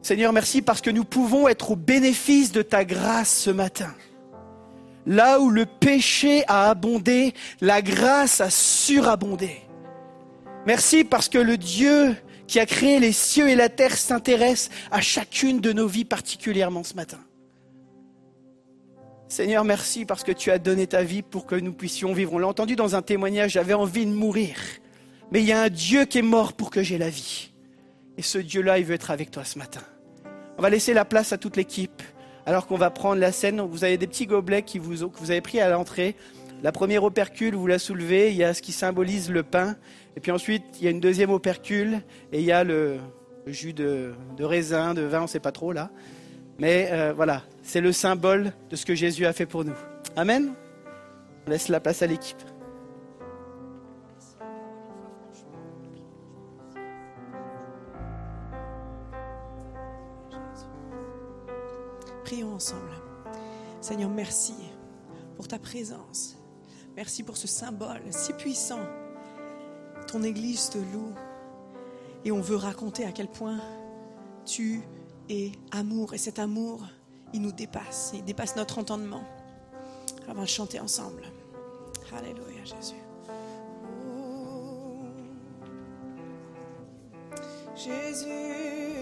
Seigneur, 0.00 0.32
merci 0.32 0.62
parce 0.62 0.80
que 0.80 0.90
nous 0.90 1.04
pouvons 1.04 1.46
être 1.46 1.72
au 1.72 1.76
bénéfice 1.76 2.50
de 2.50 2.62
ta 2.62 2.86
grâce 2.86 3.40
ce 3.40 3.50
matin. 3.50 3.94
Là 5.04 5.38
où 5.38 5.50
le 5.50 5.66
péché 5.66 6.44
a 6.48 6.70
abondé, 6.70 7.34
la 7.60 7.82
grâce 7.82 8.40
a 8.40 8.48
surabondé. 8.48 9.60
Merci 10.66 11.04
parce 11.04 11.28
que 11.28 11.36
le 11.36 11.58
Dieu 11.58 12.16
qui 12.46 12.60
a 12.60 12.66
créé 12.66 13.00
les 13.00 13.12
cieux 13.12 13.48
et 13.48 13.54
la 13.54 13.68
terre 13.68 13.96
s'intéresse 13.96 14.70
à 14.90 15.00
chacune 15.00 15.60
de 15.60 15.72
nos 15.72 15.86
vies 15.86 16.04
particulièrement 16.04 16.84
ce 16.84 16.94
matin. 16.94 17.18
Seigneur, 19.28 19.64
merci 19.64 20.04
parce 20.04 20.22
que 20.22 20.32
tu 20.32 20.50
as 20.50 20.58
donné 20.58 20.86
ta 20.86 21.02
vie 21.02 21.22
pour 21.22 21.46
que 21.46 21.56
nous 21.56 21.72
puissions 21.72 22.12
vivre. 22.12 22.34
On 22.34 22.38
l'a 22.38 22.46
entendu 22.46 22.76
dans 22.76 22.94
un 22.94 23.02
témoignage, 23.02 23.52
j'avais 23.52 23.74
envie 23.74 24.06
de 24.06 24.12
mourir. 24.12 24.56
Mais 25.32 25.40
il 25.40 25.46
y 25.46 25.52
a 25.52 25.62
un 25.62 25.70
Dieu 25.70 26.04
qui 26.04 26.18
est 26.18 26.22
mort 26.22 26.52
pour 26.52 26.70
que 26.70 26.82
j'ai 26.82 26.98
la 26.98 27.08
vie. 27.08 27.50
Et 28.16 28.22
ce 28.22 28.38
Dieu-là, 28.38 28.78
il 28.78 28.84
veut 28.84 28.94
être 28.94 29.10
avec 29.10 29.30
toi 29.30 29.44
ce 29.44 29.58
matin. 29.58 29.80
On 30.56 30.62
va 30.62 30.70
laisser 30.70 30.94
la 30.94 31.04
place 31.04 31.32
à 31.32 31.38
toute 31.38 31.56
l'équipe 31.56 32.02
alors 32.46 32.66
qu'on 32.66 32.76
va 32.76 32.90
prendre 32.90 33.20
la 33.20 33.32
scène. 33.32 33.60
Vous 33.60 33.84
avez 33.84 33.96
des 33.96 34.06
petits 34.06 34.26
gobelets 34.26 34.62
que 34.62 34.78
vous 34.78 35.30
avez 35.30 35.40
pris 35.40 35.60
à 35.60 35.68
l'entrée. 35.68 36.14
La 36.62 36.72
première 36.72 37.04
opercule, 37.04 37.54
vous 37.54 37.66
la 37.66 37.78
soulevez, 37.78 38.30
il 38.30 38.36
y 38.36 38.44
a 38.44 38.54
ce 38.54 38.62
qui 38.62 38.72
symbolise 38.72 39.30
le 39.30 39.42
pain. 39.42 39.76
Et 40.16 40.20
puis 40.20 40.30
ensuite, 40.30 40.62
il 40.78 40.84
y 40.84 40.88
a 40.88 40.90
une 40.90 41.00
deuxième 41.00 41.30
opercule 41.30 42.02
et 42.32 42.38
il 42.38 42.44
y 42.44 42.52
a 42.52 42.64
le, 42.64 42.98
jus 43.46 43.72
de, 43.72 44.14
raisin, 44.38 44.94
de 44.94 45.02
vin, 45.02 45.20
on 45.20 45.22
ne 45.22 45.28
sait 45.28 45.40
pas 45.40 45.52
trop 45.52 45.72
là. 45.72 45.90
Mais 46.58 46.88
euh, 46.92 47.12
voilà, 47.12 47.42
c'est 47.62 47.80
le 47.80 47.90
symbole 47.90 48.52
de 48.70 48.76
ce 48.76 48.86
que 48.86 48.94
Jésus 48.94 49.26
a 49.26 49.32
fait 49.32 49.46
pour 49.46 49.64
nous. 49.64 49.74
Amen. 50.16 50.54
On 51.46 51.50
laisse 51.50 51.68
la 51.68 51.80
place 51.80 52.02
à 52.02 52.06
l'équipe. 52.06 52.38
Prions 62.24 62.54
ensemble. 62.54 62.80
Seigneur, 63.80 64.08
merci 64.08 64.54
pour 65.36 65.48
ta 65.48 65.58
présence. 65.58 66.38
Merci 66.96 67.24
pour 67.24 67.36
ce 67.36 67.48
symbole 67.48 68.00
si 68.10 68.32
puissant. 68.32 68.80
Ton 70.06 70.22
Église 70.22 70.70
te 70.70 70.78
loue. 70.78 71.12
Et 72.24 72.32
on 72.32 72.40
veut 72.40 72.56
raconter 72.56 73.04
à 73.04 73.12
quel 73.12 73.28
point 73.28 73.60
tu 74.44 74.82
es 75.28 75.52
amour. 75.72 76.14
Et 76.14 76.18
cet 76.18 76.38
amour, 76.38 76.82
il 77.32 77.42
nous 77.42 77.52
dépasse. 77.52 78.12
Il 78.14 78.24
dépasse 78.24 78.56
notre 78.56 78.78
entendement. 78.78 79.24
On 80.28 80.34
va 80.34 80.46
chanter 80.46 80.80
ensemble. 80.80 81.22
Alléluia, 82.16 82.64
Jésus. 82.64 82.94
Jésus. 87.76 88.93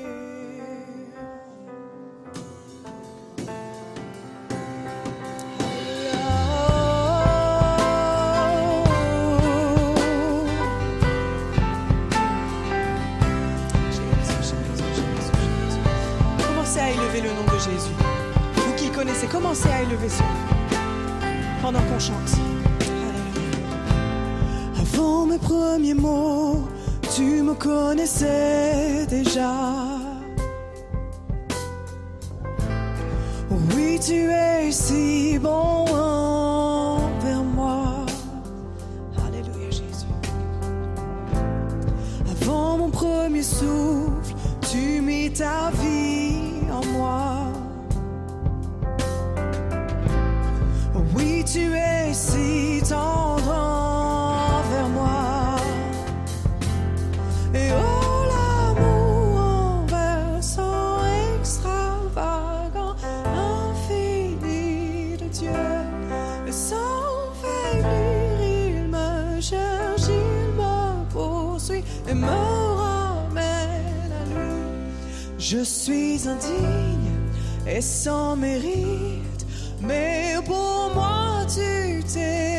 Vous 17.77 18.73
qui 18.77 18.89
connaissez, 18.91 19.27
commencez 19.27 19.69
à 19.69 19.83
élever 19.83 20.09
son 20.09 20.25
nom 20.25 20.63
pendant 21.63 21.81
qu'on 21.81 21.99
chante. 21.99 22.33
Avant 24.81 25.27
mes 25.27 25.39
premiers 25.39 25.95
mots, 25.95 26.69
tu 27.15 27.43
me 27.43 27.55
connaissais 27.55 29.07
déjà. 29.09 29.53
Oui, 33.75 33.99
tu 34.01 34.31
es 34.31 34.71
si 34.71 35.39
bon 35.39 35.85
envers 35.91 37.43
moi. 37.43 38.07
Alléluia, 39.27 39.71
Jésus. 39.71 40.07
Avant 42.31 42.79
mon 42.79 42.91
premier 42.91 43.43
souffle, 43.43 44.35
tu 44.71 45.01
mis 45.01 45.31
ta 45.31 45.71
vie 45.81 46.02
Je 75.53 75.63
suis 75.65 76.27
indigne 76.27 77.13
et 77.67 77.83
sans 77.83 78.37
mérite, 78.37 79.45
mais 79.83 80.37
pour 80.47 80.93
moi 80.95 81.45
tu 81.47 82.03
t'es 82.11 82.52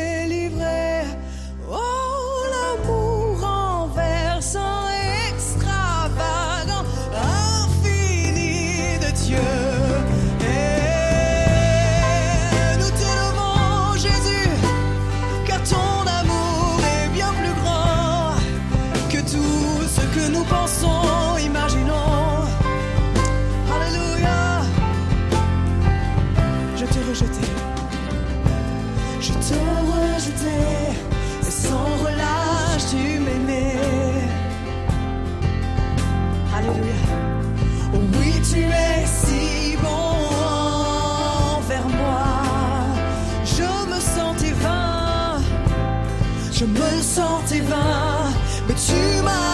sentais 47.14 47.60
vain, 47.60 48.32
mais 48.66 48.74
tu 48.74 49.22
m'as 49.22 49.53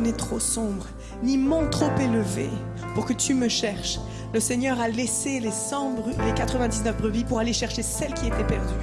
n'est 0.00 0.12
trop 0.12 0.38
sombre, 0.40 0.86
ni 1.22 1.36
monde 1.38 1.70
trop 1.70 1.90
élevé 2.00 2.48
pour 2.94 3.04
que 3.06 3.12
tu 3.12 3.34
me 3.34 3.48
cherches, 3.48 3.98
Le 4.32 4.40
Seigneur 4.40 4.80
a 4.80 4.88
laissé 4.88 5.38
les, 5.40 5.50
100 5.52 5.94
bru- 5.94 6.12
les 6.26 6.34
99 6.34 6.96
brebis 7.00 7.24
pour 7.24 7.38
aller 7.38 7.52
chercher 7.52 7.82
celle 7.82 8.12
qui 8.14 8.26
était 8.26 8.44
perdue. 8.44 8.74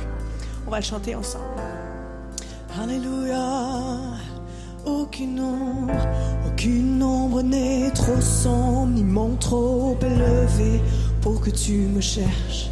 On 0.66 0.72
va 0.72 0.78
le 0.80 0.84
chanter 0.86 1.14
ensemble. 1.16 1.44
Alléluia. 2.82 4.00
Aucune 4.86 5.40
ombre, 5.40 5.94
aucune 6.48 7.04
ombre 7.04 7.44
n'est 7.44 7.92
trop 7.92 8.20
sombre, 8.20 8.88
ni 8.94 9.04
mon 9.04 9.36
trop 9.36 9.96
élevé 10.02 10.82
pour 11.22 11.40
que 11.40 11.52
tu 11.52 11.74
me 11.74 12.02
cherches. 12.02 12.71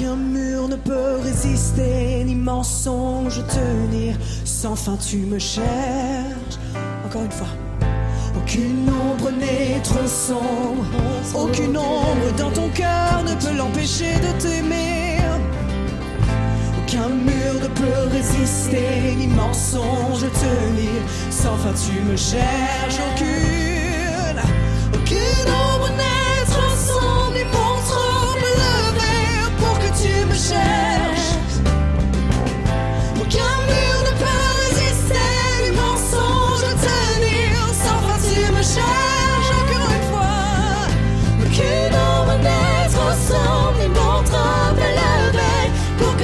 Aucun 0.00 0.14
mur 0.14 0.68
ne 0.68 0.76
peut 0.76 1.18
résister, 1.24 2.22
ni 2.24 2.36
mensonge 2.36 3.42
tenir. 3.48 4.16
Sans 4.44 4.76
fin, 4.76 4.96
tu 4.96 5.16
me 5.16 5.40
cherches. 5.40 6.56
Encore 7.04 7.22
une 7.22 7.32
fois. 7.32 7.48
Aucune 8.36 8.88
ombre 8.88 9.32
n'est 9.32 9.80
trop 9.82 10.06
sombre. 10.06 10.86
Aucune 11.34 11.76
ombre 11.76 12.32
dans 12.38 12.52
ton 12.52 12.68
cœur 12.68 13.24
ne 13.24 13.34
peut 13.44 13.56
l'empêcher 13.56 14.14
de 14.20 14.40
t'aimer. 14.40 15.18
Aucun 16.80 17.08
mur 17.08 17.54
ne 17.60 17.66
peut 17.66 18.08
résister, 18.12 19.16
ni 19.16 19.26
mensonge 19.26 20.20
tenir. 20.20 21.00
Sans 21.30 21.56
fin, 21.56 21.72
tu 21.72 22.00
me 22.08 22.16
cherches. 22.16 23.00
Aucune, 23.14 23.47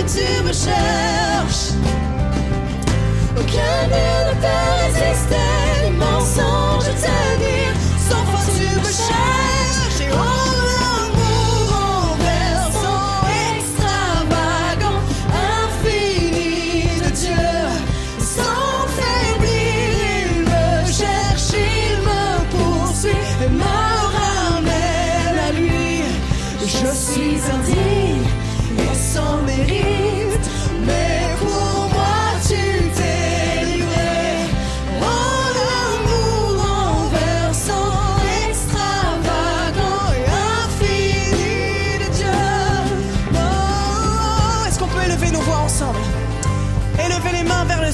tu 0.06 0.42
me 0.42 0.52
cherches. 0.52 1.72
Aucun 3.36 3.86
mur 3.88 4.20
ne 4.28 4.83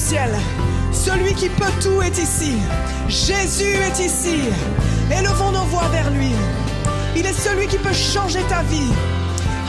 ciel. 0.01 0.31
Celui 0.91 1.33
qui 1.35 1.49
peut 1.49 1.75
tout 1.81 2.01
est 2.01 2.17
ici. 2.17 2.53
Jésus 3.07 3.75
est 3.87 3.99
ici. 3.99 4.39
Élevons 5.19 5.51
nos 5.51 5.65
voix 5.65 5.87
vers 5.89 6.09
lui. 6.11 6.33
Il 7.15 7.25
est 7.25 7.39
celui 7.47 7.67
qui 7.67 7.77
peut 7.77 7.93
changer 7.93 8.41
ta 8.49 8.63
vie. 8.63 8.93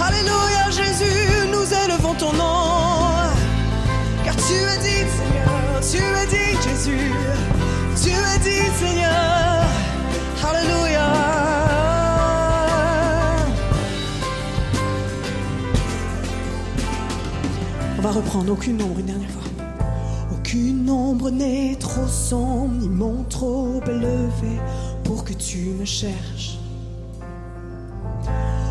Alléluia 0.01 0.65
Jésus, 0.71 1.49
nous 1.55 1.67
élevons 1.85 2.15
ton 2.15 2.33
nom. 2.33 3.31
Car 4.25 4.37
tu 4.47 4.57
es 4.73 4.79
dit 4.87 5.05
Seigneur, 5.17 5.81
tu 5.91 6.01
es 6.21 6.27
dit 6.35 6.53
Jésus. 6.67 7.13
Tu 8.03 8.11
es 8.11 8.39
dit 8.47 8.67
Seigneur. 8.81 9.65
Alléluia. 10.49 11.09
On 17.99 18.03
va 18.03 18.11
reprendre 18.11 18.53
aucune 18.53 18.83
ombre 18.83 18.99
une 18.99 19.07
dernière 19.07 19.31
fois. 19.31 19.42
Aucune 20.53 20.91
ombre 20.91 21.31
n'est 21.31 21.77
trop 21.77 22.07
sombre, 22.07 22.75
ni 22.79 22.89
mon 22.91 23.25
trop 23.25 23.81
élevé 23.87 24.61
pour 25.03 25.25
que 25.25 25.33
tu 25.33 25.71
me 25.81 25.87
cherches. 25.87 26.59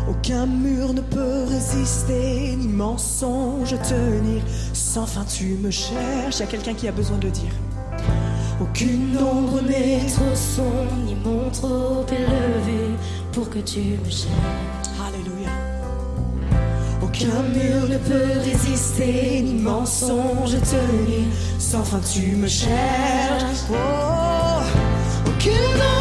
Aucun 0.08 0.46
mur 0.46 0.94
ne 0.94 1.00
peut 1.00 1.42
résister, 1.48 2.54
ni 2.56 2.68
mensonge 2.68 3.74
tenir. 3.82 4.44
Sans 4.72 5.06
fin, 5.06 5.24
tu 5.24 5.56
me 5.56 5.72
cherches. 5.72 6.38
Y 6.38 6.42
a 6.44 6.46
quelqu'un 6.46 6.74
qui 6.74 6.86
a 6.86 6.92
besoin 6.92 7.18
de 7.18 7.30
dire. 7.30 7.52
Aucune 8.60 9.18
ombre 9.18 9.60
n'est 9.62 10.06
trop 10.06 10.36
sombre, 10.36 10.94
ni 11.04 11.16
mon 11.16 11.50
trop 11.50 12.06
élevé 12.12 12.94
pour 13.32 13.50
que 13.50 13.58
tu 13.58 13.80
me 13.80 14.08
cherches. 14.08 14.71
Aucun 17.22 17.42
mur 17.42 17.88
ne 17.88 17.98
peut 17.98 18.40
résister, 18.42 19.42
ni 19.42 19.54
mensonge 19.54 20.50
tenir. 20.50 21.26
Sans 21.56 21.84
fin, 21.84 22.00
tu 22.00 22.34
me 22.34 22.48
cherches. 22.48 23.68
Oh, 23.70 24.60
aucune 25.28 25.91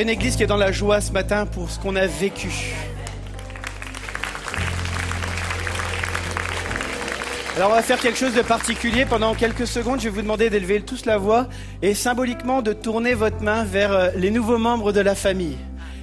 y 0.00 0.02
a 0.02 0.04
une 0.04 0.18
église 0.18 0.36
qui 0.36 0.42
est 0.42 0.46
dans 0.46 0.56
la 0.56 0.72
joie 0.72 1.02
ce 1.02 1.12
matin 1.12 1.44
pour 1.44 1.70
ce 1.70 1.78
qu'on 1.78 1.94
a 1.94 2.06
vécu 2.06 2.74
Alors 7.54 7.72
on 7.72 7.74
va 7.74 7.82
faire 7.82 8.00
quelque 8.00 8.16
chose 8.16 8.32
de 8.32 8.40
particulier. 8.40 9.04
Pendant 9.04 9.34
quelques 9.34 9.66
secondes, 9.66 10.00
je 10.00 10.04
vais 10.04 10.10
vous 10.10 10.22
demander 10.22 10.48
d'élever 10.48 10.80
tous 10.80 11.04
la 11.04 11.18
voix 11.18 11.48
et 11.82 11.92
symboliquement 11.92 12.62
de 12.62 12.72
tourner 12.72 13.12
votre 13.12 13.42
main 13.42 13.64
vers 13.64 13.92
euh, 13.92 14.08
les 14.16 14.30
nouveaux 14.30 14.56
membres 14.56 14.92
de 14.92 15.00
la 15.00 15.14
famille. 15.14 15.58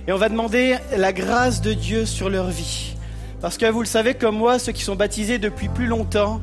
Et 0.07 0.11
on 0.11 0.17
va 0.17 0.29
demander 0.29 0.75
la 0.95 1.11
grâce 1.11 1.61
de 1.61 1.73
Dieu 1.73 2.05
sur 2.05 2.29
leur 2.29 2.49
vie. 2.49 2.93
Parce 3.41 3.57
que 3.57 3.65
vous 3.65 3.79
le 3.79 3.87
savez 3.87 4.13
comme 4.13 4.37
moi, 4.37 4.59
ceux 4.59 4.73
qui 4.73 4.83
sont 4.83 4.95
baptisés 4.95 5.39
depuis 5.39 5.69
plus 5.69 5.87
longtemps, 5.87 6.39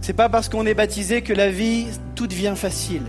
c'est 0.00 0.12
pas 0.12 0.28
parce 0.28 0.48
qu'on 0.48 0.66
est 0.66 0.74
baptisé 0.74 1.22
que 1.22 1.34
la 1.34 1.50
vie 1.50 1.86
tout 2.16 2.26
devient 2.26 2.54
facile. 2.56 3.02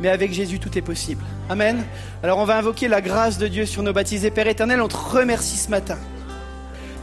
Mais 0.00 0.08
avec 0.08 0.32
Jésus, 0.32 0.58
tout 0.58 0.76
est 0.78 0.82
possible. 0.82 1.24
Amen. 1.48 1.84
Alors 2.22 2.38
on 2.38 2.44
va 2.44 2.56
invoquer 2.58 2.88
la 2.88 3.00
grâce 3.00 3.38
de 3.38 3.48
Dieu 3.48 3.66
sur 3.66 3.82
nos 3.82 3.92
baptisés. 3.92 4.30
Père 4.30 4.46
éternel, 4.46 4.80
on 4.80 4.88
te 4.88 4.96
remercie 4.96 5.56
ce 5.56 5.70
matin 5.70 5.98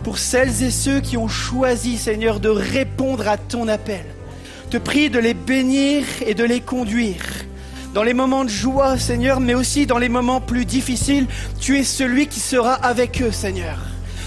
pour 0.05 0.19
celles 0.19 0.61
et 0.61 0.69
ceux 0.69 1.01
qui 1.01 1.17
ont 1.17 1.27
choisi, 1.27 1.97
Seigneur, 1.97 2.39
de 2.39 2.49
répondre 2.49 3.27
à 3.27 3.37
ton 3.37 3.67
appel. 3.67 4.05
Te 4.69 4.77
prie 4.77 5.09
de 5.09 5.17
les 5.17 5.33
bénir 5.33 6.05
et 6.23 6.35
de 6.35 6.43
les 6.43 6.61
conduire. 6.61 7.23
Dans 7.95 8.03
les 8.03 8.13
moments 8.13 8.43
de 8.43 8.49
joie, 8.49 8.99
Seigneur, 8.99 9.39
mais 9.39 9.55
aussi 9.55 9.87
dans 9.87 9.97
les 9.97 10.07
moments 10.07 10.41
plus 10.41 10.65
difficiles, 10.65 11.25
tu 11.59 11.79
es 11.79 11.83
celui 11.83 12.27
qui 12.27 12.39
sera 12.39 12.73
avec 12.73 13.19
eux, 13.23 13.31
Seigneur. 13.31 13.79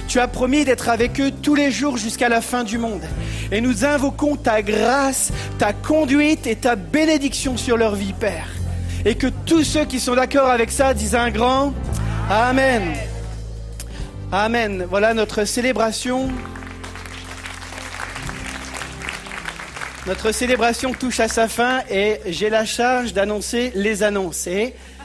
Tu 0.09 0.19
as 0.19 0.27
promis 0.27 0.65
d'être 0.65 0.89
avec 0.89 1.21
eux 1.21 1.31
tous 1.31 1.55
les 1.55 1.71
jours 1.71 1.97
jusqu'à 1.97 2.29
la 2.29 2.41
fin 2.41 2.65
du 2.65 2.77
monde. 2.77 3.05
Et 3.53 3.61
nous 3.61 3.85
invoquons 3.85 4.35
ta 4.35 4.63
grâce, 4.63 5.31
ta 5.59 5.73
conduite 5.73 6.49
et 6.49 6.57
ta 6.57 6.75
bénédiction 6.75 7.57
sur 7.57 7.77
leur 7.77 7.95
vie, 7.95 8.15
Père. 8.19 8.58
Et 9.05 9.15
que 9.15 9.29
tous 9.47 9.65
ceux 9.65 9.85
qui 9.85 10.01
sont 10.01 10.15
d'accord 10.15 10.49
avec 10.49 10.71
ça 10.71 10.95
disent 10.95 11.15
un 11.15 11.31
grand 11.31 11.73
Amen. 12.31 12.95
Amen. 14.33 14.87
Voilà 14.89 15.15
notre 15.15 15.45
célébration. 15.45 16.29
Notre 20.07 20.33
célébration 20.33 20.93
touche 20.93 21.21
à 21.21 21.29
sa 21.29 21.49
fin 21.49 21.81
et 21.91 22.19
j'ai 22.27 22.51
la 22.51 22.65
charge 22.65 23.13
d'annoncer 23.13 23.73
les 23.75 24.03
annonces. 24.03 24.49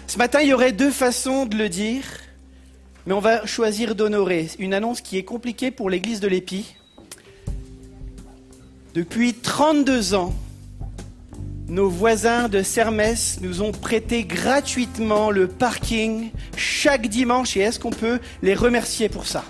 Ce 0.07 0.17
matin, 0.17 0.39
il 0.41 0.49
y 0.49 0.53
aurait 0.53 0.71
deux 0.71 0.91
façons 0.91 1.45
de 1.45 1.55
le 1.55 1.69
dire, 1.69 2.03
mais 3.05 3.13
on 3.13 3.19
va 3.19 3.45
choisir 3.45 3.95
d'honorer. 3.95 4.49
Une 4.59 4.73
annonce 4.73 5.01
qui 5.01 5.17
est 5.17 5.23
compliquée 5.23 5.71
pour 5.71 5.89
l'église 5.89 6.19
de 6.19 6.27
l'Épi. 6.27 6.75
Depuis 8.93 9.33
32 9.33 10.13
ans, 10.13 10.33
nos 11.73 11.89
voisins 11.89 12.49
de 12.49 12.61
Sermès 12.61 13.39
nous 13.41 13.63
ont 13.63 13.71
prêté 13.71 14.25
gratuitement 14.25 15.31
le 15.31 15.47
parking 15.47 16.29
chaque 16.55 17.07
dimanche 17.07 17.57
et 17.57 17.61
est-ce 17.61 17.79
qu'on 17.79 17.89
peut 17.89 18.19
les 18.43 18.53
remercier 18.53 19.09
pour 19.09 19.25
ça? 19.25 19.43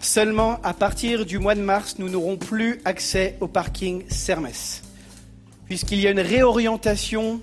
Seulement, 0.00 0.60
à 0.62 0.72
partir 0.72 1.26
du 1.26 1.38
mois 1.38 1.54
de 1.54 1.60
mars, 1.60 1.96
nous 1.98 2.08
n'aurons 2.08 2.38
plus 2.38 2.80
accès 2.86 3.36
au 3.40 3.48
parking 3.48 4.04
Sermès. 4.08 4.82
Puisqu'il 5.66 6.00
y 6.00 6.06
a 6.06 6.10
une 6.10 6.20
réorientation 6.20 7.42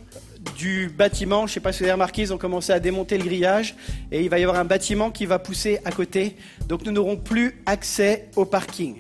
du 0.58 0.90
bâtiment, 0.90 1.48
je 1.48 1.52
ne 1.52 1.54
sais 1.56 1.60
pas 1.60 1.72
si 1.72 1.80
vous 1.80 1.86
avez 1.86 1.94
remarqué, 1.94 2.22
ils 2.22 2.34
ont 2.34 2.38
commencé 2.38 2.72
à 2.72 2.80
démonter 2.80 3.18
le 3.18 3.24
grillage 3.24 3.76
et 4.12 4.22
il 4.22 4.30
va 4.30 4.40
y 4.40 4.44
avoir 4.44 4.60
un 4.60 4.66
bâtiment 4.66 5.12
qui 5.12 5.26
va 5.26 5.40
pousser 5.40 5.80
à 5.86 5.92
côté. 5.92 6.36
Donc 6.68 6.86
nous 6.86 6.92
n'aurons 6.92 7.18
plus 7.18 7.62
accès 7.66 8.30
au 8.36 8.46
parking. 8.46 8.96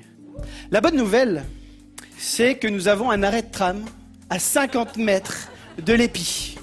La 0.71 0.81
bonne 0.81 0.95
nouvelle, 0.95 1.43
c'est 2.17 2.55
que 2.55 2.67
nous 2.67 2.87
avons 2.87 3.11
un 3.11 3.23
arrêt 3.23 3.41
de 3.41 3.51
tram 3.51 3.83
à 4.29 4.39
50 4.39 4.97
mètres 4.97 5.49
de 5.83 5.93
l'épi. 5.93 6.57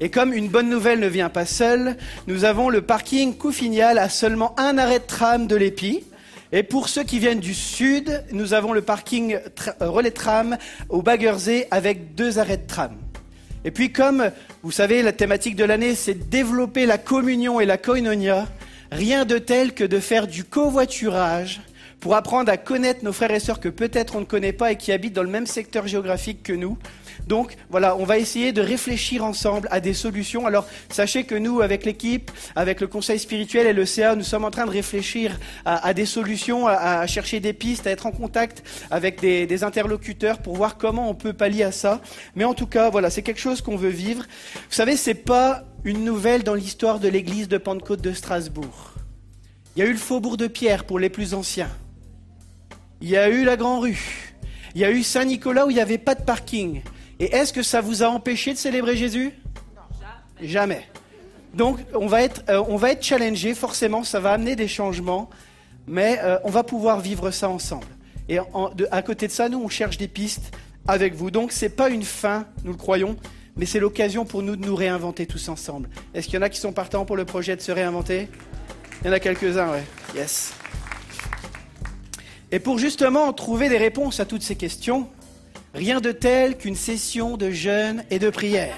Et 0.00 0.10
comme 0.10 0.32
une 0.32 0.48
bonne 0.48 0.68
nouvelle 0.68 0.98
ne 0.98 1.06
vient 1.06 1.28
pas 1.28 1.46
seule, 1.46 1.96
nous 2.26 2.44
avons 2.44 2.68
le 2.68 2.82
parking 2.82 3.36
Couffignal 3.36 3.98
à 3.98 4.08
seulement 4.08 4.58
un 4.58 4.76
arrêt 4.76 4.98
de 4.98 5.04
tram 5.04 5.46
de 5.46 5.54
l'Épi. 5.54 6.02
Et 6.50 6.64
pour 6.64 6.88
ceux 6.88 7.04
qui 7.04 7.20
viennent 7.20 7.38
du 7.38 7.54
sud, 7.54 8.24
nous 8.32 8.52
avons 8.52 8.72
le 8.72 8.82
parking 8.82 9.36
euh, 9.36 9.88
relais 9.88 10.10
tram 10.10 10.58
au 10.88 11.02
Baggersee 11.02 11.66
avec 11.70 12.16
deux 12.16 12.40
arrêts 12.40 12.56
de 12.56 12.66
tram. 12.66 13.01
Et 13.64 13.70
puis 13.70 13.92
comme 13.92 14.30
vous 14.62 14.70
savez, 14.70 15.02
la 15.02 15.12
thématique 15.12 15.56
de 15.56 15.64
l'année, 15.64 15.94
c'est 15.94 16.28
développer 16.28 16.86
la 16.86 16.98
communion 16.98 17.60
et 17.60 17.66
la 17.66 17.78
koinonia, 17.78 18.48
rien 18.90 19.24
de 19.24 19.38
tel 19.38 19.72
que 19.72 19.84
de 19.84 20.00
faire 20.00 20.26
du 20.26 20.44
covoiturage 20.44 21.60
pour 22.00 22.16
apprendre 22.16 22.50
à 22.50 22.56
connaître 22.56 23.04
nos 23.04 23.12
frères 23.12 23.30
et 23.30 23.38
sœurs 23.38 23.60
que 23.60 23.68
peut-être 23.68 24.16
on 24.16 24.20
ne 24.20 24.24
connaît 24.24 24.52
pas 24.52 24.72
et 24.72 24.76
qui 24.76 24.90
habitent 24.90 25.12
dans 25.12 25.22
le 25.22 25.28
même 25.28 25.46
secteur 25.46 25.86
géographique 25.86 26.42
que 26.42 26.52
nous. 26.52 26.76
Donc 27.26 27.56
voilà, 27.70 27.96
on 27.96 28.04
va 28.04 28.18
essayer 28.18 28.52
de 28.52 28.60
réfléchir 28.60 29.24
ensemble 29.24 29.68
à 29.70 29.80
des 29.80 29.94
solutions. 29.94 30.46
Alors 30.46 30.66
sachez 30.88 31.24
que 31.24 31.34
nous, 31.34 31.60
avec 31.60 31.84
l'équipe, 31.84 32.30
avec 32.56 32.80
le 32.80 32.86
conseil 32.86 33.18
spirituel 33.18 33.66
et 33.66 33.72
le 33.72 33.86
CA, 33.86 34.14
nous 34.16 34.24
sommes 34.24 34.44
en 34.44 34.50
train 34.50 34.66
de 34.66 34.70
réfléchir 34.70 35.38
à, 35.64 35.94
des 35.94 36.06
solutions, 36.06 36.66
à, 36.66 37.06
chercher 37.06 37.40
des 37.40 37.52
pistes, 37.52 37.86
à 37.86 37.90
être 37.90 38.06
en 38.06 38.12
contact 38.12 38.62
avec 38.90 39.20
des, 39.20 39.62
interlocuteurs 39.62 40.38
pour 40.38 40.56
voir 40.56 40.76
comment 40.76 41.08
on 41.08 41.14
peut 41.14 41.32
pallier 41.32 41.62
à 41.62 41.72
ça. 41.72 42.00
Mais 42.34 42.44
en 42.44 42.54
tout 42.54 42.66
cas, 42.66 42.90
voilà, 42.90 43.10
c'est 43.10 43.22
quelque 43.22 43.40
chose 43.40 43.60
qu'on 43.60 43.76
veut 43.76 43.90
vivre. 43.90 44.24
Vous 44.54 44.74
savez, 44.74 44.96
c'est 44.96 45.14
pas 45.14 45.64
une 45.84 46.04
nouvelle 46.04 46.42
dans 46.42 46.54
l'histoire 46.54 46.98
de 46.98 47.08
l'église 47.08 47.48
de 47.48 47.58
Pentecôte 47.58 48.00
de 48.00 48.12
Strasbourg. 48.12 48.92
Il 49.76 49.80
y 49.80 49.82
a 49.82 49.88
eu 49.88 49.92
le 49.92 49.98
faubourg 49.98 50.36
de 50.36 50.48
Pierre 50.48 50.84
pour 50.84 50.98
les 50.98 51.10
plus 51.10 51.34
anciens. 51.34 51.70
Il 53.00 53.08
y 53.08 53.16
a 53.16 53.28
eu 53.28 53.44
la 53.44 53.56
Grand 53.56 53.80
Rue. 53.80 54.34
Il 54.74 54.80
y 54.80 54.84
a 54.84 54.90
eu 54.90 55.02
Saint-Nicolas 55.02 55.66
où 55.66 55.70
il 55.70 55.74
n'y 55.74 55.80
avait 55.80 55.98
pas 55.98 56.14
de 56.14 56.22
parking. 56.22 56.82
Et 57.22 57.26
est-ce 57.36 57.52
que 57.52 57.62
ça 57.62 57.80
vous 57.80 58.02
a 58.02 58.08
empêché 58.08 58.52
de 58.52 58.58
célébrer 58.58 58.96
Jésus? 58.96 59.32
Jamais. 60.42 60.88
Donc 61.54 61.78
on 61.94 62.08
va 62.08 62.22
être, 62.24 62.42
euh, 62.48 62.60
on 62.68 62.76
va 62.76 62.90
être 62.90 63.04
challengé, 63.04 63.54
forcément, 63.54 64.02
ça 64.02 64.18
va 64.18 64.32
amener 64.32 64.56
des 64.56 64.66
changements, 64.66 65.30
mais 65.86 66.18
euh, 66.24 66.38
on 66.42 66.50
va 66.50 66.64
pouvoir 66.64 66.98
vivre 66.98 67.30
ça 67.30 67.48
ensemble. 67.48 67.86
Et 68.28 68.40
en- 68.40 68.70
de- 68.70 68.88
à 68.90 69.02
côté 69.02 69.28
de 69.28 69.32
ça, 69.32 69.48
nous, 69.48 69.62
on 69.62 69.68
cherche 69.68 69.98
des 69.98 70.08
pistes 70.08 70.50
avec 70.88 71.14
vous. 71.14 71.30
Donc 71.30 71.52
c'est 71.52 71.68
pas 71.68 71.90
une 71.90 72.02
fin, 72.02 72.44
nous 72.64 72.72
le 72.72 72.76
croyons, 72.76 73.16
mais 73.56 73.66
c'est 73.66 73.78
l'occasion 73.78 74.24
pour 74.24 74.42
nous 74.42 74.56
de 74.56 74.66
nous 74.66 74.74
réinventer 74.74 75.26
tous 75.26 75.48
ensemble. 75.48 75.88
Est-ce 76.14 76.26
qu'il 76.26 76.34
y 76.34 76.38
en 76.38 76.42
a 76.42 76.48
qui 76.48 76.58
sont 76.58 76.72
partants 76.72 77.04
pour 77.04 77.14
le 77.16 77.24
projet 77.24 77.54
de 77.54 77.60
se 77.60 77.70
réinventer? 77.70 78.26
Il 79.02 79.06
y 79.06 79.10
en 79.10 79.12
a 79.12 79.20
quelques-uns, 79.20 79.70
ouais. 79.70 79.84
Yes. 80.16 80.54
Et 82.50 82.58
pour 82.58 82.78
justement 82.80 83.32
trouver 83.32 83.68
des 83.68 83.78
réponses 83.78 84.18
à 84.18 84.24
toutes 84.24 84.42
ces 84.42 84.56
questions, 84.56 85.08
rien 85.74 86.00
de 86.00 86.12
tel 86.12 86.56
qu'une 86.56 86.76
session 86.76 87.36
de 87.36 87.50
jeûne 87.50 88.04
et 88.10 88.18
de 88.18 88.30
prière. 88.30 88.76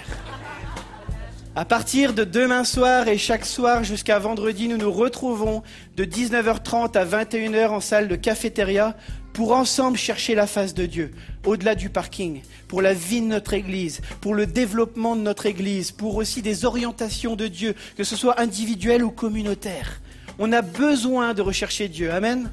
À 1.57 1.65
partir 1.65 2.15
de 2.15 2.25
demain 2.25 2.65
soir 2.65 3.07
et 3.07 3.17
chaque 3.17 3.47
soir 3.47 3.85
jusqu'à 3.85 4.19
vendredi, 4.19 4.67
nous 4.67 4.77
nous 4.77 4.91
retrouvons 4.91 5.63
de 5.97 6.05
19h30 6.05 6.99
à 6.99 7.05
21h 7.05 7.69
en 7.69 7.81
salle 7.81 8.09
de 8.09 8.17
cafétéria 8.17 8.97
pour 9.33 9.53
ensemble 9.53 9.97
chercher 9.97 10.35
la 10.35 10.49
face 10.49 10.75
de 10.75 10.87
Dieu, 10.87 11.13
au-delà 11.45 11.77
du 11.77 11.91
parking, 11.91 12.43
pour 12.67 12.83
la 12.83 12.93
vie 12.93 13.21
de 13.21 13.27
notre 13.27 13.55
Église, 13.55 14.01
pour 14.21 14.35
le 14.35 14.47
développement 14.47 15.15
de 15.15 15.21
notre 15.21 15.47
Église, 15.47 15.93
pour 15.93 16.17
aussi 16.17 16.43
des 16.43 16.65
orientations 16.65 17.37
de 17.37 17.47
Dieu, 17.47 17.75
que 17.97 18.05
ce 18.05 18.17
soit 18.17 18.41
individuelles 18.41 19.05
ou 19.05 19.11
communautaires. 19.11 20.01
On 20.41 20.51
a 20.53 20.63
besoin 20.63 21.35
de 21.35 21.43
rechercher 21.43 21.89
Dieu. 21.89 22.13
Amen. 22.13 22.51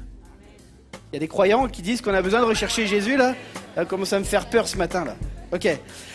Il 1.12 1.16
y 1.16 1.18
a 1.18 1.20
des 1.20 1.28
croyants 1.28 1.68
qui 1.68 1.82
disent 1.82 2.00
qu'on 2.00 2.14
a 2.14 2.22
besoin 2.22 2.40
de 2.40 2.46
rechercher 2.46 2.86
Jésus 2.86 3.18
là. 3.18 3.34
Ça 3.74 3.84
commence 3.84 4.14
à 4.14 4.18
me 4.18 4.24
faire 4.24 4.46
peur 4.46 4.66
ce 4.66 4.78
matin 4.78 5.04
là. 5.04 5.14
Ok. 5.52 5.68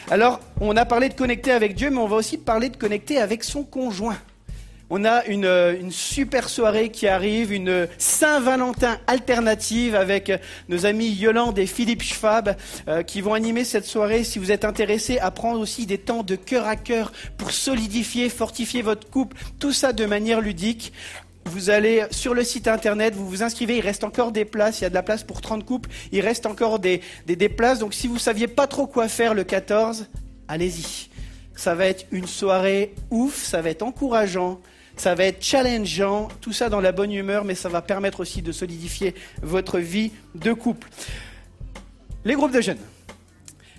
Alors, 0.10 0.40
on 0.60 0.76
a 0.76 0.86
parlé 0.86 1.08
de 1.10 1.14
connecter 1.14 1.52
avec 1.52 1.76
Dieu, 1.76 1.92
mais 1.92 2.00
on 2.00 2.08
va 2.08 2.16
aussi 2.16 2.40
parler 2.40 2.70
de 2.70 2.78
connecter 2.78 3.20
avec 3.20 3.44
son 3.44 3.64
conjoint. 3.64 4.18
On 4.90 5.06
a 5.06 5.24
une, 5.26 5.46
euh, 5.46 5.76
super 5.92 6.50
soirée 6.50 6.90
qui 6.90 7.08
arrive, 7.08 7.52
une 7.52 7.88
Saint-Valentin 8.00 8.98
alternative 9.06 9.94
avec 9.94 10.32
euh, 10.32 10.38
nos 10.70 10.88
amis 10.88 11.10
Yolande 11.10 11.60
et 11.60 11.68
Philippe 11.68 12.02
Schwab 12.02 12.56
euh, 12.88 13.04
qui 13.04 13.22
vont 13.22 13.36
animer 13.36 13.66
cette 13.66 13.86
soirée. 13.86 14.24
Si 14.24 14.40
vous 14.40 14.52
êtes 14.52 14.66
intéressé 14.66 15.20
à 15.20 15.30
prendre 15.30 15.60
aussi 15.60 15.86
des 15.86 15.98
temps 15.98 16.24
de 16.24 16.36
cœur 16.36 16.66
à 16.66 16.78
cœur 16.78 17.12
pour 17.38 17.52
solidifier, 17.52 18.30
fortifier 18.30 18.82
votre 18.82 19.10
couple, 19.10 19.38
tout 19.60 19.74
ça 19.74 19.94
de 19.94 20.06
manière 20.06 20.42
ludique. 20.42 20.94
Vous 21.48 21.70
allez 21.70 22.06
sur 22.12 22.34
le 22.34 22.44
site 22.44 22.68
internet, 22.68 23.16
vous 23.16 23.28
vous 23.28 23.42
inscrivez, 23.44 23.78
il 23.78 23.82
reste 23.82 24.04
encore 24.04 24.32
des 24.32 24.46
places, 24.46 24.80
il 24.80 24.84
y 24.84 24.86
a 24.86 24.90
de 24.90 24.94
la 24.94 25.04
place 25.04 25.24
pour 25.24 25.42
30 25.42 25.66
couples, 25.66 25.90
il 26.12 26.22
reste 26.22 26.46
encore 26.46 26.80
des, 26.80 27.02
des, 27.26 27.50
places. 27.50 27.80
Donc 27.80 27.94
si 27.94 28.08
vous 28.08 28.20
saviez 28.20 28.48
pas 28.48 28.68
trop 28.68 28.88
quoi 28.88 29.08
faire 29.08 29.34
le 29.34 29.44
14, 29.44 30.08
allez-y. 30.48 31.10
Ça 31.56 31.74
va 31.74 31.86
être 31.88 32.06
une 32.12 32.28
soirée 32.28 32.94
ouf, 33.10 33.44
ça 33.44 33.62
va 33.62 33.70
être 33.70 33.82
encourageant, 33.82 34.60
ça 34.98 35.16
va 35.16 35.24
être 35.26 35.44
challengeant, 35.44 36.28
tout 36.42 36.54
ça 36.54 36.70
dans 36.70 36.82
la 36.82 36.92
bonne 36.92 37.12
humeur, 37.12 37.46
mais 37.46 37.56
ça 37.56 37.70
va 37.70 37.82
permettre 37.82 38.20
aussi 38.20 38.42
de 38.42 38.52
solidifier 38.52 39.16
votre 39.42 39.80
vie 39.80 40.12
de 40.36 40.54
couple. 40.54 40.88
Les 42.26 42.34
groupes 42.34 42.54
de 42.54 42.62
jeunes. 42.62 42.78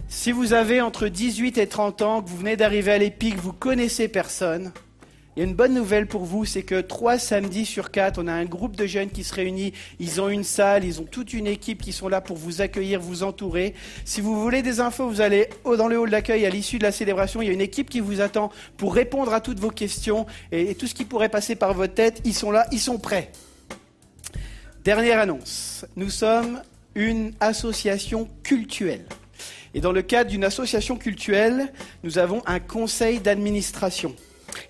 Si 0.09 0.33
vous 0.33 0.55
avez 0.55 0.81
entre 0.81 1.09
18 1.09 1.59
et 1.59 1.67
30 1.67 2.03
ans, 2.03 2.23
que 2.23 2.31
vous 2.31 2.39
venez 2.39 2.57
d'arriver 2.57 2.93
à 2.93 2.99
l'EPIC, 2.99 3.37
vous 3.37 3.53
connaissez 3.53 4.09
personne, 4.09 4.73
il 5.39 5.43
y 5.43 5.45
a 5.45 5.51
une 5.51 5.55
bonne 5.55 5.73
nouvelle 5.75 6.09
pour 6.09 6.25
vous, 6.25 6.45
c'est 6.45 6.65
que 6.65 6.81
trois 6.81 7.17
samedis 7.17 7.65
sur 7.65 7.93
quatre, 7.93 8.21
on 8.21 8.27
a 8.27 8.33
un 8.33 8.45
groupe 8.45 8.75
de 8.75 8.87
jeunes 8.87 9.11
qui 9.11 9.23
se 9.23 9.33
réunit. 9.33 9.73
Ils 10.01 10.21
ont 10.21 10.29
une 10.29 10.43
salle, 10.43 10.85
ils 10.85 11.01
ont 11.01 11.05
toute 11.05 11.33
une 11.33 11.47
équipe 11.47 11.81
qui 11.81 11.93
sont 11.93 12.09
là 12.09 12.21
pour 12.21 12.37
vous 12.37 12.61
accueillir, 12.61 12.99
vous 12.99 13.23
entourer. 13.23 13.75
Si 14.05 14.21
vous 14.21 14.43
voulez 14.43 14.63
des 14.63 14.81
infos, 14.81 15.07
vous 15.09 15.21
allez 15.21 15.49
dans 15.65 15.87
le 15.87 15.97
hall 15.97 16.11
d'accueil 16.11 16.45
à 16.45 16.51
l'issue 16.51 16.79
de 16.79 16.83
la 16.83 16.91
célébration. 16.91 17.41
Il 17.41 17.47
y 17.47 17.51
a 17.51 17.53
une 17.53 17.61
équipe 17.61 17.89
qui 17.89 18.01
vous 18.01 18.21
attend 18.21 18.51
pour 18.77 18.93
répondre 18.93 19.33
à 19.33 19.41
toutes 19.41 19.61
vos 19.61 19.71
questions 19.71 20.27
et, 20.51 20.73
et 20.73 20.75
tout 20.75 20.89
ce 20.89 20.95
qui 20.97 21.05
pourrait 21.05 21.29
passer 21.29 21.55
par 21.55 21.73
votre 21.73 21.95
tête. 21.95 22.21
Ils 22.25 22.35
sont 22.35 22.51
là, 22.51 22.67
ils 22.73 22.81
sont 22.81 22.99
prêts. 22.99 23.31
Dernière 24.83 25.21
annonce. 25.21 25.87
Nous 25.95 26.11
sommes 26.11 26.61
une 26.97 27.33
association 27.39 28.29
cultuelle. 28.43 29.07
Et 29.73 29.81
dans 29.81 29.93
le 29.93 30.03
cadre 30.03 30.31
d'une 30.31 30.43
association 30.43 30.97
cultuelle, 30.97 31.73
nous 32.03 32.19
avons 32.19 32.43
un 32.45 32.59
conseil 32.59 33.21
d'administration. 33.21 34.17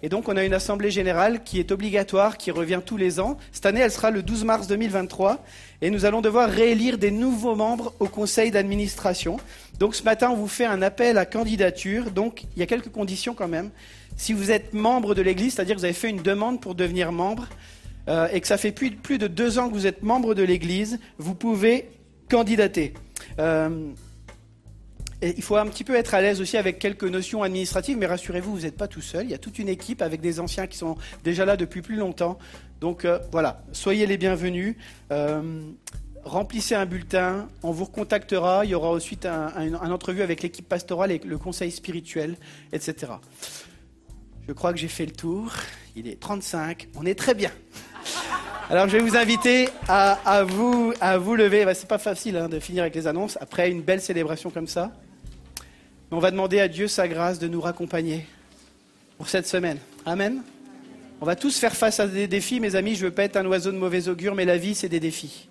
Et 0.02 0.08
donc, 0.08 0.28
on 0.28 0.36
a 0.36 0.44
une 0.44 0.54
assemblée 0.54 0.90
générale 0.90 1.42
qui 1.42 1.58
est 1.58 1.72
obligatoire, 1.72 2.38
qui 2.38 2.50
revient 2.50 2.80
tous 2.84 2.96
les 2.96 3.20
ans. 3.20 3.38
Cette 3.52 3.66
année, 3.66 3.80
elle 3.80 3.90
sera 3.90 4.10
le 4.10 4.22
12 4.22 4.44
mars 4.44 4.66
2023. 4.66 5.44
Et 5.80 5.90
nous 5.90 6.04
allons 6.04 6.20
devoir 6.20 6.50
réélire 6.50 6.98
des 6.98 7.10
nouveaux 7.10 7.54
membres 7.54 7.94
au 8.00 8.06
conseil 8.06 8.50
d'administration. 8.50 9.38
Donc, 9.78 9.94
ce 9.94 10.02
matin, 10.02 10.30
on 10.30 10.36
vous 10.36 10.48
fait 10.48 10.64
un 10.64 10.82
appel 10.82 11.18
à 11.18 11.24
candidature. 11.24 12.10
Donc, 12.10 12.44
il 12.56 12.60
y 12.60 12.62
a 12.62 12.66
quelques 12.66 12.90
conditions 12.90 13.34
quand 13.34 13.48
même. 13.48 13.70
Si 14.16 14.32
vous 14.32 14.50
êtes 14.50 14.74
membre 14.74 15.14
de 15.14 15.22
l'Église, 15.22 15.54
c'est-à-dire 15.54 15.76
que 15.76 15.80
vous 15.80 15.84
avez 15.84 15.94
fait 15.94 16.10
une 16.10 16.22
demande 16.22 16.60
pour 16.60 16.74
devenir 16.74 17.12
membre, 17.12 17.46
euh, 18.08 18.26
et 18.32 18.40
que 18.40 18.46
ça 18.46 18.56
fait 18.56 18.72
plus, 18.72 19.18
de 19.18 19.26
deux 19.26 19.58
ans 19.58 19.68
que 19.68 19.74
vous 19.74 19.86
êtes 19.86 20.02
membre 20.02 20.34
de 20.34 20.42
l'Église, 20.42 20.98
vous 21.18 21.34
pouvez 21.34 21.88
candidater. 22.28 22.94
Euh, 23.38 23.90
Il 25.20 25.42
faut 25.42 25.56
un 25.56 25.66
petit 25.66 25.82
peu 25.82 25.96
être 25.96 26.14
à 26.14 26.20
l'aise 26.20 26.40
aussi 26.40 26.56
avec 26.56 26.78
quelques 26.78 27.04
notions 27.04 27.42
administratives, 27.42 27.96
mais 27.98 28.06
rassurez-vous, 28.06 28.54
vous 28.54 28.62
n'êtes 28.62 28.76
pas 28.76 28.86
tout 28.86 29.00
seul. 29.00 29.24
Il 29.24 29.30
y 29.30 29.34
a 29.34 29.38
toute 29.38 29.58
une 29.58 29.68
équipe 29.68 30.00
avec 30.00 30.20
des 30.20 30.38
anciens 30.38 30.68
qui 30.68 30.78
sont 30.78 30.96
déjà 31.24 31.44
là 31.44 31.56
depuis 31.56 31.82
plus 31.82 31.96
longtemps. 31.96 32.38
Donc 32.80 33.04
euh, 33.04 33.18
voilà, 33.32 33.62
soyez 33.72 34.06
les 34.06 34.16
bienvenus. 34.16 34.76
Euh, 35.10 35.62
remplissez 36.22 36.76
un 36.76 36.86
bulletin, 36.86 37.48
on 37.64 37.72
vous 37.72 37.84
recontactera. 37.84 38.64
Il 38.64 38.70
y 38.70 38.74
aura 38.76 38.90
ensuite 38.90 39.26
un, 39.26 39.52
un 39.56 39.90
entrevue 39.90 40.22
avec 40.22 40.42
l'équipe 40.42 40.68
pastorale 40.68 41.10
et 41.10 41.18
le 41.18 41.38
conseil 41.38 41.72
spirituel, 41.72 42.36
etc. 42.72 43.12
Je 44.46 44.52
crois 44.52 44.72
que 44.72 44.78
j'ai 44.78 44.88
fait 44.88 45.06
le 45.06 45.12
tour. 45.12 45.52
Il 45.96 46.06
est 46.06 46.20
35, 46.20 46.88
on 46.96 47.04
est 47.04 47.16
très 47.16 47.34
bien. 47.34 47.50
Alors 48.70 48.86
je 48.86 48.98
vais 48.98 49.02
vous 49.02 49.16
inviter 49.16 49.68
à, 49.88 50.44
vous, 50.44 50.92
à 51.00 51.18
vous 51.18 51.34
lever. 51.34 51.64
Bah, 51.64 51.74
c'est 51.74 51.88
pas 51.88 51.98
facile 51.98 52.36
hein, 52.36 52.48
de 52.48 52.60
finir 52.60 52.82
avec 52.82 52.94
les 52.94 53.06
annonces 53.06 53.38
après 53.40 53.70
une 53.70 53.82
belle 53.82 54.00
célébration 54.00 54.50
comme 54.50 54.66
ça. 54.66 54.92
On 56.10 56.20
va 56.20 56.30
demander 56.30 56.58
à 56.58 56.68
Dieu 56.68 56.88
sa 56.88 57.06
grâce 57.06 57.38
de 57.38 57.48
nous 57.48 57.60
raccompagner 57.60 58.24
pour 59.18 59.28
cette 59.28 59.46
semaine. 59.46 59.78
Amen. 60.06 60.42
On 61.20 61.26
va 61.26 61.36
tous 61.36 61.58
faire 61.58 61.76
face 61.76 62.00
à 62.00 62.06
des 62.06 62.26
défis, 62.26 62.60
mes 62.60 62.76
amis. 62.76 62.94
Je 62.94 63.04
veux 63.04 63.10
pas 63.10 63.24
être 63.24 63.36
un 63.36 63.44
oiseau 63.44 63.72
de 63.72 63.76
mauvais 63.76 64.08
augure, 64.08 64.34
mais 64.34 64.46
la 64.46 64.56
vie, 64.56 64.74
c'est 64.74 64.88
des 64.88 65.00
défis. 65.00 65.48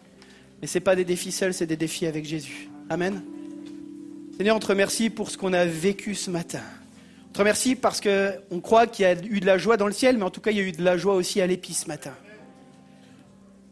Mais 0.60 0.68
ce 0.68 0.78
n'est 0.78 0.84
pas 0.84 0.96
des 0.96 1.06
défis 1.06 1.32
seuls, 1.32 1.54
c'est 1.54 1.68
des 1.68 1.78
défis 1.78 2.08
avec 2.08 2.26
Jésus. 2.26 2.70
Amen. 2.90 3.22
Seigneur, 4.38 4.56
on 4.56 4.60
te 4.60 4.66
remercie 4.66 5.12
pour 5.12 5.30
ce 5.30 5.38
qu'on 5.38 5.54
a 5.54 5.66
vécu 5.66 6.16
ce 6.16 6.32
matin. 6.32 6.62
On 7.30 7.34
te 7.34 7.40
remercie 7.40 7.76
parce 7.76 8.02
qu'on 8.02 8.60
croit 8.60 8.88
qu'il 8.88 9.04
y 9.04 9.06
a 9.06 9.14
eu 9.14 9.40
de 9.40 9.46
la 9.46 9.60
joie 9.60 9.78
dans 9.78 9.86
le 9.86 9.94
ciel, 9.94 10.18
mais 10.18 10.24
en 10.24 10.32
tout 10.32 10.42
cas, 10.42 10.50
il 10.50 10.58
y 10.58 10.62
a 10.62 10.64
eu 10.64 10.72
de 10.72 10.84
la 10.84 10.98
joie 10.98 11.14
aussi 11.14 11.40
à 11.40 11.46
l'épi 11.46 11.76
ce 11.76 11.88
matin. 11.88 12.14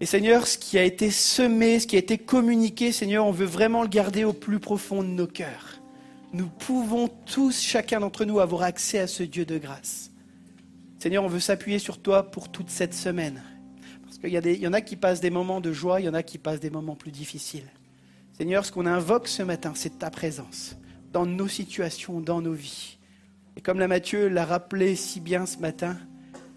Et 0.02 0.06
Seigneur, 0.06 0.46
ce 0.46 0.60
qui 0.60 0.78
a 0.78 0.84
été 0.84 1.10
semé, 1.10 1.80
ce 1.80 1.88
qui 1.88 1.96
a 1.96 2.00
été 2.00 2.20
communiqué, 2.20 2.92
Seigneur, 2.92 3.26
on 3.26 3.32
veut 3.32 3.46
vraiment 3.46 3.82
le 3.82 3.88
garder 3.88 4.24
au 4.24 4.34
plus 4.34 4.60
profond 4.60 5.02
de 5.02 5.08
nos 5.08 5.26
cœurs. 5.26 5.80
Nous 6.36 6.50
pouvons 6.50 7.08
tous, 7.08 7.62
chacun 7.62 8.02
d'entre 8.02 8.26
nous, 8.26 8.42
avoir 8.42 8.64
accès 8.64 9.00
à 9.00 9.08
ce 9.08 9.24
Dieu 9.24 9.46
de 9.46 9.58
grâce. 9.58 10.12
Seigneur, 11.00 11.24
on 11.24 11.30
veut 11.30 11.40
s'appuyer 11.40 11.80
sur 11.80 11.98
toi 12.02 12.30
pour 12.30 12.52
toute 12.52 12.70
cette 12.70 12.94
semaine. 12.94 13.42
Parce 14.04 14.18
qu'il 14.18 14.34
y, 14.34 14.60
y 14.60 14.68
en 14.68 14.74
a 14.74 14.82
qui 14.82 14.98
passent 14.98 15.22
des 15.22 15.30
moments 15.30 15.62
de 15.62 15.72
joie, 15.72 16.02
il 16.02 16.08
y 16.08 16.10
en 16.10 16.14
a 16.14 16.24
qui 16.24 16.38
passent 16.38 16.60
des 16.60 16.70
moments 16.70 16.98
plus 16.98 17.12
difficiles. 17.12 17.72
Seigneur, 18.34 18.66
ce 18.66 18.74
qu'on 18.74 18.86
invoque 18.86 19.30
ce 19.30 19.44
matin, 19.44 19.72
c'est 19.76 20.00
ta 20.00 20.10
présence 20.10 20.76
dans 21.14 21.26
nos 21.26 21.48
situations, 21.48 22.20
dans 22.20 22.42
nos 22.42 22.52
vies. 22.52 22.98
Et 23.56 23.62
comme 23.62 23.80
la 23.80 23.88
Mathieu 23.88 24.28
l'a 24.28 24.44
rappelé 24.44 24.98
si 24.98 25.22
bien 25.22 25.46
ce 25.46 25.60
matin, 25.60 25.98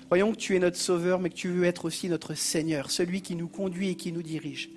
Croyons 0.06 0.32
que 0.32 0.38
tu 0.38 0.56
es 0.56 0.58
notre 0.58 0.78
Sauveur, 0.78 1.20
mais 1.20 1.28
que 1.28 1.34
tu 1.34 1.50
veux 1.50 1.64
être 1.64 1.84
aussi 1.84 2.08
notre 2.08 2.32
Seigneur, 2.32 2.90
celui 2.90 3.20
qui 3.20 3.36
nous 3.36 3.46
conduit 3.46 3.90
et 3.90 3.94
qui 3.94 4.10
nous 4.10 4.22
dirige. 4.22 4.70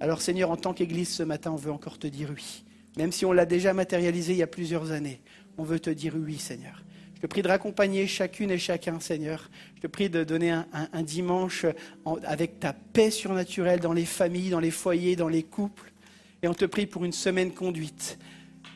Alors 0.00 0.20
Seigneur, 0.20 0.50
en 0.50 0.56
tant 0.56 0.74
qu'Église 0.74 1.08
ce 1.08 1.22
matin, 1.22 1.50
on 1.52 1.56
veut 1.56 1.72
encore 1.72 1.98
te 1.98 2.06
dire 2.06 2.30
oui. 2.36 2.62
Même 2.96 3.12
si 3.12 3.24
on 3.24 3.32
l'a 3.32 3.46
déjà 3.46 3.72
matérialisé 3.74 4.32
il 4.32 4.38
y 4.38 4.42
a 4.42 4.46
plusieurs 4.46 4.92
années, 4.92 5.20
on 5.58 5.64
veut 5.64 5.80
te 5.80 5.90
dire 5.90 6.14
oui, 6.16 6.38
Seigneur. 6.38 6.82
Je 7.16 7.22
te 7.22 7.26
prie 7.26 7.42
de 7.42 7.48
raccompagner 7.48 8.06
chacune 8.06 8.50
et 8.50 8.58
chacun, 8.58 9.00
Seigneur. 9.00 9.50
Je 9.76 9.80
te 9.80 9.86
prie 9.86 10.10
de 10.10 10.22
donner 10.22 10.50
un, 10.50 11.02
dimanche 11.02 11.64
avec 12.24 12.60
ta 12.60 12.74
paix 12.74 13.10
surnaturelle 13.10 13.80
dans 13.80 13.94
les 13.94 14.04
familles, 14.04 14.50
dans 14.50 14.60
les 14.60 14.70
foyers, 14.70 15.16
dans 15.16 15.28
les 15.28 15.42
couples. 15.42 15.92
Et 16.42 16.48
on 16.48 16.54
te 16.54 16.66
prie 16.66 16.86
pour 16.86 17.06
une 17.06 17.12
semaine 17.12 17.52
conduite. 17.52 18.18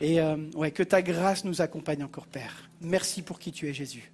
Et 0.01 0.19
euh, 0.19 0.37
ouais, 0.55 0.71
que 0.71 0.81
ta 0.81 1.03
grâce 1.03 1.45
nous 1.45 1.61
accompagne 1.61 2.03
encore, 2.03 2.25
Père. 2.25 2.67
Merci 2.81 3.21
pour 3.21 3.37
qui 3.37 3.51
tu 3.51 3.69
es, 3.69 3.73
Jésus. 3.73 4.11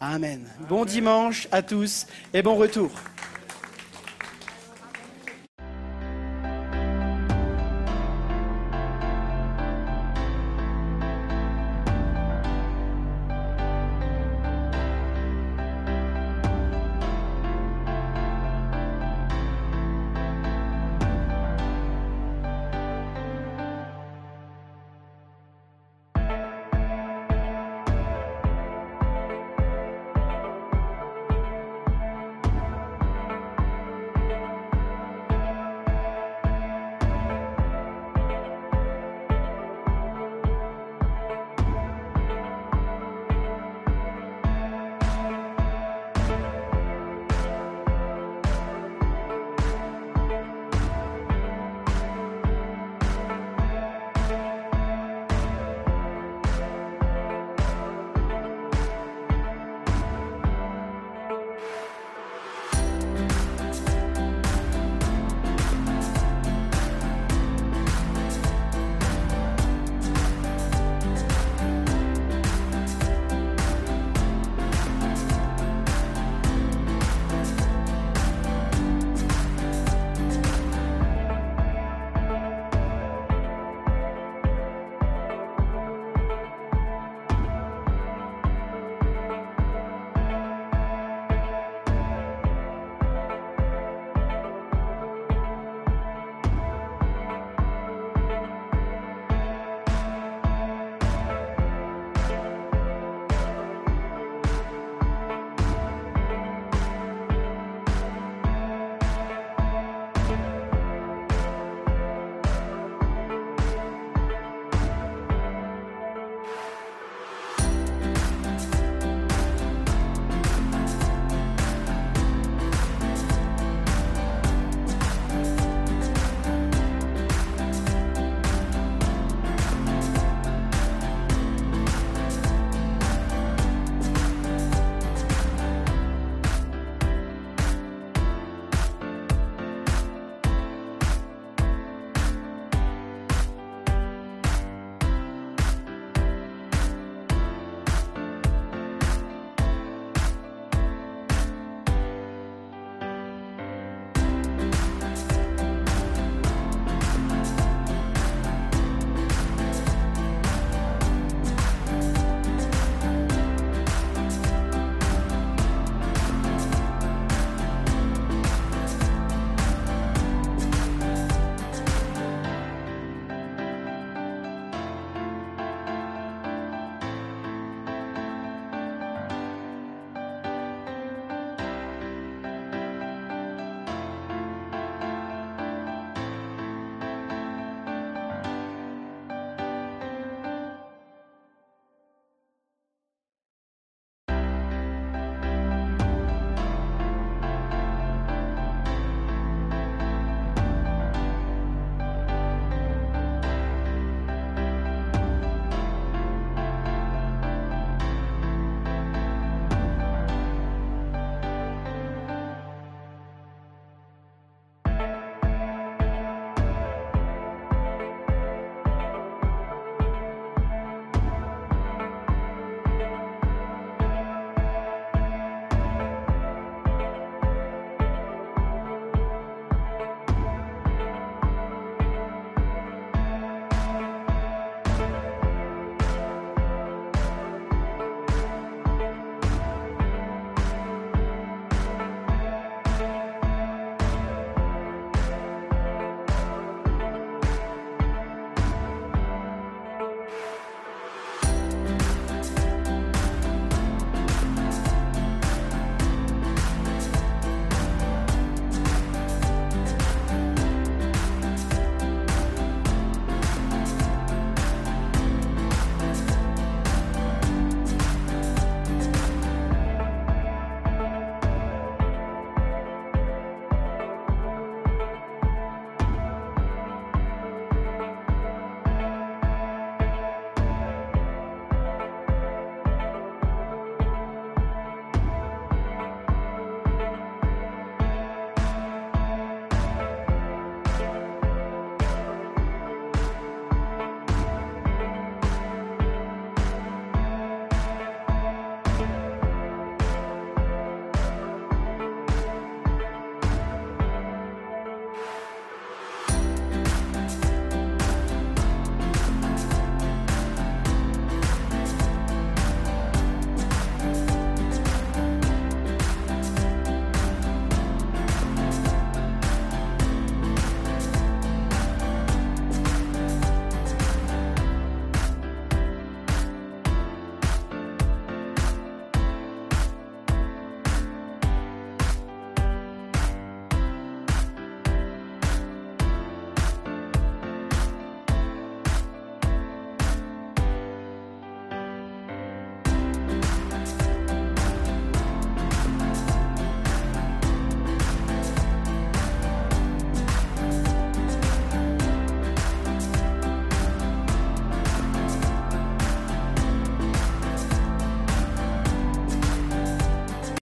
Amen. 0.00 0.48
Bon 0.68 0.86
dimanche 0.86 1.46
à 1.52 1.60
tous 1.60 2.06
et 2.32 2.40
bon 2.40 2.54
retour. 2.54 2.90